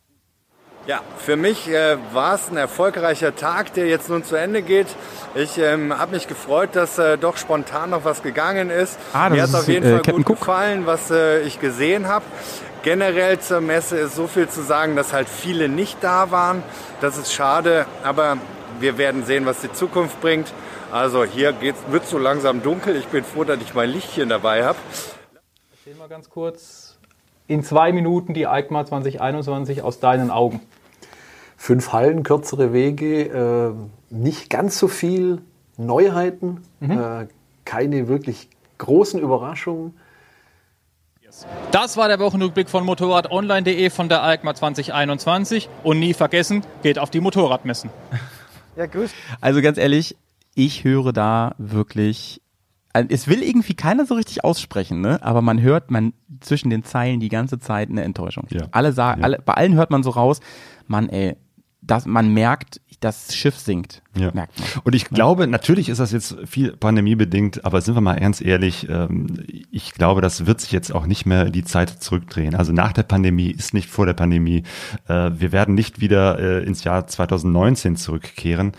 Ja, 0.87 1.01
für 1.17 1.35
mich 1.35 1.67
äh, 1.67 1.97
war 2.13 2.35
es 2.35 2.49
ein 2.49 2.55
erfolgreicher 2.55 3.35
Tag, 3.35 3.73
der 3.73 3.87
jetzt 3.87 4.07
nun 4.07 4.23
zu 4.23 4.37
Ende 4.37 4.61
geht. 4.61 4.87
Ich 5.35 5.57
ähm, 5.57 5.97
habe 5.97 6.15
mich 6.15 6.29
gefreut, 6.29 6.69
dass 6.77 6.97
äh, 6.97 7.17
doch 7.17 7.35
spontan 7.35 7.89
noch 7.89 8.05
was 8.05 8.23
gegangen 8.23 8.69
ist. 8.69 8.97
Ah, 9.11 9.27
das 9.27 9.35
Mir 9.35 9.41
hat 9.41 9.49
ist, 9.49 9.55
auf 9.55 9.67
jeden 9.67 9.85
äh, 9.85 9.89
Fall 9.89 9.97
Captain 9.97 10.23
gut 10.23 10.29
Cook. 10.29 10.39
gefallen, 10.39 10.85
was 10.85 11.11
äh, 11.11 11.41
ich 11.41 11.59
gesehen 11.59 12.07
habe. 12.07 12.23
Generell 12.83 13.37
zur 13.39 13.59
Messe 13.59 13.97
ist 13.97 14.15
so 14.15 14.27
viel 14.27 14.47
zu 14.47 14.61
sagen, 14.61 14.95
dass 14.95 15.11
halt 15.11 15.27
viele 15.27 15.67
nicht 15.67 16.01
da 16.01 16.31
waren. 16.31 16.63
Das 17.01 17.17
ist 17.17 17.33
schade, 17.33 17.85
aber 18.01 18.37
wir 18.79 18.97
werden 18.97 19.25
sehen, 19.25 19.45
was 19.45 19.59
die 19.59 19.73
Zukunft 19.73 20.21
bringt. 20.21 20.53
Also 20.93 21.25
hier 21.25 21.53
wird 21.59 22.07
so 22.07 22.17
langsam 22.17 22.63
dunkel. 22.63 22.95
Ich 22.95 23.07
bin 23.07 23.25
froh, 23.25 23.43
dass 23.43 23.59
ich 23.59 23.73
mein 23.73 23.89
Lichtchen 23.89 24.29
dabei 24.29 24.63
habe. 24.63 24.77
Erzähl 25.73 25.95
mal 25.95 26.07
ganz 26.07 26.29
kurz 26.29 26.97
in 27.47 27.63
zwei 27.63 27.91
Minuten 27.91 28.33
die 28.33 28.47
EICMA 28.47 28.85
2021 28.85 29.81
aus 29.81 29.99
deinen 29.99 30.31
Augen. 30.31 30.61
Fünf 31.57 31.91
Hallen, 31.91 32.23
kürzere 32.23 32.71
Wege, 32.71 33.23
äh, 33.23 34.13
nicht 34.13 34.49
ganz 34.49 34.77
so 34.79 34.87
viel 34.87 35.41
Neuheiten, 35.77 36.61
äh, 36.79 37.25
keine 37.65 38.07
wirklich 38.07 38.47
großen 38.77 39.19
Überraschungen. 39.19 39.93
Das 41.71 41.97
war 41.97 42.07
der 42.07 42.19
Wochenrückblick 42.19 42.69
von 42.69 42.85
Motorradonline.de 42.85 43.89
von 43.89 44.09
der 44.09 44.23
EICMA 44.23 44.55
2021 44.55 45.69
und 45.83 45.99
nie 45.99 46.13
vergessen, 46.13 46.63
geht 46.83 46.97
auf 46.97 47.09
die 47.09 47.19
Motorradmessen. 47.19 47.89
Ja, 48.75 48.85
grüß 48.85 49.11
Also 49.41 49.61
ganz 49.61 49.77
ehrlich, 49.77 50.15
ich 50.55 50.83
höre 50.83 51.11
da 51.13 51.53
wirklich. 51.57 52.41
also 52.93 53.09
Es 53.11 53.27
will 53.27 53.43
irgendwie 53.43 53.73
keiner 53.75 54.05
so 54.05 54.15
richtig 54.15 54.43
aussprechen, 54.43 55.01
ne? 55.01 55.19
Aber 55.21 55.41
man 55.41 55.61
hört 55.61 55.91
man 55.91 56.13
zwischen 56.39 56.69
den 56.69 56.83
Zeilen 56.83 57.19
die 57.19 57.29
ganze 57.29 57.59
Zeit 57.59 57.89
eine 57.89 58.03
Enttäuschung. 58.03 58.45
Ja. 58.49 58.63
Alle 58.71 58.93
sagen, 58.93 59.19
Ja. 59.21 59.25
alle, 59.25 59.39
bei 59.43 59.53
allen 59.53 59.75
hört 59.75 59.91
man 59.91 60.01
so 60.03 60.11
raus, 60.11 60.39
man, 60.87 61.09
ey, 61.09 61.35
das, 61.87 62.05
man 62.05 62.33
merkt, 62.33 62.81
das 62.99 63.35
Schiff 63.35 63.57
sinkt. 63.57 64.01
Ja. 64.15 64.31
Merkt 64.33 64.59
man. 64.59 64.67
Und 64.83 64.95
ich 64.95 65.05
glaube, 65.05 65.45
natürlich 65.45 65.89
ist 65.89 65.99
das 65.99 66.11
jetzt 66.11 66.35
viel 66.45 66.75
pandemiebedingt, 66.75 67.63
aber 67.63 67.81
sind 67.81 67.93
wir 67.93 68.01
mal 68.01 68.15
ernst 68.15 68.41
ehrlich, 68.41 68.89
ähm, 68.89 69.45
ich 69.71 69.93
glaube, 69.93 70.21
das 70.21 70.47
wird 70.47 70.61
sich 70.61 70.71
jetzt 70.71 70.91
auch 70.93 71.05
nicht 71.05 71.27
mehr 71.27 71.51
die 71.51 71.63
Zeit 71.63 72.01
zurückdrehen. 72.01 72.55
Also 72.55 72.71
nach 72.71 72.93
der 72.93 73.03
Pandemie 73.03 73.51
ist 73.51 73.75
nicht 73.75 73.87
vor 73.87 74.07
der 74.07 74.15
Pandemie. 74.15 74.63
Äh, 75.07 75.31
Wir 75.37 75.51
werden 75.51 75.75
nicht 75.75 76.01
wieder 76.01 76.39
äh, 76.39 76.63
ins 76.63 76.83
Jahr 76.83 77.05
2019 77.05 77.97
zurückkehren, 77.97 78.71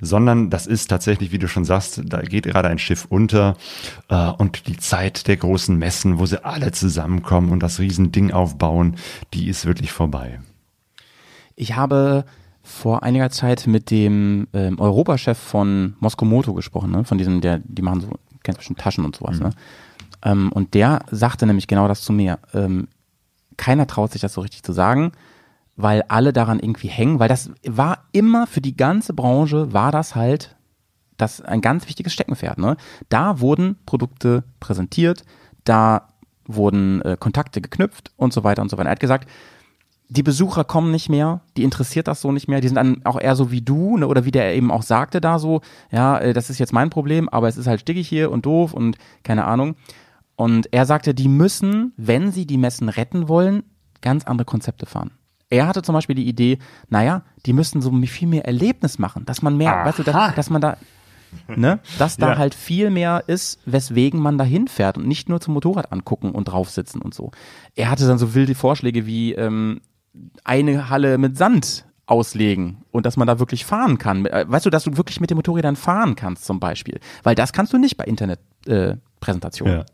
sondern 0.00 0.48
das 0.48 0.66
ist 0.66 0.88
tatsächlich, 0.88 1.32
wie 1.32 1.38
du 1.38 1.48
schon 1.48 1.66
sagst, 1.66 2.00
da 2.06 2.22
geht 2.22 2.44
gerade 2.44 2.68
ein 2.68 2.78
Schiff 2.78 3.04
unter 3.10 3.56
äh, 4.08 4.30
und 4.30 4.68
die 4.68 4.78
Zeit 4.78 5.28
der 5.28 5.36
großen 5.36 5.76
Messen, 5.76 6.18
wo 6.18 6.24
sie 6.24 6.42
alle 6.42 6.72
zusammenkommen 6.72 7.50
und 7.50 7.62
das 7.62 7.78
Riesending 7.78 8.32
aufbauen, 8.32 8.96
die 9.34 9.48
ist 9.48 9.66
wirklich 9.66 9.92
vorbei. 9.92 10.40
Ich 11.56 11.76
habe 11.76 12.24
vor 12.66 13.04
einiger 13.04 13.30
Zeit 13.30 13.66
mit 13.66 13.90
dem 13.90 14.48
ähm, 14.52 14.80
Europachef 14.80 15.38
von 15.38 15.94
Moskomoto 16.00 16.52
gesprochen, 16.52 16.90
ne? 16.90 17.04
von 17.04 17.16
diesem, 17.16 17.40
der, 17.40 17.60
die 17.64 17.82
machen 17.82 18.00
so, 18.00 18.10
kennst 18.42 18.58
bestimmt 18.58 18.80
Taschen 18.80 19.04
und 19.04 19.14
sowas, 19.14 19.38
ne? 19.38 19.50
Ähm, 20.24 20.50
und 20.52 20.74
der 20.74 21.00
sagte 21.10 21.46
nämlich 21.46 21.68
genau 21.68 21.86
das 21.86 22.02
zu 22.02 22.12
mir. 22.12 22.40
Ähm, 22.52 22.88
keiner 23.56 23.86
traut 23.86 24.12
sich 24.12 24.20
das 24.20 24.32
so 24.32 24.40
richtig 24.40 24.64
zu 24.64 24.72
sagen, 24.72 25.12
weil 25.76 26.02
alle 26.08 26.32
daran 26.32 26.58
irgendwie 26.58 26.88
hängen, 26.88 27.20
weil 27.20 27.28
das 27.28 27.50
war 27.64 28.04
immer 28.12 28.46
für 28.46 28.60
die 28.60 28.76
ganze 28.76 29.14
Branche 29.14 29.72
war 29.72 29.92
das 29.92 30.16
halt 30.16 30.56
das 31.16 31.40
ein 31.40 31.60
ganz 31.60 31.86
wichtiges 31.86 32.12
Steckenpferd. 32.12 32.58
Ne? 32.58 32.76
Da 33.08 33.40
wurden 33.40 33.78
Produkte 33.86 34.44
präsentiert, 34.58 35.24
da 35.64 36.08
wurden 36.46 37.00
äh, 37.02 37.16
Kontakte 37.18 37.60
geknüpft 37.60 38.12
und 38.16 38.32
so 38.32 38.44
weiter 38.44 38.62
und 38.62 38.70
so 38.70 38.76
weiter. 38.76 38.88
Er 38.88 38.92
hat 38.92 39.00
gesagt, 39.00 39.28
die 40.08 40.22
Besucher 40.22 40.64
kommen 40.64 40.90
nicht 40.92 41.08
mehr, 41.08 41.40
die 41.56 41.64
interessiert 41.64 42.06
das 42.06 42.20
so 42.20 42.30
nicht 42.30 42.46
mehr, 42.48 42.60
die 42.60 42.68
sind 42.68 42.76
dann 42.76 43.04
auch 43.04 43.20
eher 43.20 43.34
so 43.34 43.50
wie 43.50 43.60
du, 43.62 43.96
ne, 43.98 44.06
oder 44.06 44.24
wie 44.24 44.30
der 44.30 44.54
eben 44.54 44.70
auch 44.70 44.82
sagte 44.82 45.20
da 45.20 45.38
so, 45.38 45.62
ja, 45.90 46.18
äh, 46.18 46.32
das 46.32 46.48
ist 46.50 46.58
jetzt 46.58 46.72
mein 46.72 46.90
Problem, 46.90 47.28
aber 47.28 47.48
es 47.48 47.56
ist 47.56 47.66
halt 47.66 47.80
stickig 47.80 48.08
hier 48.08 48.30
und 48.30 48.46
doof 48.46 48.72
und 48.72 48.98
keine 49.24 49.44
Ahnung. 49.46 49.74
Und 50.36 50.72
er 50.72 50.86
sagte, 50.86 51.14
die 51.14 51.28
müssen, 51.28 51.92
wenn 51.96 52.30
sie 52.30 52.46
die 52.46 52.58
Messen 52.58 52.88
retten 52.88 53.28
wollen, 53.28 53.62
ganz 54.00 54.24
andere 54.24 54.44
Konzepte 54.44 54.86
fahren. 54.86 55.10
Er 55.48 55.66
hatte 55.66 55.82
zum 55.82 55.94
Beispiel 55.94 56.14
die 56.16 56.28
Idee, 56.28 56.58
naja, 56.88 57.22
die 57.46 57.52
müssten 57.52 57.80
so 57.80 57.90
viel 58.02 58.28
mehr 58.28 58.44
Erlebnis 58.46 58.98
machen, 58.98 59.24
dass 59.26 59.42
man 59.42 59.56
mehr, 59.56 59.72
weißt 59.84 59.98
du, 60.00 60.02
dass, 60.02 60.34
dass 60.34 60.50
man 60.50 60.60
da, 60.60 60.76
ne, 61.48 61.80
dass 61.98 62.16
da 62.16 62.30
Ja. 62.32 62.38
halt 62.38 62.54
viel 62.54 62.90
mehr 62.90 63.24
ist, 63.28 63.58
weswegen 63.64 64.20
man 64.20 64.38
da 64.38 64.44
hinfährt 64.44 64.98
und 64.98 65.06
nicht 65.06 65.28
nur 65.28 65.40
zum 65.40 65.54
Motorrad 65.54 65.90
angucken 65.92 66.30
und 66.32 66.44
draufsitzen 66.46 67.00
und 67.00 67.14
so. 67.14 67.30
Er 67.74 67.90
hatte 67.90 68.06
dann 68.06 68.18
so 68.18 68.34
wilde 68.34 68.54
Vorschläge 68.54 69.06
wie 69.06 69.32
ähm, 69.34 69.80
eine 70.44 70.88
Halle 70.90 71.18
mit 71.18 71.36
Sand 71.36 71.84
auslegen 72.06 72.84
und 72.92 73.04
dass 73.04 73.16
man 73.16 73.26
da 73.26 73.40
wirklich 73.40 73.64
fahren 73.64 73.98
kann. 73.98 74.26
Äh, 74.26 74.44
Weißt 74.48 74.64
du, 74.64 74.70
dass 74.70 74.84
du 74.84 74.96
wirklich 74.96 75.20
mit 75.20 75.30
den 75.30 75.36
Motorrädern 75.36 75.74
fahren 75.74 76.14
kannst 76.14 76.44
zum 76.44 76.60
Beispiel, 76.60 77.00
weil 77.24 77.34
das 77.34 77.52
kannst 77.52 77.72
du 77.72 77.78
nicht 77.78 77.96
bei 77.96 78.04
Internetpräsentationen. 78.04 78.98
Äh, 78.98 79.00
Präsentationen. 79.18 79.78
Ja. 79.78 79.84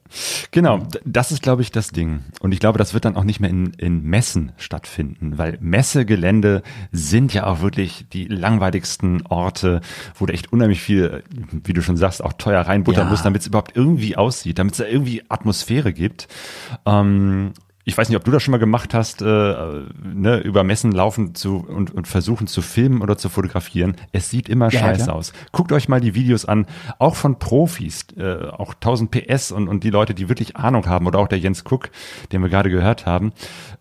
Genau, 0.50 0.80
das 1.06 1.30
ist, 1.30 1.42
glaube 1.42 1.62
ich, 1.62 1.70
das 1.70 1.88
Ding. 1.90 2.24
Und 2.40 2.52
ich 2.52 2.58
glaube, 2.58 2.76
das 2.76 2.92
wird 2.92 3.04
dann 3.04 3.16
auch 3.16 3.22
nicht 3.24 3.38
mehr 3.40 3.48
in, 3.50 3.72
in 3.78 4.02
Messen 4.02 4.52
stattfinden, 4.58 5.38
weil 5.38 5.56
Messegelände 5.60 6.62
sind 6.90 7.32
ja 7.32 7.46
auch 7.46 7.60
wirklich 7.60 8.04
die 8.12 8.24
langweiligsten 8.26 9.24
Orte, 9.28 9.80
wo 10.16 10.26
du 10.26 10.32
echt 10.34 10.52
unheimlich 10.52 10.82
viel, 10.82 11.22
wie 11.64 11.72
du 11.72 11.82
schon 11.82 11.96
sagst, 11.96 12.22
auch 12.22 12.32
teuer 12.34 12.60
reinbuttern 12.62 13.04
Ja. 13.06 13.10
musst, 13.10 13.24
damit 13.24 13.42
es 13.42 13.46
überhaupt 13.46 13.76
irgendwie 13.76 14.16
aussieht, 14.16 14.58
damit 14.58 14.72
es 14.74 14.78
da 14.78 14.86
irgendwie 14.86 15.22
Atmosphäre 15.28 15.92
gibt. 15.92 16.26
Ähm, 16.84 17.52
ich 17.84 17.98
weiß 17.98 18.08
nicht, 18.08 18.16
ob 18.16 18.24
du 18.24 18.30
das 18.30 18.42
schon 18.42 18.52
mal 18.52 18.58
gemacht 18.58 18.94
hast, 18.94 19.22
äh, 19.22 19.24
ne, 19.24 20.38
über 20.38 20.62
Messen 20.62 20.92
laufen 20.92 21.34
zu 21.34 21.56
und, 21.56 21.92
und 21.92 22.06
versuchen 22.06 22.46
zu 22.46 22.62
filmen 22.62 23.02
oder 23.02 23.16
zu 23.16 23.28
fotografieren. 23.28 23.96
Es 24.12 24.30
sieht 24.30 24.48
immer 24.48 24.70
Ja, 24.70 24.80
ja, 24.80 24.86
scheiße 24.86 25.04
klar. 25.04 25.16
aus. 25.16 25.32
Guckt 25.50 25.72
euch 25.72 25.88
mal 25.88 26.00
die 26.00 26.14
Videos 26.14 26.44
an, 26.44 26.66
auch 26.98 27.16
von 27.16 27.40
Profis, 27.40 28.06
äh, 28.16 28.46
auch 28.46 28.74
1000 28.74 29.10
PS 29.10 29.50
und, 29.50 29.66
und 29.68 29.82
die 29.82 29.90
Leute, 29.90 30.14
die 30.14 30.28
wirklich 30.28 30.56
Ahnung 30.56 30.86
haben 30.86 31.06
oder 31.06 31.18
auch 31.18 31.28
der 31.28 31.38
Jens 31.40 31.64
Cook, 31.68 31.90
den 32.30 32.42
wir 32.42 32.48
gerade 32.48 32.70
gehört 32.70 33.04
haben. 33.06 33.32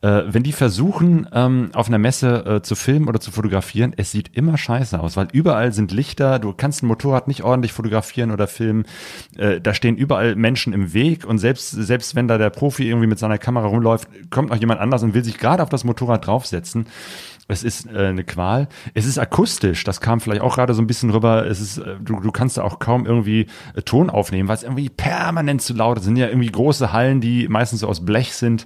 Äh, 0.02 0.24
wenn 0.28 0.42
die 0.42 0.52
versuchen, 0.52 1.28
ähm, 1.32 1.70
auf 1.74 1.88
einer 1.88 2.00
Messe 2.00 2.46
äh, 2.46 2.62
zu 2.62 2.76
filmen 2.76 3.08
oder 3.08 3.20
zu 3.20 3.32
fotografieren, 3.32 3.94
es 3.96 4.12
sieht 4.12 4.36
immer 4.36 4.58
scheiße 4.58 5.00
aus, 5.00 5.16
weil 5.16 5.28
überall 5.32 5.74
sind 5.74 5.92
Lichter, 5.92 6.40
du 6.40 6.54
kannst 6.54 6.82
ein 6.82 6.88
Motorrad 6.88 7.28
nicht 7.28 7.44
ordentlich 7.44 7.72
fotografieren 7.72 8.32
oder 8.32 8.48
filmen, 8.48 8.86
äh, 9.38 9.62
da 9.62 9.76
stehen 9.76 9.98
überall 9.98 10.36
Menschen 10.36 10.74
im 10.74 10.94
Weg 10.94 11.26
und 11.26 11.38
selbst, 11.38 11.70
selbst 11.70 12.16
wenn 12.16 12.28
da 12.28 12.40
der 12.40 12.50
Profi 12.50 12.88
irgendwie 12.88 13.08
mit 13.08 13.20
seiner 13.20 13.38
Kamera 13.38 13.68
rumläuft, 13.68 14.08
kommt 14.32 14.50
noch 14.50 14.58
jemand 14.58 14.82
anders 14.82 15.04
und 15.04 15.14
will 15.14 15.24
sich 15.24 15.38
gerade 15.38 15.62
auf 15.62 15.70
das 15.70 15.84
Motorrad 15.84 16.26
draufsetzen. 16.26 16.88
Es 17.48 17.64
ist 17.64 17.86
äh, 17.88 18.08
eine 18.08 18.24
Qual. 18.24 18.70
Es 18.94 19.06
ist 19.06 19.20
akustisch, 19.20 19.84
das 19.84 20.00
kam 20.00 20.22
vielleicht 20.22 20.42
auch 20.42 20.56
gerade 20.56 20.74
so 20.74 20.82
ein 20.82 20.88
bisschen 20.88 21.10
rüber. 21.10 21.46
Es 21.46 21.60
ist, 21.60 21.80
äh, 21.80 21.98
du, 22.02 22.20
du 22.22 22.32
kannst 22.32 22.58
da 22.58 22.64
auch 22.64 22.80
kaum 22.80 23.06
irgendwie 23.06 23.48
äh, 23.76 23.82
Ton 23.82 24.10
aufnehmen, 24.10 24.48
weil 24.48 24.56
es 24.56 24.64
irgendwie 24.64 24.90
permanent 24.90 25.62
zu 25.62 25.74
laut 25.74 25.98
ist. 25.98 26.04
Es 26.04 26.06
sind 26.06 26.16
ja 26.16 26.28
irgendwie 26.28 26.52
große 26.52 26.94
Hallen, 26.94 27.20
die 27.20 27.48
meistens 27.50 27.82
so 27.82 27.88
aus 27.88 28.06
Blech 28.06 28.34
sind. 28.34 28.66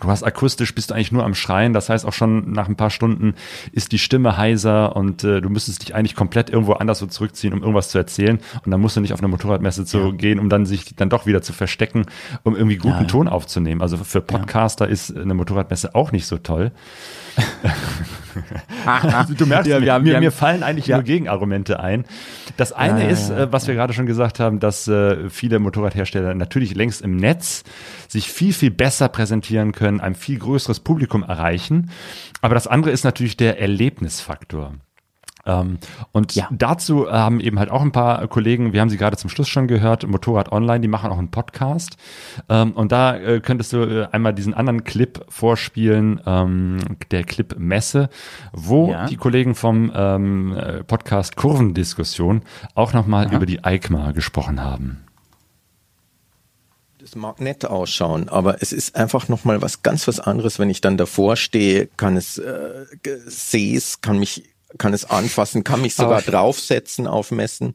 Du 0.00 0.08
hast 0.08 0.22
akustisch, 0.22 0.74
bist 0.74 0.90
du 0.90 0.94
eigentlich 0.94 1.12
nur 1.12 1.24
am 1.24 1.34
Schreien. 1.34 1.72
Das 1.72 1.88
heißt, 1.88 2.04
auch 2.06 2.12
schon 2.12 2.52
nach 2.52 2.68
ein 2.68 2.76
paar 2.76 2.90
Stunden 2.90 3.34
ist 3.72 3.92
die 3.92 3.98
Stimme 3.98 4.36
heiser 4.36 4.96
und 4.96 5.24
äh, 5.24 5.40
du 5.40 5.48
müsstest 5.48 5.82
dich 5.82 5.94
eigentlich 5.94 6.14
komplett 6.14 6.50
irgendwo 6.50 6.74
anders 6.74 6.98
so 6.98 7.06
zurückziehen, 7.06 7.52
um 7.52 7.60
irgendwas 7.60 7.88
zu 7.88 7.98
erzählen. 7.98 8.38
Und 8.64 8.70
dann 8.70 8.80
musst 8.80 8.96
du 8.96 9.00
nicht 9.00 9.12
auf 9.12 9.20
eine 9.20 9.28
Motorradmesse 9.28 9.84
zu 9.84 10.12
gehen, 10.12 10.38
um 10.38 10.48
dann 10.48 10.66
sich 10.66 10.94
dann 10.96 11.08
doch 11.08 11.26
wieder 11.26 11.42
zu 11.42 11.52
verstecken, 11.52 12.06
um 12.42 12.54
irgendwie 12.56 12.76
guten 12.76 12.94
Ja, 12.94 13.00
ja. 13.02 13.06
Ton 13.06 13.28
aufzunehmen. 13.28 13.82
Also 13.82 13.96
für 13.96 14.20
Podcaster 14.20 14.88
ist 14.88 15.16
eine 15.16 15.34
Motorradmesse 15.34 15.94
auch 15.94 16.12
nicht 16.12 16.26
so 16.26 16.38
toll. 16.38 16.72
Du 19.36 19.46
merkst, 19.46 19.66
Ja, 19.70 19.78
mir, 19.78 19.84
wir 19.86 19.92
haben- 19.92 20.02
mir, 20.04 20.10
wir 20.10 20.16
haben- 20.16 20.24
mir 20.24 20.30
fallen 20.32 20.62
eigentlich 20.62 20.86
Ja. 20.86 20.96
nur 20.96 21.04
Gegenargumente 21.04 21.80
ein. 21.80 22.04
Das 22.56 22.72
eine 22.72 23.04
Ja, 23.04 23.08
ist, 23.10 23.30
äh, 23.30 23.50
was 23.52 23.66
wir 23.66 23.74
gerade 23.74 23.92
schon 23.92 24.06
gesagt 24.06 24.40
haben, 24.40 24.60
dass 24.60 24.86
äh, 24.88 25.28
viele 25.30 25.58
Motorradhersteller 25.58 26.34
natürlich 26.34 26.74
längst 26.74 27.02
im 27.02 27.16
Netz 27.16 27.64
sich 28.08 28.30
viel, 28.30 28.52
viel 28.52 28.70
besser 28.70 29.08
präsentieren 29.08 29.72
können, 29.72 30.00
ein 30.00 30.14
viel 30.14 30.38
größeres 30.38 30.80
Publikum 30.80 31.22
erreichen. 31.22 31.90
Aber 32.42 32.54
das 32.54 32.66
andere 32.66 32.92
ist 32.92 33.04
natürlich 33.04 33.36
der 33.36 33.60
Erlebnisfaktor. 33.60 34.74
Ähm, 35.46 35.78
und 36.12 36.34
Ja. 36.34 36.48
dazu 36.50 37.10
haben 37.10 37.40
eben 37.40 37.58
halt 37.58 37.70
auch 37.70 37.82
ein 37.82 37.92
paar 37.92 38.26
Kollegen, 38.28 38.72
wir 38.72 38.80
haben 38.80 38.90
sie 38.90 38.96
gerade 38.96 39.16
zum 39.16 39.30
Schluss 39.30 39.48
schon 39.48 39.68
gehört, 39.68 40.06
Motorrad 40.06 40.52
Online, 40.52 40.80
die 40.80 40.88
machen 40.88 41.10
auch 41.10 41.18
einen 41.18 41.30
Podcast. 41.30 41.96
Ähm, 42.48 42.72
und 42.72 42.92
da 42.92 43.16
äh, 43.16 43.40
könntest 43.40 43.72
du 43.72 43.78
äh, 43.78 44.08
einmal 44.12 44.34
diesen 44.34 44.54
anderen 44.54 44.84
Clip 44.84 45.24
vorspielen, 45.28 46.20
ähm, 46.26 46.78
der 47.10 47.24
Clip 47.24 47.54
Messe, 47.58 48.08
wo 48.52 48.90
Ja. 48.90 49.06
die 49.06 49.16
Kollegen 49.16 49.54
vom 49.54 49.92
ähm, 49.94 50.56
äh, 50.56 50.84
Podcast 50.84 51.36
Kurvendiskussion 51.36 52.42
auch 52.74 52.92
nochmal 52.92 53.32
über 53.32 53.46
die 53.46 53.62
EICMA 53.64 54.12
gesprochen 54.12 54.62
haben. 54.62 55.02
Das 56.98 57.14
mag 57.14 57.40
nett 57.40 57.64
ausschauen, 57.64 58.28
aber 58.28 58.62
es 58.62 58.72
ist 58.72 58.96
einfach 58.96 59.28
nochmal 59.28 59.62
was 59.62 59.82
ganz 59.82 60.08
was 60.08 60.18
anderes, 60.18 60.58
wenn 60.58 60.70
ich 60.70 60.80
dann 60.80 60.96
davor 60.96 61.36
stehe, 61.36 61.86
kann 61.96 62.16
es, 62.16 62.38
äh, 62.38 62.84
sehe 63.26 63.76
es, 63.76 64.00
kann 64.00 64.18
mich, 64.18 64.42
kann 64.78 64.92
es 64.94 65.04
anfassen, 65.04 65.64
kann 65.64 65.82
mich 65.82 65.94
sogar 65.94 66.18
Aber- 66.18 66.30
draufsetzen 66.30 67.06
auf 67.06 67.30
Messen. 67.30 67.74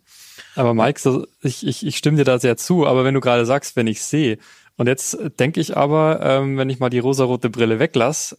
Aber 0.56 0.74
Mike, 0.74 1.00
so, 1.00 1.26
ich, 1.42 1.66
ich, 1.66 1.86
ich 1.86 1.98
stimme 1.98 2.18
dir 2.18 2.26
da 2.26 2.39
sehr 2.39 2.58
zu, 2.58 2.86
aber 2.86 3.04
wenn 3.06 3.14
du 3.14 3.22
gerade 3.22 3.46
sagst, 3.46 3.76
wenn 3.76 3.88
ich 3.88 4.02
sehe, 4.04 4.38
und 4.78 4.88
jetzt 4.88 5.18
denke 5.39 5.60
ich 5.62 5.78
aber, 5.78 6.20
ähm, 6.22 6.58
wenn 6.58 6.70
ich 6.70 6.80
mal 6.80 6.89
die 6.89 7.00
rosarote 7.00 7.50
Brille 7.50 7.80
weglass, 7.80 8.38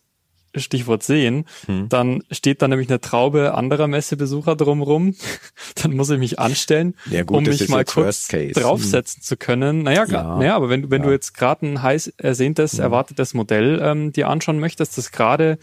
Stichwort 0.54 1.02
sehen, 1.02 1.46
Hm. 1.64 1.88
dann 1.88 2.22
steht 2.30 2.60
da 2.60 2.68
nämlich 2.68 2.90
eine 2.90 3.00
Traube 3.00 3.54
anderer 3.54 3.86
Messebesucher 3.88 4.54
drumrum. 4.54 5.14
dann 5.82 5.96
muss 5.96 6.10
ich 6.10 6.18
mich 6.18 6.38
anstellen, 6.38 6.94
Ja 7.10 7.22
gut, 7.22 7.38
um 7.38 7.44
mich 7.44 7.68
mal 7.70 7.86
kurz 7.86 8.28
Case. 8.28 8.54
Hm. 8.54 8.62
draufsetzen 8.62 9.22
zu 9.22 9.38
können. 9.38 9.82
Naja, 9.82 10.04
Ja. 10.04 10.12
ja. 10.12 10.36
naja 10.36 10.56
aber 10.56 10.68
wenn, 10.68 10.82
du- 10.82 10.90
wenn 10.90 11.00
du 11.00 11.08
Ja. 11.08 11.14
jetzt 11.14 11.32
gerade 11.32 11.64
ein 11.66 11.80
heiß 11.82 12.08
ersehntes, 12.18 12.78
erwartetes 12.78 13.32
Modell 13.32 13.80
ähm, 13.82 14.12
dir 14.12 14.28
anschauen 14.28 14.58
möchtest, 14.60 14.98
das 14.98 15.10
gerade 15.10 15.56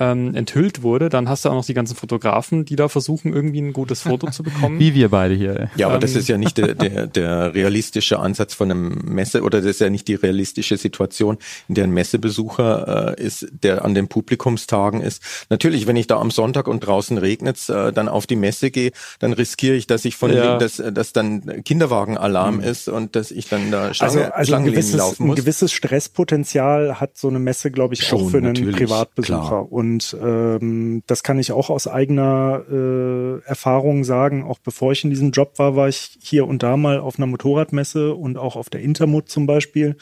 ähm, 0.00 0.34
enthüllt 0.34 0.82
wurde, 0.82 1.08
dann 1.10 1.28
hast 1.28 1.44
du 1.44 1.50
auch 1.50 1.54
noch 1.54 1.64
die 1.64 1.74
ganzen 1.74 1.94
Fotografen, 1.94 2.64
die 2.64 2.74
da 2.74 2.88
versuchen, 2.88 3.32
irgendwie 3.32 3.60
ein 3.60 3.72
gutes 3.72 4.00
Foto 4.02 4.30
zu 4.30 4.42
bekommen. 4.42 4.80
Wie 4.80 4.94
wir 4.94 5.10
beide 5.10 5.34
hier. 5.34 5.70
Ja, 5.76 5.86
aber 5.88 5.98
das 5.98 6.12
Ähm. 6.14 6.18
ist 6.18 6.28
ja 6.28 6.38
nicht 6.38 6.58
der, 6.58 6.74
der, 6.74 7.06
der 7.06 7.54
realistische 7.54 8.18
Ansatz 8.18 8.54
von 8.54 8.70
einem 8.70 8.88
Messe 9.04 9.42
oder 9.42 9.58
das 9.60 9.66
ist 9.70 9.80
ja 9.80 9.90
nicht 9.90 10.08
die 10.08 10.14
realistische 10.14 10.76
Situation, 10.76 11.38
in 11.68 11.74
der 11.76 11.84
ein 11.84 11.90
Messebesucher 11.92 13.16
äh, 13.18 13.22
ist, 13.22 13.46
der 13.62 13.84
an 13.84 13.94
den 13.94 14.08
Publikumstagen 14.08 15.00
ist. 15.02 15.22
Natürlich, 15.50 15.86
wenn 15.86 15.96
ich 15.96 16.06
da 16.06 16.18
am 16.18 16.30
Sonntag 16.30 16.66
und 16.66 16.80
draußen 16.80 17.18
regnet 17.18 17.68
äh, 17.68 17.92
dann 17.92 18.08
auf 18.08 18.26
die 18.26 18.36
Messe 18.36 18.70
gehe, 18.70 18.92
dann 19.18 19.32
riskiere 19.32 19.74
ich, 19.76 19.86
dass 19.86 20.04
ich 20.04 20.16
von 20.16 20.32
Ja. 20.32 20.56
dass, 20.58 20.76
dass 20.92 21.12
dann 21.12 21.62
Kinderwagenalarm 21.64 22.60
ist 22.60 22.88
und 22.88 23.16
dass 23.16 23.30
ich 23.30 23.48
dann 23.48 23.70
da 23.70 23.92
Schlange, 23.92 24.12
Also, 24.32 24.32
also 24.32 24.54
ein 24.54 24.64
gewisses, 24.64 24.94
laufen 24.96 25.24
ein 25.24 25.26
muss. 25.28 25.36
gewisses 25.36 25.72
Stresspotenzial 25.72 27.00
hat 27.00 27.16
so 27.16 27.28
eine 27.28 27.38
Messe, 27.38 27.70
glaube 27.70 27.94
ich, 27.94 28.04
Schon, 28.06 28.20
auch 28.22 28.30
für 28.30 28.38
einen 28.38 28.46
natürlich, 28.52 28.76
Privatbesucher. 28.76 29.38
klar. 29.48 29.72
Und 29.72 29.89
ähm, 29.98 31.02
das 31.06 31.22
kann 31.22 31.38
ich 31.38 31.52
auch 31.52 31.70
aus 31.70 31.88
eigener 31.88 32.62
äh, 32.70 33.40
Erfahrung 33.46 34.04
sagen. 34.04 34.44
Auch 34.44 34.58
bevor 34.58 34.92
ich 34.92 35.04
in 35.04 35.10
diesem 35.10 35.30
Job 35.30 35.58
war, 35.58 35.76
war 35.76 35.88
ich 35.88 36.18
hier 36.20 36.46
und 36.46 36.62
da 36.62 36.76
mal 36.76 37.00
auf 37.00 37.18
einer 37.18 37.26
Motorradmesse 37.26 38.14
und 38.14 38.38
auch 38.38 38.56
auf 38.56 38.70
der 38.70 38.80
Intermut 38.80 39.28
zum 39.28 39.46
Beispiel. 39.46 39.96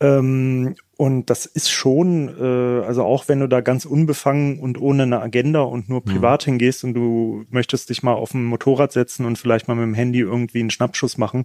Ähm, 0.00 0.76
und 0.96 1.30
das 1.30 1.46
ist 1.46 1.70
schon, 1.70 2.28
äh, 2.40 2.84
also 2.84 3.04
auch 3.04 3.28
wenn 3.28 3.40
du 3.40 3.48
da 3.48 3.60
ganz 3.60 3.84
unbefangen 3.84 4.60
und 4.60 4.80
ohne 4.80 5.04
eine 5.04 5.20
Agenda 5.20 5.60
und 5.60 5.88
nur 5.88 6.04
privat 6.04 6.44
hingehst 6.44 6.84
und 6.84 6.94
du 6.94 7.44
möchtest 7.50 7.90
dich 7.90 8.02
mal 8.02 8.14
auf 8.14 8.34
ein 8.34 8.44
Motorrad 8.44 8.92
setzen 8.92 9.26
und 9.26 9.38
vielleicht 9.38 9.66
mal 9.66 9.74
mit 9.74 9.84
dem 9.84 9.94
Handy 9.94 10.20
irgendwie 10.20 10.60
einen 10.60 10.70
Schnappschuss 10.70 11.18
machen, 11.18 11.44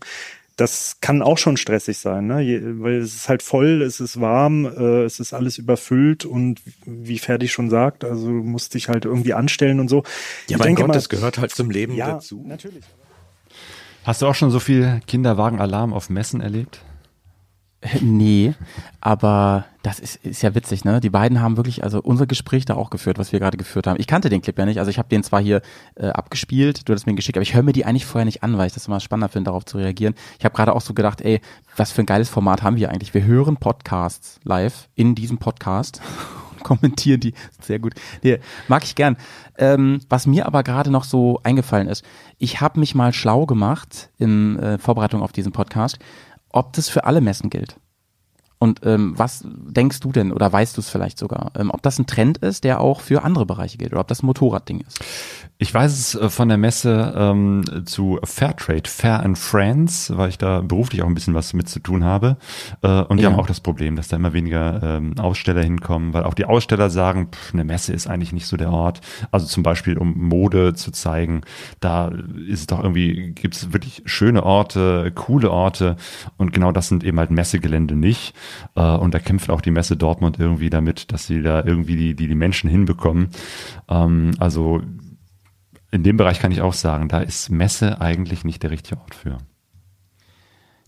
das 0.56 0.98
kann 1.02 1.22
auch 1.22 1.38
schon 1.38 1.58
stressig 1.58 1.98
sein, 1.98 2.28
ne? 2.28 2.42
Je, 2.42 2.62
weil 2.80 2.96
es 2.98 3.16
ist 3.16 3.30
halt 3.30 3.42
voll, 3.42 3.82
es 3.82 4.00
ist 4.00 4.22
warm, 4.22 4.66
äh, 4.66 5.04
es 5.04 5.20
ist 5.20 5.34
alles 5.34 5.58
überfüllt 5.58 6.26
und 6.26 6.62
wie 6.86 7.18
Ferdi 7.20 7.48
schon 7.48 7.70
sagt, 7.70 8.04
also 8.04 8.28
du 8.28 8.34
musst 8.34 8.74
dich 8.76 8.88
halt 8.90 9.06
irgendwie 9.06 9.34
anstellen 9.34 9.80
und 9.80 9.88
so. 9.90 9.98
Ja, 9.98 10.04
Ich 10.48 10.58
mein 10.58 10.66
denke 10.68 10.82
Gott, 10.84 10.90
mal- 10.90 10.94
das 10.94 11.10
gehört 11.10 11.38
halt 11.40 11.52
zum 11.56 11.70
Leben 11.72 11.96
ja, 11.96 12.14
dazu. 12.14 12.44
natürlich. 12.48 12.84
Hast 14.04 14.22
du 14.22 14.28
auch 14.28 14.36
schon 14.36 14.52
so 14.52 14.60
viel 14.60 15.02
Kinderwagenalarm 15.08 15.94
auf 15.94 16.10
Messen 16.10 16.42
erlebt? 16.42 16.82
Nee, 18.02 18.54
aber 19.02 19.66
das 19.82 20.00
ist, 20.00 20.16
ist 20.18 20.42
ja 20.42 20.56
witzig, 20.56 20.86
ne? 20.86 21.00
Die 21.02 21.10
beiden 21.10 21.42
haben 21.42 21.58
wirklich, 21.58 21.84
also 21.84 22.02
unser 22.02 22.26
Gespräch 22.26 22.66
da 22.66 22.76
auch 22.76 22.90
geführt, 22.90 23.18
was 23.18 23.32
wir 23.32 23.40
gerade 23.40 23.58
geführt 23.58 23.88
haben. 23.88 24.00
Ich 24.00 24.08
kannte 24.08 24.30
den 24.30 24.42
Clip 24.42 24.58
ja 24.58 24.66
nicht, 24.66 24.80
also 24.80 24.90
ich 24.90 24.98
habe 24.98 25.10
den 25.10 25.24
zwar 25.24 25.42
hier 25.42 25.62
äh, 25.96 26.08
abgespielt, 26.08 26.88
du 26.88 26.94
hast 26.94 27.06
mir 27.06 27.14
ihn 27.14 27.18
geschickt, 27.18 27.38
aber 27.38 27.44
ich 27.44 27.54
höre 27.54 27.64
mir 27.64 27.74
die 27.74 27.86
eigentlich 27.86 28.06
vorher 28.06 28.26
nicht 28.26 28.44
an, 28.44 28.58
weil 28.58 28.68
ich 28.68 28.74
das 28.74 28.88
immer 28.88 29.00
spannender 29.00 29.30
finde, 29.30 29.50
darauf 29.50 29.66
zu 29.66 29.78
reagieren. 29.78 30.16
Ich 30.40 30.46
habe 30.46 30.56
gerade 30.56 30.74
auch 30.74 30.82
so 30.82 30.94
gedacht, 30.94 31.22
ey, 31.22 31.42
was 31.76 31.92
für 31.92 32.02
ein 32.02 32.06
geiles 32.06 32.30
Format 32.30 32.64
haben 32.64 32.78
wir 32.78 32.90
eigentlich? 32.90 33.14
Wir 33.14 33.26
hören 33.26 33.58
Podcasts 33.58 34.40
live 34.44 34.90
in 34.96 35.16
diesem 35.16 35.38
Podcast 35.38 36.02
und 36.52 36.64
kommentieren 36.64 37.20
die. 37.20 37.34
Sehr 37.62 37.80
gut. 37.80 37.94
Nee, 38.22 38.40
mag 38.68 38.84
ich 38.84 38.96
gern. 38.96 39.18
Ähm, 39.58 40.00
was 40.10 40.26
mir 40.26 40.46
aber 40.46 40.64
gerade 40.64 40.92
noch 40.92 41.04
so 41.04 41.40
eingefallen 41.44 41.88
ist, 41.88 42.06
ich 42.38 42.62
habe 42.62 42.80
mich 42.80 42.96
mal 42.96 43.14
schlau 43.14 43.46
gemacht 43.46 44.10
in 44.18 44.58
äh, 44.60 44.78
Vorbereitung 44.78 45.22
auf 45.22 45.32
diesen 45.32 45.52
Podcast, 45.52 46.00
ob 46.54 46.72
das 46.74 46.88
für 46.88 47.04
alle 47.04 47.20
Messen 47.20 47.50
gilt. 47.50 47.76
Und 48.64 48.80
ähm, 48.86 49.12
was 49.18 49.44
denkst 49.46 50.00
du 50.00 50.14
denn 50.14 50.32
oder 50.32 50.54
weißt 50.54 50.78
du 50.78 50.80
es 50.80 50.88
vielleicht 50.88 51.18
sogar, 51.20 51.52
ähm, 51.60 51.70
ob 51.70 51.82
das 51.82 52.00
ein 52.00 52.06
Trend 52.06 52.38
ist, 52.38 52.64
der 52.64 52.80
auch 52.80 53.02
für 53.02 53.22
andere 53.26 53.46
Bereiche 53.46 53.78
gilt 53.78 53.92
oder 53.92 54.00
ob 54.00 54.08
das 54.08 54.24
ein 54.24 54.26
Motorradding 54.26 54.86
ist? 54.88 55.02
Ich 55.58 55.74
weiß 55.74 55.92
es 55.92 56.16
äh, 56.16 56.30
von 56.30 56.48
der 56.48 56.58
Messe 56.58 57.14
ähm, 57.14 57.66
zu 57.86 58.20
Fairtrade, 58.24 58.90
Fair 58.90 59.22
and 59.22 59.38
Friends, 59.38 60.14
weil 60.16 60.30
ich 60.30 60.38
da 60.38 60.62
beruflich 60.62 61.02
auch 61.02 61.08
ein 61.08 61.14
bisschen 61.14 61.34
was 61.34 61.52
mit 61.54 61.68
zu 61.68 61.82
tun 61.82 62.06
habe. 62.06 62.38
Äh, 62.82 63.02
und 63.02 63.18
die 63.18 63.24
Ja. 63.24 63.32
haben 63.32 63.40
auch 63.40 63.48
das 63.48 63.60
Problem, 63.60 63.98
dass 63.98 64.08
da 64.08 64.16
immer 64.16 64.32
weniger 64.32 64.82
ähm, 64.82 65.20
Aussteller 65.20 65.62
hinkommen, 65.62 66.14
weil 66.14 66.24
auch 66.24 66.34
die 66.34 66.46
Aussteller 66.46 66.90
sagen, 66.90 67.32
pff, 67.34 67.54
eine 67.54 67.66
Messe 67.66 67.92
ist 67.92 68.08
eigentlich 68.08 68.32
nicht 68.32 68.48
so 68.48 68.56
der 68.56 68.72
Ort. 68.72 69.02
Also 69.32 69.46
zum 69.46 69.64
Beispiel, 69.64 69.98
um 69.98 70.14
Mode 70.30 70.74
zu 70.74 70.92
zeigen, 70.92 71.42
da 71.82 72.14
ist 72.48 72.62
es 72.62 72.68
doch 72.68 72.82
irgendwie, 72.82 73.34
gibt 73.34 73.56
es 73.56 73.74
wirklich 73.74 74.04
schöne 74.06 74.44
Orte, 74.44 75.12
coole 75.16 75.52
Orte 75.52 75.98
und 76.38 76.54
genau 76.54 76.72
das 76.72 76.88
sind 76.88 77.04
eben 77.04 77.20
halt 77.20 77.30
Messegelände 77.30 77.98
nicht. 77.98 78.34
Äh, 78.76 78.82
und 78.82 79.14
da 79.14 79.20
kämpft 79.20 79.50
auch 79.50 79.62
die 79.62 79.72
Messe 79.72 79.98
Dortmund 79.98 80.40
irgendwie 80.40 80.70
damit, 80.70 81.12
dass 81.12 81.28
sie 81.28 81.42
da 81.42 81.64
irgendwie 81.64 81.96
die, 81.96 82.16
die, 82.16 82.28
die 82.28 82.36
Menschen 82.36 82.70
hinbekommen. 82.70 83.30
Ähm, 83.90 84.32
also 84.40 84.82
in 85.92 86.04
dem 86.04 86.18
Bereich 86.18 86.40
kann 86.40 86.52
ich 86.52 86.62
auch 86.62 86.74
sagen, 86.74 87.08
da 87.08 87.20
ist 87.20 87.50
Messe 87.50 88.02
eigentlich 88.02 88.44
nicht 88.44 88.64
der 88.64 88.72
richtige 88.72 89.00
Ort 89.00 89.14
für. 89.14 89.38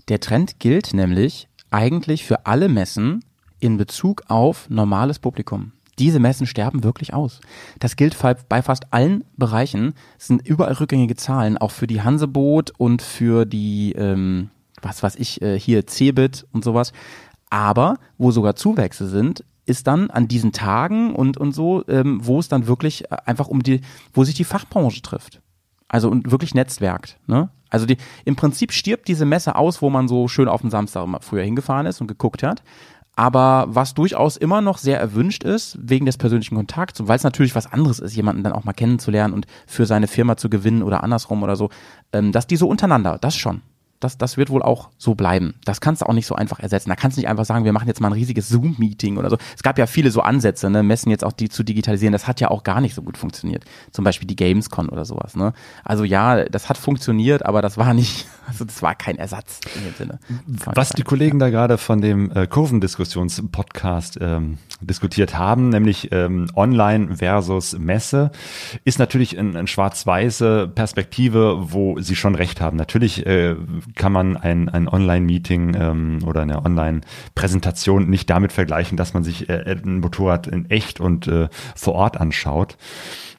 Der 0.07 0.19
Trend 0.19 0.59
gilt 0.59 0.93
nämlich 0.93 1.47
eigentlich 1.69 2.25
für 2.25 2.45
alle 2.45 2.69
Messen 2.69 3.23
in 3.59 3.77
Bezug 3.77 4.23
auf 4.27 4.69
normales 4.69 5.19
Publikum. 5.19 5.73
Diese 5.97 6.19
Messen 6.19 6.45
sterben 6.45 6.83
wirklich 6.83 7.13
aus. 7.13 7.39
Das 7.79 7.95
gilt 7.95 8.17
bei 8.49 8.61
fast 8.61 8.91
allen 8.91 9.23
Bereichen. 9.37 9.93
Es 10.19 10.27
sind 10.27 10.45
überall 10.45 10.73
rückgängige 10.73 11.15
Zahlen, 11.15 11.57
auch 11.57 11.71
für 11.71 11.87
die 11.87 12.01
Hanseboot 12.01 12.71
und 12.77 13.01
für 13.01 13.45
die, 13.45 13.93
ähm, 13.93 14.49
was 14.81 15.03
weiß 15.03 15.15
ich, 15.15 15.41
äh, 15.41 15.57
hier 15.57 15.87
Cebit 15.87 16.45
und 16.51 16.63
sowas. 16.63 16.91
Aber 17.49 17.97
wo 18.17 18.31
sogar 18.31 18.55
Zuwächse 18.55 19.07
sind, 19.07 19.43
ist 19.65 19.87
dann 19.87 20.09
an 20.09 20.27
diesen 20.27 20.51
Tagen 20.51 21.15
und, 21.15 21.37
und 21.37 21.53
so, 21.53 21.83
ähm, 21.87 22.19
wo 22.21 22.39
es 22.39 22.47
dann 22.47 22.67
wirklich 22.67 23.11
äh, 23.11 23.17
einfach 23.25 23.47
um 23.47 23.63
die, 23.63 23.81
wo 24.13 24.23
sich 24.23 24.35
die 24.35 24.43
Fachbranche 24.43 25.01
trifft. 25.01 25.41
Also 25.87 26.09
und 26.09 26.31
wirklich 26.31 26.53
netzwerkt. 26.53 27.17
Ne? 27.27 27.49
Also 27.69 27.85
die, 27.85 27.97
im 28.25 28.35
Prinzip 28.35 28.71
stirbt 28.71 29.07
diese 29.07 29.25
Messe 29.25 29.55
aus, 29.55 29.81
wo 29.81 29.89
man 29.89 30.07
so 30.07 30.27
schön 30.27 30.47
auf 30.47 30.61
den 30.61 30.69
Samstag 30.69 31.03
immer 31.03 31.21
früher 31.21 31.43
hingefahren 31.43 31.85
ist 31.85 32.01
und 32.01 32.07
geguckt 32.07 32.43
hat. 32.43 32.63
Aber 33.15 33.65
was 33.69 33.93
durchaus 33.93 34.35
immer 34.35 34.61
noch 34.61 34.77
sehr 34.77 34.99
erwünscht 34.99 35.43
ist, 35.43 35.77
wegen 35.81 36.05
des 36.05 36.17
persönlichen 36.17 36.55
Kontakts, 36.55 37.07
weil 37.07 37.15
es 37.15 37.23
natürlich 37.23 37.55
was 37.55 37.71
anderes 37.71 37.99
ist, 37.99 38.15
jemanden 38.15 38.43
dann 38.43 38.51
auch 38.51 38.65
mal 38.65 38.73
kennenzulernen 38.73 39.33
und 39.33 39.47
für 39.67 39.85
seine 39.85 40.07
Firma 40.07 40.35
zu 40.35 40.49
gewinnen 40.49 40.83
oder 40.83 41.01
andersrum 41.01 41.41
oder 41.41 41.55
so, 41.55 41.69
ähm, 42.11 42.33
dass 42.33 42.45
die 42.45 42.57
so 42.57 42.67
untereinander, 42.67 43.17
das 43.19 43.35
schon. 43.35 43.61
Das, 44.05 44.17
das 44.17 44.37
wird 44.37 44.49
wohl 44.49 44.61
auch 44.61 44.89
so 44.97 45.15
bleiben. 45.15 45.55
Das 45.65 45.81
kannst 45.81 46.01
du 46.01 46.05
auch 46.07 46.13
nicht 46.13 46.25
so 46.27 46.35
einfach 46.35 46.59
ersetzen. 46.59 46.89
Da 46.89 46.95
kannst 46.95 47.17
du 47.17 47.21
nicht 47.21 47.27
einfach 47.27 47.45
sagen, 47.45 47.65
wir 47.65 47.73
machen 47.73 47.87
jetzt 47.87 47.99
mal 47.99 48.07
ein 48.07 48.13
riesiges 48.13 48.47
Zoom-Meeting 48.49 49.17
oder 49.17 49.29
so. 49.29 49.37
Es 49.55 49.63
gab 49.63 49.77
ja 49.77 49.85
viele 49.85 50.11
so 50.11 50.21
Ansätze, 50.21 50.69
ne, 50.69 50.83
Messen 50.83 51.09
jetzt 51.09 51.25
auch 51.25 51.33
die 51.33 51.49
zu 51.49 51.63
digitalisieren. 51.63 52.13
Das 52.13 52.27
hat 52.27 52.39
ja 52.39 52.49
auch 52.49 52.63
gar 52.63 52.81
nicht 52.81 52.95
so 52.95 53.01
gut 53.01 53.17
funktioniert. 53.17 53.65
Zum 53.91 54.05
Beispiel 54.05 54.27
die 54.27 54.35
Gamescon 54.35 54.89
oder 54.89 55.03
sowas. 55.03 55.35
Ne? 55.35 55.53
Also 55.83 56.03
ja, 56.03 56.45
das 56.45 56.69
hat 56.69 56.77
funktioniert, 56.77 57.45
aber 57.45 57.61
das 57.61 57.77
war 57.77 57.93
nicht, 57.93 58.27
also 58.47 58.63
das 58.63 58.81
war 58.81 58.95
kein 58.95 59.17
Ersatz 59.17 59.59
in 59.75 59.83
dem 59.83 59.93
Sinne. 59.95 60.19
Was 60.73 60.89
die 60.89 61.03
Kollegen 61.03 61.39
da 61.39 61.49
gerade 61.49 61.77
von 61.77 61.99
dem 61.99 62.31
äh, 62.31 62.47
Kurvendiskussions-Podcast 62.47 64.19
ähm, 64.21 64.59
diskutiert 64.81 65.37
haben, 65.37 65.69
nämlich 65.69 66.09
ähm, 66.11 66.47
Online 66.55 67.17
versus 67.17 67.77
Messe, 67.77 68.31
ist 68.83 68.99
natürlich 68.99 69.37
eine 69.37 69.65
ein 69.65 69.67
schwarz-weiße 69.67 70.71
Perspektive, 70.73 71.71
wo 71.71 71.99
sie 71.99 72.15
schon 72.15 72.35
recht 72.35 72.61
haben. 72.61 72.77
Natürlich 72.77 73.25
äh, 73.25 73.55
kann 73.95 74.11
man 74.11 74.37
ein, 74.37 74.69
ein 74.69 74.87
Online-Meeting 74.87 75.75
ähm, 75.79 76.19
oder 76.25 76.41
eine 76.41 76.63
Online-Präsentation 76.63 78.09
nicht 78.09 78.29
damit 78.29 78.51
vergleichen, 78.51 78.97
dass 78.97 79.13
man 79.13 79.23
sich 79.23 79.49
äh, 79.49 79.77
ein 79.83 79.99
Motorrad 79.99 80.47
in 80.47 80.69
echt 80.69 80.99
und 80.99 81.27
äh, 81.27 81.47
vor 81.75 81.95
Ort 81.95 82.17
anschaut. 82.17 82.77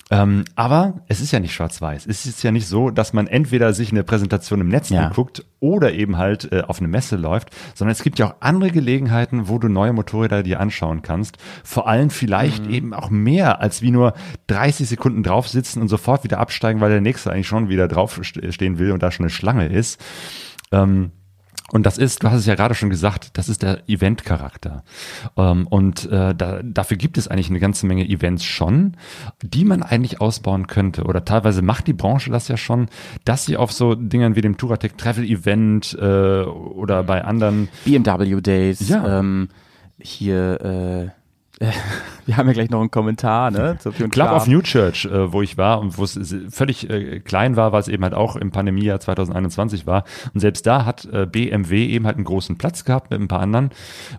Ähm, 0.08 0.44
aber 0.54 1.00
es 1.08 1.20
ist 1.20 1.32
ja 1.32 1.40
nicht 1.40 1.52
schwarz-weiß. 1.52 2.06
Es 2.06 2.26
ist 2.26 2.40
ja 2.44 2.52
nicht 2.52 2.68
so, 2.68 2.90
dass 2.90 3.12
man 3.12 3.26
entweder 3.26 3.72
sich 3.72 3.90
eine 3.90 4.04
Präsentation 4.04 4.60
im 4.60 4.68
Netz 4.68 4.90
Ja. 4.90 5.08
anguckt 5.08 5.44
oder 5.58 5.92
eben 5.94 6.16
halt 6.16 6.52
äh, 6.52 6.62
auf 6.62 6.78
eine 6.78 6.86
Messe 6.86 7.16
läuft, 7.16 7.50
sondern 7.74 7.90
es 7.90 8.04
gibt 8.04 8.20
ja 8.20 8.28
auch 8.28 8.34
andere 8.38 8.70
Gelegenheiten, 8.70 9.48
wo 9.48 9.58
du 9.58 9.66
neue 9.68 9.92
Motorräder 9.92 10.44
dir 10.44 10.60
anschauen 10.60 11.02
kannst. 11.02 11.38
Vor 11.64 11.88
allem 11.88 12.10
vielleicht 12.10 12.68
eben 12.68 12.94
auch 12.94 13.10
mehr 13.10 13.60
als 13.60 13.82
wie 13.82 13.90
nur 13.90 14.14
30 14.46 14.88
Sekunden 14.88 15.24
drauf 15.24 15.48
sitzen 15.48 15.80
und 15.82 15.88
sofort 15.88 16.22
wieder 16.22 16.38
absteigen, 16.38 16.80
weil 16.80 16.90
der 16.90 17.00
nächste 17.00 17.32
eigentlich 17.32 17.48
schon 17.48 17.68
wieder 17.68 17.88
drauf 17.88 18.16
st- 18.20 18.52
stehen 18.52 18.78
will 18.78 18.92
und 18.92 19.02
da 19.02 19.10
schon 19.10 19.24
eine 19.24 19.30
Schlange 19.30 19.66
ist. 19.66 20.00
Ähm, 20.70 21.10
und 21.72 21.84
das 21.84 21.98
ist, 21.98 22.22
du 22.22 22.30
hast 22.30 22.40
es 22.40 22.46
ja 22.46 22.54
gerade 22.54 22.74
schon 22.74 22.90
gesagt, 22.90 23.30
das 23.38 23.48
ist 23.48 23.62
der 23.62 23.88
Event-Charakter. 23.88 24.84
Ähm, 25.36 25.66
und 25.66 26.10
äh, 26.10 26.34
da, 26.34 26.60
dafür 26.62 26.96
gibt 26.96 27.18
es 27.18 27.26
eigentlich 27.28 27.50
eine 27.50 27.58
ganze 27.58 27.86
Menge 27.86 28.08
Events 28.08 28.44
schon, 28.44 28.96
die 29.42 29.64
man 29.64 29.82
eigentlich 29.82 30.20
ausbauen 30.20 30.68
könnte. 30.68 31.04
Oder 31.04 31.24
teilweise 31.24 31.62
macht 31.62 31.86
die 31.88 31.92
Branche 31.92 32.30
das 32.30 32.46
ja 32.48 32.56
schon, 32.56 32.88
dass 33.24 33.44
sie 33.46 33.56
auf 33.56 33.72
so 33.72 33.94
Dingern 33.96 34.36
wie 34.36 34.42
dem 34.42 34.56
Touratec 34.56 34.96
Travel 34.96 35.24
Event 35.24 35.96
äh, 36.00 36.42
oder 36.42 37.02
bei 37.02 37.24
anderen 37.24 37.68
BMW 37.84 38.40
Days, 38.40 38.88
Ja. 38.88 39.18
ähm, 39.18 39.48
hier, 39.98 40.60
äh, 40.60 41.25
wir 42.26 42.36
haben 42.36 42.46
ja 42.48 42.52
gleich 42.52 42.70
noch 42.70 42.80
einen 42.80 42.90
Kommentar, 42.90 43.50
ne? 43.50 43.78
Pion 43.82 44.10
Club 44.10 44.28
Club. 44.28 44.32
of 44.32 44.46
New 44.46 44.60
Church, 44.62 45.06
äh, 45.06 45.32
wo 45.32 45.40
ich 45.42 45.56
war 45.56 45.80
und 45.80 45.96
wo 45.96 46.04
es 46.04 46.18
völlig 46.50 46.90
äh, 46.90 47.20
klein 47.20 47.56
war, 47.56 47.72
weil 47.72 47.80
es 47.80 47.88
eben 47.88 48.02
halt 48.02 48.14
auch 48.14 48.36
im 48.36 48.50
Pandemiejahr 48.50 49.00
2021 49.00 49.86
war. 49.86 50.04
Und 50.34 50.40
selbst 50.40 50.66
da 50.66 50.84
hat 50.84 51.06
äh, 51.06 51.26
BMW 51.26 51.86
eben 51.86 52.04
halt 52.06 52.16
einen 52.16 52.24
großen 52.24 52.58
Platz 52.58 52.84
gehabt 52.84 53.10
mit 53.10 53.20
ein 53.20 53.28
paar 53.28 53.40
anderen, 53.40 53.70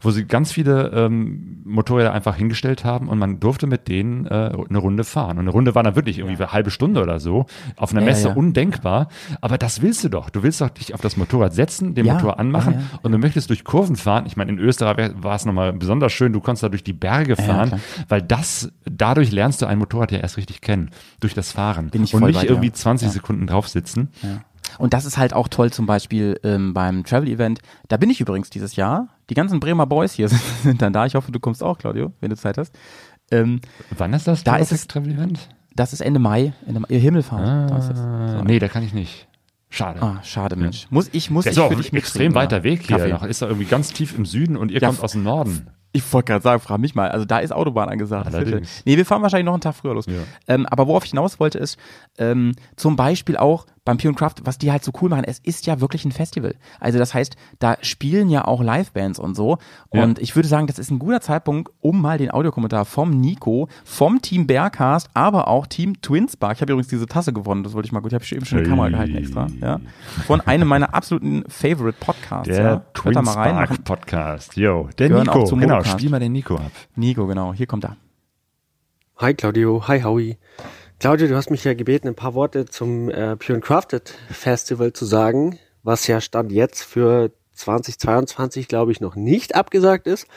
wo 0.01 0.09
sie 0.11 0.25
ganz 0.25 0.51
viele 0.51 0.89
ähm, 0.93 1.61
Motorräder 1.65 2.11
einfach 2.13 2.35
hingestellt 2.35 2.83
haben 2.83 3.07
und 3.09 3.19
man 3.19 3.39
durfte 3.39 3.67
mit 3.67 3.87
denen 3.87 4.25
äh, 4.25 4.29
eine 4.69 4.77
Runde 4.79 5.03
fahren. 5.03 5.37
Und 5.37 5.41
eine 5.41 5.51
Runde 5.51 5.75
war 5.75 5.83
dann 5.83 5.95
wirklich 5.95 6.17
irgendwie 6.19 6.37
eine 6.41 6.51
halbe 6.53 6.71
Stunde 6.71 7.01
oder 7.01 7.19
so. 7.19 7.45
Auf 7.75 7.91
einer 7.91 8.01
Ja, 8.01 8.07
Messe 8.07 8.29
ja. 8.29 8.33
undenkbar. 8.33 9.09
Aber 9.41 9.57
das 9.57 9.81
willst 9.81 10.03
du 10.03 10.09
doch. 10.09 10.29
Du 10.29 10.41
willst 10.43 10.61
doch 10.61 10.69
dich 10.69 10.93
auf 10.93 11.01
das 11.01 11.17
Motorrad 11.17 11.53
setzen, 11.53 11.93
den 11.93 12.05
Ja, 12.05 12.13
Motor 12.15 12.39
anmachen 12.39 12.73
ja, 12.73 12.79
ja. 12.79 12.99
und 13.03 13.11
du 13.11 13.17
möchtest 13.19 13.49
durch 13.49 13.63
Kurven 13.63 13.95
fahren. 13.95 14.25
Ich 14.25 14.37
meine, 14.37 14.51
in 14.51 14.59
Österreich 14.59 15.11
war 15.21 15.35
es 15.35 15.45
nochmal 15.45 15.73
besonders 15.73 16.13
schön. 16.13 16.33
Du 16.33 16.39
konntest 16.39 16.63
da 16.63 16.69
durch 16.69 16.83
die 16.83 16.93
Berge 16.93 17.26
Ja, 17.35 17.43
fahren, 17.43 17.67
klar. 17.69 17.79
weil 18.09 18.21
das, 18.21 18.71
dadurch 18.85 19.31
lernst 19.31 19.61
du 19.61 19.65
ein 19.65 19.77
Motorrad 19.79 20.11
ja 20.11 20.19
erst 20.19 20.37
richtig 20.37 20.61
kennen. 20.61 20.91
Durch 21.19 21.33
das 21.33 21.51
Fahren. 21.51 21.89
Bin 21.89 22.03
ich 22.03 22.13
und 22.13 22.19
voll 22.21 22.29
nicht 22.29 22.37
bei 22.39 22.43
dir. 22.45 22.51
irgendwie 22.51 22.71
20 22.71 23.07
Ja. 23.07 23.11
Sekunden 23.13 23.47
drauf 23.47 23.67
sitzen. 23.67 24.09
Ja. 24.23 24.41
Und 24.79 24.93
das 24.93 25.05
ist 25.05 25.17
halt 25.17 25.33
auch 25.33 25.47
toll 25.47 25.71
zum 25.71 25.85
Beispiel 25.85 26.39
ähm, 26.43 26.73
beim 26.73 27.03
Travel-Event. 27.03 27.59
Da 27.87 27.97
bin 27.97 28.09
ich 28.09 28.19
übrigens 28.21 28.49
dieses 28.49 28.75
Jahr. 28.75 29.07
Die 29.29 29.33
ganzen 29.33 29.59
Bremer 29.59 29.85
Boys 29.87 30.13
hier 30.13 30.29
sind, 30.29 30.41
sind 30.63 30.81
dann 30.81 30.93
da. 30.93 31.05
Ich 31.05 31.15
hoffe, 31.15 31.31
du 31.31 31.39
kommst 31.39 31.63
auch, 31.63 31.77
Claudio, 31.77 32.11
wenn 32.19 32.29
du 32.29 32.35
Zeit 32.35 32.57
hast. 32.57 32.77
Ähm, 33.31 33.61
Wann 33.97 34.13
ist 34.13 34.27
das? 34.27 34.43
Da 34.43 34.57
ist 34.57 34.71
es- 34.71 34.87
Travel 34.87 35.13
Event? 35.13 35.49
das 35.75 35.93
ist 35.93 36.01
Ende 36.01 36.19
Mai, 36.19 36.53
Ende 36.65 36.79
Mai, 36.79 36.87
Himmelfahrt. 36.99 37.69
Da 37.71 37.77
ist 37.77 37.91
es. 37.91 37.99
Ah, 37.99 38.37
So. 38.39 38.43
nee, 38.43 38.57
da 38.59 38.67
kann 38.67 38.83
ich 38.83 38.93
nicht. 38.93 39.27
Schade. 39.69 40.01
Ah, 40.01 40.19
schade, 40.23 40.55
Mensch. 40.55 40.87
Muss 40.89 41.09
ich, 41.11 41.29
muss 41.29 41.43
Der 41.43 41.51
ich 41.51 41.57
ist 41.57 41.63
auch 41.63 41.71
ein 41.71 41.95
extrem 41.97 42.33
weiter? 42.35 42.63
Weg 42.63 42.83
hier. 42.87 42.97
Kaffee. 42.97 43.11
Noch. 43.11 43.23
Ist 43.23 43.41
er 43.41 43.49
irgendwie 43.49 43.67
ganz 43.67 43.91
tief 43.93 44.17
im 44.17 44.25
Süden 44.25 44.55
und 44.57 44.71
ihr 44.71 44.79
Ja, 44.81 44.87
kommt 44.87 45.03
aus 45.03 45.11
dem 45.11 45.23
Norden. 45.23 45.67
Ich 45.93 46.13
wollte 46.13 46.31
gerade 46.31 46.43
sagen, 46.43 46.61
frag 46.61 46.79
mich 46.79 46.95
mal. 46.95 47.09
Also 47.09 47.25
da 47.25 47.39
ist 47.39 47.51
Autobahn 47.51 47.89
angesagt. 47.89 48.33
Allerdings. 48.33 48.83
Nee, 48.85 48.97
wir 48.97 49.05
fahren 49.05 49.21
wahrscheinlich 49.21 49.45
noch 49.45 49.53
einen 49.53 49.61
Tag 49.61 49.75
früher 49.75 49.93
los. 49.93 50.05
Ja. 50.05 50.13
Ähm, 50.47 50.65
aber 50.67 50.87
worauf 50.87 51.05
ich 51.05 51.11
hinaus 51.11 51.39
wollte 51.39 51.57
ist, 51.57 51.77
ähm, 52.17 52.53
zum 52.75 52.95
Beispiel 52.95 53.37
auch 53.37 53.65
beim 53.87 53.97
Pure 53.97 54.15
Craft, 54.15 54.35
was 54.43 54.57
die 54.57 54.69
halt 54.69 54.83
so 54.83 54.91
cool 55.01 55.09
machen, 55.09 55.23
es 55.23 55.39
ist 55.39 55.65
ja 55.65 55.79
wirklich 55.79 56.03
ein 56.03 56.11
Festival. 56.11 56.55
Also 56.81 56.99
das 56.99 57.13
heißt, 57.13 57.37
da 57.59 57.77
spielen 57.81 58.29
ja 58.29 58.43
auch 58.43 58.61
Livebands 58.61 59.17
und 59.17 59.33
so. 59.33 59.59
Ja. 59.93 60.03
Und 60.03 60.19
ich 60.19 60.35
würde 60.35 60.49
sagen, 60.49 60.67
das 60.67 60.77
ist 60.77 60.91
ein 60.91 60.99
guter 60.99 61.21
Zeitpunkt, 61.21 61.71
um 61.79 62.01
mal 62.01 62.17
den 62.17 62.29
Audiokommentar 62.29 62.83
vom 62.83 63.11
Nico, 63.11 63.69
vom 63.85 64.21
Team 64.21 64.45
Bearcast, 64.45 65.09
aber 65.13 65.47
auch 65.47 65.67
Team 65.67 66.01
Twinspark. 66.01 66.57
Ich 66.57 66.61
habe 66.61 66.73
übrigens 66.73 66.89
diese 66.89 67.05
Tasse 67.05 67.31
gewonnen, 67.31 67.63
das 67.63 67.73
wollte 67.73 67.85
ich 67.85 67.93
mal 67.93 68.01
gut. 68.01 68.11
Ich 68.11 68.15
habe 68.15 68.25
eben 68.35 68.45
schon 68.45 68.57
eine 68.57 68.67
Hey. 68.67 68.75
Kamera 68.75 68.89
gehalten 68.89 69.15
extra. 69.15 69.47
Ja. 69.61 69.79
Von 70.25 70.41
einem 70.41 70.67
meiner 70.67 70.93
absoluten 70.93 71.45
Favorite 71.47 71.97
Podcasts. 71.97 72.49
Der 72.49 72.61
ja. 72.61 72.85
Twinspark 72.93 73.85
Podcast. 73.85 74.57
Yo, 74.57 74.89
der 74.97 75.07
Gehören 75.07 75.27
Nico. 75.27 75.55
Genau, 75.55 75.81
spiel 75.85 76.09
mal 76.09 76.19
den 76.19 76.33
Nico 76.33 76.55
ab. 76.55 76.71
Nico, 76.97 77.25
genau. 77.25 77.53
Hier 77.53 77.67
kommt 77.67 77.85
er. 77.85 77.95
Hi 79.19 79.33
Claudio, 79.33 79.87
hi 79.87 80.03
Howie. 80.03 80.37
Claudio, 80.99 81.27
du 81.27 81.35
hast 81.35 81.51
mich 81.51 81.63
ja 81.63 81.75
gebeten, 81.75 82.07
ein 82.07 82.15
paar 82.15 82.33
Worte 82.33 82.65
zum 82.65 83.11
äh, 83.11 83.35
Pure 83.35 83.57
and 83.57 83.63
Crafted 83.63 84.15
Festival 84.31 84.93
zu 84.93 85.05
sagen, 85.05 85.59
was 85.83 86.07
ja 86.07 86.19
Stand 86.19 86.51
jetzt 86.51 86.81
für 86.81 87.31
2022, 87.53 88.67
glaube 88.67 88.91
ich, 88.91 88.99
noch 88.99 89.15
nicht 89.15 89.53
abgesagt 89.53 90.07
ist. 90.07 90.27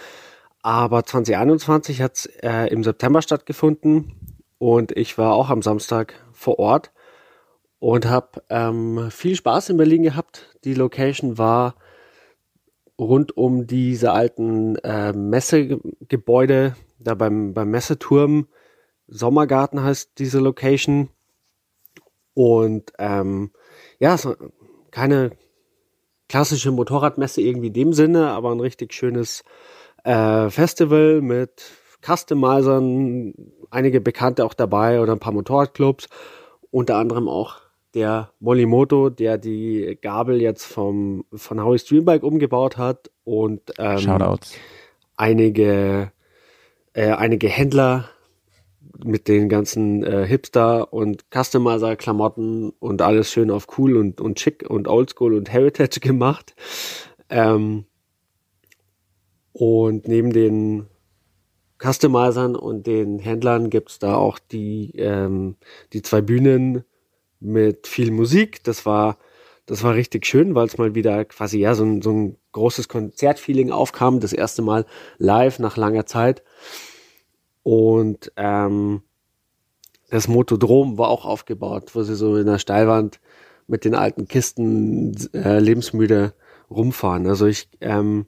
Aber 0.60 1.02
2021 1.02 2.02
hat 2.02 2.16
es 2.16 2.26
äh, 2.42 2.66
im 2.66 2.84
September 2.84 3.22
stattgefunden 3.22 4.12
und 4.58 4.92
ich 4.92 5.16
war 5.16 5.32
auch 5.32 5.48
am 5.48 5.62
Samstag 5.62 6.12
vor 6.34 6.58
Ort 6.58 6.92
und 7.78 8.04
habe 8.04 8.42
ähm, 8.50 9.10
viel 9.10 9.36
Spaß 9.36 9.70
in 9.70 9.78
Berlin 9.78 10.02
gehabt. 10.02 10.58
Die 10.64 10.74
Location 10.74 11.38
war 11.38 11.74
rund 12.98 13.34
um 13.34 13.66
diese 13.66 14.12
alten 14.12 14.76
äh, 14.76 15.14
Messegebäude, 15.14 16.76
da 16.98 17.14
beim, 17.14 17.54
beim 17.54 17.70
Messeturm. 17.70 18.46
Sommergarten 19.10 19.82
heißt 19.82 20.12
diese 20.18 20.38
Location. 20.38 21.10
Und 22.34 22.92
ähm, 22.98 23.50
ja, 23.98 24.16
so, 24.16 24.34
keine 24.90 25.32
klassische 26.28 26.70
Motorradmesse 26.70 27.42
irgendwie 27.42 27.66
in 27.66 27.72
dem 27.74 27.92
Sinne, 27.92 28.30
aber 28.30 28.52
ein 28.52 28.60
richtig 28.60 28.94
schönes 28.94 29.44
äh, 30.04 30.48
Festival 30.48 31.20
mit 31.20 31.72
Customizern, 32.02 33.34
einige 33.70 34.00
Bekannte 34.00 34.44
auch 34.44 34.54
dabei 34.54 35.00
oder 35.00 35.12
ein 35.12 35.18
paar 35.18 35.32
Motorradclubs. 35.32 36.08
unter 36.70 36.96
anderem 36.96 37.28
auch 37.28 37.56
der 37.94 38.30
Molimoto, 38.38 39.10
der 39.10 39.36
die 39.36 39.98
Gabel 40.00 40.40
jetzt 40.40 40.64
vom, 40.64 41.24
von 41.34 41.62
Howie 41.62 41.78
Streambike 41.78 42.24
umgebaut 42.24 42.76
hat 42.76 43.10
und 43.24 43.60
ähm, 43.78 43.98
Shoutouts. 43.98 44.54
einige, 45.16 46.12
äh, 46.92 47.10
einige 47.10 47.48
Händler 47.48 48.08
mit 49.04 49.28
den 49.28 49.48
ganzen 49.48 50.02
äh, 50.02 50.26
Hipster- 50.26 50.92
und 50.92 51.24
Customizer-Klamotten 51.30 52.70
und 52.78 53.02
alles 53.02 53.30
schön 53.30 53.50
auf 53.50 53.66
cool 53.78 53.96
und, 53.96 54.20
und 54.20 54.40
schick 54.40 54.68
und 54.68 54.88
oldschool 54.88 55.34
und 55.34 55.52
Heritage 55.52 56.00
gemacht. 56.00 56.54
Ähm, 57.28 57.84
und 59.52 60.08
neben 60.08 60.32
den 60.32 60.86
Customizern 61.78 62.56
und 62.56 62.86
den 62.86 63.18
Händlern 63.18 63.70
gibt's 63.70 63.98
da 63.98 64.14
auch 64.14 64.38
die, 64.38 64.92
ähm, 64.96 65.56
die 65.92 66.02
zwei 66.02 66.20
Bühnen 66.20 66.84
mit 67.40 67.86
viel 67.86 68.10
Musik. 68.10 68.62
Das 68.64 68.84
war, 68.84 69.18
das 69.66 69.82
war 69.82 69.94
richtig 69.94 70.26
schön, 70.26 70.54
weil 70.54 70.66
es 70.66 70.78
mal 70.78 70.94
wieder 70.94 71.24
quasi 71.24 71.58
ja 71.58 71.74
so 71.74 71.84
ein, 71.84 72.02
so 72.02 72.10
ein 72.10 72.36
großes 72.52 72.88
Konzertfeeling 72.88 73.70
aufkam. 73.70 74.20
Das 74.20 74.32
erste 74.32 74.62
Mal 74.62 74.84
live 75.18 75.58
nach 75.58 75.76
langer 75.76 76.06
Zeit. 76.06 76.42
Und 77.62 78.32
ähm, 78.36 79.02
das 80.10 80.28
Motodrom 80.28 80.98
war 80.98 81.08
auch 81.08 81.24
aufgebaut, 81.24 81.94
wo 81.94 82.02
sie 82.02 82.16
so 82.16 82.36
in 82.36 82.46
der 82.46 82.58
Steilwand 82.58 83.20
mit 83.66 83.84
den 83.84 83.94
alten 83.94 84.26
Kisten 84.26 85.14
äh, 85.32 85.58
lebensmüde 85.60 86.34
rumfahren. 86.70 87.26
Also 87.26 87.46
ich 87.46 87.68
ähm, 87.80 88.26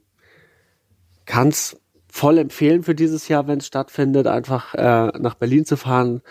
kann 1.25 1.49
es 1.49 1.77
voll 2.07 2.37
empfehlen 2.37 2.83
für 2.83 2.95
dieses 2.95 3.27
Jahr, 3.27 3.47
wenn 3.47 3.59
es 3.59 3.67
stattfindet, 3.67 4.27
einfach 4.27 4.73
äh, 4.75 5.07
nach 5.19 5.35
Berlin 5.35 5.65
zu 5.65 5.77
fahren. 5.77 6.21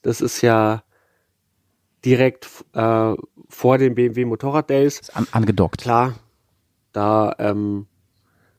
Das 0.00 0.20
ist 0.20 0.40
ja 0.40 0.82
direkt 2.04 2.48
äh, 2.72 3.14
vor 3.48 3.78
den 3.78 3.94
BMW 3.94 4.24
Motorrad 4.24 4.70
Days. 4.70 5.10
An, 5.10 5.26
angedockt. 5.32 5.82
Klar, 5.82 6.14
da, 6.92 7.34
ähm, 7.38 7.86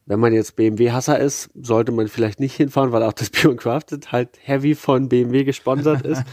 wenn 0.06 0.20
man 0.20 0.34
jetzt 0.34 0.56
BMW-Hasser 0.56 1.20
ist, 1.20 1.49
sollte 1.56 1.91
man 1.91 2.08
vielleicht 2.08 2.39
nicht 2.39 2.56
hinfahren, 2.56 2.91
weil 2.91 3.04
auch 3.04 3.14
das 3.14 3.30
Pure 3.32 3.56
Crafted 3.56 4.12
halt 4.12 4.30
heavy 4.41 4.76
von 4.76 5.10
BMW 5.10 5.43
gesponsert 5.43 6.06
ist, 6.06 6.24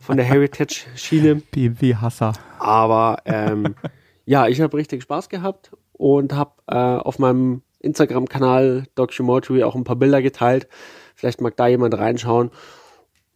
von 0.00 0.16
der 0.16 0.26
Heritage-Schiene. 0.26 1.36
BMW-Hasser. 1.50 2.34
Aber 2.58 3.18
ähm, 3.24 3.74
ja, 4.26 4.46
ich 4.48 4.60
habe 4.60 4.76
richtig 4.76 5.02
Spaß 5.02 5.28
gehabt 5.28 5.72
und 5.92 6.34
habe 6.34 6.52
äh, 6.66 6.76
auf 6.76 7.18
meinem 7.18 7.62
Instagram-Kanal 7.80 8.84
Documentary 8.94 9.62
auch 9.62 9.74
ein 9.74 9.84
paar 9.84 9.96
Bilder 9.96 10.20
geteilt. 10.20 10.68
Vielleicht 11.14 11.40
mag 11.40 11.56
da 11.56 11.66
jemand 11.66 11.96
reinschauen. 11.96 12.50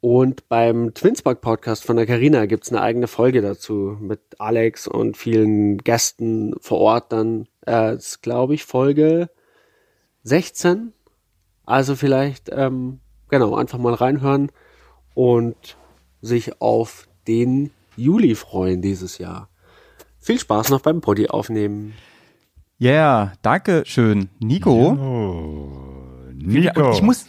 Und 0.03 0.49
beim 0.49 0.95
Twinspark 0.95 1.43
Podcast 1.43 1.85
von 1.85 1.97
der 1.97 2.07
Carina 2.07 2.47
gibt's 2.47 2.71
eine 2.71 2.81
eigene 2.81 3.07
Folge 3.07 3.43
dazu 3.43 3.99
mit 4.01 4.21
Alex 4.39 4.89
und 4.89 5.19
vielen 5.19 5.79
Gästen 5.79 6.55
vor 6.61 6.79
Ort 6.79 7.13
dann. 7.13 7.47
Äh, 7.67 7.97
ist, 7.97 8.23
glaube 8.23 8.55
ich, 8.55 8.65
Folge 8.65 9.29
16. 10.23 10.93
Also 11.65 11.95
vielleicht, 11.95 12.51
ähm, 12.53 13.01
genau, 13.29 13.55
einfach 13.55 13.79
mal 13.79 13.95
reinhören 13.95 14.51
und 15.15 15.77
sich 16.21 16.61
auf 16.61 17.09
den 17.27 17.71
Juli 17.97 18.35
freuen 18.35 18.83
dieses 18.83 19.19
Jahr. 19.19 19.49
Viel 20.19 20.39
Spaß 20.39 20.71
noch 20.71 20.81
beim 20.81 21.01
Poddy 21.01 21.29
aufnehmen. 21.29 21.95
Ja, 22.79 22.91
yeah, 22.91 23.33
danke 23.43 23.83
schön. 23.87 24.31
Nico. 24.39 24.95
Nico. 26.35 26.89
Und 26.89 26.95
ich 26.95 27.03
muss, 27.03 27.27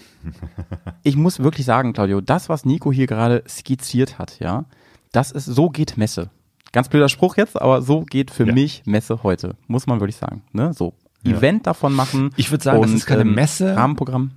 ich 1.04 1.16
muss 1.16 1.40
wirklich 1.40 1.66
sagen, 1.66 1.94
Claudio, 1.94 2.22
das, 2.22 2.50
was 2.50 2.66
Nico 2.66 2.92
hier 2.92 3.08
gerade 3.08 3.44
skizziert 3.48 4.18
hat, 4.18 4.40
ja, 4.40 4.66
das 5.12 5.32
ist, 5.32 5.46
so 5.46 5.70
geht 5.70 5.98
Messe. 5.98 6.30
Ganz 6.72 6.88
blöder 6.88 7.10
Spruch 7.10 7.36
jetzt, 7.36 7.62
aber 7.62 7.82
so 7.82 8.02
geht 8.02 8.32
für 8.32 8.46
Ja. 8.48 8.54
mich 8.54 8.84
Messe 8.86 9.24
heute. 9.24 9.58
Muss 9.68 9.88
man 9.88 10.00
wirklich 10.00 10.16
sagen. 10.16 10.44
Ne? 10.54 10.72
So. 10.74 10.94
Ja. 11.24 11.38
Event 11.38 11.68
davon 11.68 11.94
machen. 11.94 12.32
Ich 12.36 12.52
würde 12.52 12.64
sagen, 12.64 12.82
das 12.82 12.92
und, 12.92 12.98
ist 12.98 13.06
keine 13.06 13.22
ähm, 13.22 13.36
Messe. 13.36 13.76
Rahmenprogramm. 13.76 14.32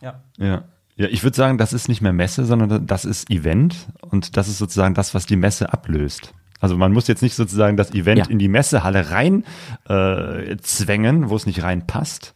Ja. 0.00 0.64
Ja, 0.96 1.08
ich 1.08 1.22
würde 1.22 1.36
sagen, 1.36 1.58
das 1.58 1.72
ist 1.72 1.88
nicht 1.88 2.00
mehr 2.02 2.12
Messe, 2.12 2.44
sondern 2.44 2.86
das 2.86 3.04
ist 3.04 3.30
Event 3.30 3.88
und 4.02 4.36
das 4.36 4.48
ist 4.48 4.58
sozusagen 4.58 4.94
das, 4.94 5.14
was 5.14 5.26
die 5.26 5.36
Messe 5.36 5.72
ablöst. 5.72 6.34
Also 6.60 6.76
man 6.76 6.92
muss 6.92 7.08
jetzt 7.08 7.22
nicht 7.22 7.34
sozusagen 7.34 7.76
das 7.76 7.92
Event 7.92 8.18
Ja. 8.18 8.26
in 8.26 8.38
die 8.38 8.48
Messehalle 8.48 9.10
rein 9.10 9.44
äh, 9.88 10.56
zwängen, 10.58 11.28
wo 11.28 11.36
es 11.36 11.46
nicht 11.46 11.62
reinpasst, 11.62 12.34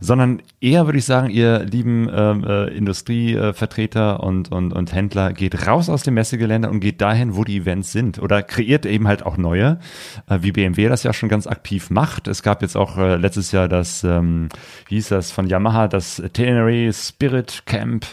sondern 0.00 0.42
eher 0.60 0.86
würde 0.86 0.98
ich 0.98 1.04
sagen, 1.04 1.30
ihr 1.30 1.60
lieben 1.60 2.08
ähm, 2.12 2.44
äh, 2.44 2.68
Industrievertreter 2.68 4.22
und, 4.22 4.50
und, 4.50 4.72
und 4.72 4.94
Händler, 4.94 5.32
geht 5.32 5.66
raus 5.66 5.88
aus 5.88 6.02
dem 6.02 6.14
Messegelände 6.14 6.70
und 6.70 6.80
geht 6.80 7.00
dahin, 7.00 7.36
wo 7.36 7.44
die 7.44 7.58
Events 7.58 7.92
sind 7.92 8.18
oder 8.18 8.42
kreiert 8.42 8.86
eben 8.86 9.06
halt 9.06 9.24
auch 9.24 9.36
neue, 9.36 9.78
äh, 10.28 10.38
wie 10.40 10.52
BMW 10.52 10.88
das 10.88 11.02
ja 11.02 11.12
schon 11.12 11.28
ganz 11.28 11.46
aktiv 11.46 11.90
macht. 11.90 12.28
Es 12.28 12.42
gab 12.42 12.62
jetzt 12.62 12.76
auch 12.76 12.96
äh, 12.96 13.16
letztes 13.16 13.52
Jahr 13.52 13.68
das, 13.68 14.02
ähm, 14.02 14.48
wie 14.88 14.96
hieß 14.96 15.08
das, 15.08 15.30
von 15.30 15.46
Yamaha, 15.46 15.86
das 15.86 16.22
Tenere 16.32 16.92
Spirit 16.92 17.62
Camp. 17.66 18.06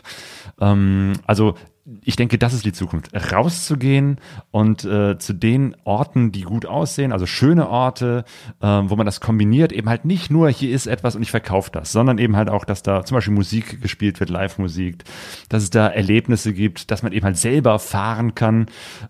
Ähm, 0.60 1.14
also 1.26 1.56
ich 2.04 2.18
denke, 2.18 2.38
das 2.38 2.54
ist 2.54 2.66
die 2.66 2.74
Zukunft. 2.74 3.12
Rauszugehen 3.32 4.18
und 4.52 4.84
äh, 4.84 5.18
zu 5.18 5.34
den 5.34 5.76
Orten, 5.86 6.34
die 6.34 6.42
gut 6.42 6.66
aussehen, 6.66 7.14
also 7.14 7.26
schöne 7.26 7.70
Orte, 7.70 8.26
äh, 8.62 8.68
wo 8.68 8.96
man 8.98 9.06
das 9.06 9.22
kombiniert, 9.22 9.72
eben 9.72 9.88
halt 9.88 10.04
nicht 10.04 10.30
nur, 10.30 10.50
hier 10.50 10.76
ist 10.76 10.88
etwas 10.88 11.16
und 11.16 11.22
ich 11.22 11.32
verkaufe 11.32 11.72
das, 11.72 11.94
sondern 11.94 12.18
eben 12.18 12.36
halt 12.36 12.50
auch, 12.50 12.66
dass 12.66 12.84
da 12.84 13.06
zum 13.06 13.16
Beispiel 13.16 13.34
Musik 13.34 13.82
gespielt 13.82 14.20
wird, 14.20 14.30
Live-Musik, 14.30 15.06
dass 15.48 15.64
es 15.64 15.70
da 15.70 15.88
Erlebnisse 15.88 16.54
gibt, 16.54 16.92
dass 16.92 17.04
man 17.04 17.14
eben 17.14 17.26
halt 17.26 17.38
selber 17.38 17.80
fahren 17.80 18.36
kann. 18.36 18.66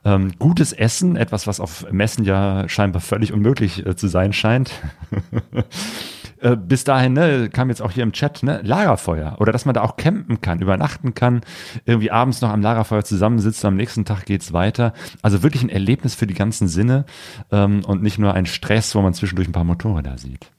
Ähm, 0.05 0.33
gutes 0.37 0.71
Essen, 0.71 1.15
etwas, 1.15 1.47
was 1.47 1.59
auf 1.59 1.91
Messen 1.91 2.25
ja 2.25 2.69
scheinbar 2.69 3.01
völlig 3.01 3.33
unmöglich 3.33 3.85
äh, 3.87 3.95
zu 3.95 4.07
sein 4.07 4.33
scheint. 4.33 4.71
Äh, 6.39 6.55
bis 6.55 6.83
dahin 6.83 7.13
ne, 7.13 7.49
kam 7.49 7.69
jetzt 7.69 7.81
auch 7.81 7.91
hier 7.91 8.03
im 8.03 8.11
Chat 8.11 8.43
ne, 8.43 8.61
Lagerfeuer 8.63 9.37
oder 9.39 9.51
dass 9.51 9.65
man 9.65 9.73
da 9.73 9.81
auch 9.81 9.97
campen 9.97 10.41
kann, 10.41 10.59
übernachten 10.59 11.13
kann, 11.13 11.41
irgendwie 11.85 12.11
abends 12.11 12.41
noch 12.41 12.49
am 12.49 12.61
Lagerfeuer 12.61 13.03
zusammensitzt, 13.03 13.65
am 13.65 13.75
nächsten 13.75 14.05
Tag 14.05 14.25
geht's 14.25 14.53
weiter. 14.53 14.93
Also 15.21 15.43
wirklich 15.43 15.63
ein 15.63 15.69
Erlebnis 15.69 16.15
für 16.15 16.27
die 16.27 16.33
ganzen 16.33 16.67
Sinne 16.67 17.05
ähm, 17.51 17.83
und 17.85 18.03
nicht 18.03 18.19
nur 18.19 18.33
ein 18.33 18.45
Stress, 18.45 18.93
wo 18.93 19.01
man 19.01 19.13
zwischendurch 19.13 19.47
ein 19.47 19.53
paar 19.53 19.63
Motorräder 19.63 20.17
sieht. 20.17 20.51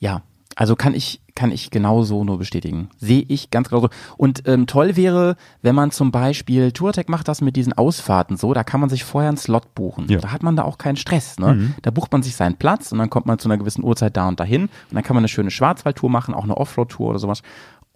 Ja, 0.00 0.22
also 0.56 0.76
kann 0.76 0.94
ich, 0.94 1.20
kann 1.34 1.50
ich 1.50 1.70
genauso 1.70 2.24
nur 2.24 2.38
bestätigen. 2.38 2.88
Sehe 2.98 3.24
ich 3.26 3.50
ganz 3.50 3.68
genauso. 3.68 3.88
Und 4.16 4.46
ähm, 4.46 4.66
toll 4.66 4.96
wäre, 4.96 5.36
wenn 5.62 5.74
man 5.74 5.90
zum 5.90 6.12
Beispiel, 6.12 6.72
Tourtech 6.72 7.08
macht 7.08 7.28
das 7.28 7.40
mit 7.40 7.56
diesen 7.56 7.72
Ausfahrten 7.72 8.36
so, 8.36 8.54
da 8.54 8.62
kann 8.62 8.80
man 8.80 8.88
sich 8.88 9.04
vorher 9.04 9.28
einen 9.28 9.36
Slot 9.36 9.74
buchen. 9.74 10.06
Ja. 10.08 10.18
Da 10.18 10.30
hat 10.30 10.42
man 10.42 10.56
da 10.56 10.62
auch 10.62 10.78
keinen 10.78 10.96
Stress. 10.96 11.38
Ne? 11.38 11.54
Mhm. 11.54 11.74
Da 11.82 11.90
bucht 11.90 12.12
man 12.12 12.22
sich 12.22 12.36
seinen 12.36 12.56
Platz 12.56 12.92
und 12.92 12.98
dann 12.98 13.10
kommt 13.10 13.26
man 13.26 13.38
zu 13.38 13.48
einer 13.48 13.58
gewissen 13.58 13.84
Uhrzeit 13.84 14.16
da 14.16 14.28
und 14.28 14.38
dahin 14.38 14.62
und 14.62 14.70
dann 14.92 15.02
kann 15.02 15.14
man 15.14 15.22
eine 15.22 15.28
schöne 15.28 15.50
Schwarzwaldtour 15.50 16.10
machen, 16.10 16.34
auch 16.34 16.44
eine 16.44 16.56
Offroad-Tour 16.56 17.10
oder 17.10 17.18
sowas. 17.18 17.42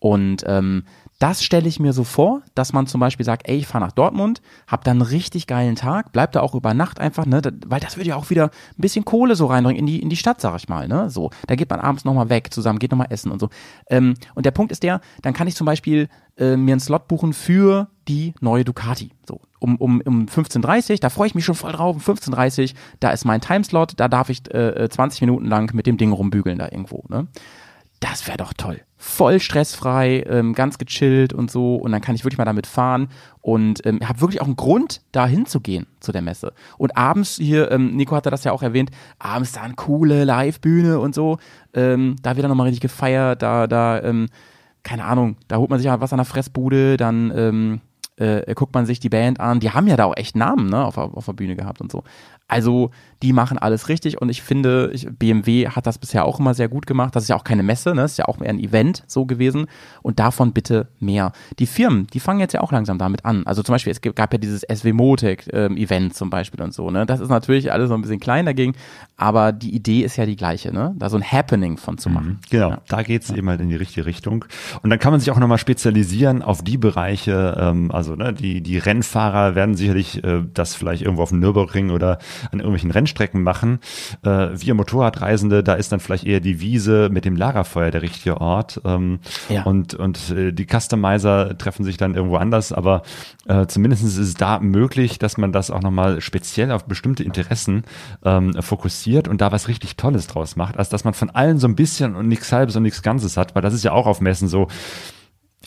Und 0.01 0.45
ähm, 0.47 0.85
das 1.19 1.43
stelle 1.43 1.67
ich 1.67 1.81
mir 1.81 1.93
so 1.93 2.05
vor, 2.05 2.43
dass 2.55 2.73
man 2.73 2.87
zum 2.87 3.01
Beispiel 3.01 3.27
sagt, 3.27 3.49
ey, 3.49 3.57
ich 3.57 3.67
fahre 3.67 3.85
nach 3.85 3.93
Dortmund, 3.93 4.41
hab 4.69 4.85
dann 4.85 4.99
einen 4.99 5.11
richtig 5.11 5.49
geilen 5.49 5.75
Tag, 5.75 6.13
bleib 6.13 6.31
da 6.33 6.41
auch 6.41 6.55
über 6.55 6.75
Nacht 6.75 7.01
einfach, 7.01 7.27
ne, 7.27 7.43
weil 7.67 7.81
das 7.81 7.97
würde 7.97 8.11
ja 8.11 8.17
auch 8.17 8.31
wieder 8.31 8.45
ein 8.47 8.81
bisschen 8.81 9.05
Kohle 9.05 9.35
so 9.35 9.47
reinbringen 9.47 9.81
in 9.81 9.87
die 9.87 10.01
in 10.01 10.11
die 10.11 10.17
Stadt, 10.17 10.41
sag 10.41 10.57
ich 10.57 10.69
mal, 10.69 10.87
ne, 10.87 11.11
so. 11.11 11.31
Da 11.49 11.57
geht 11.57 11.71
man 11.71 11.81
abends 11.81 12.05
nochmal 12.05 12.29
weg 12.29 12.53
zusammen, 12.53 12.79
geht 12.79 12.93
nochmal 12.93 13.09
essen 13.11 13.33
und 13.33 13.41
so. 13.41 13.49
Ähm, 13.91 14.15
und 14.37 14.47
der 14.47 14.53
Punkt 14.53 14.71
ist 14.71 14.85
der, 14.85 15.01
dann 15.23 15.35
kann 15.35 15.49
ich 15.49 15.57
zum 15.57 15.65
Beispiel 15.65 16.09
äh, 16.37 16.57
mir 16.57 16.73
einen 16.73 16.81
Slot 16.81 17.09
buchen 17.09 17.33
für 17.33 17.89
die 18.07 18.35
neue 18.41 18.65
Ducati, 18.65 19.11
so. 19.27 19.41
Um, 19.61 19.75
um, 19.75 20.01
um 20.03 20.27
15.30 20.27 21.01
da 21.01 21.11
freue 21.11 21.27
ich 21.27 21.35
mich 21.35 21.45
schon 21.45 21.57
voll 21.57 21.73
drauf, 21.73 21.97
um 21.97 22.15
15.30 22.15 22.75
da 23.01 23.11
ist 23.11 23.25
mein 23.25 23.41
Timeslot, 23.41 23.95
da 23.97 24.07
darf 24.07 24.31
ich 24.31 24.55
äh, 24.55 24.89
20 24.89 25.23
Minuten 25.23 25.47
lang 25.47 25.75
mit 25.75 25.89
dem 25.89 25.97
Ding 25.97 26.13
rumbügeln 26.13 26.59
da 26.59 26.67
irgendwo, 26.67 27.03
ne. 27.09 27.27
Das 28.01 28.27
wäre 28.27 28.37
doch 28.37 28.53
toll. 28.53 28.81
Voll 28.97 29.41
stressfrei, 29.41 30.25
ähm, 30.29 30.55
ganz 30.55 30.79
gechillt 30.79 31.33
und 31.33 31.51
so. 31.51 31.77
Und 31.77 31.93
dann 31.93 32.01
kann 32.01 32.15
ich 32.15 32.25
wirklich 32.25 32.39
mal 32.39 32.45
damit 32.45 32.67
fahren 32.67 33.09
und 33.41 33.85
ähm, 33.87 34.01
habe 34.07 34.21
wirklich 34.21 34.41
auch 34.41 34.47
einen 34.47 34.57
Grund, 34.57 35.03
da 35.13 35.27
hinzugehen 35.27 35.87
zu 36.01 36.13
der 36.13 36.23
Messe. 36.23 36.53
Und 36.79 36.97
abends 36.97 37.37
hier, 37.37 37.71
ähm, 37.71 37.97
Nico 37.97 38.15
hatte 38.15 38.31
das 38.31 38.45
ja 38.45 38.53
auch 38.53 38.63
erwähnt, 38.63 38.91
abends 39.19 39.53
da 39.53 39.63
eine 39.63 39.75
coole 39.75 40.25
Live-Bühne 40.25 41.01
und 41.01 41.15
so. 41.15 41.39
Ähm, 41.75 42.17
da 42.23 42.37
wird 42.37 42.45
dann 42.45 42.51
nochmal 42.51 42.67
richtig 42.67 42.83
gefeiert, 42.83 43.43
da, 43.43 43.67
da, 43.67 44.03
ähm, 44.03 44.29
keine 44.83 45.05
Ahnung, 45.05 45.37
da 45.49 45.57
holt 45.57 45.71
man 45.71 45.79
sich 45.79 45.89
mal 45.89 46.01
was 46.01 46.13
an 46.13 46.19
der 46.19 46.25
Fressbude, 46.25 46.97
dann 46.97 47.33
ähm, 47.35 47.81
äh, 48.17 48.55
guckt 48.55 48.75
man 48.75 48.87
sich 48.87 49.01
die 49.01 49.09
Band 49.09 49.41
an. 49.41 49.61
Die 49.61 49.71
haben 49.71 49.87
ja 49.87 49.97
da 49.97 50.05
auch 50.05 50.17
echt 50.17 50.37
Namen, 50.37 50.69
ne, 50.69 50.85
auf, 50.85 50.99
auf 50.99 51.27
der 51.27 51.33
Bühne 51.33 51.57
gehabt 51.57 51.81
und 51.81 51.91
so. 51.91 52.05
Also, 52.49 52.91
die 53.23 53.33
machen 53.33 53.59
alles 53.59 53.89
richtig 53.89 54.21
und 54.21 54.29
ich 54.29 54.43
finde, 54.43 54.91
ich, 54.93 55.09
BMW 55.09 55.69
hat 55.69 55.87
das 55.87 55.99
bisher 55.99 56.25
auch 56.25 56.39
immer 56.39 56.55
sehr 56.55 56.69
gut 56.69 56.87
gemacht. 56.87 57.17
Das 57.17 57.25
ist 57.25 57.29
ja 57.29 57.37
auch 57.37 57.45
keine 57.45 57.63
Messe, 57.63 57.91
ne? 57.91 58.03
das 58.03 58.13
ist 58.13 58.19
ja 58.19 58.27
auch 58.27 58.39
mehr 58.39 58.49
ein 58.49 58.61
Event 58.61 59.03
so 59.07 59.27
gewesen 59.27 59.67
und 60.03 60.21
davon 60.21 60.53
bitte 60.53 60.89
mehr. 61.01 61.33
Die 61.59 61.67
Firmen, 61.67 62.07
die 62.09 62.21
fangen 62.21 62.39
jetzt 62.39 62.53
ja 62.55 62.61
auch 62.61 62.71
langsam 62.71 62.99
damit 62.99 63.25
an. 63.25 63.45
Also 63.47 63.63
zum 63.63 63.75
Beispiel, 63.75 63.91
es 63.91 64.01
gab 64.01 64.33
ja 64.33 64.39
dieses 64.39 64.63
SW 64.63 64.93
Motec 64.93 65.49
ähm, 65.53 65.77
Event 65.77 66.15
zum 66.15 66.31
Beispiel 66.31 66.63
und 66.63 66.73
so. 66.73 66.91
Ne? 66.91 67.07
Das 67.07 67.21
ist 67.21 67.29
natürlich 67.29 67.73
alles 67.73 67.89
so 67.89 67.95
ein 67.95 68.03
bisschen 68.03 68.21
klein 68.21 68.47
dagegen, 68.47 68.75
aber 69.17 69.53
die 69.53 69.75
Idee 69.75 70.03
ist 70.03 70.17
ja 70.17 70.25
die 70.25 70.37
gleiche, 70.37 70.73
ne? 70.73 70.95
da 70.97 71.11
so 71.11 71.17
ein 71.17 71.25
Happening 71.25 71.77
von 71.77 71.99
zu 71.99 72.11
machen. 72.11 72.39
Genau, 72.51 72.71
ja. 72.71 72.81
da 72.89 73.03
geht's 73.03 73.31
ja. 73.31 73.37
eben 73.37 73.49
halt 73.49 73.61
in 73.61 73.69
die 73.69 73.77
richtige 73.77 74.07
Richtung. 74.07 74.45
Und 74.83 74.91
dann 74.91 75.01
kann 75.01 75.11
man 75.11 75.19
sich 75.19 75.33
auch 75.33 75.39
nochmal 75.39 75.59
spezialisieren 75.59 76.43
auf 76.43 76.63
die 76.63 76.79
Bereiche, 76.79 77.57
ähm, 77.59 77.91
also 77.91 78.15
ne, 78.15 78.33
die, 78.33 78.61
die 78.61 78.79
Rennfahrer 78.79 79.57
werden 79.57 79.75
sicherlich 79.75 80.23
äh, 80.23 80.45
das 80.55 80.77
vielleicht 80.77 81.03
irgendwo 81.03 81.23
auf 81.23 81.31
dem 81.31 81.41
Nürburgring 81.41 81.91
oder 81.91 82.19
an 82.51 82.61
irgendwelchen 82.61 82.91
Rennstrecken 82.91 83.43
machen. 83.43 83.81
Äh, 84.23 84.49
wir 84.55 84.75
Motorradreisende, 84.75 85.63
da 85.63 85.75
ist 85.75 85.93
dann 85.93 86.01
vielleicht 86.01 86.25
eher 86.25 86.41
die 86.41 86.61
Wiese 86.61 87.09
mit 87.11 87.25
dem 87.25 87.37
Lagerfeuer 87.37 87.91
der 87.91 88.03
richtige 88.03 88.41
Ort. 88.41 88.81
Ähm, 88.85 89.21
ja. 89.49 89.63
Und, 89.63 89.95
und 89.95 90.31
äh, 90.31 90.53
die 90.53 90.67
Customizer 90.67 91.57
treffen 91.59 91.85
sich 91.85 91.97
dann 91.97 92.15
irgendwo 92.15 92.37
anders, 92.37 92.73
aber 92.73 93.03
äh, 93.47 93.67
zumindest 93.67 94.05
ist 94.05 94.19
es 94.19 94.35
da 94.35 94.61
möglich, 94.61 95.19
dass 95.19 95.39
man 95.39 95.53
das 95.53 95.71
auch 95.71 95.83
nochmal 95.83 96.21
speziell 96.21 96.73
auf 96.73 96.85
bestimmte 96.85 97.25
Interessen 97.25 97.85
ähm, 98.25 98.55
fokussiert 98.61 99.29
und 99.29 99.41
da 99.41 99.53
was 99.53 99.69
richtig 99.69 99.97
Tolles 99.97 100.27
draus 100.27 100.57
macht, 100.57 100.79
als 100.79 100.89
dass 100.89 101.05
man 101.05 101.15
von 101.15 101.31
allen 101.31 101.59
so 101.59 101.69
ein 101.69 101.77
bisschen 101.77 102.15
und 102.15 102.29
nichts 102.29 102.53
halbes 102.53 102.77
und 102.77 102.83
nichts 102.83 103.03
Ganzes 103.03 103.37
hat, 103.37 103.55
weil 103.55 103.63
das 103.63 103.75
ist 103.75 103.85
ja 103.85 103.93
auch 103.93 104.07
auf 104.07 104.21
Messen 104.21 104.49
so, 104.49 104.69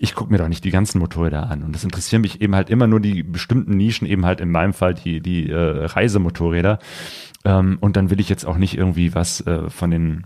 ich 0.01 0.15
gucke 0.15 0.31
mir 0.31 0.39
doch 0.39 0.47
nicht 0.47 0.63
die 0.63 0.71
ganzen 0.71 0.97
Motorräder 0.97 1.49
an. 1.49 1.61
Und 1.61 1.73
das 1.73 1.83
interessieren 1.83 2.21
mich 2.21 2.41
eben 2.41 2.55
halt 2.55 2.71
immer 2.71 2.87
nur 2.87 2.99
die 2.99 3.21
bestimmten 3.21 3.77
Nischen, 3.77 4.07
eben 4.07 4.25
halt 4.25 4.41
in 4.41 4.49
meinem 4.49 4.73
Fall 4.73 4.95
die, 4.95 5.21
die 5.21 5.49
äh, 5.49 5.85
Reisemotorräder. 5.85 6.79
Ähm, 7.45 7.77
und 7.79 7.95
dann 7.95 8.09
will 8.09 8.19
ich 8.19 8.27
jetzt 8.27 8.45
auch 8.45 8.57
nicht 8.57 8.75
irgendwie 8.75 9.13
was 9.13 9.41
äh, 9.41 9.69
von 9.69 9.91
den 9.91 10.25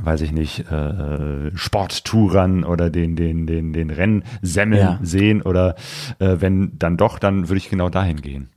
weiß 0.00 0.22
ich 0.22 0.32
nicht, 0.32 0.70
äh, 0.70 1.54
Sporttourern 1.54 2.64
oder 2.64 2.88
den, 2.88 3.14
den, 3.14 3.46
den, 3.46 3.74
den 3.74 3.90
Rennsemmeln 3.90 4.80
ja. 4.80 4.98
sehen 5.02 5.42
oder 5.42 5.74
äh, 6.18 6.36
wenn 6.38 6.78
dann 6.78 6.96
doch, 6.96 7.18
dann 7.18 7.50
würde 7.50 7.58
ich 7.58 7.68
genau 7.68 7.90
dahin 7.90 8.22
gehen. 8.22 8.48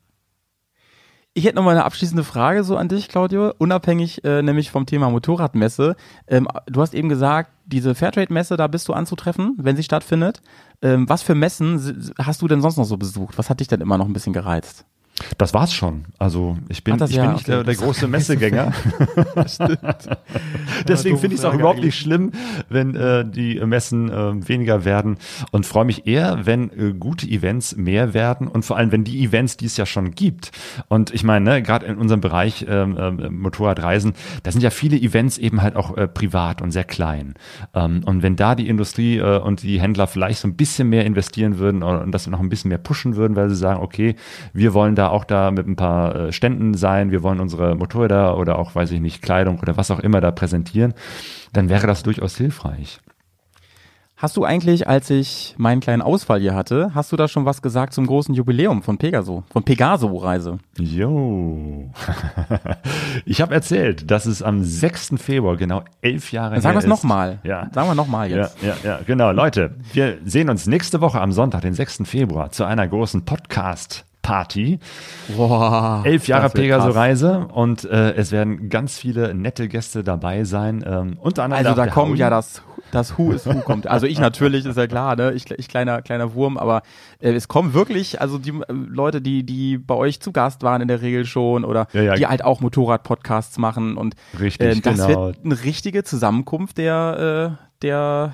Ich 1.37 1.43
hätte 1.43 1.57
noch 1.57 1.63
mal 1.63 1.71
eine 1.71 1.83
abschließende 1.83 2.23
Frage 2.23 2.63
so 2.63 2.77
an 2.77 2.87
dich, 2.87 3.09
Claudio, 3.09 3.51
unabhängig 3.57 4.23
äh, 4.23 4.41
nämlich 4.41 4.71
vom 4.71 4.85
Thema 4.85 5.09
Motorradmesse. 5.09 5.97
Ähm, 6.29 6.47
du 6.65 6.81
hast 6.81 6.93
eben 6.93 7.09
gesagt, 7.09 7.51
diese 7.65 7.93
Fairtrade-Messe, 7.93 8.55
da 8.55 8.67
bist 8.67 8.87
du 8.87 8.93
anzutreffen, 8.93 9.53
wenn 9.57 9.75
sie 9.75 9.83
stattfindet. 9.83 10.41
Ähm, 10.81 11.09
was 11.09 11.23
für 11.23 11.35
Messen 11.35 12.13
hast 12.17 12.41
du 12.41 12.47
denn 12.47 12.61
sonst 12.61 12.77
noch 12.77 12.85
so 12.85 12.95
besucht? 12.95 13.37
Was 13.37 13.49
hat 13.49 13.59
dich 13.59 13.67
denn 13.67 13.81
immer 13.81 13.97
noch 13.97 14.05
ein 14.05 14.13
bisschen 14.13 14.31
gereizt? 14.31 14.85
Das 15.37 15.53
war's 15.53 15.73
schon. 15.73 16.05
Also 16.19 16.57
ich 16.67 16.83
bin, 16.83 16.95
ich 16.95 17.11
ja, 17.11 17.23
bin 17.23 17.33
nicht 17.33 17.47
okay. 17.47 17.51
der, 17.51 17.63
der 17.63 17.75
große 17.75 18.07
Messegänger. 18.09 18.73
Deswegen 20.87 21.17
finde 21.17 21.35
ich 21.35 21.39
es 21.39 21.45
auch 21.45 21.53
überhaupt 21.53 21.79
nicht 21.79 21.97
schlimm, 21.97 22.31
wenn 22.67 22.95
äh, 22.95 23.25
die 23.25 23.55
Messen 23.65 24.09
äh, 24.09 24.47
weniger 24.47 24.83
werden 24.83 25.17
und 25.51 25.65
freue 25.65 25.85
mich 25.85 26.05
eher, 26.05 26.45
wenn 26.45 26.69
äh, 26.69 26.93
gute 26.93 27.27
Events 27.27 27.77
mehr 27.77 28.13
werden 28.13 28.49
und 28.49 28.65
vor 28.65 28.75
allem, 28.75 28.91
wenn 28.91 29.05
die 29.05 29.23
Events, 29.23 29.55
die 29.55 29.65
es 29.65 29.77
ja 29.77 29.85
schon 29.85 30.11
gibt. 30.11 30.51
Und 30.89 31.13
ich 31.13 31.23
meine, 31.23 31.45
ne, 31.45 31.61
gerade 31.63 31.85
in 31.85 31.95
unserem 31.95 32.19
Bereich 32.19 32.65
ähm, 32.67 32.97
äh, 32.97 33.29
Motorradreisen, 33.29 34.13
da 34.43 34.51
sind 34.51 34.61
ja 34.61 34.69
viele 34.69 34.97
Events 34.97 35.37
eben 35.37 35.61
halt 35.61 35.77
auch 35.77 35.95
äh, 35.95 36.09
privat 36.09 36.61
und 36.61 36.71
sehr 36.71 36.83
klein. 36.83 37.35
Ähm, 37.73 38.01
und 38.05 38.21
wenn 38.21 38.35
da 38.35 38.55
die 38.55 38.67
Industrie 38.67 39.17
äh, 39.17 39.39
und 39.39 39.63
die 39.63 39.79
Händler 39.79 40.07
vielleicht 40.07 40.39
so 40.39 40.47
ein 40.49 40.55
bisschen 40.55 40.89
mehr 40.89 41.05
investieren 41.05 41.57
würden 41.57 41.83
und 41.83 42.11
das 42.11 42.27
noch 42.27 42.41
ein 42.41 42.49
bisschen 42.49 42.69
mehr 42.69 42.77
pushen 42.79 43.15
würden, 43.15 43.37
weil 43.37 43.49
sie 43.49 43.55
sagen, 43.55 43.81
okay, 43.81 44.15
wir 44.51 44.73
wollen 44.73 44.95
da 44.95 45.04
auch 45.11 45.23
da 45.23 45.51
mit 45.51 45.67
ein 45.67 45.75
paar 45.75 46.15
äh, 46.15 46.31
Ständen 46.31 46.73
sein, 46.73 47.11
wir 47.11 47.23
wollen 47.23 47.39
unsere 47.39 47.75
Motorräder 47.75 48.37
oder 48.37 48.59
auch, 48.59 48.75
weiß 48.75 48.91
ich 48.91 49.01
nicht, 49.01 49.21
Kleidung 49.21 49.59
oder 49.59 49.77
was 49.77 49.91
auch 49.91 49.99
immer 49.99 50.21
da 50.21 50.31
präsentieren, 50.31 50.93
dann 51.53 51.69
wäre 51.69 51.87
das 51.87 52.03
durchaus 52.03 52.37
hilfreich. 52.37 52.99
Hast 54.17 54.37
du 54.37 54.45
eigentlich, 54.45 54.87
als 54.87 55.09
ich 55.09 55.55
meinen 55.57 55.81
kleinen 55.81 56.01
Ausfall 56.01 56.39
hier 56.39 56.55
hatte, 56.55 56.91
hast 56.95 57.11
du 57.11 57.17
da 57.17 57.27
schon 57.27 57.43
was 57.43 57.61
gesagt 57.61 57.93
zum 57.93 58.07
großen 58.07 58.33
Jubiläum 58.33 58.81
von 58.81 58.97
Pegaso, 58.97 59.43
von 59.51 59.63
Pegaso-Reise? 59.63 60.57
Jo. 60.79 61.91
ich 63.25 63.41
habe 63.41 63.53
erzählt, 63.53 64.09
dass 64.09 64.25
es 64.25 64.41
am 64.41 64.63
6. 64.63 65.15
Februar 65.17 65.57
genau 65.57 65.83
elf 66.01 66.31
Jahre 66.31 66.51
Sagen 66.51 66.53
her 66.53 66.57
ist. 66.57 66.63
Sagen 66.63 66.75
wir 66.75 66.79
es 66.79 66.85
nochmal. 66.85 67.39
Ja. 67.43 67.69
Sagen 67.73 67.89
wir 67.89 67.95
nochmal 67.95 68.31
jetzt. 68.31 68.55
Ja, 68.61 68.69
ja, 68.69 68.75
ja, 68.83 68.99
genau. 69.05 69.31
Leute, 69.33 69.75
wir 69.91 70.17
sehen 70.23 70.49
uns 70.49 70.65
nächste 70.65 71.01
Woche 71.01 71.19
am 71.19 71.33
Sonntag, 71.33 71.61
den 71.63 71.73
6. 71.73 72.03
Februar, 72.05 72.51
zu 72.51 72.63
einer 72.63 72.87
großen 72.87 73.25
Podcast- 73.25 74.05
Party. 74.25 74.79
Boah, 75.37 76.01
Elf 76.03 76.27
Jahre 76.27 76.49
Pegaso-Reise 76.49 77.47
und 77.53 77.83
äh, 77.85 78.13
es 78.13 78.31
werden 78.31 78.69
ganz 78.69 78.97
viele 78.97 79.35
nette 79.35 79.67
Gäste 79.67 80.03
dabei 80.03 80.45
sein. 80.45 80.83
Ähm, 80.85 81.17
unter 81.19 81.43
anderem 81.43 81.63
also 81.63 81.75
da 81.79 81.85
kommt 81.85 82.17
ja 82.17 82.31
das, 82.31 82.63
das 82.89 83.19
Who 83.19 83.33
is 83.33 83.45
Who 83.45 83.61
kommt. 83.61 83.85
Also 83.85 84.07
ich 84.07 84.17
natürlich, 84.17 84.65
ist 84.65 84.77
ja 84.77 84.87
klar, 84.87 85.15
ne? 85.15 85.31
ich, 85.33 85.51
ich 85.51 85.67
kleiner, 85.67 86.01
kleiner 86.01 86.33
Wurm, 86.33 86.57
aber 86.57 86.81
äh, 87.19 87.33
es 87.33 87.47
kommen 87.47 87.75
wirklich, 87.75 88.19
also 88.19 88.39
die 88.39 88.49
äh, 88.49 88.63
Leute, 88.69 89.21
die, 89.21 89.45
die 89.45 89.77
bei 89.77 89.93
euch 89.93 90.19
zu 90.19 90.31
Gast 90.31 90.63
waren 90.63 90.81
in 90.81 90.87
der 90.87 91.03
Regel 91.03 91.25
schon 91.25 91.63
oder 91.63 91.87
ja, 91.93 92.01
ja. 92.01 92.15
die 92.15 92.25
halt 92.25 92.43
auch 92.43 92.61
Motorrad-Podcasts 92.61 93.59
machen 93.59 93.95
und 93.95 94.15
Richtig, 94.39 94.77
äh, 94.77 94.81
das 94.81 94.95
genau. 94.95 95.07
wird 95.07 95.45
eine 95.45 95.63
richtige 95.63 96.03
Zusammenkunft 96.03 96.79
der, 96.79 97.57
äh, 97.59 97.65
der 97.83 98.33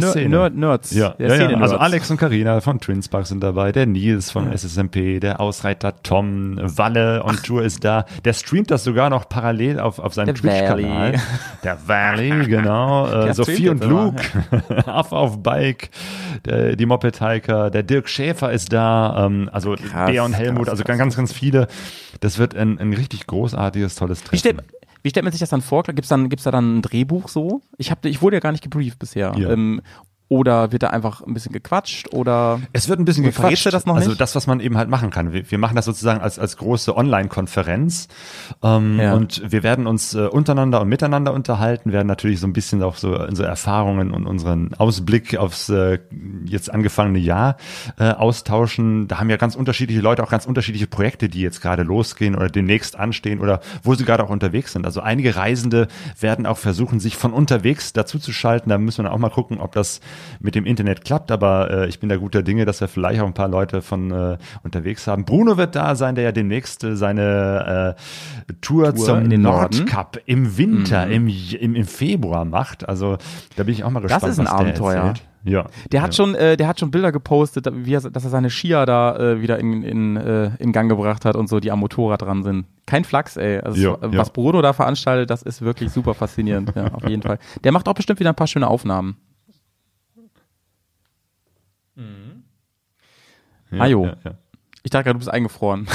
Szene. 0.00 0.28
Ner 0.28 0.50
Nerds. 0.50 0.92
Ja, 0.92 1.14
ja, 1.18 1.34
ja. 1.34 1.58
also 1.58 1.76
Alex 1.76 2.10
und 2.10 2.16
Karina 2.16 2.60
von 2.60 2.80
Twinspark 2.80 3.26
sind 3.26 3.42
dabei, 3.42 3.72
der 3.72 3.86
Nils 3.86 4.30
von. 4.30 4.52
SSMP, 4.56 5.20
der 5.20 5.40
Ausreiter 5.40 6.02
Tom, 6.02 6.58
Walle 6.60 7.22
und 7.22 7.42
Tour 7.44 7.62
ist 7.62 7.84
da. 7.84 8.04
Der 8.24 8.32
streamt 8.32 8.70
das 8.70 8.84
sogar 8.84 9.10
noch 9.10 9.28
parallel 9.28 9.80
auf, 9.80 9.98
auf 9.98 10.14
seinem 10.14 10.34
Twitch-Kanal. 10.34 11.14
Der 11.64 11.78
Valley, 11.86 12.46
genau. 12.46 13.06
Äh, 13.08 13.34
Sophie 13.34 13.68
und 13.68 13.84
Luke, 13.84 14.22
ja. 14.68 14.86
Affe 14.86 15.16
auf 15.16 15.42
Bike, 15.42 15.90
der, 16.44 16.76
die 16.76 16.86
Moped-Hiker, 16.86 17.70
der 17.70 17.82
Dirk 17.82 18.08
Schäfer 18.08 18.52
ist 18.52 18.72
da, 18.72 19.26
ähm, 19.26 19.50
also 19.52 19.74
krass, 19.74 20.10
Bea 20.10 20.24
und 20.24 20.32
Helmut, 20.34 20.64
krass, 20.64 20.72
also 20.72 20.84
krass. 20.84 20.98
ganz, 20.98 21.16
ganz 21.16 21.32
viele. 21.32 21.68
Das 22.20 22.38
wird 22.38 22.56
ein, 22.56 22.78
ein 22.78 22.92
richtig 22.92 23.26
großartiges, 23.26 23.96
tolles 23.96 24.22
Treffen. 24.22 24.62
Wie 25.06 25.10
stellt 25.10 25.22
man 25.22 25.30
sich 25.30 25.38
das 25.38 25.50
dann 25.50 25.62
vor? 25.62 25.84
Gibt 25.84 26.00
es 26.00 26.08
dann, 26.08 26.28
gibt's 26.28 26.42
da 26.42 26.50
dann 26.50 26.78
ein 26.78 26.82
Drehbuch 26.82 27.28
so? 27.28 27.62
Ich, 27.78 27.92
hab, 27.92 28.04
ich 28.04 28.22
wurde 28.22 28.38
ja 28.38 28.40
gar 28.40 28.50
nicht 28.50 28.64
gebrieft 28.64 28.98
bisher. 28.98 29.32
Ja. 29.38 29.50
Ähm, 29.50 29.80
oder 30.28 30.72
wird 30.72 30.82
da 30.82 30.88
einfach 30.88 31.22
ein 31.22 31.34
bisschen 31.34 31.52
gequatscht 31.52 32.12
oder? 32.12 32.60
Es 32.72 32.88
wird 32.88 32.98
ein 32.98 33.04
bisschen 33.04 33.22
gequatscht. 33.22 33.66
Du 33.66 33.70
das 33.70 33.86
noch 33.86 33.94
also 33.94 34.10
nicht? 34.10 34.20
das, 34.20 34.34
was 34.34 34.48
man 34.48 34.58
eben 34.58 34.76
halt 34.76 34.88
machen 34.88 35.10
kann. 35.10 35.32
Wir, 35.32 35.48
wir 35.48 35.58
machen 35.58 35.76
das 35.76 35.84
sozusagen 35.84 36.20
als, 36.20 36.38
als 36.38 36.56
große 36.56 36.96
Online-Konferenz. 36.96 38.08
Ähm, 38.62 38.98
ja. 38.98 39.14
Und 39.14 39.42
wir 39.52 39.62
werden 39.62 39.86
uns 39.86 40.14
äh, 40.14 40.26
untereinander 40.26 40.80
und 40.80 40.88
miteinander 40.88 41.32
unterhalten, 41.32 41.92
werden 41.92 42.08
natürlich 42.08 42.40
so 42.40 42.46
ein 42.48 42.52
bisschen 42.52 42.82
auch 42.82 42.96
so 42.96 43.16
unsere 43.16 43.46
Erfahrungen 43.46 44.10
und 44.10 44.26
unseren 44.26 44.74
Ausblick 44.74 45.36
aufs 45.36 45.68
äh, 45.68 46.00
jetzt 46.44 46.72
angefangene 46.72 47.20
Jahr 47.20 47.56
äh, 47.98 48.10
austauschen. 48.10 49.06
Da 49.06 49.20
haben 49.20 49.30
ja 49.30 49.36
ganz 49.36 49.54
unterschiedliche 49.54 50.00
Leute 50.00 50.24
auch 50.24 50.30
ganz 50.30 50.44
unterschiedliche 50.44 50.88
Projekte, 50.88 51.28
die 51.28 51.40
jetzt 51.40 51.62
gerade 51.62 51.84
losgehen 51.84 52.34
oder 52.34 52.48
demnächst 52.48 52.98
anstehen 52.98 53.40
oder 53.40 53.60
wo 53.84 53.94
sie 53.94 54.04
gerade 54.04 54.24
auch 54.24 54.30
unterwegs 54.30 54.72
sind. 54.72 54.86
Also 54.86 55.00
einige 55.00 55.36
Reisende 55.36 55.86
werden 56.18 56.46
auch 56.46 56.58
versuchen, 56.58 56.98
sich 56.98 57.16
von 57.16 57.32
unterwegs 57.32 57.92
dazu 57.92 58.18
zu 58.18 58.32
schalten. 58.32 58.70
Da 58.70 58.78
müssen 58.78 58.98
wir 58.98 59.04
dann 59.04 59.12
auch 59.12 59.18
mal 59.18 59.30
gucken, 59.30 59.60
ob 59.60 59.70
das 59.72 60.00
mit 60.40 60.54
dem 60.54 60.66
Internet 60.66 61.04
klappt, 61.04 61.30
aber 61.30 61.70
äh, 61.70 61.88
ich 61.88 62.00
bin 62.00 62.08
da 62.08 62.16
guter 62.16 62.42
Dinge, 62.42 62.64
dass 62.64 62.80
wir 62.80 62.88
vielleicht 62.88 63.20
auch 63.20 63.26
ein 63.26 63.34
paar 63.34 63.48
Leute 63.48 63.82
von 63.82 64.10
äh, 64.10 64.38
unterwegs 64.62 65.06
haben. 65.06 65.24
Bruno 65.24 65.56
wird 65.56 65.76
da 65.76 65.94
sein, 65.94 66.14
der 66.14 66.24
ja 66.24 66.32
demnächst 66.32 66.84
äh, 66.84 66.96
seine 66.96 67.96
äh, 67.96 68.52
Tour, 68.60 68.94
Tour 68.94 68.94
zum 68.94 69.28
Nordcup 69.28 70.20
im 70.26 70.56
Winter, 70.56 71.06
mhm. 71.06 71.12
im, 71.12 71.28
im, 71.60 71.74
im 71.74 71.86
Februar 71.86 72.44
macht. 72.44 72.88
Also 72.88 73.18
da 73.56 73.64
bin 73.64 73.74
ich 73.74 73.84
auch 73.84 73.90
mal 73.90 74.00
gespannt. 74.00 74.22
Das 74.22 74.30
ist 74.30 74.40
ein 74.40 74.46
Abenteuer. 74.46 75.14
Ja. 75.46 75.66
Der 75.92 76.02
hat 76.02 76.12
ja. 76.12 76.16
schon, 76.16 76.34
äh, 76.34 76.56
der 76.56 76.66
hat 76.66 76.80
schon 76.80 76.90
Bilder 76.90 77.12
gepostet, 77.12 77.68
wie 77.72 77.94
er, 77.94 78.00
dass 78.00 78.24
er 78.24 78.30
seine 78.30 78.50
Skier 78.50 78.84
da 78.84 79.16
äh, 79.16 79.40
wieder 79.40 79.58
in, 79.60 79.82
in, 79.82 80.16
äh, 80.16 80.50
in 80.58 80.72
Gang 80.72 80.90
gebracht 80.90 81.24
hat 81.24 81.36
und 81.36 81.48
so, 81.48 81.60
die 81.60 81.70
am 81.70 81.78
Motorrad 81.78 82.22
dran 82.22 82.42
sind. 82.42 82.66
Kein 82.84 83.04
Flachs, 83.04 83.36
ey. 83.36 83.60
Also 83.60 83.80
ja, 83.80 83.96
was 84.00 84.28
ja. 84.28 84.32
Bruno 84.32 84.60
da 84.60 84.72
veranstaltet, 84.72 85.30
das 85.30 85.42
ist 85.42 85.62
wirklich 85.62 85.92
super 85.92 86.14
faszinierend. 86.14 86.72
ja, 86.74 86.92
auf 86.92 87.08
jeden 87.08 87.22
Fall. 87.22 87.38
Der 87.62 87.70
macht 87.70 87.88
auch 87.88 87.94
bestimmt 87.94 88.18
wieder 88.18 88.30
ein 88.30 88.36
paar 88.36 88.48
schöne 88.48 88.66
Aufnahmen. 88.66 89.16
Mhm. 91.96 92.44
Ja, 93.72 93.80
Ajo. 93.80 94.06
Ja, 94.06 94.16
ja. 94.24 94.34
Ich 94.86 94.90
dachte 94.90 95.02
gerade, 95.02 95.14
du 95.14 95.18
bist 95.18 95.32
eingefroren. 95.32 95.88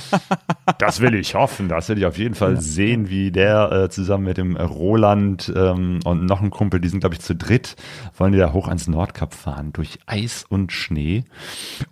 das 0.78 1.02
will 1.02 1.14
ich 1.14 1.34
hoffen. 1.34 1.68
Das 1.68 1.90
will 1.90 1.98
ich 1.98 2.06
auf 2.06 2.16
jeden 2.16 2.34
Fall 2.34 2.58
sehen, 2.58 3.10
wie 3.10 3.30
der 3.30 3.70
äh, 3.70 3.90
zusammen 3.90 4.24
mit 4.24 4.38
dem 4.38 4.56
Roland 4.56 5.52
ähm, 5.54 6.00
und 6.06 6.24
noch 6.24 6.40
ein 6.40 6.48
Kumpel, 6.48 6.80
die 6.80 6.88
sind, 6.88 7.00
glaube 7.00 7.16
ich, 7.16 7.20
zu 7.20 7.34
dritt, 7.34 7.76
wollen 8.16 8.32
die 8.32 8.38
da 8.38 8.54
hoch 8.54 8.68
ans 8.68 8.88
Nordkap 8.88 9.34
fahren, 9.34 9.74
durch 9.74 9.98
Eis 10.06 10.46
und 10.48 10.72
Schnee. 10.72 11.24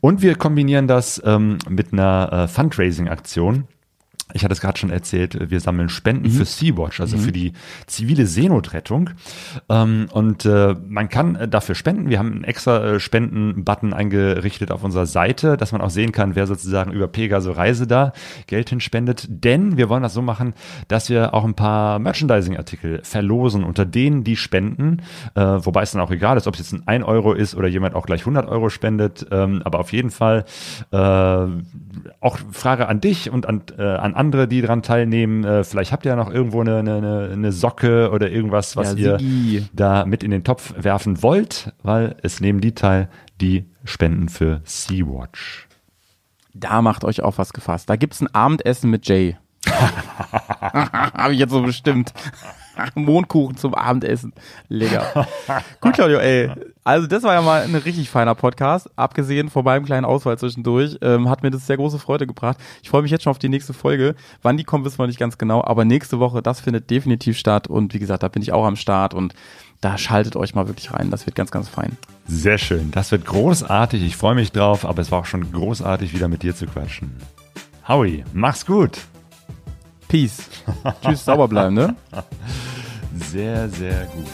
Und 0.00 0.22
wir 0.22 0.36
kombinieren 0.36 0.88
das 0.88 1.20
ähm, 1.22 1.58
mit 1.68 1.92
einer 1.92 2.32
äh, 2.32 2.48
Fundraising-Aktion 2.48 3.68
ich 4.34 4.44
hatte 4.44 4.52
es 4.54 4.60
gerade 4.60 4.78
schon 4.78 4.90
erzählt, 4.90 5.50
wir 5.50 5.60
sammeln 5.60 5.88
Spenden 5.90 6.28
Mhm. 6.28 6.30
für 6.32 6.44
Sea-Watch, 6.46 7.00
also 7.00 7.16
Mhm. 7.16 7.20
für 7.20 7.32
die 7.32 7.52
zivile 7.86 8.26
Seenotrettung. 8.26 9.10
Ähm, 9.68 10.06
und 10.12 10.46
äh, 10.46 10.74
man 10.88 11.08
kann 11.10 11.36
äh, 11.36 11.48
dafür 11.48 11.74
spenden. 11.74 12.08
Wir 12.08 12.18
haben 12.18 12.32
einen 12.32 12.44
extra 12.44 12.82
äh, 12.94 13.00
Spenden-Button 13.00 13.92
eingerichtet 13.92 14.70
auf 14.70 14.84
unserer 14.84 15.04
Seite, 15.06 15.56
dass 15.56 15.72
man 15.72 15.80
auch 15.82 15.90
sehen 15.90 16.12
kann, 16.12 16.34
wer 16.34 16.46
sozusagen 16.46 16.92
über 16.92 17.08
Pegaso 17.08 17.52
Reise 17.52 17.86
da 17.86 18.12
Geld 18.46 18.70
hinspendet. 18.70 19.26
Denn 19.28 19.76
wir 19.76 19.88
wollen 19.90 20.02
das 20.02 20.14
so 20.14 20.22
machen, 20.22 20.54
dass 20.88 21.10
wir 21.10 21.34
auch 21.34 21.44
ein 21.44 21.54
paar 21.54 21.98
Merchandising-Artikel 21.98 23.00
verlosen 23.02 23.64
unter 23.64 23.84
denen, 23.84 24.24
die 24.24 24.36
spenden. 24.36 25.02
Äh, 25.34 25.40
wobei 25.42 25.82
es 25.82 25.92
dann 25.92 26.00
auch 26.00 26.10
egal 26.10 26.36
ist, 26.38 26.46
ob 26.46 26.54
es 26.54 26.60
jetzt 26.60 26.72
ein 26.72 26.86
1 26.86 27.04
Euro 27.04 27.34
ist 27.34 27.54
oder 27.54 27.68
jemand 27.68 27.94
auch 27.94 28.06
gleich 28.06 28.20
100 28.22 28.48
Euro 28.48 28.70
spendet. 28.70 29.26
Ähm, 29.30 29.60
aber 29.64 29.78
auf 29.80 29.92
jeden 29.92 30.10
Fall 30.10 30.44
äh, 30.90 30.96
auch 30.96 32.38
Frage 32.50 32.88
an 32.88 33.00
dich 33.00 33.30
und 33.30 33.46
an, 33.46 33.62
äh, 33.78 33.82
an 34.12 34.18
andere, 34.18 34.48
die 34.48 34.60
daran 34.60 34.82
teilnehmen. 34.82 35.44
Äh, 35.44 35.64
vielleicht 35.64 35.92
habt 35.92 36.04
ihr 36.04 36.10
ja 36.10 36.16
noch 36.16 36.30
irgendwo 36.30 36.60
eine, 36.60 36.78
eine, 36.78 37.30
eine 37.32 37.52
Socke 37.52 38.10
oder 38.10 38.30
irgendwas, 38.30 38.76
was 38.76 38.98
Ja, 38.98 39.18
ihr 39.18 39.68
da 39.72 40.04
mit 40.04 40.22
in 40.22 40.30
den 40.30 40.44
Topf 40.44 40.74
werfen 40.76 41.22
wollt, 41.22 41.72
weil 41.82 42.16
es 42.22 42.40
nehmen 42.40 42.60
die 42.60 42.72
teil, 42.74 43.08
die 43.40 43.66
spenden 43.84 44.28
für 44.28 44.60
Sea-Watch. 44.64 45.68
Da 46.54 46.82
macht 46.82 47.04
euch 47.04 47.22
auch 47.22 47.38
was 47.38 47.52
gefasst. 47.52 47.88
Da 47.88 47.96
gibt's 47.96 48.20
ein 48.20 48.32
Abendessen 48.34 48.90
mit 48.90 49.08
Jay. 49.08 49.36
Habe 49.66 51.32
ich 51.32 51.38
jetzt 51.38 51.52
so 51.52 51.62
bestimmt. 51.62 52.12
Mondkuchen 52.94 53.56
zum 53.56 53.74
Abendessen. 53.74 54.32
Lecker. 54.68 55.26
Gut, 55.80 55.94
Claudio, 55.94 56.18
ey. 56.18 56.50
Also 56.84 57.06
das 57.06 57.22
war 57.22 57.34
ja 57.34 57.42
mal 57.42 57.62
ein 57.62 57.74
richtig 57.74 58.10
feiner 58.10 58.34
Podcast. 58.34 58.90
Abgesehen 58.96 59.50
von 59.50 59.64
meinem 59.64 59.84
kleinen 59.84 60.04
Auswahl 60.04 60.36
zwischendurch, 60.36 60.98
ähm, 61.00 61.28
hat 61.28 61.42
mir 61.42 61.50
das 61.50 61.66
sehr 61.66 61.76
große 61.76 62.00
Freude 62.00 62.26
gebracht. 62.26 62.58
Ich 62.82 62.90
freue 62.90 63.02
mich 63.02 63.12
jetzt 63.12 63.22
schon 63.22 63.30
auf 63.30 63.38
die 63.38 63.48
nächste 63.48 63.72
Folge. 63.72 64.16
Wann 64.42 64.56
die 64.56 64.64
kommt, 64.64 64.84
wissen 64.84 64.98
wir 64.98 65.06
nicht 65.06 65.18
ganz 65.18 65.38
genau. 65.38 65.62
Aber 65.62 65.84
nächste 65.84 66.18
Woche, 66.18 66.42
das 66.42 66.60
findet 66.60 66.90
definitiv 66.90 67.38
statt. 67.38 67.68
Und 67.68 67.94
wie 67.94 68.00
gesagt, 68.00 68.24
da 68.24 68.28
bin 68.28 68.42
ich 68.42 68.52
auch 68.52 68.66
am 68.66 68.74
Start. 68.74 69.14
Und 69.14 69.34
da 69.80 69.96
schaltet 69.96 70.34
euch 70.34 70.56
mal 70.56 70.66
wirklich 70.66 70.92
rein. 70.92 71.10
Das 71.10 71.26
wird 71.26 71.36
ganz, 71.36 71.52
ganz 71.52 71.68
fein. 71.68 71.96
Sehr 72.26 72.58
schön. 72.58 72.90
Das 72.90 73.12
wird 73.12 73.26
großartig. 73.26 74.02
Ich 74.02 74.16
freue 74.16 74.34
mich 74.34 74.50
drauf, 74.50 74.84
aber 74.84 75.02
es 75.02 75.12
war 75.12 75.20
auch 75.20 75.26
schon 75.26 75.52
großartig, 75.52 76.12
wieder 76.12 76.26
mit 76.26 76.42
dir 76.42 76.54
zu 76.54 76.66
quatschen. 76.66 77.16
Howie, 77.86 78.24
mach's 78.32 78.66
gut. 78.66 78.98
Peace. 80.08 80.48
Tschüss, 81.04 81.24
sauber 81.24 81.48
bleiben, 81.48 81.74
ne? 81.74 81.94
Sehr, 83.30 83.68
sehr 83.68 84.06
gut. 84.06 84.26